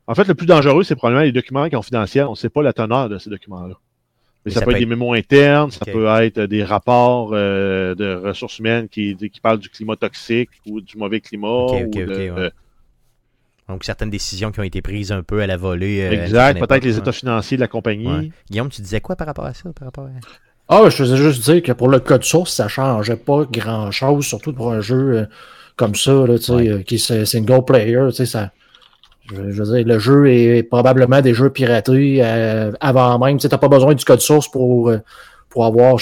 En 0.06 0.14
fait, 0.14 0.26
le 0.28 0.34
plus 0.34 0.46
dangereux, 0.46 0.82
c'est 0.84 0.96
probablement 0.96 1.24
les 1.24 1.32
documents 1.32 1.68
confidentiels. 1.68 2.26
On 2.26 2.30
ne 2.30 2.36
sait 2.36 2.48
pas 2.48 2.62
la 2.62 2.72
teneur 2.72 3.08
de 3.08 3.18
ces 3.18 3.28
documents-là. 3.30 3.74
Mais 3.74 4.50
Mais 4.50 4.52
ça, 4.52 4.60
ça 4.60 4.66
peut 4.66 4.70
être 4.72 4.78
des 4.78 4.86
mémos 4.86 5.16
internes, 5.18 5.70
ça 5.72 5.84
peut 5.92 6.06
être 6.24 6.40
des 6.42 6.62
rapports 6.62 7.30
de 7.32 8.14
ressources 8.24 8.58
humaines 8.60 8.88
qui, 8.88 9.16
qui 9.16 9.40
parlent 9.40 9.58
du 9.58 9.68
climat 9.68 9.96
toxique 9.96 10.50
ou 10.66 10.80
du 10.80 10.96
mauvais 10.96 11.20
climat. 11.20 11.66
Ou 11.84 11.90
de- 12.06 12.14
ouais. 12.30 12.50
Donc, 13.68 13.82
certaines 13.84 14.10
décisions 14.10 14.52
qui 14.52 14.60
ont 14.60 14.64
été 14.64 14.80
prises 14.80 15.10
un 15.10 15.22
peu 15.22 15.40
à 15.42 15.46
la 15.46 15.56
volée. 15.56 16.00
euh, 16.02 16.22
exact, 16.22 16.58
peut-être 16.60 16.84
les 16.84 16.98
états 16.98 17.12
financiers 17.12 17.56
de 17.56 17.62
la 17.62 17.68
compagnie. 17.68 18.06
Ouais. 18.06 18.30
Guillaume, 18.50 18.68
tu 18.68 18.80
disais 18.80 19.00
quoi 19.00 19.16
par 19.16 19.26
rapport 19.26 19.44
à 19.46 19.54
ça 19.54 19.64
par 19.78 19.86
rapport 19.88 20.04
à... 20.04 20.10
Ah, 20.68 20.82
je 20.88 20.96
faisais 20.96 21.16
juste 21.16 21.44
dire 21.44 21.62
que 21.62 21.72
pour 21.72 21.88
le 21.88 22.00
code 22.00 22.24
source, 22.24 22.52
ça 22.52 22.66
changeait 22.68 23.16
pas 23.16 23.44
grand 23.50 23.90
chose, 23.90 24.24
surtout 24.26 24.52
pour 24.52 24.72
un 24.72 24.80
jeu 24.80 24.96
euh, 25.18 25.24
comme 25.76 25.94
ça, 25.94 26.12
là, 26.12 26.38
tu 26.38 26.44
sais, 26.44 26.52
Ouais. 26.52 26.68
euh, 26.68 26.82
qui 26.82 26.96
est 26.96 27.24
single 27.24 27.64
player, 27.64 27.98
tu 28.08 28.16
sais, 28.16 28.26
ça. 28.26 28.50
Je, 29.28 29.50
je 29.50 29.62
veux 29.62 29.76
dire, 29.76 29.86
le 29.86 29.98
jeu 29.98 30.28
est 30.30 30.62
probablement 30.62 31.20
des 31.20 31.34
jeux 31.34 31.50
piratés 31.50 32.20
euh, 32.22 32.70
avant 32.80 33.18
même. 33.18 33.38
Tu 33.38 33.48
n'as 33.48 33.58
pas 33.58 33.68
besoin 33.68 33.94
du 33.94 34.04
code 34.04 34.20
source 34.20 34.48
pour, 34.48 34.92
pour, 35.48 35.64
avoir, 35.64 35.96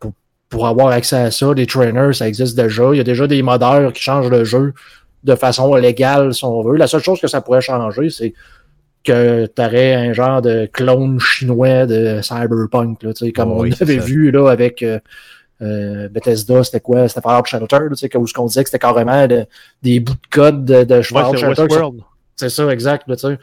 pour, 0.00 0.12
pour 0.48 0.66
avoir 0.66 0.88
accès 0.88 1.16
à 1.16 1.30
ça. 1.30 1.52
Les 1.54 1.66
trainers, 1.66 2.14
ça 2.14 2.26
existe 2.26 2.56
déjà. 2.56 2.84
Il 2.92 2.96
y 2.96 3.00
a 3.00 3.04
déjà 3.04 3.26
des 3.26 3.42
modeurs 3.42 3.92
qui 3.92 4.02
changent 4.02 4.30
le 4.30 4.44
jeu 4.44 4.72
de 5.24 5.34
façon 5.34 5.74
légale, 5.76 6.34
si 6.34 6.44
on 6.44 6.62
veut. 6.62 6.76
La 6.76 6.86
seule 6.86 7.02
chose 7.02 7.20
que 7.20 7.28
ça 7.28 7.40
pourrait 7.40 7.60
changer, 7.60 8.10
c'est 8.10 8.34
que 9.04 9.46
tu 9.46 9.62
aurais 9.62 9.94
un 9.94 10.12
genre 10.12 10.42
de 10.42 10.66
clone 10.72 11.18
chinois 11.20 11.86
de 11.86 12.20
Cyberpunk, 12.22 13.02
là, 13.02 13.12
tu 13.12 13.26
sais, 13.26 13.32
comme 13.32 13.50
Oh 13.52 13.56
on 13.56 13.60
oui, 13.62 13.74
c'est 13.76 13.82
avait 13.84 13.98
ça. 13.98 14.04
vu 14.04 14.30
là, 14.30 14.48
avec 14.50 14.82
euh, 14.82 14.98
euh, 15.60 16.08
Bethesda, 16.08 16.62
c'était 16.64 16.80
quoi? 16.80 17.08
C'était 17.08 17.20
Fallout 17.20 17.44
Shelter, 17.46 17.78
là, 17.80 17.88
tu 17.90 17.96
sais, 17.96 18.16
où 18.16 18.26
ce 18.26 18.32
qu'on 18.34 18.46
disait 18.46 18.62
que 18.64 18.68
c'était 18.70 18.78
carrément 18.80 19.26
de- 19.26 19.46
des 19.82 19.98
bouts 20.00 20.12
de 20.14 20.18
code 20.30 20.64
de, 20.64 20.84
de 20.84 20.94
Ouais, 20.96 21.02
Fallout 21.02 21.36
Shelter 21.36 21.62
Westworld. 21.62 22.00
c'est 22.36 22.48
ça, 22.50 22.68
exact. 22.72 23.08
Là, 23.08 23.16
tu 23.16 23.26
sais. 23.28 23.38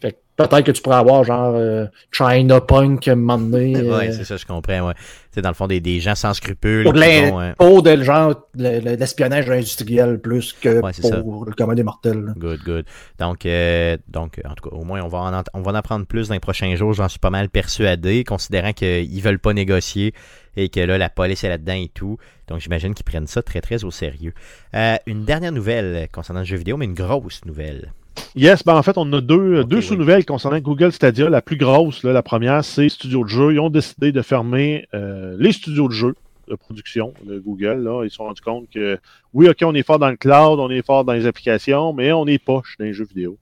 fait 0.00 0.12
que 0.12 0.16
peut-être 0.36 0.62
que 0.66 0.70
tu 0.72 0.80
pourrais 0.82 0.96
avoir 0.96 1.24
genre 1.24 1.54
euh, 1.56 1.86
China 2.12 2.60
Punk 2.60 3.06
à 3.08 3.12
un 3.12 3.14
moment 3.16 3.38
donné. 3.38 3.76
euh, 3.76 3.98
Ouais, 3.98 4.12
c'est 4.12 4.24
ça, 4.24 4.36
je 4.36 4.46
comprends. 4.46 4.86
Ouais. 4.88 4.94
Sais, 5.34 5.42
dans 5.42 5.48
le 5.48 5.54
fond, 5.54 5.66
des, 5.66 5.80
des 5.80 5.98
gens 5.98 6.14
sans 6.14 6.32
scrupules. 6.32 6.84
pour 6.84 6.92
de 6.92 6.98
vont, 7.30 7.40
euh, 7.40 7.52
pour 7.58 7.82
de 7.82 8.02
genre 8.02 8.34
le- 8.56 8.78
le- 8.78 8.94
l'espionnage 8.94 9.50
industriel 9.50 10.20
plus 10.20 10.52
que 10.52 10.80
Ouais, 10.80 10.92
c'est 10.92 11.02
ça. 11.02 11.20
pour 11.20 11.44
le 11.44 11.52
commun 11.52 11.74
des 11.74 11.82
mortels. 11.82 12.20
là. 12.20 12.32
Good, 12.36 12.60
good. 12.64 12.84
Donc, 13.18 13.44
euh, 13.44 13.96
donc, 14.08 14.40
en 14.44 14.54
tout 14.54 14.70
cas, 14.70 14.76
au 14.76 14.84
moins, 14.84 15.02
on 15.02 15.08
va 15.08 15.18
en, 15.18 15.42
on 15.58 15.62
va 15.62 15.72
en 15.72 15.74
apprendre 15.74 16.06
plus 16.06 16.28
dans 16.28 16.34
les 16.34 16.40
prochains 16.40 16.74
jours. 16.76 16.92
J'en 16.92 17.08
suis 17.08 17.18
pas 17.18 17.30
mal 17.30 17.48
persuadé, 17.48 18.22
considérant 18.22 18.72
qu'ils 18.72 19.20
veulent 19.22 19.40
pas 19.40 19.52
négocier 19.52 20.14
et 20.56 20.68
que 20.68 20.78
là, 20.78 20.98
la 20.98 21.08
police 21.10 21.42
est 21.42 21.48
là-dedans 21.48 21.74
et 21.74 21.90
tout. 21.92 22.16
Donc, 22.46 22.60
j'imagine 22.60 22.94
qu'ils 22.94 23.04
prennent 23.04 23.26
ça 23.26 23.42
très, 23.42 23.60
très 23.60 23.82
au 23.82 23.90
sérieux. 23.90 24.34
Euh, 24.74 24.94
une 25.06 25.24
dernière 25.24 25.50
nouvelle 25.50 26.06
concernant 26.12 26.40
le 26.40 26.46
jeu 26.46 26.56
vidéo, 26.58 26.76
mais 26.76 26.84
une 26.84 26.94
grosse 26.94 27.44
nouvelle. 27.44 27.92
Yes, 28.36 28.64
ben 28.64 28.74
en 28.74 28.82
fait, 28.82 28.98
on 28.98 29.12
a 29.12 29.20
deux, 29.20 29.64
deux 29.64 29.76
oui. 29.76 29.82
sous-nouvelles 29.82 30.24
concernant 30.24 30.58
Google 30.58 30.92
Stadia. 30.92 31.28
La 31.30 31.42
plus 31.42 31.56
grosse, 31.56 32.02
là, 32.02 32.12
la 32.12 32.22
première, 32.22 32.64
c'est 32.64 32.88
Studio 32.88 33.24
de 33.24 33.28
jeu. 33.28 33.52
Ils 33.52 33.60
ont 33.60 33.70
décidé 33.70 34.12
de 34.12 34.22
fermer 34.22 34.86
euh, 34.94 35.36
les 35.38 35.52
studios 35.52 35.88
de 35.88 35.92
jeu 35.92 36.14
de 36.48 36.54
production 36.56 37.14
de 37.24 37.38
Google. 37.38 37.82
Là. 37.84 38.04
Ils 38.04 38.10
se 38.10 38.16
sont 38.16 38.24
rendus 38.24 38.42
compte 38.42 38.68
que 38.70 38.98
oui, 39.32 39.48
OK, 39.48 39.58
on 39.62 39.74
est 39.74 39.82
fort 39.82 39.98
dans 39.98 40.10
le 40.10 40.16
cloud, 40.16 40.58
on 40.60 40.70
est 40.70 40.84
fort 40.84 41.04
dans 41.04 41.12
les 41.12 41.26
applications, 41.26 41.92
mais 41.92 42.12
on 42.12 42.26
est 42.26 42.38
poche 42.38 42.76
dans 42.78 42.84
les 42.84 42.92
jeux 42.92 43.06
vidéo. 43.06 43.38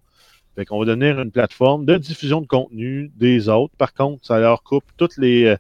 Fait 0.54 0.66
qu'on 0.66 0.78
va 0.78 0.84
devenir 0.84 1.18
une 1.20 1.30
plateforme 1.30 1.86
de 1.86 1.96
diffusion 1.96 2.42
de 2.42 2.46
contenu 2.46 3.10
des 3.16 3.48
autres. 3.48 3.74
Par 3.76 3.94
contre, 3.94 4.24
ça 4.26 4.38
leur 4.38 4.62
coupe 4.62 4.84
toutes 4.98 5.16
les, 5.16 5.44
euh, 5.44 5.56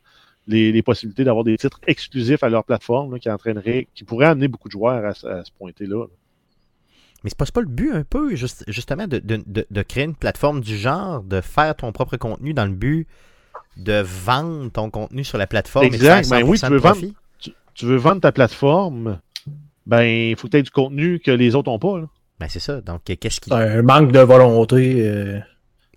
les, 0.46 0.72
les 0.72 0.82
possibilités 0.82 1.24
d'avoir 1.24 1.44
des 1.44 1.56
titres 1.56 1.80
exclusifs 1.86 2.42
à 2.42 2.50
leur 2.50 2.64
plateforme 2.64 3.14
là, 3.14 3.18
qui 3.18 3.30
entraînerait, 3.30 3.88
qui 3.94 4.04
pourraient 4.04 4.26
amener 4.26 4.48
beaucoup 4.48 4.68
de 4.68 4.72
joueurs 4.72 5.04
à, 5.04 5.28
à 5.28 5.44
se 5.44 5.50
pointer 5.52 5.86
là. 5.86 6.06
Mais 7.24 7.30
c'est 7.30 7.38
pas, 7.38 7.44
pas 7.46 7.60
le 7.60 7.66
but 7.66 7.92
un 7.92 8.02
peu, 8.04 8.34
juste- 8.34 8.64
justement, 8.68 9.06
de, 9.06 9.18
de- 9.18 9.42
de- 9.46 9.66
de 9.70 9.82
créer 9.82 10.04
une 10.04 10.14
plateforme 10.16 10.60
du 10.60 10.76
genre, 10.76 11.22
de 11.22 11.40
faire 11.40 11.74
ton 11.76 11.92
propre 11.92 12.16
contenu 12.16 12.52
dans 12.54 12.64
le 12.66 12.72
but 12.72 13.06
de 13.76 14.02
vendre 14.04 14.70
ton 14.70 14.90
contenu 14.90 15.24
sur 15.24 15.38
la 15.38 15.46
plateforme 15.46 15.86
Exact, 15.86 16.18
et 16.18 16.22
de 16.22 16.26
faire 16.26 16.40
ben 16.40 16.46
oui, 16.48 16.58
100% 16.58 16.66
tu 16.66 16.70
veux 16.72 16.76
de 16.76 16.82
profit? 16.82 17.14
Tu, 17.38 17.50
tu 17.74 17.86
veux 17.86 17.96
vendre 17.96 18.20
ta 18.20 18.30
plateforme, 18.32 19.18
ben, 19.86 20.02
il 20.02 20.36
faut 20.36 20.46
que 20.48 20.52
tu 20.52 20.56
aies 20.58 20.62
du 20.62 20.70
contenu 20.70 21.20
que 21.20 21.30
les 21.30 21.54
autres 21.54 21.70
n'ont 21.70 21.78
pas. 21.78 21.98
Là. 22.00 22.06
Ben 22.38 22.48
c'est 22.50 22.60
ça. 22.60 22.80
Donc, 22.80 23.02
qu'est-ce 23.04 23.40
qui... 23.40 23.52
Un 23.52 23.82
manque 23.82 24.12
de 24.12 24.18
volonté. 24.20 24.96
euh, 25.06 25.38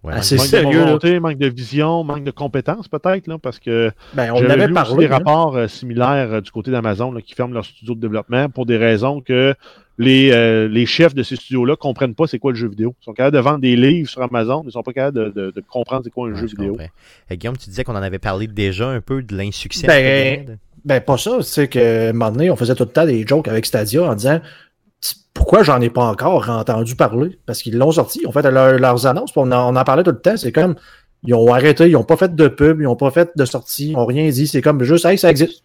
Ouais, 0.06 0.14
assez 0.14 0.36
manque 0.36 0.46
sérieux, 0.46 0.72
de 0.72 0.78
là. 0.80 0.86
volonté, 0.86 1.20
manque 1.20 1.38
de 1.38 1.48
vision, 1.48 2.04
manque 2.04 2.24
de 2.24 2.32
compétences 2.32 2.88
peut-être, 2.88 3.28
là, 3.28 3.38
parce 3.38 3.60
que 3.60 3.92
Ben, 4.14 4.32
on 4.34 4.38
avait 4.50 4.68
lu 4.68 4.78
aussi 4.78 4.96
des 4.98 5.06
hein. 5.06 5.10
rapports 5.10 5.56
euh, 5.58 5.68
similaires 5.68 6.34
euh, 6.34 6.42
du 6.42 6.52
côté 6.52 6.72
d'Amazon 6.72 7.12
là, 7.12 7.22
qui 7.22 7.34
ferment 7.34 7.54
leur 7.54 7.66
studio 7.66 7.96
de 7.96 8.00
développement 8.00 8.50
pour 8.50 8.66
des 8.66 8.78
raisons 8.78 9.22
que 9.22 9.56
les, 9.98 10.32
euh, 10.34 10.68
les 10.68 10.86
chefs 10.86 11.16
de 11.16 11.24
ces 11.24 11.38
studios-là 11.38 11.76
comprennent 11.78 12.16
pas 12.16 12.28
c'est 12.28 12.38
quoi 12.40 12.52
le 12.52 12.58
jeu 12.58 12.68
vidéo. 12.68 12.94
Ils 13.02 13.06
sont 13.06 13.14
capables 13.14 13.36
de 13.38 13.42
vendre 13.42 13.60
des 13.60 13.76
livres 13.78 14.10
sur 14.10 14.22
Amazon, 14.22 14.62
mais 14.64 14.70
ils 14.70 14.74
sont 14.74 14.84
pas 14.84 14.92
capables 14.94 15.18
de, 15.18 15.30
de- 15.30 15.52
de 15.52 15.64
comprendre 15.68 16.02
c'est 16.04 16.10
quoi 16.12 16.28
un 16.28 16.32
Ouais, 16.34 16.40
jeu 16.40 16.48
je 16.48 16.56
vidéo. 16.56 16.78
Euh, 16.80 17.36
Guillaume, 17.36 17.58
tu 17.58 17.70
disais 17.70 17.84
qu'on 17.86 17.94
en 17.96 18.02
avait 18.04 18.20
parlé 18.20 18.48
déjà 18.48 18.90
un 18.90 19.00
peu 19.02 19.22
de 19.24 19.36
l'insuccès. 19.36 19.88
Ben, 19.88 20.58
Ben, 20.84 21.02
pas 21.02 21.18
ça. 21.18 21.38
C'est 21.42 21.68
que, 21.68 22.10
un 22.10 22.14
moment 22.14 22.30
donné, 22.32 22.52
on 22.52 22.56
faisait 22.56 22.76
tout 22.76 22.84
le 22.84 22.90
temps 22.90 23.06
des 23.06 23.26
jokes 23.26 23.48
avec 23.48 23.66
Stadia 23.66 24.04
en 24.04 24.14
disant 24.16 24.40
pourquoi 25.34 25.64
j'en 25.64 25.82
ai 25.82 25.90
pas 25.90 26.06
encore 26.06 26.50
entendu 26.50 26.96
parler? 26.96 27.40
Parce 27.46 27.62
qu'ils 27.62 27.78
l'ont 27.78 27.92
sorti, 27.92 28.20
ils 28.24 28.28
ont 28.28 28.32
fait 28.32 28.50
leur- 28.50 28.80
leurs 28.80 29.06
annonces, 29.06 29.32
on 29.36 29.52
en, 29.52 29.74
on 29.74 29.76
en 29.76 29.84
parlait 29.84 30.04
tout 30.04 30.12
le 30.12 30.20
temps. 30.20 30.38
C'est 30.38 30.52
comme, 30.52 30.76
ils 31.24 31.34
ont 31.34 31.54
arrêté, 31.54 31.90
ils 31.90 31.96
ont 31.96 32.04
pas 32.04 32.18
fait 32.18 32.34
de 32.34 32.48
pub, 32.48 32.82
ils 32.82 32.88
ont 32.88 32.96
pas 32.96 33.12
fait 33.12 33.32
de 33.36 33.46
sortie, 33.46 33.92
ils 33.92 33.96
ont 33.98 34.06
rien 34.06 34.30
dit. 34.30 34.48
C'est 34.48 34.62
comme 34.62 34.82
juste, 34.84 35.06
hey, 35.06 35.18
ça 35.18 35.30
existe. 35.30 35.64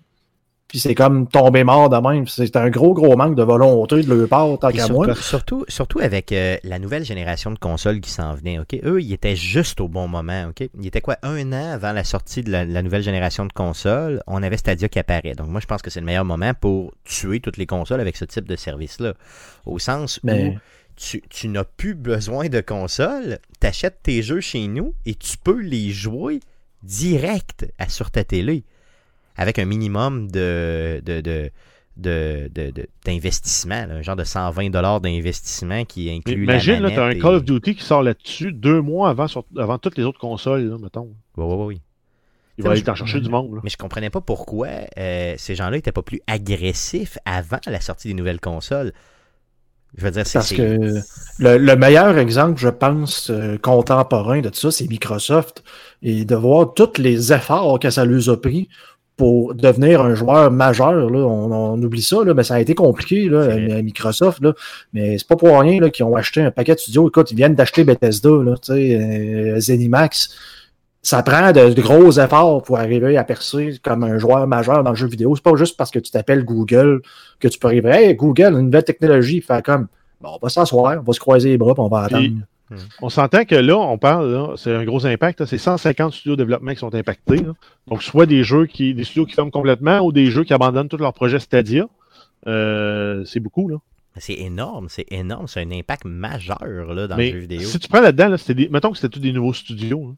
Puis 0.71 0.79
c'est 0.79 0.95
comme 0.95 1.27
tombé 1.27 1.65
mort 1.65 1.89
de 1.91 1.97
même. 1.97 2.29
C'est 2.29 2.55
un 2.57 2.71
gros, 2.71 2.95
gros 2.95 3.17
manque 3.17 3.35
de 3.35 3.43
volonté 3.43 4.03
de 4.03 4.15
leur 4.15 4.29
part, 4.29 4.57
tant 4.59 4.71
qu'à 4.71 4.87
surtout, 4.87 4.95
moi. 4.95 5.15
surtout, 5.17 5.65
surtout 5.69 5.99
avec 5.99 6.31
euh, 6.31 6.57
la 6.63 6.79
nouvelle 6.79 7.05
génération 7.05 7.51
de 7.51 7.59
consoles 7.59 8.01
qui 8.01 8.09
s'en 8.11 8.35
venait, 8.35 8.61
OK? 8.61 8.79
Eux, 8.85 9.03
ils 9.03 9.13
étaient 9.13 9.35
juste 9.35 9.81
au 9.81 9.89
bon 9.89 10.07
moment, 10.07 10.47
OK? 10.51 10.69
Ils 10.81 10.87
étaient 10.87 11.01
quoi, 11.01 11.17
un 11.25 11.53
an 11.53 11.73
avant 11.73 11.93
la 11.93 12.05
sortie 12.05 12.43
de 12.43 12.53
la, 12.53 12.65
la 12.65 12.83
nouvelle 12.83 13.03
génération 13.03 13.45
de 13.47 13.53
consoles, 13.53 14.23
on 14.29 14.43
avait 14.45 14.57
Stadia 14.57 14.89
qui 14.89 15.01
apparaît. 15.01 15.35
Donc 15.35 15.49
moi, 15.49 15.61
je 15.61 15.67
pense 15.67 15.83
que 15.83 15.91
c'est 15.91 15.99
le 16.01 16.07
meilleur 16.07 16.25
moment 16.25 16.53
pour 16.55 16.95
tuer 17.05 17.41
toutes 17.41 17.57
les 17.57 17.67
consoles 17.67 18.01
avec 18.01 18.17
ce 18.17 18.25
type 18.25 18.47
de 18.47 18.55
service-là. 18.55 19.15
Au 19.67 19.81
sens 19.81 20.21
Mais 20.23 20.47
où 20.55 20.59
tu, 20.95 21.21
tu 21.31 21.49
n'as 21.49 21.65
plus 21.65 21.95
besoin 21.97 22.49
de 22.49 22.61
console, 22.61 23.41
tu 23.61 23.67
achètes 23.67 23.99
tes 24.05 24.23
jeux 24.23 24.41
chez 24.41 24.69
nous 24.69 24.95
et 25.05 25.17
tu 25.17 25.37
peux 25.37 25.61
les 25.61 25.91
jouer 25.91 26.39
direct 26.85 27.67
à- 27.79 27.89
sur 27.89 28.11
ta 28.11 28.25
télé 28.25 28.65
avec 29.37 29.59
un 29.59 29.65
minimum 29.65 30.31
de, 30.31 31.01
de, 31.05 31.21
de, 31.21 31.51
de- 31.97 32.49
de- 32.55 32.71
de- 32.71 32.87
d'investissement, 33.05 33.87
là, 33.87 33.95
un 33.95 34.03
genre 34.03 34.17
de 34.17 34.25
120 34.25 34.71
d'investissement 35.01 35.85
qui 35.85 36.07
Mais 36.07 36.17
inclut 36.17 36.45
Imagine, 36.45 36.81
la 36.81 36.81
là, 36.81 36.91
tu 36.91 36.99
as 36.99 37.03
un 37.03 37.09
manette 37.09 37.23
Call 37.23 37.35
of 37.37 37.45
Duty 37.45 37.75
qui 37.75 37.85
sort 37.85 38.03
là-dessus 38.03 38.53
deux 38.53 38.81
mois 38.81 39.11
avant, 39.11 39.29
sur- 39.29 39.45
avant 39.57 39.79
toutes 39.79 39.97
les 39.99 40.05
autres 40.05 40.21
consoles, 40.21 40.63
là, 40.69 40.77
mettons. 40.79 41.11
Ouais, 41.37 41.45
ouais, 41.45 41.65
oui. 41.65 41.81
Il 42.59 42.65
va 42.65 42.73
aller 42.73 42.83
t'en 42.83 42.95
chercher 42.95 43.21
du 43.21 43.31
monde. 43.31 43.55
là. 43.55 43.61
Mais 43.65 43.71
je 43.71 43.79
comprenais 43.79 44.11
pas 44.11 44.21
pourquoi 44.21 44.69
euh, 44.99 45.35
ces 45.39 45.55
gens-là 45.55 45.77
n'étaient 45.77 45.93
pas 45.93 46.03
plus 46.03 46.21
agressifs 46.27 47.17
avant 47.25 47.61
la 47.67 47.81
sortie 47.81 48.09
des 48.09 48.15
nouvelles 48.15 48.41
consoles. 48.41 48.93
Je 49.97 50.05
veux 50.05 50.11
dire, 50.11 50.27
c'est... 50.27 50.39
Parce 50.39 50.49
c'est- 50.51 50.57
que 50.57 51.01
le, 51.39 51.57
le 51.59 51.77
meilleur 51.77 52.17
exemple, 52.19 52.61
je 52.61 52.69
pense, 52.69 53.31
euh, 53.31 53.57
contemporain 53.59 54.41
de 54.41 54.49
tout 54.51 54.61
ça, 54.61 54.71
c'est 54.71 54.87
Microsoft. 54.89 55.65
Et 56.03 56.25
de 56.25 56.35
voir 56.37 56.75
tous 56.75 56.99
les 56.99 57.33
efforts 57.33 57.79
que 57.81 57.91
ça 57.91 58.05
leur 58.05 58.29
a 58.29 58.41
pris 58.41 58.69
pour 59.21 59.55
devenir 59.55 60.01
un 60.01 60.15
joueur 60.15 60.51
majeur, 60.51 61.11
là, 61.11 61.19
on, 61.19 61.53
on 61.53 61.83
oublie 61.83 62.01
ça, 62.01 62.25
là, 62.25 62.33
mais 62.33 62.43
ça 62.43 62.55
a 62.55 62.61
été 62.61 62.75
compliqué 62.75 63.29
là, 63.29 63.53
à 63.53 63.83
Microsoft. 63.83 64.41
Là, 64.43 64.55
mais 64.95 65.19
c'est 65.19 65.29
pas 65.29 65.37
pour 65.37 65.61
rien 65.61 65.79
qu'ils 65.91 66.07
ont 66.07 66.17
acheté 66.17 66.41
un 66.41 66.51
paquet 66.51 66.75
de 66.75 66.81
studios. 66.81 67.07
Écoute, 67.09 67.31
ils 67.31 67.37
viennent 67.37 67.55
d'acheter 67.55 67.85
Bethesda, 67.85 68.31
là, 68.31 68.55
euh, 68.71 69.61
Zenimax. 69.61 70.35
Ça 71.03 71.23
prend 71.23 71.53
de, 71.53 71.75
de 71.75 71.83
gros 71.83 72.11
efforts 72.13 72.63
pour 72.63 72.79
arriver 72.79 73.19
à 73.19 73.25
percer 73.25 73.79
comme 73.83 74.05
un 74.05 74.17
joueur 74.17 74.47
majeur 74.47 74.83
dans 74.83 74.91
le 74.91 74.97
jeu 74.97 75.07
vidéo. 75.07 75.37
C'est 75.37 75.45
pas 75.45 75.55
juste 75.55 75.77
parce 75.77 75.91
que 75.91 75.99
tu 75.99 76.11
t'appelles 76.11 76.47
Google 76.47 77.03
que 77.41 77.49
tu 77.49 77.59
peux 77.59 77.69
arriver. 77.69 77.91
Hey, 77.91 78.15
Google, 78.15 78.55
une 78.55 78.67
nouvelle 78.71 78.85
technologie, 78.85 79.43
fait 79.43 79.63
comme 79.63 79.89
Bon, 80.23 80.31
on 80.35 80.39
va 80.43 80.49
s'asseoir, 80.49 80.99
on 80.99 81.03
va 81.03 81.13
se 81.13 81.21
croiser 81.21 81.51
les 81.51 81.59
bras, 81.59 81.75
puis 81.75 81.83
on 81.83 81.89
va 81.89 82.09
Puis- 82.09 82.39
On 83.03 83.09
s'entend 83.09 83.45
que 83.45 83.55
là, 83.55 83.77
on 83.77 83.99
parle, 83.99 84.55
c'est 84.57 84.75
un 84.75 84.85
gros 84.85 85.05
impact. 85.07 85.45
C'est 85.45 85.59
150 85.59 86.13
studios 86.13 86.37
de 86.37 86.43
développement 86.43 86.71
qui 86.73 86.79
sont 86.79 86.95
impactés. 86.95 87.39
là. 87.39 87.53
Donc, 87.89 88.03
soit 88.03 88.27
des 88.27 88.45
jeux 88.45 88.67
qui, 88.67 88.95
des 88.95 89.05
studios 89.05 89.27
qui 89.27 89.35
ferment 89.35 89.51
complètement 89.51 90.01
ou 90.01 90.13
des 90.13 90.27
jeux 90.31 90.45
qui 90.45 90.53
abandonnent 90.55 90.89
tous 90.89 90.97
leurs 90.99 91.15
projets 91.15 91.39
Stadia. 91.41 91.87
Euh, 92.47 93.25
c'est 93.25 93.41
beaucoup, 93.41 93.69
là. 93.69 93.77
C'est 94.17 94.35
énorme, 94.35 94.89
c'est 94.89 95.07
énorme, 95.13 95.47
c'est 95.47 95.61
un 95.63 95.71
impact 95.71 96.05
majeur 96.05 96.93
là, 96.95 97.07
dans 97.07 97.17
Mais 97.17 97.29
le 97.31 97.33
jeu 97.35 97.39
vidéo. 97.41 97.61
si 97.61 97.79
tu 97.79 97.89
prends 97.89 98.01
là-dedans, 98.01 98.29
là, 98.29 98.39
c'était 98.39 98.55
des- 98.55 98.69
mettons 98.69 98.91
que 98.91 98.97
c'était 98.97 99.09
tous 99.09 99.21
des 99.21 99.33
nouveaux 99.33 99.53
studios. 99.53 100.05
hein. 100.11 100.17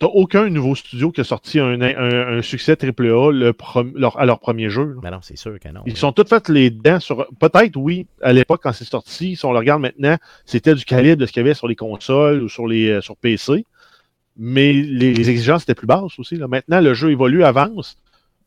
T'as 0.00 0.06
aucun 0.06 0.48
nouveau 0.48 0.74
studio 0.74 1.12
qui 1.12 1.20
a 1.20 1.24
sorti 1.24 1.60
un, 1.60 1.78
un- 1.82 2.38
un 2.38 2.42
succès 2.42 2.74
AAA 2.74 3.30
le 3.32 3.52
leur- 3.94 4.18
à 4.18 4.24
leur 4.24 4.40
premier 4.40 4.70
jeu. 4.70 4.96
Mais 5.02 5.10
non, 5.10 5.18
c'est 5.20 5.36
sûr 5.36 5.60
que 5.60 5.68
non. 5.68 5.82
Ils 5.84 5.96
sont 5.96 6.10
tous 6.12 6.26
fait 6.26 6.48
les 6.48 6.70
dents 6.70 6.98
sur. 7.00 7.26
Peut-être, 7.38 7.76
oui, 7.76 8.06
à 8.22 8.32
l'époque, 8.32 8.60
quand 8.62 8.72
c'est 8.72 8.86
sorti, 8.88 9.36
si 9.36 9.44
on 9.44 9.52
le 9.52 9.58
regarde 9.58 9.82
maintenant, 9.82 10.16
c'était 10.46 10.74
du 10.74 10.84
calibre 10.86 11.16
de 11.20 11.26
ce 11.26 11.32
qu'il 11.32 11.40
y 11.42 11.44
avait 11.44 11.52
sur 11.54 11.68
les 11.68 11.76
consoles 11.76 12.42
ou 12.42 12.48
sur 12.48 12.66
les 12.66 12.88
euh, 12.88 13.00
sur 13.02 13.14
PC. 13.16 13.66
Mais 14.38 14.72
les, 14.72 15.12
les 15.12 15.28
exigences 15.28 15.64
étaient 15.64 15.74
plus 15.74 15.86
basses 15.86 16.18
aussi. 16.18 16.36
Là. 16.36 16.48
Maintenant, 16.48 16.80
le 16.80 16.94
jeu 16.94 17.10
évolue, 17.10 17.44
avance. 17.44 17.98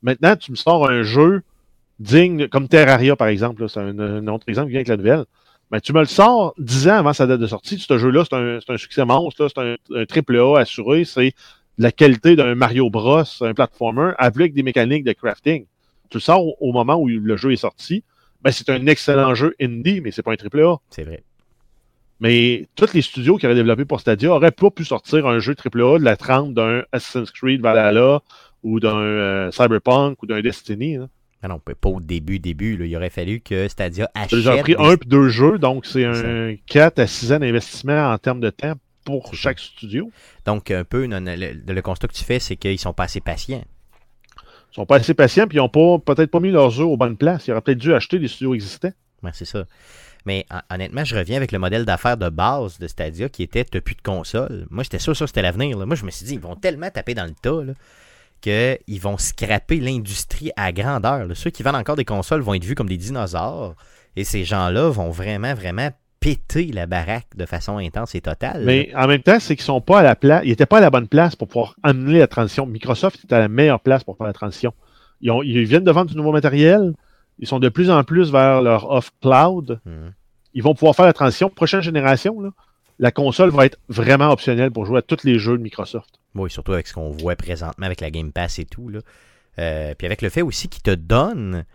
Maintenant, 0.02 0.36
tu 0.36 0.50
me 0.52 0.56
sors 0.56 0.90
un 0.90 1.04
jeu 1.04 1.44
digne, 2.00 2.48
comme 2.48 2.68
Terraria, 2.68 3.16
par 3.16 3.28
exemple. 3.28 3.70
C'est 3.70 3.80
un, 3.80 4.00
un 4.00 4.26
autre 4.28 4.46
exemple 4.48 4.68
qui 4.68 4.72
vient 4.72 4.80
avec 4.80 4.88
la 4.88 4.98
nouvelle. 4.98 5.26
Mais 5.74 5.82
tu 5.82 5.92
me 5.92 6.02
le 6.02 6.06
sors 6.06 6.54
dix 6.60 6.88
ans 6.88 6.98
avant 6.98 7.14
sa 7.14 7.26
date 7.26 7.40
de 7.40 7.48
sortie. 7.48 7.80
Ce 7.80 7.98
jeu-là, 7.98 8.24
c'est 8.30 8.72
un, 8.72 8.78
succès 8.78 9.04
monstre. 9.06 9.48
C'est 9.48 9.60
un, 9.60 9.76
un 9.96 10.06
triple 10.06 10.38
A 10.38 10.60
assuré. 10.60 11.04
C'est 11.04 11.34
la 11.80 11.92
qualité 11.92 12.36
d'un 12.36 12.54
Mario 12.54 12.92
Bros, 12.92 13.24
un 13.42 13.54
platformer, 13.56 14.12
avec 14.20 14.54
des 14.54 14.62
mécaniques 14.62 15.04
de 15.04 15.14
crafting. 15.14 15.66
Tu 16.12 16.18
le 16.18 16.22
sors 16.22 16.62
au, 16.62 16.72
moment 16.74 16.98
où 16.98 17.08
le 17.08 17.38
jeu 17.38 17.54
est 17.54 17.58
sorti. 17.58 18.04
Ben, 18.44 18.52
c'est 18.52 18.70
un 18.70 18.86
excellent 18.86 19.34
jeu 19.34 19.56
indie, 19.60 20.00
mais 20.00 20.12
c'est 20.12 20.22
pas 20.22 20.32
un 20.32 20.36
triple 20.36 20.62
A. 20.62 20.76
C'est 20.92 21.06
vrai. 21.06 21.24
Mais 22.20 22.68
tous 22.76 22.94
les 22.94 23.02
studios 23.02 23.38
qui 23.38 23.48
auraient 23.48 23.56
développé 23.56 23.84
pour 23.84 24.00
Stadia 24.00 24.32
auraient 24.32 24.52
pas 24.52 24.70
pu 24.70 24.86
sortir 24.86 25.26
un 25.26 25.40
jeu 25.40 25.56
AAA 25.56 25.98
de 25.98 26.04
la 26.04 26.18
trempe 26.18 26.54
d'un 26.54 26.84
Assassin's 26.92 27.32
Creed 27.32 27.62
Valhalla 27.62 28.22
ou 28.62 28.80
d'un 28.80 28.96
euh, 28.96 29.52
Cyberpunk 29.52 30.22
ou 30.22 30.28
d'un 30.28 30.42
Destiny. 30.42 30.98
hein. 30.98 31.10
Mais 31.44 31.50
non, 31.50 31.60
pas 31.60 31.90
au 31.90 32.00
début, 32.00 32.40
début. 32.40 32.78
là. 32.78 32.86
Il 32.86 32.96
aurait 32.96 33.10
fallu 33.10 33.42
que 33.42 33.68
Stadia 33.68 34.10
achète. 34.16 34.48
a 34.48 34.58
pris 34.64 34.76
des- 34.76 34.82
un 34.82 34.96
puis 34.98 35.10
deux 35.10 35.28
jeux, 35.30 35.60
donc 35.60 35.86
c'est 35.86 36.06
un 36.06 36.56
4 36.66 37.00
à 37.00 37.08
6 37.08 37.32
ans 37.34 37.40
d'investissement 37.40 38.12
en 38.12 38.18
termes 38.18 38.40
de 38.40 38.50
temps 38.50 38.74
pour 39.06 39.36
chaque 39.36 39.60
studio. 39.60 40.10
Donc, 40.46 40.72
un 40.72 40.86
peu, 40.86 41.06
non, 41.06 41.20
le, 41.26 41.54
le 41.74 41.82
constat 41.82 42.08
que 42.08 42.14
tu 42.14 42.24
fais, 42.24 42.40
c'est 42.40 42.56
qu'ils 42.56 42.80
sont 42.80 42.94
pas 42.94 43.04
assez 43.04 43.20
patients. 43.20 43.64
Ils 44.72 44.76
sont 44.76 44.86
pas 44.86 44.96
assez 44.96 45.14
patients 45.14 45.46
puis 45.48 45.58
ils 45.58 45.62
ont 45.62 45.70
pas 45.70 46.00
peut-être 46.00 46.32
pas 46.32 46.40
mis 46.40 46.50
leurs 46.52 46.80
œufs 46.80 46.88
aux 46.88 46.98
bonnes 46.98 47.18
places. 47.18 47.48
Ils 47.48 47.52
auraient 47.52 47.62
peut-être 47.62 47.78
dû 47.78 47.94
acheter 47.94 48.18
des 48.20 48.28
studios 48.28 48.56
existants. 48.56 48.92
Ouais, 49.22 49.32
c'est 49.34 49.46
ça. 49.46 49.66
Mais 50.26 50.46
hon- 50.52 50.62
honnêtement, 50.76 51.04
je 51.04 51.16
reviens 51.16 51.36
avec 51.38 51.52
le 51.52 51.60
modèle 51.60 51.86
d'affaires 51.86 52.18
de 52.18 52.30
base 52.30 52.80
de 52.80 52.88
Stadia 52.88 53.28
qui 53.30 53.44
était 53.44 53.66
t'as 53.66 53.82
plus 53.82 53.96
de 53.96 54.02
console. 54.02 54.66
Moi, 54.72 54.84
j'étais 54.84 55.00
sûr 55.00 55.12
que 55.14 55.18
ça, 55.18 55.28
c'était 55.28 55.42
l'avenir. 55.42 55.78
Moi, 55.86 55.96
je 55.96 56.06
me 56.06 56.12
suis 56.12 56.26
dit, 56.26 56.34
ils 56.36 56.40
vont 56.40 56.56
tellement 56.56 56.90
taper 56.90 57.14
dans 57.14 57.26
le 57.26 57.34
tas 57.40 57.62
là, 57.64 57.74
qu'ils 58.44 59.00
vont 59.02 59.18
scraper 59.18 59.80
l'industrie 59.80 60.52
à 60.58 60.72
grandeur. 60.72 61.26
là. 61.26 61.34
Ceux 61.34 61.50
qui 61.50 61.64
vendent 61.64 61.78
encore 61.78 61.96
des 61.96 62.06
consoles 62.06 62.42
vont 62.42 62.54
être 62.54 62.66
vus 62.66 62.76
comme 62.76 62.90
des 62.90 62.98
dinosaures. 62.98 63.74
Et 64.16 64.24
ces 64.26 64.44
gens-là 64.44 64.90
vont 64.90 65.10
vraiment, 65.10 65.54
vraiment 65.56 65.90
péter 66.20 66.68
la 66.72 66.86
baraque 66.86 67.28
de 67.36 67.46
façon 67.46 67.78
intense 67.78 68.16
et 68.16 68.22
totale. 68.22 68.64
Mais 68.66 68.92
en 68.96 69.08
même 69.08 69.22
temps, 69.24 69.40
c'est 69.40 69.56
qu'ils 69.56 69.66
sont 69.66 69.82
pas 69.82 70.00
à 70.00 70.04
la 70.04 70.16
place, 70.16 70.42
ils 70.46 70.52
étaient 70.52 70.66
pas 70.66 70.78
à 70.78 70.82
la 70.82 70.90
bonne 70.90 71.08
place 71.08 71.36
pour 71.36 71.48
pouvoir 71.48 71.76
amener 71.84 72.20
la 72.20 72.28
transition. 72.28 72.66
Microsoft 72.66 73.20
est 73.24 73.34
à 73.34 73.40
la 73.40 73.48
meilleure 73.48 73.80
place 73.80 74.04
pour 74.04 74.18
faire 74.18 74.28
la 74.28 74.34
transition. 74.34 74.74
Ils, 75.22 75.32
ont- 75.32 75.42
ils 75.42 75.64
viennent 75.66 75.84
de 75.84 75.92
vendre 75.92 76.12
du 76.12 76.18
nouveau 76.18 76.32
matériel. 76.32 76.94
Ils 77.40 77.48
sont 77.48 77.60
de 77.60 77.70
plus 77.70 77.90
en 77.90 78.04
plus 78.04 78.32
vers 78.32 78.62
leur 78.62 78.90
off-cloud. 78.92 79.80
Mhm. 79.86 80.14
Ils 80.54 80.62
vont 80.64 80.76
pouvoir 80.76 80.96
faire 80.96 81.06
la 81.06 81.14
transition. 81.14 81.50
Prochaine 81.50 81.82
génération, 81.82 82.40
là, 82.42 82.50
la 83.00 83.12
console 83.12 83.50
va 83.50 83.66
être 83.66 83.78
vraiment 83.90 84.30
optionnelle 84.32 84.72
pour 84.72 84.86
jouer 84.86 85.00
à 85.00 85.02
tous 85.02 85.24
les 85.24 85.40
jeux 85.40 85.58
de 85.58 85.64
Microsoft. 85.64 86.10
Oui, 86.36 86.50
surtout 86.50 86.74
avec 86.74 86.88
ce 86.88 86.94
qu'on 86.94 87.10
voit 87.12 87.36
présentement 87.36 87.86
avec 87.86 88.02
la 88.02 88.12
Game 88.12 88.32
Pass 88.32 88.60
et 88.60 88.66
tout. 88.66 88.90
Là. 88.90 89.00
Euh, 89.60 89.94
puis 89.98 90.06
avec 90.08 90.22
le 90.22 90.30
fait 90.30 90.42
aussi 90.42 90.68
qu'ils 90.68 90.82
te 90.84 90.92
donnent 90.96 91.66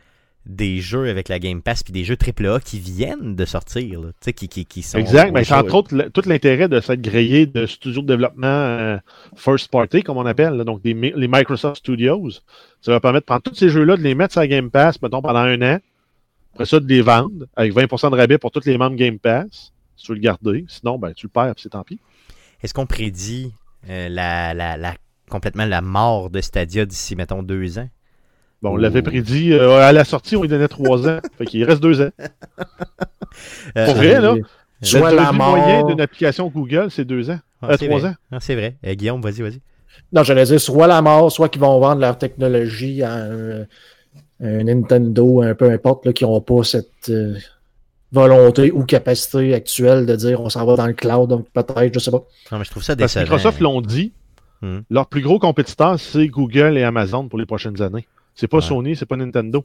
des 0.47 0.81
jeux 0.81 1.11
avec 1.11 1.29
la 1.29 1.39
Game 1.39 1.61
Pass 1.61 1.83
puis 1.83 1.93
des 1.93 2.05
jeux 2.05 2.17
AAA 2.17 2.61
qui 2.61 2.79
viennent 2.79 3.37
de 3.37 3.45
sortir. 3.45 4.01
là. 4.01 4.09
Tu 4.09 4.15
sais, 4.25 4.33
qui, 4.33 4.49
qui, 4.49 4.65
qui 4.65 4.83
sont. 4.83 4.99
Exact, 4.99 5.31
mais 5.33 5.45
c'est 5.45 5.55
entre 5.55 5.75
autres 5.75 5.95
le- 5.95 6.09
tout 6.11 6.23
l'intérêt 6.27 6.69
de 6.69 6.81
cette 6.81 7.03
grillée 7.03 7.47
de 7.47 7.67
studios 7.67 8.01
de 8.03 8.07
développement 8.07 8.47
euh, 8.47 8.97
first 9.37 9.71
party, 9.71 10.03
comme 10.03 10.17
on 10.17 10.25
appelle, 10.27 10.55
là, 10.55 10.65
donc 10.65 10.81
des 10.83 10.95
les 10.95 11.29
Microsoft 11.29 11.77
Studios. 11.79 12.31
Ça 12.81 12.93
va 12.93 13.01
permettre 13.01 13.25
de 13.25 13.27
prendre 13.27 13.43
tous 13.43 13.55
ces 13.55 13.69
jeux-là, 13.69 13.97
de 13.97 14.03
les 14.03 14.15
mettre 14.15 14.33
sur 14.33 14.41
la 14.41 14.49
Game 14.49 14.71
Pass, 14.71 15.01
mettons, 15.03 15.21
pendant 15.21 15.41
un 15.41 15.61
an. 15.61 15.79
Après 16.55 16.65
ça, 16.67 16.81
de 16.81 16.87
les 16.89 17.03
vendre 17.03 17.45
avec 17.55 17.73
20% 17.75 18.11
de 18.11 18.17
rabais 18.17 18.39
pour 18.39 18.51
tous 18.51 18.65
les 18.65 18.79
membres 18.79 18.97
Game 18.97 19.19
Pass, 19.19 19.73
si 19.99 20.05
tu 20.05 20.13
veux 20.13 20.17
le 20.17 20.23
garder. 20.23 20.65
Sinon, 20.69 20.99
ben, 20.99 21.13
tu 21.13 21.27
le 21.27 21.31
perds, 21.31 21.55
puis 21.55 21.63
c'est 21.65 21.69
tant 21.71 21.85
pis. 21.85 22.01
Est-ce 22.63 22.73
qu'on 22.75 22.87
prédit 22.87 23.53
euh, 23.91 24.09
la, 24.09 24.55
la, 24.55 24.77
la- 24.77 24.95
complètement 25.31 25.67
la 25.67 25.83
mort 25.83 26.31
de 26.31 26.41
Stadia 26.41 26.87
d'ici, 26.87 27.15
mettons, 27.17 27.43
deux 27.43 27.79
ans? 27.79 27.89
Bon, 28.63 28.71
on 28.71 28.77
l'avait 28.77 29.03
prédit 29.03 29.53
euh, 29.53 29.79
à 29.81 29.93
la 29.93 30.05
sortie, 30.05 30.35
on 30.37 30.43
lui 30.43 30.49
donnait 30.49 30.67
trois 30.69 31.07
ans. 31.09 31.21
Fait 31.39 31.45
qu'il 31.47 31.63
reste 31.65 31.83
deux 31.83 32.01
ans. 32.01 32.11
Euh, 33.77 33.85
Pour 33.85 33.95
vrai, 33.95 34.21
là, 34.21 34.35
Soit 34.81 35.11
le 35.11 35.17
la 35.17 35.27
durée 35.27 35.37
moyen 35.39 35.83
mort. 35.83 35.89
d'une 35.89 36.01
application 36.01 36.49
Google, 36.49 36.91
c'est 36.91 37.05
deux 37.05 37.31
ans. 37.31 37.39
ah, 37.63 37.71
euh, 37.71 37.77
c'est 37.79 37.87
trois 37.89 38.01
vrai. 38.01 38.09
ans. 38.11 38.15
Ah, 38.31 38.39
c'est 38.41 38.55
vrai. 38.55 38.77
Euh, 38.87 38.95
Guillaume, 38.95 39.21
vas-y, 39.21 39.43
vas-y. 39.43 39.61
Non, 40.13 40.23
j'allais 40.23 40.45
dire 40.45 40.61
soit 40.61 40.87
la 40.87 41.03
mort, 41.03 41.31
soit 41.33 41.49
qu'ils 41.49 41.61
vont 41.61 41.79
vendre 41.81 42.01
leur 42.01 42.17
technologie 42.19 43.03
à 43.03 43.15
un, 43.15 43.61
un 44.41 44.65
Nintendo, 44.65 45.43
un 45.43 45.55
peu 45.55 45.71
importe, 45.71 46.07
là, 46.07 46.13
qui 46.13 46.25
n'ont 46.25 46.41
pas 46.41 46.63
cette 46.63 47.09
euh, 47.11 47.35
volonté 48.13 48.71
ou 48.73 48.85
capacité 48.85 49.55
actuelle 49.55 50.07
de 50.07 50.17
dire 50.17 50.41
on 50.41 50.49
s'en 50.49 50.65
va 50.65 50.77
dans 50.77 50.87
le 50.87 50.93
cloud, 50.95 51.29
donc 51.29 51.47
peut-être, 51.53 51.95
je 51.95 51.99
sais 51.99 52.11
pas. 52.11 52.23
Non, 52.53 52.59
mais 52.59 52.65
je 52.65 52.71
trouve 52.71 52.83
ça 52.83 52.97
Parce 52.97 53.13
que 53.15 53.19
décevant. 53.21 53.35
Microsoft 53.37 53.61
l'ont 53.61 53.81
dit, 53.81 54.13
Hmm. 54.61 54.81
leur 54.91 55.07
plus 55.07 55.21
gros 55.21 55.39
compétiteur, 55.39 56.01
c'est 56.01 56.27
Google 56.27 56.77
et 56.79 56.83
Amazon 56.83 57.29
pour 57.29 57.39
les 57.39 57.47
prochaines 57.47 57.81
années. 57.81 58.09
C'est 58.35 58.49
pas 58.49 58.57
Ouais. 58.57 58.63
Sony, 58.65 58.97
c'est 58.97 59.07
pas 59.07 59.15
Nintendo, 59.17 59.65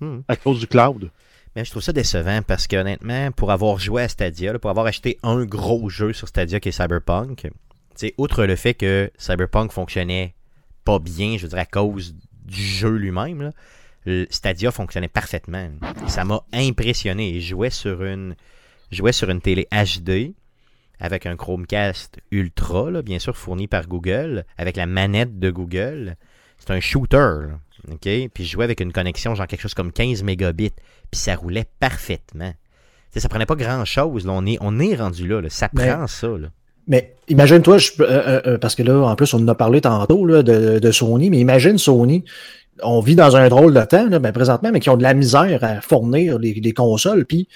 Hmm. 0.00 0.18
à 0.28 0.36
cause 0.36 0.60
du 0.60 0.66
cloud. 0.66 1.10
Mais 1.56 1.64
je 1.64 1.70
trouve 1.70 1.82
ça 1.82 1.92
décevant 1.92 2.40
parce 2.46 2.66
que 2.66 2.76
honnêtement, 2.76 3.30
pour 3.32 3.50
avoir 3.52 3.78
joué 3.78 4.02
à 4.02 4.08
Stadia, 4.08 4.52
là, 4.52 4.58
pour 4.58 4.68
avoir 4.70 4.84
acheté 4.86 5.18
un 5.22 5.44
gros 5.44 5.88
jeu 5.88 6.12
sur 6.12 6.28
Stadia 6.28 6.60
qui 6.60 6.68
est 6.70 6.72
Cyberpunk, 6.72 7.48
c'est 7.94 8.12
outre 8.18 8.44
le 8.44 8.56
fait 8.56 8.74
que 8.74 9.10
Cyberpunk 9.16 9.70
fonctionnait 9.72 10.34
pas 10.84 10.98
bien, 10.98 11.36
je 11.38 11.42
veux 11.44 11.48
dire 11.48 11.58
à 11.58 11.64
cause 11.66 12.14
du 12.44 12.62
jeu 12.62 12.90
lui-même, 12.96 13.50
le 14.04 14.26
Stadia 14.30 14.70
fonctionnait 14.70 15.08
parfaitement. 15.08 15.68
Ça 16.06 16.24
m'a 16.24 16.42
impressionné. 16.52 17.40
Je 17.40 17.48
jouais 17.50 17.70
sur 17.70 18.02
une, 18.02 18.34
jouais 18.90 19.12
sur 19.12 19.30
une 19.30 19.40
télé 19.40 19.66
HD 19.72 20.34
avec 20.98 21.26
un 21.26 21.36
Chromecast 21.36 22.18
Ultra, 22.30 22.90
là, 22.90 23.02
bien 23.02 23.18
sûr 23.18 23.36
fourni 23.36 23.66
par 23.66 23.86
Google, 23.88 24.44
avec 24.58 24.76
la 24.76 24.86
manette 24.86 25.38
de 25.38 25.50
Google. 25.50 26.16
C'est 26.58 26.70
un 26.72 26.80
shooter, 26.80 27.16
là, 27.16 27.58
ok? 27.90 28.08
Puis 28.32 28.44
je 28.44 28.52
jouais 28.52 28.64
avec 28.64 28.80
une 28.80 28.92
connexion 28.92 29.34
genre 29.34 29.46
quelque 29.48 29.62
chose 29.62 29.74
comme 29.74 29.90
15 29.92 30.22
mégabits 30.22 30.70
puis 31.10 31.20
ça 31.20 31.34
roulait 31.34 31.66
parfaitement. 31.80 32.50
Tu 32.52 33.14
sais, 33.14 33.20
ça 33.20 33.28
prenait 33.28 33.46
pas 33.46 33.56
grand 33.56 33.84
chose. 33.84 34.26
On, 34.28 34.46
est, 34.46 34.56
on 34.60 34.78
est 34.78 34.94
rendu 34.94 35.26
là, 35.28 35.40
là. 35.40 35.50
Ça 35.50 35.68
Mais- 35.74 35.88
prend 35.88 36.06
ça. 36.06 36.28
Là. 36.28 36.48
Mais 36.88 37.14
imagine-toi, 37.28 37.76
euh, 37.76 38.02
euh, 38.04 38.40
euh, 38.46 38.58
parce 38.58 38.74
que 38.74 38.82
là, 38.82 38.94
en 39.02 39.14
plus, 39.16 39.34
on 39.34 39.38
en 39.38 39.48
a 39.48 39.54
parlé 39.54 39.80
tantôt 39.80 40.24
là, 40.26 40.42
de, 40.42 40.78
de 40.78 40.90
Sony, 40.90 41.30
mais 41.30 41.38
imagine 41.38 41.78
Sony, 41.78 42.24
on 42.82 43.00
vit 43.00 43.16
dans 43.16 43.36
un 43.36 43.48
drôle 43.48 43.74
de 43.74 43.82
temps, 43.82 44.08
là, 44.08 44.18
ben, 44.18 44.32
présentement, 44.32 44.70
mais 44.72 44.80
qui 44.80 44.90
ont 44.90 44.96
de 44.96 45.02
la 45.02 45.14
misère 45.14 45.62
à 45.62 45.80
fournir 45.80 46.38
les, 46.38 46.54
les 46.54 46.72
consoles, 46.72 47.24
puis 47.26 47.48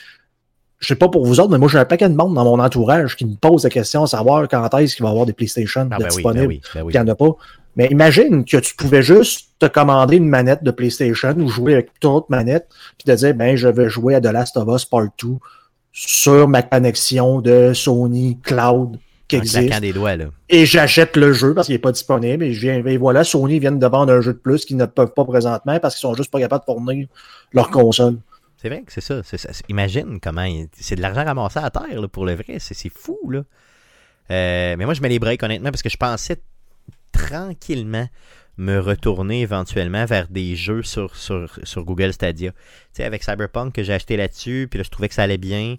je 0.79 0.89
sais 0.89 0.95
pas 0.97 1.09
pour 1.09 1.25
vous 1.25 1.41
autres, 1.41 1.51
mais 1.51 1.59
moi 1.59 1.69
j'ai 1.69 1.79
un 1.79 1.85
paquet 1.85 2.09
de 2.09 2.15
monde 2.15 2.35
dans 2.35 2.45
mon 2.45 2.63
entourage 2.63 3.17
qui 3.17 3.25
me 3.25 3.35
pose 3.35 3.65
la 3.65 3.71
question 3.71 4.03
de 4.03 4.09
savoir 4.09 4.47
quand 4.49 4.69
est-ce 4.79 4.97
qu'il 4.97 5.05
va 5.05 5.09
y 5.09 5.13
avoir 5.13 5.27
des 5.27 5.33
PlayStation 5.33 5.89
Ah, 5.91 5.97
ben 5.99 6.05
oui, 6.05 6.15
disponibles. 6.17 6.47
ben 6.47 6.49
oui, 6.49 6.61
ben 6.75 6.83
oui. 6.83 6.93
Il 6.93 7.01
n'y 7.01 7.03
en 7.03 7.09
a 7.09 7.15
pas. 7.15 7.31
Mais 7.77 7.87
imagine 7.91 8.45
que 8.45 8.57
tu 8.59 8.75
pouvais 8.75 9.03
juste 9.03 9.51
te 9.59 9.67
commander 9.67 10.17
une 10.17 10.29
manette 10.29 10.63
de 10.63 10.71
PlayStation 10.71 11.35
ou 11.39 11.49
jouer 11.49 11.75
avec 11.75 11.93
toute 11.95 12.05
autre 12.05 12.27
manette, 12.31 12.69
puis 12.99 13.11
de 13.11 13.17
dire, 13.17 13.35
ben, 13.35 13.57
je 13.57 13.69
vais 13.69 13.89
jouer 13.89 14.15
à 14.15 14.21
The 14.21 14.27
Last 14.27 14.57
of 14.57 14.69
Us 14.69 14.85
Part 14.85 15.09
2 15.23 15.29
sur 15.93 16.47
ma 16.47 16.63
connexion 16.63 17.41
de 17.41 17.73
Sony 17.75 18.39
Cloud 18.43 18.99
qui 19.29 19.37
En 19.37 19.41
existe. 19.41 19.67
claquant 19.67 19.81
des 19.81 19.93
doigts, 19.93 20.17
là. 20.17 20.27
Et 20.49 20.67
j'achète 20.67 21.17
le 21.17 21.33
jeu 21.33 21.55
parce 21.55 21.67
qu'il 21.67 21.75
n'est 21.75 21.81
pas 21.81 21.93
disponible. 21.93 22.45
Et, 22.45 22.53
je 22.53 22.61
viens, 22.61 22.85
et 22.85 22.97
voilà, 22.97 23.25
Sony 23.25 23.59
vient 23.59 23.73
de 23.73 23.87
vendre 23.87 24.13
un 24.13 24.21
jeu 24.21 24.33
de 24.33 24.39
plus 24.39 24.65
qu'ils 24.65 24.77
ne 24.77 24.87
peuvent 24.87 25.13
pas 25.13 25.25
présentement 25.25 25.79
parce 25.81 25.95
qu'ils 25.95 26.03
sont 26.03 26.15
juste 26.15 26.31
pas 26.31 26.41
capables 26.41 26.65
de 26.67 26.73
fournir 26.73 27.09
leur 27.53 27.71
console. 27.71 28.19
C'est 28.57 28.69
vrai 28.69 28.83
que 28.83 28.93
c'est 28.93 29.01
ça. 29.01 29.23
Imagine 29.69 30.19
comment. 30.21 30.47
C'est 30.73 30.97
de 30.97 31.03
l'argent 31.03 31.25
ramassé 31.25 31.59
à 31.59 31.71
terre, 31.71 32.01
là, 32.01 32.09
pour 32.09 32.25
le 32.25 32.35
vrai. 32.35 32.57
C'est 32.59 32.89
fou, 32.89 33.19
là. 33.31 33.45
Euh, 34.31 34.75
mais 34.77 34.85
moi, 34.85 34.95
je 34.95 35.03
mets 35.03 35.09
les 35.09 35.19
breaks, 35.19 35.43
honnêtement, 35.43 35.71
parce 35.71 35.83
que 35.83 35.89
je 35.89 35.97
pensais 35.97 36.41
tranquillement 37.13 38.09
me 38.59 38.79
retourner 38.79 39.43
éventuellement 39.43 40.07
vers 40.07 40.29
des 40.29 40.57
jeux 40.57 40.83
sur, 40.83 41.15
sur, 41.15 41.59
sur 41.63 41.85
Google 41.85 42.13
Stadia. 42.13 42.53
Tu 42.53 42.57
sais, 42.95 43.05
avec 43.05 43.23
Cyberpunk 43.23 43.75
que 43.75 43.83
j'ai 43.83 43.93
acheté 43.93 44.17
là-dessus, 44.17 44.67
puis 44.71 44.79
là, 44.79 44.85
je 44.85 44.91
trouvais 44.91 45.09
que 45.09 45.15
ça 45.15 45.23
allait 45.25 45.37
bien. 45.37 45.77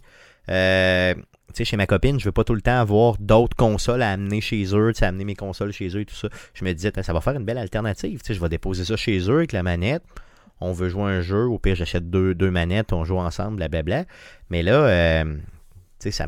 Euh, 0.49 1.15
sais, 1.53 1.65
chez 1.65 1.77
ma 1.77 1.87
copine, 1.87 2.19
je 2.19 2.25
veux 2.25 2.31
pas 2.31 2.43
tout 2.43 2.55
le 2.55 2.61
temps 2.61 2.79
avoir 2.79 3.17
d'autres 3.19 3.55
consoles 3.55 4.01
à 4.01 4.11
amener 4.11 4.41
chez 4.41 4.63
eux, 4.75 4.91
tu 4.93 4.99
sais, 4.99 5.05
amener 5.05 5.25
mes 5.25 5.35
consoles 5.35 5.71
chez 5.71 5.87
eux 5.95 6.01
et 6.01 6.05
tout 6.05 6.15
ça. 6.15 6.29
Je 6.53 6.63
me 6.65 6.73
disais, 6.73 6.91
ça 7.01 7.13
va 7.13 7.21
faire 7.21 7.33
une 7.35 7.45
belle 7.45 7.57
alternative. 7.57 8.21
Tu 8.23 8.33
je 8.33 8.39
vais 8.39 8.49
déposer 8.49 8.85
ça 8.85 8.95
chez 8.97 9.19
eux 9.29 9.37
avec 9.37 9.51
la 9.53 9.63
manette. 9.63 10.03
On 10.59 10.73
veut 10.73 10.89
jouer 10.89 11.03
un 11.03 11.21
jeu, 11.21 11.43
au 11.45 11.59
pire, 11.59 11.75
j'achète 11.75 12.09
deux, 12.09 12.33
deux 12.33 12.49
manettes, 12.51 12.91
on 12.91 13.03
joue 13.05 13.17
ensemble, 13.17 13.57
blablabla. 13.57 14.05
Mais 14.49 14.63
là, 14.63 14.87
euh, 14.87 15.35
tu 15.99 16.11
sais, 16.11 16.25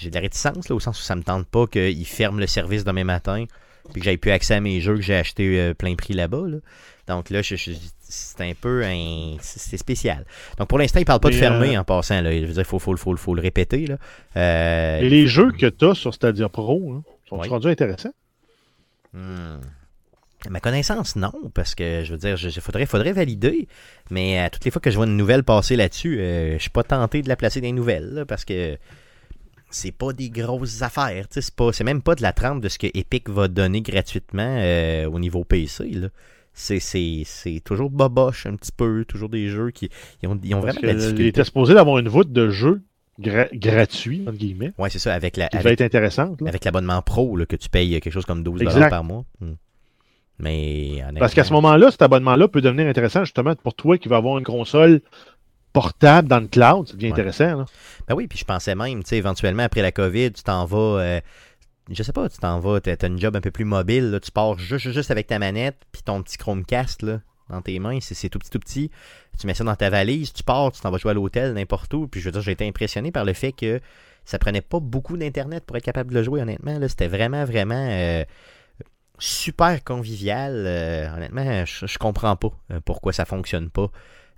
j'ai 0.00 0.08
de 0.10 0.14
la 0.14 0.20
réticence, 0.22 0.68
là, 0.68 0.74
au 0.74 0.80
sens 0.80 0.98
où 0.98 1.02
ça 1.02 1.14
me 1.16 1.22
tente 1.22 1.46
pas 1.46 1.66
qu'ils 1.66 2.06
ferment 2.06 2.38
le 2.40 2.46
service 2.46 2.84
demain 2.84 3.04
matin, 3.04 3.44
puis 3.92 4.00
que 4.00 4.04
j'aille 4.04 4.16
plus 4.16 4.30
accès 4.30 4.54
à 4.54 4.60
mes 4.60 4.80
jeux 4.80 4.96
que 4.96 5.02
j'ai 5.02 5.14
achetés 5.16 5.60
euh, 5.60 5.74
plein 5.74 5.94
prix 5.96 6.14
là-bas. 6.14 6.46
là. 6.48 6.58
Donc 7.08 7.30
là, 7.30 7.42
je- 7.42 7.56
je- 7.56 7.72
c'est 8.08 8.40
un 8.40 8.52
peu 8.60 8.82
un, 8.84 9.36
c'est 9.40 9.76
spécial. 9.76 10.24
Donc 10.58 10.68
pour 10.68 10.78
l'instant, 10.78 10.98
ils 11.00 11.04
parlent 11.04 11.20
pas 11.20 11.28
de 11.30 11.34
Mais, 11.34 11.40
fermer 11.40 11.76
euh, 11.76 11.80
en 11.80 11.84
passant. 11.84 12.20
Là. 12.20 12.32
Je 12.32 12.46
veux 12.46 12.52
dire, 12.52 12.58
il 12.58 12.64
faut, 12.64 12.78
faut, 12.78 12.96
faut, 12.96 13.16
faut 13.16 13.34
le 13.34 13.42
répéter. 13.42 13.86
Là. 13.86 13.98
Euh, 14.36 15.00
Et 15.00 15.08
les 15.08 15.26
jeux 15.26 15.52
que 15.52 15.66
tu 15.66 15.84
as 15.84 15.94
sur 15.94 16.14
Stadia 16.14 16.48
Pro 16.48 16.94
hein, 16.94 17.02
sont 17.28 17.38
Oui. 17.38 17.48
rendus 17.48 17.68
intéressants? 17.68 18.12
Hmm. 19.12 19.58
À 20.46 20.50
ma 20.50 20.60
connaissance, 20.60 21.16
non, 21.16 21.32
parce 21.52 21.74
que 21.74 22.04
je 22.04 22.12
veux 22.12 22.18
dire, 22.18 22.36
il 22.40 22.60
faudrait, 22.60 22.86
faudrait 22.86 23.12
valider, 23.12 23.66
mais 24.10 24.38
à 24.38 24.50
toutes 24.50 24.64
les 24.64 24.70
fois 24.70 24.80
que 24.80 24.88
je 24.88 24.94
vois 24.96 25.06
une 25.06 25.16
nouvelle 25.16 25.42
passer 25.42 25.74
là-dessus, 25.74 26.20
euh, 26.20 26.52
je 26.54 26.58
suis 26.58 26.70
pas 26.70 26.84
tenté 26.84 27.22
de 27.22 27.28
la 27.28 27.34
placer 27.34 27.60
dans 27.60 27.66
les 27.66 27.72
nouvelles, 27.72 28.14
là, 28.14 28.24
parce 28.24 28.44
que 28.44 28.78
c'est 29.68 29.90
pas 29.90 30.12
des 30.12 30.30
grosses 30.30 30.80
affaires, 30.82 31.26
c'est 31.30 31.82
même 31.84 32.02
pas 32.02 32.14
de 32.14 32.22
la 32.22 32.32
trempe 32.32 32.62
de 32.62 32.68
ce 32.68 32.78
que 32.78 32.86
Epic 32.94 33.28
va 33.28 33.48
donner 33.48 33.82
gratuitement 33.82 34.58
euh, 34.60 35.06
au 35.10 35.18
niveau 35.18 35.42
PC, 35.42 35.88
là. 35.90 36.08
C'est, 36.60 37.60
toujours 37.64 37.88
boboche 37.90 38.46
un 38.46 38.56
petit 38.56 38.72
peu, 38.76 39.04
toujours 39.06 39.28
des 39.28 39.48
jeux 39.48 39.70
qui 39.70 39.88
ils 40.22 40.28
ont, 40.28 40.38
ils 40.42 40.54
ont 40.54 40.60
Parce 40.60 40.76
vraiment 40.76 40.92
de 40.98 40.98
la 41.04 41.12
que 41.12 41.20
il 41.22 41.26
était 41.26 41.44
supposé 41.44 41.74
d'avoir 41.74 41.98
une 41.98 42.08
voûte 42.08 42.32
de 42.32 42.50
jeux 42.50 42.82
gra- 43.20 43.48
gratuits, 43.56 44.22
entre 44.26 44.36
guillemets, 44.38 44.72
Ouais, 44.76 44.90
c'est 44.90 44.98
ça, 44.98 45.14
avec 45.14 45.36
la, 45.36 45.48
qui 45.48 45.56
avec 45.56 45.64
devait 45.64 45.74
être 45.74 45.82
intéressante. 45.82 46.40
là. 46.40 46.48
avec 46.48 46.64
l'abonnement 46.64 47.00
pro 47.00 47.36
là, 47.36 47.46
que 47.46 47.54
tu 47.56 47.68
payes 47.68 48.00
quelque 48.00 48.12
chose 48.12 48.26
comme 48.26 48.42
12 48.42 48.60
Exact. 48.62 48.90
par 48.90 49.04
mois. 49.04 49.24
Hmm. 49.40 49.52
Mais 50.40 51.02
Parce 51.18 51.34
qu'à 51.34 51.44
ce 51.44 51.52
moment-là, 51.52 51.90
cet 51.90 52.02
abonnement-là 52.02 52.48
peut 52.48 52.60
devenir 52.60 52.86
intéressant 52.86 53.24
justement 53.24 53.54
pour 53.56 53.74
toi 53.74 53.98
qui 53.98 54.08
va 54.08 54.16
avoir 54.16 54.38
une 54.38 54.44
console 54.44 55.00
portable 55.72 56.28
dans 56.28 56.40
le 56.40 56.46
cloud. 56.46 56.86
Ça 56.88 56.94
devient 56.94 57.06
Ouais. 57.06 57.12
intéressant. 57.12 57.58
là. 57.58 57.64
Ben 58.08 58.14
oui, 58.14 58.26
puis 58.26 58.38
je 58.38 58.44
pensais 58.44 58.74
même, 58.74 59.02
tu 59.02 59.10
sais, 59.10 59.16
éventuellement 59.16 59.64
après 59.64 59.82
la 59.82 59.92
COVID, 59.92 60.32
tu 60.32 60.42
t'en 60.42 60.64
vas, 60.64 60.78
euh, 61.00 61.20
je 61.90 62.02
sais 62.02 62.12
pas, 62.12 62.28
tu 62.28 62.38
t'en 62.38 62.60
vas, 62.60 62.80
t'as 62.80 63.06
une 63.06 63.18
job 63.18 63.36
un 63.36 63.40
peu 63.40 63.50
plus 63.50 63.64
mobile, 63.64 64.10
là, 64.10 64.20
tu 64.20 64.30
pars 64.30 64.58
juste, 64.58 65.10
avec 65.10 65.26
ta 65.26 65.38
manette, 65.38 65.76
puis 65.92 66.02
ton 66.02 66.22
petit 66.22 66.36
Chromecast, 66.36 67.02
là, 67.02 67.20
dans 67.48 67.62
tes 67.62 67.78
mains, 67.78 67.98
c'est 68.00 68.14
c'est 68.14 68.28
tout 68.28 68.38
petit, 68.38 68.50
tout 68.50 68.58
petit. 68.58 68.90
Tu 69.38 69.46
mets 69.46 69.54
ça 69.54 69.64
dans 69.64 69.76
ta 69.76 69.88
valise, 69.88 70.32
tu 70.32 70.42
pars, 70.42 70.72
tu 70.72 70.80
t'en 70.80 70.90
vas 70.90 70.98
jouer 70.98 71.12
à 71.12 71.14
l'hôtel, 71.14 71.54
n'importe 71.54 71.92
où, 71.94 72.08
puis 72.08 72.20
je 72.20 72.26
veux 72.26 72.32
dire, 72.32 72.42
j'ai 72.42 72.52
été 72.52 72.66
impressionné 72.66 73.10
par 73.10 73.24
le 73.24 73.32
fait 73.32 73.52
que 73.52 73.80
ça 74.24 74.38
prenait 74.38 74.60
pas 74.60 74.80
beaucoup 74.80 75.16
d'internet 75.16 75.64
pour 75.64 75.76
être 75.76 75.84
capable 75.84 76.10
de 76.10 76.16
le 76.16 76.22
jouer, 76.22 76.42
honnêtement, 76.42 76.78
c'était 76.88 77.08
vraiment, 77.08 77.44
vraiment 77.44 77.88
euh, 77.90 78.24
super 79.18 79.82
convivial, 79.82 80.64
euh, 80.66 81.14
honnêtement, 81.14 81.64
je, 81.64 81.98
comprends 81.98 82.36
pas 82.36 82.50
euh, 82.70 82.80
pourquoi 82.84 83.12
ça 83.12 83.24
fonctionne 83.24 83.70
pas. 83.70 83.90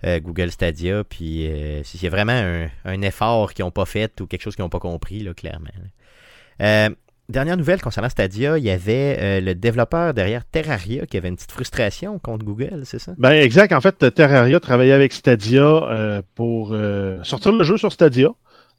Google 0.03 0.49
Stadia, 0.49 1.03
puis 1.03 1.45
a 1.47 2.09
vraiment 2.09 2.31
un, 2.31 2.67
un 2.85 3.01
effort 3.03 3.53
qu'ils 3.53 3.63
n'ont 3.63 3.69
pas 3.69 3.85
fait 3.85 4.19
ou 4.19 4.25
quelque 4.25 4.41
chose 4.41 4.55
qu'ils 4.55 4.63
n'ont 4.63 4.69
pas 4.69 4.79
compris, 4.79 5.19
là, 5.19 5.35
clairement. 5.35 5.69
là. 6.59 6.89
Dernière 7.31 7.55
nouvelle 7.55 7.81
concernant 7.81 8.09
Stadia, 8.09 8.57
il 8.57 8.65
y 8.65 8.69
avait 8.69 9.17
euh, 9.17 9.39
le 9.39 9.55
développeur 9.55 10.13
derrière 10.13 10.43
Terraria 10.43 11.05
qui 11.05 11.15
avait 11.15 11.29
une 11.29 11.37
petite 11.37 11.53
frustration 11.53 12.19
contre 12.19 12.43
Google, 12.43 12.81
c'est 12.83 12.99
ça? 12.99 13.13
Ben 13.17 13.31
exact. 13.31 13.71
En 13.71 13.79
fait, 13.79 14.13
Terraria 14.13 14.59
travaillait 14.59 14.91
avec 14.91 15.13
Stadia 15.13 15.63
euh, 15.63 16.21
pour 16.35 16.73
euh, 16.73 17.23
sortir 17.23 17.53
le 17.53 17.63
jeu 17.63 17.77
sur 17.77 17.93
Stadia. 17.93 18.31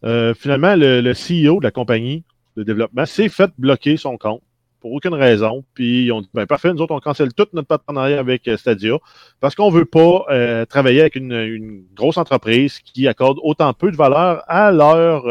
Finalement, 0.02 0.74
le, 0.76 1.12
CEO 1.12 1.60
de 1.60 1.64
la 1.64 1.70
compagnie 1.70 2.24
de 2.58 2.62
développement 2.62 3.06
s'est 3.06 3.30
fait 3.30 3.50
bloquer 3.56 3.96
son 3.96 4.18
compte 4.18 4.42
pour 4.80 4.92
aucune 4.92 5.14
raison. 5.14 5.64
Puis 5.72 6.04
ils 6.04 6.12
ont 6.12 6.20
dit 6.20 6.28
ben 6.34 6.44
parfait, 6.44 6.74
nous 6.74 6.82
autres 6.82 6.94
on 6.94 7.00
cancelle 7.00 7.32
tout 7.32 7.46
notre 7.54 7.68
partenariat 7.68 8.18
avec 8.18 8.50
Stadia 8.58 8.98
parce 9.40 9.54
qu'on 9.54 9.70
veut 9.70 9.86
pas 9.86 10.26
travailler 10.66 11.00
avec 11.00 11.16
une, 11.16 11.84
grosse 11.94 12.18
entreprise 12.18 12.80
qui 12.80 13.08
accorde 13.08 13.38
autant 13.42 13.72
peu 13.72 13.90
de 13.90 13.96
valeur 13.96 14.42
à 14.46 14.72
leurs 14.72 15.24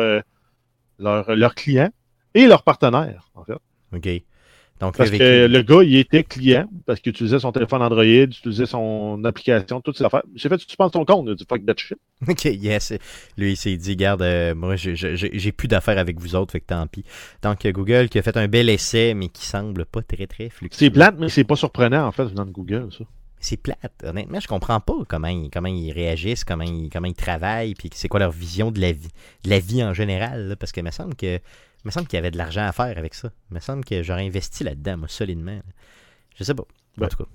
clients 1.53 1.91
et 2.33 2.47
leurs 2.47 2.63
partenaires 2.63 3.29
en 3.35 3.43
fait. 3.43 3.57
OK. 3.93 4.23
Donc, 4.81 4.97
Parce 4.97 5.11
le 5.11 5.17
que 5.19 5.45
le 5.45 5.61
gars, 5.61 5.83
il 5.83 5.95
était 5.95 6.23
client 6.23 6.67
parce 6.87 6.99
qu'il 6.99 7.11
utilisait 7.11 7.37
son 7.37 7.51
téléphone 7.51 7.83
Android, 7.83 8.03
il 8.03 8.23
utilisait 8.23 8.65
son 8.65 9.23
application, 9.25 9.79
toutes 9.79 9.95
ces 9.95 10.03
affaires. 10.03 10.23
J'ai 10.33 10.49
fait, 10.49 10.57
tu 10.57 10.75
penses 10.75 10.91
ton 10.91 11.05
compte, 11.05 11.27
il 11.27 11.33
a 11.33 11.35
dit 11.35 11.45
fuck 11.47 11.63
that 11.67 11.75
shit. 11.77 11.99
OK, 12.27 12.45
yes. 12.45 12.91
Lui, 13.37 13.51
il 13.51 13.55
s'est 13.57 13.77
dit, 13.77 13.95
garde, 13.95 14.23
euh, 14.23 14.55
moi, 14.55 14.75
j'ai 14.75 15.51
plus 15.51 15.67
d'affaires 15.67 15.99
avec 15.99 16.19
vous 16.19 16.35
autres, 16.35 16.53
fait 16.53 16.61
que 16.61 16.65
tant 16.65 16.87
pis. 16.87 17.03
Donc, 17.43 17.63
euh, 17.63 17.71
Google 17.71 18.09
qui 18.09 18.17
a 18.17 18.23
fait 18.23 18.35
un 18.35 18.47
bel 18.47 18.69
essai, 18.69 19.13
mais 19.13 19.27
qui 19.27 19.45
semble 19.45 19.85
pas 19.85 20.01
très, 20.01 20.25
très 20.25 20.49
fluctueux. 20.49 20.79
C'est 20.79 20.89
plate, 20.89 21.15
mais 21.19 21.29
c'est 21.29 21.43
pas 21.43 21.55
surprenant 21.55 22.07
en 22.07 22.11
fait 22.11 22.23
venant 22.23 22.47
de 22.47 22.51
Google, 22.51 22.89
ça. 22.91 23.03
C'est 23.39 23.57
plate. 23.57 24.03
Honnêtement, 24.03 24.39
je 24.39 24.47
comprends 24.47 24.79
pas 24.79 24.97
comment 25.07 25.27
ils, 25.27 25.51
comment 25.51 25.69
ils 25.69 25.91
réagissent, 25.91 26.43
comment 26.43 26.63
ils, 26.63 26.89
comment 26.89 27.07
ils 27.07 27.13
travaillent, 27.13 27.75
puis 27.75 27.91
c'est 27.93 28.07
quoi 28.07 28.19
leur 28.19 28.31
vision 28.31 28.71
de 28.71 28.81
la 28.81 28.91
vie, 28.91 29.09
de 29.43 29.49
la 29.51 29.59
vie 29.59 29.83
en 29.83 29.93
général. 29.93 30.47
là, 30.47 30.55
parce 30.55 30.71
que 30.71 30.79
il 30.79 30.85
me 30.85 30.91
semble 30.91 31.13
que, 31.13 31.39
il 31.83 31.87
me 31.87 31.91
semble 31.91 32.07
qu'il 32.07 32.17
y 32.17 32.19
avait 32.19 32.31
de 32.31 32.37
l'argent 32.37 32.65
à 32.67 32.71
faire 32.71 32.97
avec 32.97 33.13
ça. 33.13 33.29
Il 33.49 33.55
me 33.55 33.59
semble 33.59 33.83
que 33.85 34.03
j'aurais 34.03 34.25
investi 34.25 34.63
là-dedans, 34.63 34.97
moi, 34.97 35.07
solidement. 35.07 35.59
Je 36.37 36.43
sais 36.43 36.53
pas. 36.53 36.63
En 36.97 37.01
Ouais. 37.03 37.07
tout 37.09 37.17
cas. 37.17 37.29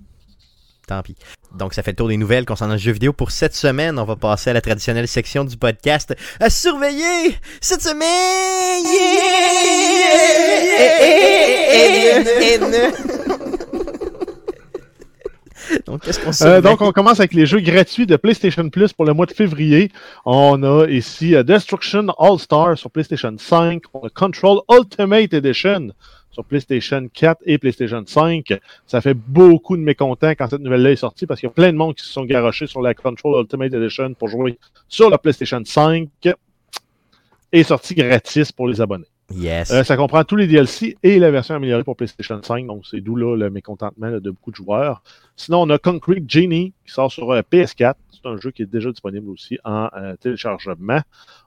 Tant 0.86 1.02
pis. 1.02 1.16
Donc, 1.52 1.74
ça 1.74 1.82
fait 1.82 1.90
le 1.90 1.96
tour 1.96 2.06
des 2.08 2.16
nouvelles 2.16 2.44
concernant 2.44 2.74
le 2.74 2.78
jeu 2.78 2.92
vidéo. 2.92 3.12
Pour 3.12 3.32
cette 3.32 3.56
semaine, 3.56 3.98
on 3.98 4.04
va 4.04 4.14
passer 4.14 4.50
à 4.50 4.52
la 4.52 4.60
traditionnelle 4.60 5.08
section 5.08 5.44
du 5.44 5.56
podcast. 5.56 6.14
À 6.38 6.48
surveiller 6.48 7.36
cette 7.60 7.82
semaine! 7.82 8.86
Donc, 15.86 16.02
qu'est-ce 16.02 16.20
qu'on 16.20 16.46
Euh, 16.46 16.60
donc, 16.60 16.80
on 16.80 16.92
commence 16.92 17.18
avec 17.20 17.34
les 17.34 17.46
jeux 17.46 17.60
gratuits 17.60 18.06
de 18.06 18.16
PlayStation 18.16 18.68
Plus 18.68 18.92
pour 18.92 19.04
le 19.04 19.12
mois 19.14 19.26
de 19.26 19.32
février. 19.32 19.90
On 20.24 20.62
a 20.62 20.86
ici 20.86 21.34
euh, 21.34 21.42
Destruction 21.42 22.08
All-Star 22.18 22.76
sur 22.76 22.90
PlayStation 22.90 23.34
5. 23.36 23.82
On 23.94 24.06
a 24.06 24.10
Control 24.10 24.60
Ultimate 24.70 25.32
Edition 25.32 25.90
sur 26.30 26.44
PlayStation 26.44 27.08
4 27.12 27.42
et 27.46 27.58
PlayStation 27.58 28.02
5. 28.06 28.52
Ça 28.86 29.00
fait 29.00 29.14
beaucoup 29.14 29.76
de 29.76 29.82
mécontents 29.82 30.30
quand 30.30 30.48
cette 30.48 30.60
nouvelle-là 30.60 30.92
est 30.92 30.96
sortie 30.96 31.26
parce 31.26 31.40
qu'il 31.40 31.48
y 31.48 31.50
a 31.50 31.54
plein 31.54 31.72
de 31.72 31.78
monde 31.78 31.94
qui 31.94 32.04
se 32.04 32.12
sont 32.12 32.24
garochés 32.24 32.66
sur 32.66 32.82
la 32.82 32.94
Control 32.94 33.40
Ultimate 33.40 33.72
Edition 33.72 34.12
pour 34.14 34.28
jouer 34.28 34.58
sur 34.88 35.08
la 35.08 35.18
PlayStation 35.18 35.62
5 35.64 36.08
et 37.52 37.62
sortie 37.62 37.94
gratis 37.94 38.52
pour 38.52 38.68
les 38.68 38.80
abonnés. 38.80 39.06
Yes. 39.34 39.72
Euh, 39.72 39.82
ça 39.82 39.96
comprend 39.96 40.22
tous 40.22 40.36
les 40.36 40.46
DLC 40.46 40.96
et 41.02 41.18
la 41.18 41.30
version 41.30 41.56
améliorée 41.56 41.82
pour 41.82 41.96
PlayStation 41.96 42.40
5, 42.40 42.66
donc 42.66 42.86
c'est 42.86 43.00
d'où 43.00 43.16
là 43.16 43.36
le 43.36 43.50
mécontentement 43.50 44.10
de 44.10 44.30
beaucoup 44.30 44.52
de 44.52 44.56
joueurs. 44.56 45.02
Sinon, 45.34 45.62
on 45.62 45.70
a 45.70 45.78
Concrete 45.78 46.24
Genie 46.28 46.72
qui 46.84 46.92
sort 46.92 47.10
sur 47.10 47.32
euh, 47.32 47.40
PS4. 47.40 47.94
C'est 48.12 48.28
un 48.28 48.36
jeu 48.38 48.52
qui 48.52 48.62
est 48.62 48.66
déjà 48.66 48.90
disponible 48.90 49.28
aussi 49.28 49.58
en 49.64 49.88
euh, 49.96 50.14
téléchargement. 50.16 51.00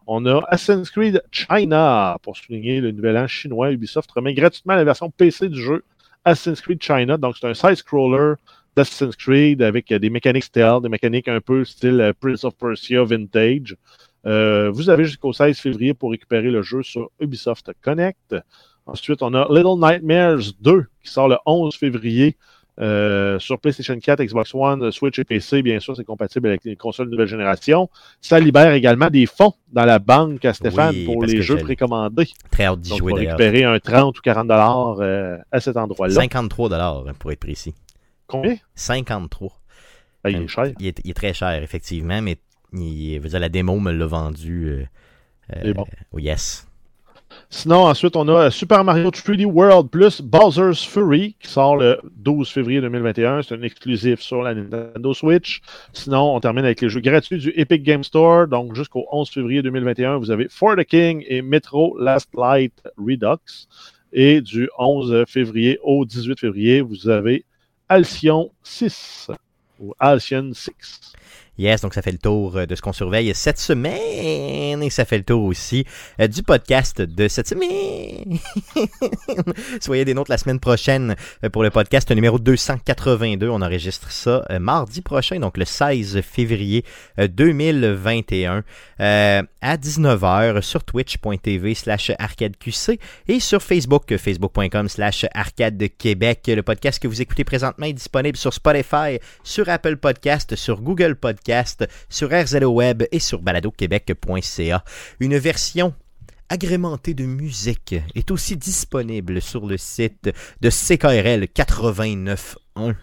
On 0.08 0.26
a 0.26 0.42
Assassin's 0.50 0.90
Creed 0.92 1.24
China 1.32 2.18
pour 2.22 2.36
souligner 2.36 2.82
le 2.82 2.92
nouvel 2.92 3.18
an 3.18 3.28
chinois. 3.28 3.72
Ubisoft 3.72 4.12
remet 4.12 4.34
gratuitement 4.34 4.76
la 4.76 4.84
version 4.84 5.10
PC 5.10 5.48
du 5.48 5.62
jeu 5.62 5.84
Assassin's 6.26 6.60
Creed 6.60 6.84
China. 6.84 7.18
Donc, 7.18 7.38
c'est 7.40 7.48
un 7.48 7.54
side-scroller 7.54 8.34
d'Assassin's 8.76 9.16
Creed 9.16 9.62
avec 9.62 9.92
des 9.94 10.10
mécaniques 10.10 10.44
stealth, 10.44 10.84
des 10.84 10.90
mécaniques 10.90 11.30
un 11.30 11.40
peu 11.40 11.64
style 11.64 12.14
Prince 12.20 12.44
of 12.44 12.56
Persia 12.56 13.04
vintage. 13.06 13.78
Euh, 14.26 14.70
vous 14.72 14.90
avez 14.90 15.06
jusqu'au 15.06 15.32
16 15.34 15.58
février 15.58 15.94
pour 15.94 16.12
récupérer 16.12 16.52
le 16.52 16.62
jeu 16.62 16.84
sur 16.84 17.10
Ubisoft 17.20 17.72
Connect. 17.82 18.36
Ensuite, 18.86 19.22
on 19.22 19.34
a 19.34 19.48
Little 19.50 19.80
Nightmares 19.80 20.54
2 20.62 20.86
qui 21.04 21.12
sort 21.12 21.28
le 21.30 21.38
11 21.46 21.76
février 21.76 22.36
euh, 22.82 23.38
sur 23.40 23.60
PlayStation 23.60 23.98
4, 24.00 24.24
Xbox 24.24 24.54
One, 24.56 24.90
Switch 24.92 25.20
et 25.20 25.24
PC. 25.26 25.62
Bien 25.62 25.80
sûr, 25.80 25.96
c'est 25.98 26.04
compatible 26.06 26.48
avec 26.48 26.64
les 26.64 26.76
consoles 26.78 27.08
de 27.08 27.12
nouvelle 27.12 27.28
génération. 27.28 27.90
Ça 28.22 28.40
libère 28.40 28.72
également 28.74 29.10
des 29.10 29.26
fonds 29.26 29.54
dans 29.74 29.84
la 29.86 30.00
banque 30.00 30.44
à 30.46 30.54
Stéphane 30.54 30.96
Oui, 30.96 31.06
pour 31.06 31.24
les 31.26 31.42
jeux 31.42 31.58
je- 31.58 31.64
précommandés. 31.64 32.28
Très 32.52 32.66
hâte 32.66 32.80
d'y 32.80 32.96
jouer 32.98 33.12
on 33.12 33.16
va 33.16 33.22
d'ailleurs. 33.22 33.38
récupérer 33.38 33.64
un 33.66 33.80
30 33.80 34.18
ou 34.18 34.22
40 34.22 34.48
dollars 34.48 34.96
euh, 35.02 35.38
à 35.52 35.60
cet 35.60 35.76
endroit-là. 35.78 36.14
53 36.14 36.70
dollars 36.70 37.04
pour 37.20 37.32
être 37.32 37.40
précis. 37.40 37.76
Combien? 38.28 38.56
53. 38.76 39.50
Ah, 40.24 40.30
il 40.30 40.42
est 40.44 40.48
cher. 40.48 40.66
Il 40.80 40.88
est, 40.88 41.02
il 41.04 41.12
est 41.12 41.14
très 41.14 41.34
cher, 41.34 41.62
effectivement, 41.62 42.22
mais 42.22 42.38
il, 42.74 43.20
dire, 43.20 43.40
la 43.40 43.50
démo 43.50 43.80
me 43.80 43.92
l'a 43.92 44.06
vendu. 44.06 44.68
Euh, 44.68 44.86
euh, 45.56 45.74
bon. 45.74 45.86
oh, 46.12 46.20
yes. 46.20 46.66
Sinon, 47.50 47.86
ensuite, 47.86 48.16
on 48.16 48.28
a 48.28 48.52
Super 48.52 48.84
Mario 48.84 49.10
3D 49.10 49.46
World 49.46 49.90
plus 49.90 50.22
Bowser's 50.22 50.84
Fury 50.84 51.36
qui 51.40 51.48
sort 51.48 51.78
le 51.78 52.00
12 52.18 52.50
février 52.50 52.82
2021. 52.82 53.42
C'est 53.42 53.56
un 53.56 53.62
exclusif 53.62 54.20
sur 54.20 54.42
la 54.44 54.54
Nintendo 54.54 55.14
Switch. 55.14 55.62
Sinon, 55.94 56.36
on 56.36 56.40
termine 56.40 56.66
avec 56.66 56.82
les 56.82 56.90
jeux 56.90 57.02
gratuits 57.02 57.40
du 57.40 57.52
Epic 57.56 57.84
Game 57.84 58.04
Store. 58.04 58.48
Donc, 58.48 58.76
jusqu'au 58.76 59.08
11 59.12 59.30
février 59.30 59.62
2021, 59.62 60.18
vous 60.18 60.32
avez 60.32 60.48
For 60.50 60.76
the 60.76 60.84
King 60.84 61.24
et 61.28 61.42
Metro 61.42 61.98
Last 61.98 62.30
Light 62.36 62.74
Redux. 62.98 63.68
Et 64.12 64.42
du 64.42 64.70
11 64.78 65.26
février 65.28 65.80
au 65.84 66.06
18 66.06 66.40
février, 66.40 66.82
vous 66.82 67.10
avez 67.10 67.46
Alcyon 67.90 68.52
6 68.64 69.32
ou 69.80 69.94
Alcyon 70.00 70.52
6. 70.54 71.14
Yes, 71.60 71.82
donc 71.82 71.94
ça 71.94 72.02
fait 72.02 72.14
le 72.14 72.18
tour 72.18 72.56
euh, 72.56 72.66
de 72.66 72.74
ce 72.74 72.82
qu'on 72.82 72.94
surveille 72.94 73.34
cette 73.36 73.60
semaine 73.60 74.82
et 74.82 74.90
ça 74.90 75.04
fait 75.04 75.18
le 75.18 75.26
tour 75.26 75.44
aussi 75.44 75.86
euh, 76.22 76.28
du 76.28 76.42
podcast 76.42 77.02
de 77.02 77.28
cette 77.28 77.50
semaine. 77.50 78.40
Soyez 79.82 80.06
des 80.06 80.14
nôtres 80.14 80.32
la 80.32 80.38
semaine 80.38 80.62
prochaine 80.62 81.18
euh, 81.44 81.50
pour 81.50 81.64
le 81.64 81.70
podcast 81.70 82.10
numéro 82.12 82.40
282. 82.40 83.50
On 83.50 83.62
enregistre 83.62 84.10
ça 84.10 84.46
mardi 84.62 85.02
prochain, 85.02 85.38
donc 85.42 85.58
le 85.58 85.66
16 85.66 86.22
février 86.22 86.86
euh, 87.20 87.28
2021 87.28 88.64
euh, 89.02 89.44
à 89.62 89.76
19h 89.76 90.62
sur 90.62 90.86
twitch.tv 90.86 91.76
slash 91.76 92.14
arcadeqc 92.18 93.00
et 93.28 93.40
sur 93.42 93.62
Facebook, 93.62 94.16
facebook.com 94.16 94.88
slash 94.88 95.26
arcade 95.34 95.84
Québec. 95.98 96.44
Le 96.48 96.64
podcast 96.64 97.02
que 97.02 97.10
vous 97.10 97.22
écoutez 97.22 97.44
présentement 97.44 97.86
est 97.86 97.94
disponible 97.94 98.38
sur 98.38 98.54
Spotify, 98.54 99.20
sur 99.44 99.68
Apple 99.68 99.98
Podcast, 99.98 100.56
sur 100.56 100.80
Google 100.82 101.16
Podcast, 101.16 101.49
sur 102.10 102.30
RZO 102.32 102.82
et 103.12 103.20
sur 103.20 103.42
baladoquebec.ca. 103.42 104.84
Une 105.20 105.38
version 105.38 105.94
agrémentée 106.50 107.14
de 107.14 107.26
musique 107.26 107.96
est 108.16 108.32
aussi 108.32 108.58
disponible 108.58 109.42
sur 109.42 109.66
le 109.66 109.78
site 109.78 110.32
de 110.62 110.70
CKRL 110.70 111.46
89.1. 111.46 112.96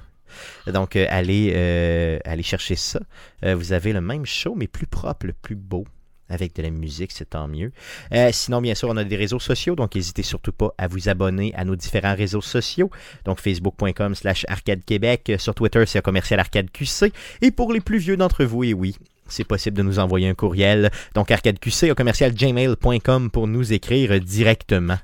Donc, 0.66 0.96
euh, 0.96 1.06
allez, 1.08 1.52
euh, 1.54 2.18
allez 2.24 2.42
chercher 2.42 2.76
ça. 2.76 3.00
Euh, 3.44 3.54
vous 3.54 3.72
avez 3.72 3.92
le 3.92 4.00
même 4.00 4.26
show, 4.26 4.54
mais 4.56 4.66
plus 4.66 4.86
propre, 4.86 5.28
plus 5.42 5.54
beau. 5.54 5.84
Avec 6.28 6.54
de 6.56 6.62
la 6.62 6.70
musique, 6.70 7.12
c'est 7.12 7.30
tant 7.30 7.48
mieux. 7.48 7.72
Euh, 8.12 8.30
sinon, 8.32 8.60
bien 8.60 8.74
sûr, 8.74 8.88
on 8.88 8.96
a 8.96 9.04
des 9.04 9.16
réseaux 9.16 9.38
sociaux, 9.38 9.76
donc 9.76 9.94
n'hésitez 9.94 10.22
surtout 10.22 10.52
pas 10.52 10.74
à 10.78 10.88
vous 10.88 11.08
abonner 11.08 11.54
à 11.54 11.64
nos 11.64 11.76
différents 11.76 12.14
réseaux 12.14 12.40
sociaux. 12.40 12.90
Donc, 13.24 13.40
facebook.com 13.40 14.14
slash 14.14 14.44
arcade 14.48 14.84
québec. 14.84 15.32
Sur 15.38 15.54
Twitter, 15.54 15.84
c'est 15.86 16.02
commercial 16.02 16.40
arcade 16.40 16.70
QC. 16.70 17.12
Et 17.42 17.50
pour 17.50 17.72
les 17.72 17.80
plus 17.80 17.98
vieux 17.98 18.16
d'entre 18.16 18.44
vous, 18.44 18.64
et 18.64 18.74
oui, 18.74 18.96
c'est 19.28 19.44
possible 19.44 19.76
de 19.76 19.82
nous 19.82 19.98
envoyer 19.98 20.28
un 20.28 20.34
courriel. 20.34 20.90
Donc, 21.14 21.30
arcadeqc 21.30 21.90
au 21.90 21.94
commercial 21.94 22.32
gmail.com 22.32 23.30
pour 23.30 23.46
nous 23.46 23.72
écrire 23.72 24.20
directement. 24.20 24.98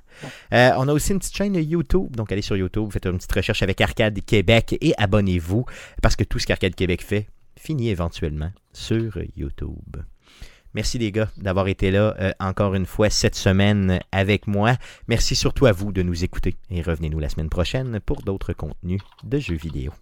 Euh, 0.53 0.71
on 0.77 0.89
a 0.89 0.93
aussi 0.93 1.13
une 1.13 1.19
petite 1.19 1.37
chaîne 1.37 1.55
YouTube. 1.55 2.15
Donc, 2.17 2.33
allez 2.33 2.43
sur 2.43 2.57
YouTube, 2.57 2.91
faites 2.93 3.07
une 3.07 3.17
petite 3.17 3.33
recherche 3.33 3.63
avec 3.63 3.81
Arcade 3.81 4.19
Québec 4.25 4.77
et 4.81 4.95
abonnez-vous 4.99 5.65
parce 6.01 6.17
que 6.17 6.25
tout 6.25 6.39
ce 6.39 6.47
qu'Arcade 6.47 6.75
Québec 6.75 7.03
fait 7.03 7.27
finit 7.57 7.91
éventuellement 7.91 8.51
sur 8.73 9.19
YouTube. 9.37 10.03
Merci 10.75 10.99
les 10.99 11.13
gars 11.13 11.31
d'avoir 11.37 11.69
été 11.69 11.91
là 11.91 12.15
euh, 12.19 12.33
encore 12.41 12.75
une 12.75 12.87
fois 12.87 13.11
cette 13.11 13.35
semaine 13.35 14.01
avec 14.11 14.47
moi. 14.47 14.77
Merci 15.09 15.35
surtout 15.35 15.67
à 15.67 15.73
vous 15.73 15.93
de 15.93 16.03
nous 16.03 16.25
écouter 16.25 16.57
et 16.71 16.83
revenez-nous 16.83 17.19
la 17.19 17.29
semaine 17.29 17.51
prochaine 17.51 18.01
pour 18.01 18.23
d'autres 18.23 18.53
contenus 18.53 19.01
de 19.25 19.39
jeux 19.39 19.57
vidéo. 19.57 19.93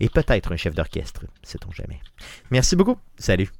Et 0.00 0.08
peut-être 0.08 0.52
un 0.52 0.56
chef 0.56 0.74
d'orchestre, 0.74 1.24
sait-on 1.42 1.72
jamais. 1.72 2.00
Merci 2.50 2.76
beaucoup. 2.76 2.96
Salut. 3.18 3.50